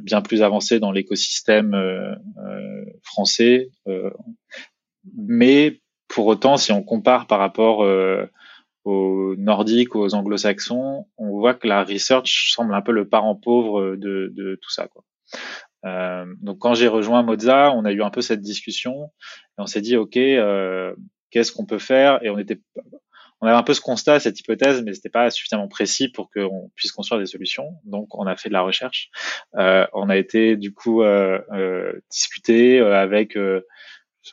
bien 0.00 0.22
plus 0.22 0.42
avancé 0.42 0.80
dans 0.80 0.92
l'écosystème 0.92 1.74
euh, 1.74 2.14
euh, 2.38 2.84
français. 3.02 3.70
mais 5.16 5.80
pour 6.08 6.26
autant, 6.26 6.56
si 6.56 6.72
on 6.72 6.82
compare 6.82 7.26
par 7.26 7.38
rapport 7.38 7.86
aux 8.84 9.34
nordiques, 9.36 9.96
aux 9.96 10.14
anglo-saxons, 10.14 11.06
on 11.16 11.30
voit 11.30 11.54
que 11.54 11.66
la 11.66 11.84
research 11.84 12.52
semble 12.52 12.74
un 12.74 12.82
peu 12.82 12.92
le 12.92 13.08
parent 13.08 13.34
pauvre 13.34 13.96
de, 13.96 14.58
tout 14.60 14.70
ça. 14.70 14.88
Donc 16.42 16.58
quand 16.58 16.74
j'ai 16.74 16.88
rejoint 16.88 17.22
Moza, 17.22 17.72
on 17.72 17.86
a 17.86 17.92
eu 17.92 18.02
un 18.02 18.10
peu 18.10 18.20
cette 18.20 18.42
discussion 18.42 19.10
et 19.58 19.62
on 19.62 19.66
s'est 19.66 19.80
dit 19.80 19.96
ok, 19.96 20.18
qu'est-ce 21.30 21.52
qu'on 21.52 21.64
peut 21.64 21.78
faire? 21.78 22.22
Et 22.22 22.28
on 22.28 22.38
était 22.38 22.60
on 23.42 23.48
avait 23.48 23.56
un 23.56 23.64
peu 23.64 23.74
ce 23.74 23.80
constat, 23.80 24.20
cette 24.20 24.38
hypothèse, 24.38 24.82
mais 24.84 24.94
c'était 24.94 25.08
pas 25.08 25.28
suffisamment 25.30 25.66
précis 25.66 26.08
pour 26.08 26.30
qu'on 26.30 26.70
puisse 26.76 26.92
construire 26.92 27.20
des 27.20 27.26
solutions. 27.26 27.70
Donc, 27.84 28.16
on 28.16 28.24
a 28.24 28.36
fait 28.36 28.48
de 28.48 28.54
la 28.54 28.62
recherche. 28.62 29.10
Euh, 29.56 29.84
on 29.92 30.08
a 30.08 30.16
été 30.16 30.56
du 30.56 30.72
coup 30.72 31.02
euh, 31.02 31.40
euh, 31.52 31.92
discuter 32.08 32.78
euh, 32.78 32.96
avec 32.96 33.36
euh, 33.36 33.62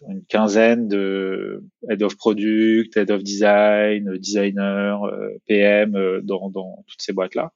une 0.07 0.23
quinzaine 0.25 0.87
de 0.87 1.63
head 1.89 2.03
of 2.03 2.17
product, 2.17 2.95
head 2.97 3.09
of 3.09 3.23
design, 3.23 4.15
designer, 4.17 5.03
euh, 5.05 5.29
PM 5.47 6.21
dans, 6.21 6.51
toutes 6.87 7.01
ces 7.01 7.11
boîtes 7.11 7.33
là. 7.33 7.51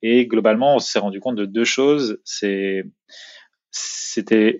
Et 0.00 0.26
globalement, 0.26 0.76
on 0.76 0.78
s'est 0.78 0.98
rendu 0.98 1.20
compte 1.20 1.36
de 1.36 1.44
deux 1.44 1.64
choses. 1.64 2.18
C'était 2.24 2.86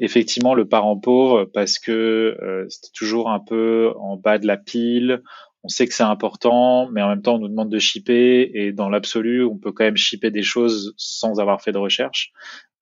effectivement 0.00 0.52
le 0.52 0.68
parent 0.68 0.98
pauvre 0.98 1.46
parce 1.46 1.78
que 1.78 2.66
c'était 2.68 2.92
toujours 2.94 3.30
un 3.30 3.40
peu 3.40 3.94
en 3.98 4.18
bas 4.18 4.38
de 4.38 4.46
la 4.46 4.58
pile 4.58 5.22
on 5.62 5.68
sait 5.68 5.86
que 5.86 5.94
c'est 5.94 6.02
important, 6.02 6.88
mais 6.90 7.02
en 7.02 7.08
même 7.08 7.22
temps, 7.22 7.34
on 7.34 7.38
nous 7.38 7.48
demande 7.48 7.70
de 7.70 7.78
shipper, 7.78 8.50
et 8.54 8.72
dans 8.72 8.88
l'absolu, 8.88 9.44
on 9.44 9.58
peut 9.58 9.72
quand 9.72 9.84
même 9.84 9.96
shipper 9.96 10.30
des 10.30 10.42
choses 10.42 10.94
sans 10.96 11.38
avoir 11.38 11.60
fait 11.60 11.72
de 11.72 11.78
recherche. 11.78 12.32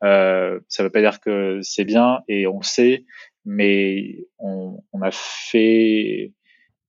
Euh, 0.04 0.60
ça 0.68 0.84
veut 0.84 0.90
pas 0.90 1.00
dire 1.00 1.20
que 1.20 1.58
c'est 1.62 1.84
bien, 1.84 2.20
et 2.28 2.46
on 2.46 2.58
le 2.58 2.64
sait, 2.64 3.04
mais 3.44 4.26
on, 4.38 4.82
on, 4.92 5.02
a 5.02 5.10
fait 5.10 6.32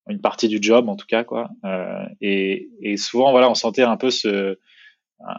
une 0.07 0.21
partie 0.21 0.47
du 0.47 0.59
job, 0.61 0.89
en 0.89 0.95
tout 0.95 1.07
cas, 1.07 1.23
quoi. 1.23 1.49
Euh, 1.65 2.05
et, 2.21 2.69
et, 2.81 2.97
souvent, 2.97 3.31
voilà, 3.31 3.49
on 3.49 3.55
sentait 3.55 3.81
un 3.81 3.97
peu 3.97 4.11
ce, 4.11 4.59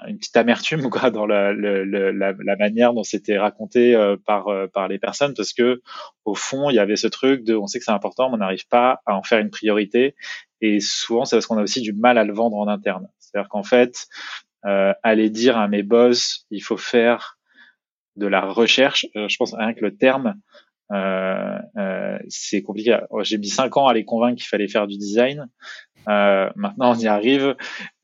une 0.07 0.19
petite 0.19 0.37
amertume 0.37 0.91
quoi 0.91 1.11
dans 1.11 1.27
la, 1.27 1.53
la, 1.53 1.85
la, 1.85 2.33
la 2.33 2.57
manière 2.57 2.93
dont 2.93 3.03
c'était 3.03 3.39
raconté 3.39 3.95
euh, 3.95 4.17
par 4.17 4.49
euh, 4.49 4.67
par 4.67 4.89
les 4.89 4.99
personnes 4.99 5.35
parce 5.35 5.53
que 5.53 5.81
au 6.25 6.35
fond 6.35 6.71
il 6.71 6.77
y 6.77 6.79
avait 6.79 6.97
ce 6.97 7.07
truc 7.07 7.45
de 7.45 7.55
on 7.55 7.67
sait 7.67 7.79
que 7.79 7.85
c'est 7.85 7.91
important 7.91 8.29
mais 8.29 8.37
on 8.37 8.39
n'arrive 8.39 8.67
pas 8.69 9.01
à 9.07 9.15
en 9.15 9.23
faire 9.23 9.39
une 9.39 9.51
priorité. 9.51 10.15
Et 10.61 10.81
souvent 10.81 11.25
c'est 11.25 11.37
parce 11.37 11.47
qu'on 11.47 11.59
a 11.59 11.63
aussi 11.63 11.81
du 11.81 11.93
mal 11.93 12.19
à 12.19 12.25
le 12.25 12.35
vendre 12.35 12.57
en 12.57 12.69
interne. 12.69 13.09
C'est-à-dire 13.19 13.49
qu'en 13.49 13.63
fait 13.63 14.07
euh, 14.67 14.93
aller 15.03 15.31
dire 15.31 15.57
à 15.57 15.69
mes 15.69 15.83
boss 15.83 16.47
il 16.51 16.61
faut 16.61 16.77
faire 16.77 17.39
de 18.17 18.27
la 18.27 18.43
recherche 18.43 19.07
euh, 19.17 19.29
je 19.29 19.37
pense 19.39 19.55
rien 19.55 19.73
que 19.73 19.81
le 19.81 19.97
terme 19.97 20.35
c'est 22.29 22.63
compliqué. 22.63 22.99
J'ai 23.23 23.39
mis 23.39 23.49
cinq 23.49 23.77
ans 23.77 23.87
à 23.87 23.95
les 23.95 24.05
convaincre 24.05 24.37
qu'il 24.37 24.49
fallait 24.49 24.69
faire 24.69 24.87
du 24.87 24.97
design. 24.97 25.49
Euh, 26.09 26.51
maintenant, 26.57 26.93
on 26.93 26.99
y 26.99 27.07
arrive. 27.07 27.57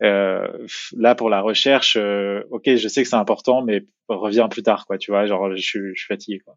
Euh, 0.02 0.66
là, 0.96 1.14
pour 1.14 1.30
la 1.30 1.40
recherche, 1.40 1.96
euh, 1.96 2.42
ok, 2.50 2.76
je 2.76 2.88
sais 2.88 3.02
que 3.02 3.08
c'est 3.08 3.16
important, 3.16 3.62
mais 3.62 3.86
reviens 4.08 4.48
plus 4.48 4.62
tard, 4.62 4.86
quoi. 4.86 4.98
Tu 4.98 5.10
vois, 5.10 5.26
genre, 5.26 5.54
je, 5.56 5.62
suis, 5.62 5.94
je 5.94 6.06
fatigué, 6.06 6.40
quoi. 6.40 6.56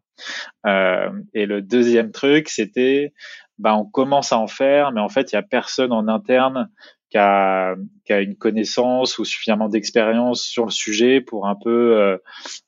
Euh, 0.66 1.10
et 1.34 1.46
le 1.46 1.62
deuxième 1.62 2.12
truc, 2.12 2.48
c'était, 2.48 3.12
bah, 3.58 3.76
on 3.76 3.84
commence 3.84 4.32
à 4.32 4.38
en 4.38 4.46
faire, 4.46 4.92
mais 4.92 5.00
en 5.00 5.08
fait, 5.08 5.32
il 5.32 5.36
y 5.36 5.38
a 5.38 5.42
personne 5.42 5.92
en 5.92 6.08
interne 6.08 6.70
qui 7.10 7.18
a, 7.18 7.74
qui 8.04 8.12
a 8.12 8.20
une 8.20 8.36
connaissance 8.36 9.18
ou 9.18 9.24
suffisamment 9.24 9.68
d'expérience 9.68 10.42
sur 10.42 10.64
le 10.64 10.70
sujet 10.70 11.20
pour 11.20 11.48
un 11.48 11.56
peu, 11.56 11.98
euh, 11.98 12.18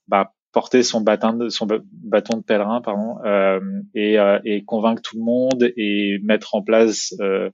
bah, 0.09 0.33
porter 0.53 0.83
son 0.83 1.01
bâton 1.01 1.35
de, 1.35 2.43
pèlerin 2.43 2.81
pardon 2.81 3.17
euh, 3.25 3.61
et, 3.95 4.19
euh, 4.19 4.39
et, 4.45 4.65
convaincre 4.65 5.03
tout 5.03 5.17
le 5.17 5.25
monde 5.25 5.73
et 5.77 6.19
mettre 6.23 6.55
en 6.55 6.63
place 6.63 7.15
euh, 7.21 7.51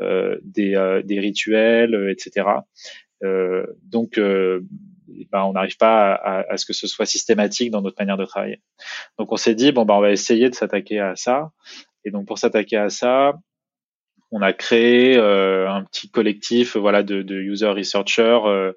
euh 0.00 0.38
des, 0.42 0.74
euh, 0.74 1.02
des, 1.02 1.20
rituels 1.20 2.10
etc 2.10 2.46
donc 3.22 4.18
ben, 4.18 5.42
on 5.44 5.52
n'arrive 5.52 5.76
pas 5.76 6.14
à, 6.14 6.52
à, 6.52 6.56
ce 6.56 6.64
que 6.64 6.72
ce 6.72 6.86
soit 6.86 7.04
systématique 7.04 7.70
dans 7.70 7.82
notre 7.82 8.00
manière 8.00 8.16
de 8.16 8.24
travailler. 8.24 8.62
Donc 9.18 9.30
on 9.30 9.36
s'est 9.36 9.54
dit 9.54 9.72
bon 9.72 9.84
ben 9.84 9.94
on 9.94 10.00
va 10.00 10.10
essayer 10.10 10.48
de 10.48 10.54
s'attaquer 10.54 11.00
à 11.00 11.16
ça. 11.16 11.50
Et 12.04 12.10
donc 12.10 12.26
pour 12.26 12.38
s'attaquer 12.38 12.78
à 12.78 12.88
ça 12.88 13.34
on 14.30 14.40
a 14.40 14.54
créé 14.54 15.18
un 15.18 15.84
petit 15.84 16.10
collectif 16.10 16.76
voilà 16.76 17.02
de, 17.02 17.20
de 17.20 17.34
user 17.34 17.68
researchers 17.68 18.72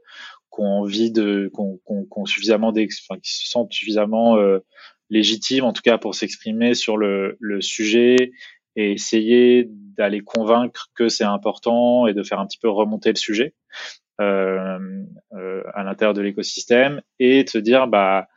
qui 0.53 0.61
ont 0.61 0.79
envie 0.79 1.11
de, 1.11 1.51
qu'on 1.53 2.25
suffisamment 2.25 2.69
enfin, 2.69 3.19
qui 3.21 3.33
se 3.33 3.49
sentent 3.49 3.73
suffisamment 3.73 4.37
euh, 4.37 4.59
légitimes, 5.09 5.63
en 5.63 5.73
tout 5.73 5.81
cas 5.81 5.97
pour 5.97 6.15
s'exprimer 6.15 6.73
sur 6.73 6.97
le, 6.97 7.37
le 7.39 7.61
sujet 7.61 8.31
et 8.75 8.91
essayer 8.91 9.67
d'aller 9.69 10.21
convaincre 10.21 10.89
que 10.95 11.09
c'est 11.09 11.23
important 11.23 12.07
et 12.07 12.13
de 12.13 12.23
faire 12.23 12.39
un 12.39 12.47
petit 12.47 12.57
peu 12.57 12.69
remonter 12.69 13.09
le 13.09 13.17
sujet 13.17 13.53
euh, 14.21 14.79
euh, 15.33 15.63
à 15.73 15.83
l'intérieur 15.83 16.13
de 16.13 16.21
l'écosystème 16.21 17.01
et 17.19 17.45
se 17.47 17.57
dire 17.57 17.87
bah 17.87 18.27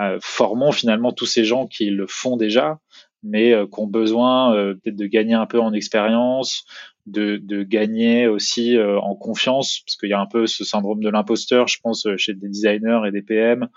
euh, 0.00 0.18
formons 0.20 0.72
finalement 0.72 1.12
tous 1.12 1.26
ces 1.26 1.44
gens 1.44 1.66
qui 1.66 1.90
le 1.90 2.06
font 2.06 2.36
déjà 2.36 2.80
mais 3.22 3.52
euh, 3.52 3.66
qui 3.66 3.80
ont 3.80 3.86
besoin 3.86 4.54
euh, 4.54 4.74
peut-être 4.74 4.96
de 4.96 5.06
gagner 5.06 5.34
un 5.34 5.46
peu 5.46 5.60
en 5.60 5.72
expérience 5.72 6.64
de, 7.06 7.36
de 7.36 7.62
gagner 7.62 8.26
aussi 8.26 8.76
euh, 8.76 8.98
en 8.98 9.14
confiance, 9.14 9.80
parce 9.84 9.96
qu'il 9.96 10.08
y 10.08 10.14
a 10.14 10.20
un 10.20 10.26
peu 10.26 10.46
ce 10.46 10.64
syndrome 10.64 11.02
de 11.02 11.10
l'imposteur, 11.10 11.68
je 11.68 11.78
pense, 11.82 12.06
euh, 12.06 12.16
chez 12.16 12.34
des 12.34 12.48
designers 12.48 13.00
et 13.06 13.10
des 13.10 13.22
PM 13.22 13.68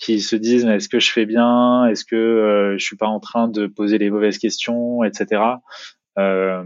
qui 0.00 0.20
se 0.20 0.34
disent 0.34 0.64
est-ce 0.64 0.88
que 0.88 0.98
je 0.98 1.12
fais 1.12 1.26
bien, 1.26 1.86
est-ce 1.86 2.04
que 2.04 2.16
euh, 2.16 2.78
je 2.78 2.84
suis 2.84 2.96
pas 2.96 3.06
en 3.06 3.20
train 3.20 3.48
de 3.48 3.66
poser 3.66 3.98
les 3.98 4.10
mauvaises 4.10 4.38
questions, 4.38 5.04
etc. 5.04 5.42
Euh, 6.18 6.64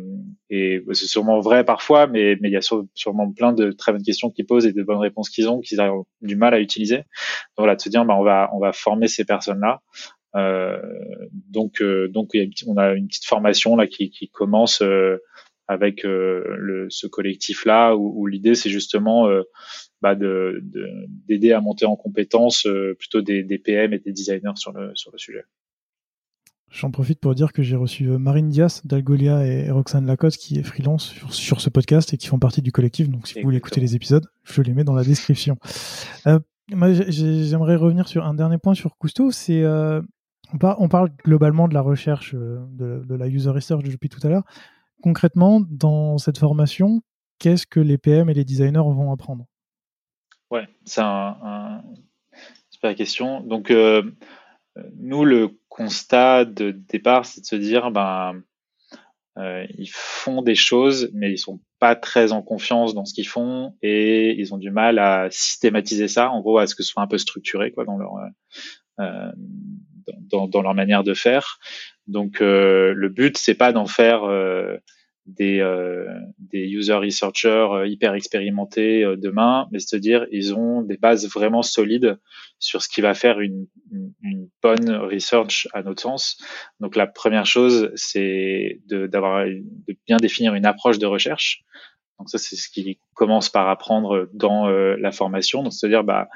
et 0.50 0.82
c'est 0.92 1.06
sûrement 1.06 1.40
vrai 1.40 1.64
parfois, 1.64 2.06
mais 2.06 2.36
mais 2.40 2.48
il 2.48 2.52
y 2.52 2.56
a 2.56 2.60
sûrement 2.94 3.32
plein 3.32 3.52
de 3.52 3.72
très 3.72 3.92
bonnes 3.92 4.04
questions 4.04 4.30
qu'ils 4.30 4.46
posent 4.46 4.66
et 4.66 4.72
de 4.72 4.82
bonnes 4.82 4.98
réponses 4.98 5.28
qu'ils 5.28 5.48
ont 5.48 5.60
qu'ils 5.60 5.80
ont 5.80 6.06
du 6.22 6.36
mal 6.36 6.54
à 6.54 6.60
utiliser. 6.60 7.02
Donc 7.58 7.66
là, 7.66 7.74
de 7.74 7.80
se 7.80 7.88
dire 7.88 8.04
bah 8.04 8.14
on 8.16 8.22
va 8.22 8.50
on 8.54 8.60
va 8.60 8.72
former 8.72 9.08
ces 9.08 9.24
personnes-là. 9.24 9.82
Euh, 10.36 10.80
donc 11.32 11.82
donc 11.82 12.30
y 12.34 12.40
a 12.40 12.46
on 12.68 12.76
a 12.76 12.94
une 12.94 13.08
petite 13.08 13.26
formation 13.26 13.74
là 13.76 13.88
qui 13.88 14.10
qui 14.10 14.28
commence 14.28 14.80
avec 15.68 16.04
euh, 16.04 16.86
ce 16.90 17.06
collectif-là, 17.06 17.96
où, 17.96 18.26
l'idée 18.26 18.54
c'est 18.54 18.70
justement 18.70 19.28
euh, 19.28 19.42
bah 20.02 20.14
de, 20.14 20.60
d'aider 21.26 21.52
à 21.52 21.60
monter 21.60 21.86
en 21.86 21.96
compétences 21.96 22.66
euh, 22.66 22.94
plutôt 22.98 23.22
des, 23.22 23.44
PM 23.58 23.92
et 23.92 23.98
des 23.98 24.12
designers 24.12 24.56
sur 24.56 24.72
le, 24.72 24.92
sujet. 25.16 25.44
J'en 26.70 26.90
profite 26.90 27.20
pour 27.20 27.34
dire 27.34 27.52
que 27.52 27.62
j'ai 27.62 27.76
reçu 27.76 28.04
Marine 28.04 28.48
Dias 28.48 28.82
d'Algolia 28.84 29.46
et 29.46 29.70
Roxane 29.70 30.06
Lacoste 30.06 30.40
qui 30.40 30.58
est 30.58 30.64
freelance 30.64 31.14
sur, 31.30 31.60
ce 31.60 31.70
podcast 31.70 32.12
et 32.12 32.16
qui 32.16 32.26
font 32.26 32.40
partie 32.40 32.62
du 32.62 32.72
collectif. 32.72 33.08
Donc 33.08 33.28
si 33.28 33.34
vous 33.34 33.44
voulez 33.44 33.58
écouter 33.58 33.80
les 33.80 33.94
épisodes, 33.94 34.26
je 34.42 34.60
les 34.60 34.74
mets 34.74 34.82
dans 34.82 34.94
la 34.94 35.04
description. 35.04 35.56
J'aimerais 36.68 37.76
revenir 37.76 38.08
sur 38.08 38.26
un 38.26 38.34
dernier 38.34 38.58
point 38.58 38.74
sur 38.74 38.96
Cousteau. 38.96 39.30
On, 40.52 40.88
parle 40.88 41.10
globalement 41.24 41.68
de 41.68 41.74
la 41.74 41.80
recherche, 41.80 42.34
de, 42.34 43.04
de 43.04 43.14
la 43.14 43.28
user 43.28 43.50
research 43.50 43.84
depuis 43.84 44.08
tout 44.08 44.24
à 44.26 44.28
l'heure 44.28 44.44
concrètement, 45.04 45.60
dans 45.68 46.16
cette 46.16 46.38
formation, 46.38 47.02
qu'est-ce 47.38 47.66
que 47.66 47.78
les 47.78 47.98
PM 47.98 48.30
et 48.30 48.34
les 48.34 48.46
designers 48.46 48.78
vont 48.78 49.12
apprendre? 49.12 49.44
Ouais, 50.50 50.66
c'est 50.86 51.02
un, 51.02 51.82
super 52.70 52.94
question. 52.94 53.40
Donc, 53.40 53.70
euh, 53.70 54.02
nous, 54.96 55.26
le 55.26 55.58
constat 55.68 56.46
de 56.46 56.70
départ, 56.70 57.26
c'est 57.26 57.42
de 57.42 57.46
se 57.46 57.56
dire, 57.56 57.90
ben, 57.90 58.40
euh, 59.36 59.66
ils 59.76 59.90
font 59.92 60.40
des 60.40 60.54
choses, 60.54 61.10
mais 61.12 61.30
ils 61.30 61.38
sont 61.38 61.60
pas 61.78 61.96
très 61.96 62.32
en 62.32 62.40
confiance 62.40 62.94
dans 62.94 63.04
ce 63.04 63.12
qu'ils 63.12 63.28
font 63.28 63.76
et 63.82 64.34
ils 64.40 64.54
ont 64.54 64.58
du 64.58 64.70
mal 64.70 64.98
à 64.98 65.30
systématiser 65.30 66.08
ça, 66.08 66.30
en 66.30 66.40
gros, 66.40 66.56
à 66.56 66.66
ce 66.66 66.74
que 66.74 66.82
ce 66.82 66.92
soit 66.92 67.02
un 67.02 67.08
peu 67.08 67.18
structuré, 67.18 67.72
quoi, 67.72 67.84
dans 67.84 67.98
leur 67.98 68.14
euh, 69.00 69.32
dans, 70.30 70.62
leur 70.62 70.74
manière 70.74 71.04
de 71.04 71.12
faire. 71.12 71.58
Donc, 72.06 72.40
euh, 72.40 72.92
le 72.94 73.08
but, 73.08 73.38
c'est 73.38 73.54
pas 73.54 73.72
d'en 73.72 73.86
faire 73.86 74.24
euh, 74.24 74.76
des, 75.26 75.60
euh, 75.60 76.06
des 76.38 76.66
user 76.66 76.94
researchers 76.94 77.68
euh, 77.72 77.86
hyper 77.86 78.14
expérimentés 78.14 79.04
demain, 79.16 79.68
mais 79.72 79.78
c'est-à-dire 79.78 80.26
ils 80.30 80.54
ont 80.54 80.82
des 80.82 80.98
bases 80.98 81.26
vraiment 81.28 81.62
solides 81.62 82.18
sur 82.58 82.82
ce 82.82 82.88
qui 82.88 83.00
va 83.00 83.14
faire 83.14 83.40
une, 83.40 83.66
une, 84.22 84.48
bonne 84.62 84.90
research 84.90 85.66
à 85.72 85.82
notre 85.82 86.02
sens. 86.02 86.38
Donc 86.80 86.96
la 86.96 87.06
première 87.06 87.46
chose, 87.46 87.90
c'est 87.94 88.80
d'avoir 88.86 89.46
de, 89.46 89.62
bien 90.06 90.18
définir 90.18 90.54
une 90.54 90.66
approche 90.66 90.98
de 90.98 91.06
recherche. 91.06 91.62
Donc 92.18 92.30
ça, 92.30 92.38
c'est 92.38 92.56
ce 92.56 92.68
qui 92.68 92.98
commence 93.14 93.48
par 93.48 93.68
apprendre 93.68 94.28
dans 94.32 94.68
la 94.68 95.12
formation. 95.12 95.62
Donc 95.62 95.72
c'est-à-dire, 95.72 96.04
bah, 96.04 96.28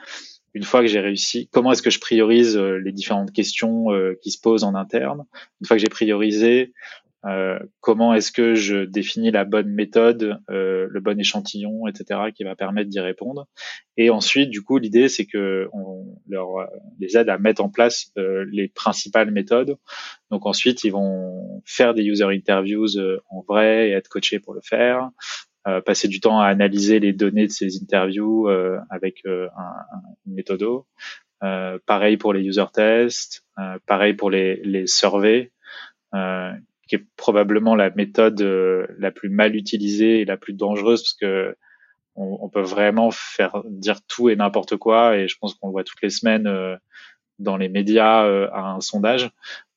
une 0.59 0.65
fois 0.65 0.81
que 0.81 0.89
j'ai 0.89 0.99
réussi, 0.99 1.49
comment 1.53 1.71
est-ce 1.71 1.83
que 1.83 1.91
je 1.91 2.01
priorise 2.01 2.59
les 2.59 2.91
différentes 2.91 3.33
questions 3.33 3.87
qui 4.21 4.33
se 4.33 4.41
posent 4.41 4.65
en 4.65 4.75
interne? 4.75 5.25
Une 5.61 5.67
fois 5.67 5.77
que 5.77 5.81
j'ai 5.81 5.89
priorisé, 5.89 6.73
euh, 7.27 7.59
comment 7.81 8.15
est-ce 8.15 8.31
que 8.31 8.55
je 8.55 8.85
définis 8.85 9.31
la 9.31 9.45
bonne 9.45 9.69
méthode, 9.69 10.41
euh, 10.51 10.87
le 10.89 11.01
bon 11.01 11.19
échantillon, 11.19 11.87
etc., 11.89 12.21
qui 12.35 12.45
va 12.45 12.55
permettre 12.55 12.89
d'y 12.91 13.01
répondre? 13.01 13.47
Et 13.97 14.11
ensuite, 14.11 14.51
du 14.51 14.63
coup, 14.63 14.79
l'idée, 14.79 15.09
c'est 15.09 15.27
que 15.27 15.69
on 15.73 16.07
leur 16.29 16.59
euh, 16.59 16.67
les 17.01 17.17
aide 17.17 17.29
à 17.29 17.39
mettre 17.39 17.63
en 17.63 17.71
place 17.71 18.13
euh, 18.19 18.47
les 18.53 18.69
principales 18.69 19.33
méthodes. 19.33 19.77
Donc 20.31 20.47
ensuite, 20.47 20.85
ils 20.85 20.93
vont 20.93 21.63
faire 21.65 21.95
des 21.95 22.05
user 22.05 22.25
interviews 22.25 22.97
euh, 22.97 23.21
en 23.31 23.41
vrai 23.41 23.89
et 23.89 23.93
être 23.93 24.09
coachés 24.09 24.39
pour 24.39 24.55
le 24.55 24.61
faire. 24.63 25.11
Passer 25.85 26.09
du 26.09 26.21
temps 26.21 26.41
à 26.41 26.47
analyser 26.47 27.01
les 27.01 27.13
données 27.13 27.47
de 27.47 27.53
ces 27.53 27.83
interviews 27.83 28.49
avec 28.91 29.23
un, 29.27 29.49
un, 29.57 30.01
une 30.27 30.35
méthode 30.35 30.65
pareil 31.87 32.17
pour 32.17 32.33
les 32.33 32.43
user 32.43 32.65
tests, 32.73 33.45
pareil 33.87 34.15
pour 34.15 34.31
les, 34.31 34.57
les 34.65 34.87
surveys, 34.87 35.53
qui 36.13 36.95
est 36.95 37.07
probablement 37.17 37.75
la 37.75 37.91
méthode 37.91 38.41
la 38.99 39.11
plus 39.11 39.29
mal 39.29 39.57
utilisée 39.57 40.21
et 40.21 40.25
la 40.25 40.37
plus 40.37 40.55
dangereuse 40.55 41.03
parce 41.03 41.15
que 41.15 41.57
on, 42.21 42.49
peut 42.49 42.63
vraiment 42.63 43.13
faire 43.13 43.63
dire 43.67 44.01
tout 44.09 44.29
et 44.29 44.35
n'importe 44.37 44.77
quoi 44.77 45.17
et 45.17 45.29
je 45.29 45.37
pense 45.39 45.55
qu'on 45.55 45.69
le 45.69 45.73
voit 45.73 45.85
toutes 45.85 46.03
les 46.03 46.11
semaines 46.11 46.51
dans 47.39 47.57
les 47.57 47.69
médias 47.69 48.23
à 48.49 48.73
un 48.73 48.81
sondage. 48.81 49.31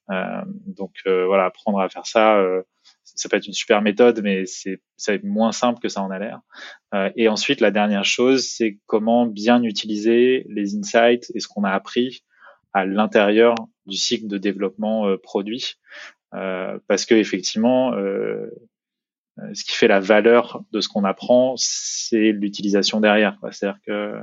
donc 0.09 0.93
voilà, 1.05 1.45
apprendre 1.45 1.79
à 1.79 1.89
faire 1.89 2.07
ça 2.07 2.43
ça 3.15 3.29
peut 3.29 3.37
être 3.37 3.47
une 3.47 3.53
super 3.53 3.81
méthode, 3.81 4.21
mais 4.23 4.43
c'est 4.45 5.23
moins 5.23 5.51
simple 5.51 5.79
que 5.79 5.89
ça 5.89 6.01
en 6.01 6.11
a 6.11 6.19
l'air. 6.19 6.41
Euh, 6.93 7.09
et 7.15 7.27
ensuite, 7.27 7.61
la 7.61 7.71
dernière 7.71 8.05
chose, 8.05 8.47
c'est 8.47 8.79
comment 8.85 9.25
bien 9.25 9.63
utiliser 9.63 10.45
les 10.49 10.75
insights 10.75 11.31
et 11.33 11.39
ce 11.39 11.47
qu'on 11.47 11.63
a 11.63 11.71
appris 11.71 12.23
à 12.73 12.85
l'intérieur 12.85 13.55
du 13.85 13.97
cycle 13.97 14.27
de 14.27 14.37
développement 14.37 15.07
euh, 15.07 15.17
produit, 15.17 15.75
euh, 16.33 16.79
parce 16.87 17.05
que 17.05 17.15
effectivement, 17.15 17.91
ce 19.53 19.63
qui 19.63 19.73
fait 19.73 19.87
la 19.87 19.99
valeur 19.99 20.61
de 20.71 20.81
ce 20.81 20.87
qu'on 20.87 21.03
apprend, 21.03 21.55
c'est 21.57 22.31
l'utilisation 22.31 22.99
derrière. 22.99 23.37
C'est-à-dire 23.51 23.79
que 23.85 24.21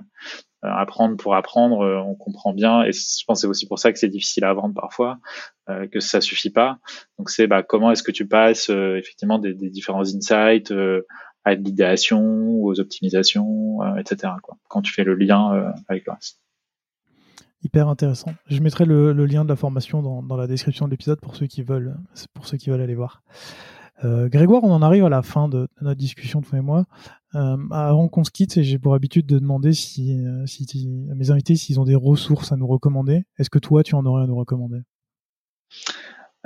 apprendre 0.62 1.16
pour 1.16 1.35
apprendre, 1.35 1.80
euh, 1.80 1.98
on 1.98 2.14
comprend 2.14 2.52
bien, 2.52 2.82
et 2.82 2.93
je 2.93 3.24
pense 3.26 3.43
c'est 3.43 3.47
aussi 3.47 3.66
pour 3.66 3.78
ça 3.78 3.93
que 3.93 3.98
c'est 3.98 4.09
difficile 4.09 4.44
à 4.44 4.52
vendre 4.52 4.74
parfois, 4.74 5.18
euh, 5.68 5.86
que 5.86 6.01
ça 6.01 6.20
suffit 6.20 6.51
pas. 6.51 6.78
Donc 7.18 7.30
c'est 7.30 7.47
bah, 7.47 7.62
comment 7.62 7.90
est-ce 7.90 8.02
que 8.02 8.12
tu 8.12 8.26
passes 8.26 8.70
effectivement 8.70 9.39
des, 9.39 9.55
différents 9.55 10.02
insights 10.02 10.72
à 11.44 11.55
l'idéation, 11.55 12.51
aux 12.62 12.78
optimisations, 12.80 13.78
etc. 13.97 14.32
Quand 14.68 14.82
tu 14.82 14.93
fais 14.93 15.05
le 15.05 15.14
lien 15.14 15.72
avec 15.89 16.05
le 16.06 16.12
reste. 16.12 16.40
Hyper 17.62 17.89
intéressant. 17.89 18.35
Je 18.47 18.60
mettrai 18.60 18.85
le, 18.85 19.12
lien 19.12 19.44
de 19.44 19.48
la 19.48 19.56
formation 19.56 20.02
dans, 20.02 20.22
dans 20.22 20.36
la 20.36 20.47
description 20.47 20.86
de 20.86 20.93
l'épisode 20.93 21.20
pour 21.20 21.36
ceux 21.36 21.47
qui 21.47 21.62
veulent, 21.62 21.97
pour 22.35 22.47
ceux 22.47 22.56
qui 22.56 22.70
veulent 22.70 22.80
aller 22.80 22.94
voir. 22.94 23.22
Euh, 24.04 24.28
Grégoire, 24.28 24.62
on 24.64 24.72
en 24.72 24.82
arrive 24.82 25.04
à 25.04 25.08
la 25.08 25.22
fin 25.22 25.48
de, 25.48 25.68
notre 25.80 25.98
discussion, 25.98 26.40
toi 26.40 26.58
et 26.58 26.62
moi. 26.62 26.86
Euh, 27.34 27.56
avant 27.70 28.08
qu'on 28.08 28.24
se 28.24 28.30
quitte, 28.30 28.62
j'ai 28.62 28.78
pour 28.78 28.94
habitude 28.94 29.26
de 29.26 29.38
demander 29.38 29.72
si, 29.72 30.24
euh, 30.24 30.46
si, 30.46 30.88
mes 30.88 31.30
invités 31.30 31.56
s'ils 31.56 31.80
ont 31.80 31.84
des 31.84 31.94
ressources 31.94 32.52
à 32.52 32.56
nous 32.56 32.66
recommander. 32.66 33.24
Est-ce 33.38 33.50
que 33.50 33.58
toi, 33.58 33.82
tu 33.82 33.94
en 33.94 34.04
aurais 34.06 34.24
à 34.24 34.26
nous 34.26 34.36
recommander? 34.36 34.80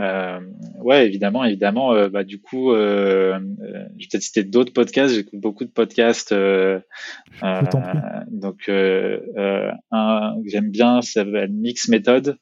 Euh, 0.01 0.41
ouais, 0.81 1.07
évidemment, 1.07 1.45
évidemment. 1.45 1.93
Euh, 1.93 2.09
bah, 2.09 2.25
du 2.25 2.41
coup, 2.41 2.73
euh, 2.73 3.39
je 3.61 4.05
vais 4.05 4.09
peut-être 4.11 4.23
citer 4.23 4.45
d'autres 4.45 4.73
podcasts. 4.73 5.15
J'écoute 5.15 5.41
beaucoup 5.41 5.65
de 5.65 5.71
podcasts. 5.71 6.33
Donc, 6.33 8.69
un 8.69 10.35
que 10.43 10.47
j'aime 10.47 10.71
bien, 10.71 11.03
ça 11.03 11.25
s'appelle 11.25 11.53
Mix 11.53 11.89
Method. 11.89 12.39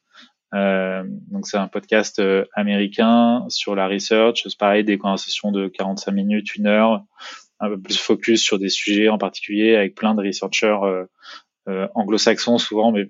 Euh, 0.53 1.03
donc 1.29 1.47
c'est 1.47 1.57
un 1.57 1.67
podcast 1.67 2.19
euh, 2.19 2.45
américain 2.53 3.45
sur 3.49 3.75
la 3.75 3.87
research. 3.87 4.43
C'est 4.43 4.57
pareil, 4.57 4.83
des 4.83 4.97
conversations 4.97 5.51
de 5.51 5.67
45 5.67 6.11
minutes, 6.11 6.55
une 6.55 6.67
heure, 6.67 7.03
un 7.59 7.69
peu 7.69 7.79
plus 7.79 7.97
focus 7.97 8.41
sur 8.41 8.59
des 8.59 8.69
sujets 8.69 9.09
en 9.09 9.17
particulier 9.17 9.75
avec 9.75 9.95
plein 9.95 10.13
de 10.15 10.21
researchers 10.21 10.79
euh, 10.83 11.05
euh 11.69 11.87
anglo-saxons 11.93 12.57
souvent, 12.57 12.91
mais 12.91 13.07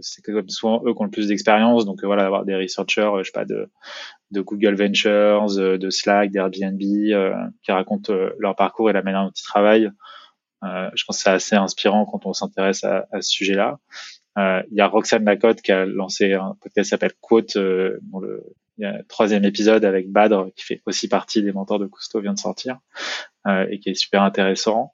c'est 0.00 0.22
souvent 0.48 0.82
eux 0.86 0.94
qui 0.94 1.00
ont 1.00 1.04
le 1.04 1.10
plus 1.10 1.28
d'expérience. 1.28 1.84
Donc 1.84 2.02
voilà, 2.04 2.24
avoir 2.24 2.44
des 2.44 2.54
researchers, 2.54 3.10
je 3.18 3.24
sais 3.24 3.32
pas, 3.32 3.44
de, 3.44 3.68
Google 4.32 4.76
Ventures, 4.76 5.46
de 5.56 5.90
Slack, 5.90 6.30
d'Airbnb, 6.30 6.78
qui 6.78 7.72
racontent 7.72 8.14
leur 8.38 8.54
parcours 8.54 8.88
et 8.88 8.92
la 8.92 9.02
manière 9.02 9.24
dont 9.24 9.32
ils 9.34 9.42
travaillent. 9.42 9.90
je 10.62 11.04
pense 11.06 11.16
que 11.16 11.22
c'est 11.24 11.30
assez 11.30 11.56
inspirant 11.56 12.06
quand 12.06 12.24
on 12.24 12.32
s'intéresse 12.32 12.84
à, 12.84 13.04
ce 13.20 13.30
sujet-là. 13.30 13.80
Euh, 14.38 14.62
il 14.70 14.76
y 14.76 14.80
a 14.80 14.86
Roxane 14.86 15.24
Lacotte 15.24 15.62
qui 15.62 15.72
a 15.72 15.84
lancé 15.84 16.34
un 16.34 16.56
podcast 16.60 16.86
qui 16.86 16.90
s'appelle 16.90 17.14
Quote, 17.20 17.56
euh, 17.56 17.98
dont 18.02 18.20
le 18.20 18.44
il 18.80 18.82
y 18.82 18.84
a 18.84 18.90
un 18.90 19.02
troisième 19.08 19.44
épisode 19.44 19.84
avec 19.84 20.08
Badr 20.08 20.52
qui 20.54 20.64
fait 20.64 20.80
aussi 20.86 21.08
partie 21.08 21.42
des 21.42 21.50
mentors 21.50 21.80
de 21.80 21.86
Cousteau 21.86 22.20
vient 22.20 22.34
de 22.34 22.38
sortir 22.38 22.78
euh, 23.48 23.66
et 23.68 23.80
qui 23.80 23.88
est 23.88 23.94
super 23.94 24.22
intéressant. 24.22 24.92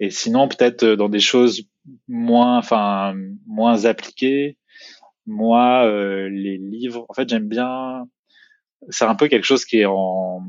Et 0.00 0.10
sinon 0.10 0.48
peut-être 0.48 0.84
dans 0.84 1.08
des 1.08 1.20
choses 1.20 1.62
moins, 2.08 2.58
enfin 2.58 3.14
moins 3.46 3.84
appliquées, 3.84 4.58
moi 5.26 5.88
les 6.28 6.58
livres, 6.58 7.06
en 7.08 7.14
fait 7.14 7.28
j'aime 7.28 7.46
bien, 7.46 8.08
c'est 8.88 9.04
un 9.04 9.14
peu 9.14 9.28
quelque 9.28 9.46
chose 9.46 9.64
qui 9.64 9.78
est 9.78 9.86
en 9.86 10.42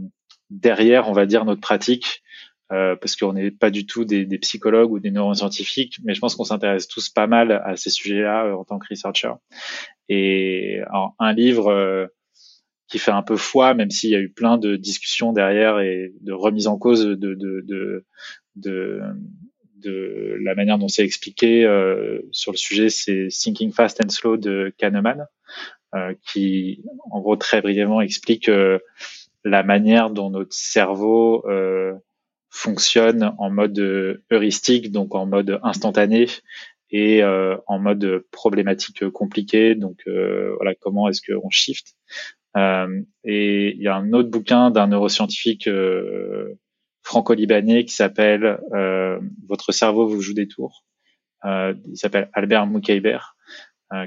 derrière, 0.50 1.08
on 1.08 1.14
va 1.14 1.28
dire 1.28 1.46
notre 1.46 1.62
pratique. 1.62 2.24
Euh, 2.72 2.96
parce 2.96 3.18
qu'on 3.18 3.34
n'est 3.34 3.52
pas 3.52 3.70
du 3.70 3.86
tout 3.86 4.06
des, 4.06 4.26
des, 4.26 4.38
psychologues 4.38 4.92
ou 4.92 5.00
des 5.00 5.12
neuroscientifiques, 5.12 6.00
mais 6.06 6.14
je 6.14 6.22
pense 6.22 6.36
qu'on 6.36 6.46
s'intéresse 6.46 6.88
tous 6.88 7.10
pas 7.10 7.28
mal 7.28 7.52
à 7.52 7.76
ces 7.76 7.90
sujets-là 7.90 8.46
euh, 8.46 8.54
en 8.54 8.64
tant 8.64 8.80
que 8.80 8.88
researcher. 8.90 9.34
Et 10.08 10.80
alors, 10.88 11.14
un 11.20 11.34
livre 11.34 11.68
euh, 11.68 12.08
qui 12.88 12.98
fait 12.98 13.12
un 13.12 13.24
peu 13.24 13.36
foi, 13.36 13.74
même 13.74 13.90
s'il 13.90 14.12
y 14.12 14.16
a 14.16 14.20
eu 14.20 14.30
plein 14.30 14.58
de 14.58 14.78
discussions 14.78 15.34
derrière 15.34 15.80
et 15.80 16.14
de 16.22 16.32
remise 16.32 16.68
en 16.68 16.78
cause 16.78 17.06
de, 17.06 17.16
de, 17.16 17.36
de, 17.36 18.06
de, 18.56 19.02
de 19.76 20.38
la 20.42 20.56
manière 20.56 20.78
dont 20.78 20.88
c'est 20.88 21.04
expliqué 21.04 21.64
sur 22.32 22.52
le 22.52 22.58
sujet, 22.58 22.90
c'est 22.90 23.28
Thinking 23.30 23.72
Fast 23.72 24.04
and 24.04 24.10
Slow 24.10 24.36
de 24.36 24.74
Kahneman, 24.78 25.26
qui, 26.26 26.84
en 27.10 27.22
gros, 27.22 27.38
très 27.38 27.62
brièvement 27.62 28.02
explique 28.02 28.52
la 29.46 29.64
manière 29.64 30.10
dont 30.10 30.30
notre 30.30 30.54
cerveau 30.54 31.46
fonctionne 32.52 33.34
en 33.38 33.50
mode 33.50 33.80
euh, 33.80 34.24
heuristique, 34.30 34.92
donc 34.92 35.16
en 35.16 35.26
mode 35.26 35.60
instantané, 35.64 36.28
et 36.92 37.24
euh, 37.24 37.56
en 37.66 37.80
mode 37.80 38.26
problématique 38.32 39.10
compliquée. 39.10 39.74
Donc 39.74 40.02
euh, 40.08 40.54
voilà, 40.58 40.76
comment 40.76 41.08
est-ce 41.08 41.22
qu'on 41.22 41.50
shift? 41.50 41.96
Et 43.24 43.74
il 43.76 43.82
y 43.82 43.88
a 43.88 43.96
un 43.96 44.12
autre 44.12 44.30
bouquin 44.30 44.72
d'un 44.72 44.88
neuroscientifique 44.88 45.70
franco-libanais 47.02 47.86
qui 47.86 47.94
s'appelle 47.94 48.60
Votre 49.48 49.72
cerveau 49.72 50.06
vous 50.06 50.20
joue 50.20 50.34
des 50.34 50.50
tours. 50.50 50.84
il 51.46 51.96
s'appelle 51.96 52.30
Albert 52.34 52.68
Moukaiber. 52.68 53.20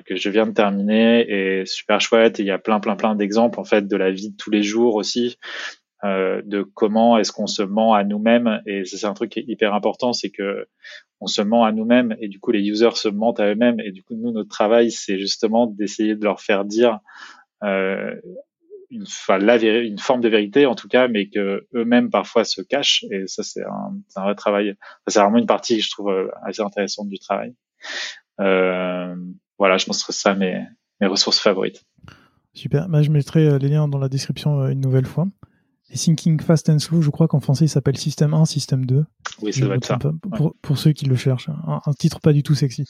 que 0.04 0.16
je 0.16 0.28
viens 0.28 0.46
de 0.46 0.52
terminer 0.52 1.24
et 1.26 1.64
super 1.64 2.02
chouette. 2.02 2.38
il 2.38 2.44
y 2.44 2.50
a 2.50 2.58
plein, 2.58 2.80
plein, 2.80 2.96
plein 2.96 3.14
d'exemples 3.14 3.58
en 3.58 3.64
fait 3.64 3.88
de 3.88 3.96
la 3.96 4.10
vie 4.10 4.32
de 4.32 4.36
tous 4.36 4.50
les 4.50 4.62
jours 4.62 4.96
aussi, 4.96 5.38
euh, 6.04 6.42
de 6.44 6.62
comment 6.62 7.16
est-ce 7.16 7.32
qu'on 7.32 7.46
se 7.46 7.62
ment 7.62 7.94
à 7.94 8.04
nous-mêmes. 8.04 8.60
Et 8.66 8.84
c'est 8.84 9.06
un 9.06 9.14
truc 9.14 9.30
qui 9.32 9.40
est 9.40 9.44
hyper 9.48 9.72
important 9.72 10.12
c'est 10.12 10.28
que 10.28 10.66
on 11.20 11.26
se 11.26 11.40
ment 11.40 11.64
à 11.64 11.72
nous-mêmes 11.72 12.14
et 12.20 12.28
du 12.28 12.40
coup 12.40 12.50
les 12.50 12.60
users 12.60 12.96
se 12.96 13.08
mentent 13.08 13.40
à 13.40 13.50
eux-mêmes. 13.50 13.80
Et 13.80 13.90
du 13.90 14.02
coup 14.02 14.14
nous 14.14 14.30
notre 14.30 14.50
travail 14.50 14.90
c'est 14.90 15.18
justement 15.18 15.66
d'essayer 15.66 16.14
de 16.14 16.22
leur 16.22 16.42
faire 16.42 16.66
dire 16.66 16.98
euh, 17.62 18.14
une, 18.90 19.06
forme 19.06 20.20
de 20.20 20.28
vérité 20.28 20.66
en 20.66 20.74
tout 20.74 20.88
cas 20.88 21.08
mais 21.08 21.30
que 21.30 21.66
eux-mêmes 21.74 22.10
parfois 22.10 22.44
se 22.44 22.60
cachent. 22.60 23.04
Et 23.10 23.26
ça 23.26 23.42
c'est 23.42 23.62
un, 23.62 24.22
vrai 24.22 24.34
travail. 24.34 24.74
C'est 25.06 25.20
vraiment 25.20 25.38
une 25.38 25.46
partie 25.46 25.78
que 25.78 25.84
je 25.84 25.90
trouve 25.90 26.10
euh, 26.10 26.28
assez 26.44 26.60
intéressante 26.60 27.08
du 27.08 27.18
travail. 27.18 27.54
Voilà 28.36 29.78
je 29.78 29.86
pense 29.86 30.04
ça 30.10 30.34
mes, 30.34 30.66
mes 31.00 31.06
ressources 31.06 31.40
favorites. 31.40 31.82
Super, 32.52 32.88
bah, 32.90 33.00
je 33.00 33.10
mettrai 33.10 33.58
les 33.58 33.68
liens 33.68 33.88
dans 33.88 33.98
la 33.98 34.10
description 34.10 34.68
une 34.68 34.80
nouvelle 34.80 35.06
fois. 35.06 35.26
Et 35.90 35.96
Thinking 35.96 36.40
Fast 36.40 36.70
and 36.70 36.78
Slow, 36.78 37.02
je 37.02 37.10
crois 37.10 37.28
qu'en 37.28 37.40
français 37.40 37.66
il 37.66 37.68
s'appelle 37.68 37.96
Système 37.96 38.32
1, 38.32 38.46
Système 38.46 38.86
2. 38.86 39.04
Oui, 39.42 39.52
ça 39.52 39.66
doit 39.66 39.76
être 39.76 39.86
ça. 39.86 39.98
Pour, 40.36 40.54
pour, 40.62 40.78
ceux 40.78 40.92
qui 40.92 41.04
le 41.04 41.14
cherchent. 41.14 41.50
Un, 41.66 41.92
titre 41.98 42.20
pas 42.20 42.32
du 42.32 42.42
tout 42.42 42.54
sexy. 42.54 42.84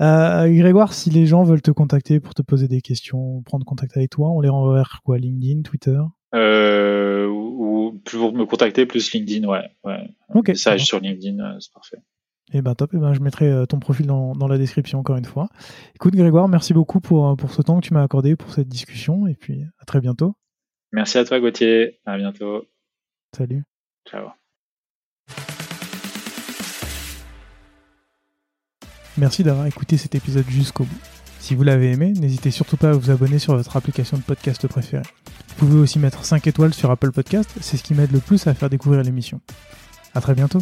euh, 0.00 0.48
Grégoire, 0.48 0.92
si 0.92 1.08
les 1.08 1.26
gens 1.26 1.42
veulent 1.42 1.62
te 1.62 1.70
contacter 1.70 2.20
pour 2.20 2.34
te 2.34 2.42
poser 2.42 2.68
des 2.68 2.82
questions, 2.82 3.42
prendre 3.42 3.64
contact 3.64 3.96
avec 3.96 4.10
toi, 4.10 4.30
on 4.30 4.40
les 4.40 4.50
renvoie 4.50 4.74
vers 4.74 5.00
quoi? 5.04 5.18
LinkedIn, 5.18 5.62
Twitter? 5.62 5.98
Euh, 6.34 7.26
ou 7.28 7.98
pour 8.04 8.34
me 8.34 8.44
contacter 8.44 8.84
plus 8.84 9.10
LinkedIn, 9.12 9.48
ouais. 9.48 9.64
ouais. 9.84 10.14
Okay, 10.34 10.52
message 10.52 10.84
sur 10.84 11.00
LinkedIn, 11.00 11.56
c'est 11.60 11.72
parfait. 11.72 11.98
Eh 12.52 12.62
ben 12.62 12.74
top, 12.74 12.90
eh 12.94 12.98
ben, 12.98 13.12
je 13.12 13.20
mettrai 13.20 13.46
euh, 13.46 13.66
ton 13.66 13.78
profil 13.78 14.06
dans, 14.06 14.34
dans, 14.34 14.48
la 14.48 14.56
description 14.56 14.98
encore 14.98 15.16
une 15.16 15.24
fois. 15.24 15.48
Écoute 15.94 16.14
Grégoire, 16.14 16.48
merci 16.48 16.72
beaucoup 16.72 17.00
pour, 17.00 17.36
pour 17.36 17.52
ce 17.52 17.60
temps 17.60 17.78
que 17.80 17.86
tu 17.86 17.92
m'as 17.92 18.02
accordé 18.02 18.36
pour 18.36 18.52
cette 18.52 18.68
discussion 18.68 19.26
et 19.26 19.34
puis 19.34 19.62
à 19.80 19.84
très 19.84 20.00
bientôt. 20.00 20.34
Merci 20.92 21.18
à 21.18 21.24
toi, 21.24 21.40
Gauthier. 21.40 22.00
À 22.06 22.16
bientôt. 22.16 22.66
Salut. 23.36 23.62
Ciao. 24.08 24.28
Merci 29.18 29.42
d'avoir 29.42 29.66
écouté 29.66 29.96
cet 29.96 30.14
épisode 30.14 30.48
jusqu'au 30.48 30.84
bout. 30.84 31.00
Si 31.40 31.54
vous 31.54 31.64
l'avez 31.64 31.92
aimé, 31.92 32.12
n'hésitez 32.12 32.50
surtout 32.50 32.76
pas 32.76 32.90
à 32.90 32.92
vous 32.92 33.10
abonner 33.10 33.38
sur 33.38 33.56
votre 33.56 33.76
application 33.76 34.16
de 34.16 34.22
podcast 34.22 34.66
préférée. 34.68 35.02
Vous 35.48 35.66
pouvez 35.66 35.80
aussi 35.80 35.98
mettre 35.98 36.24
5 36.24 36.46
étoiles 36.46 36.72
sur 36.72 36.90
Apple 36.90 37.10
Podcast, 37.10 37.50
c'est 37.60 37.76
ce 37.76 37.82
qui 37.82 37.94
m'aide 37.94 38.12
le 38.12 38.20
plus 38.20 38.46
à 38.46 38.54
faire 38.54 38.70
découvrir 38.70 39.02
l'émission. 39.02 39.40
À 40.14 40.20
très 40.20 40.34
bientôt. 40.34 40.60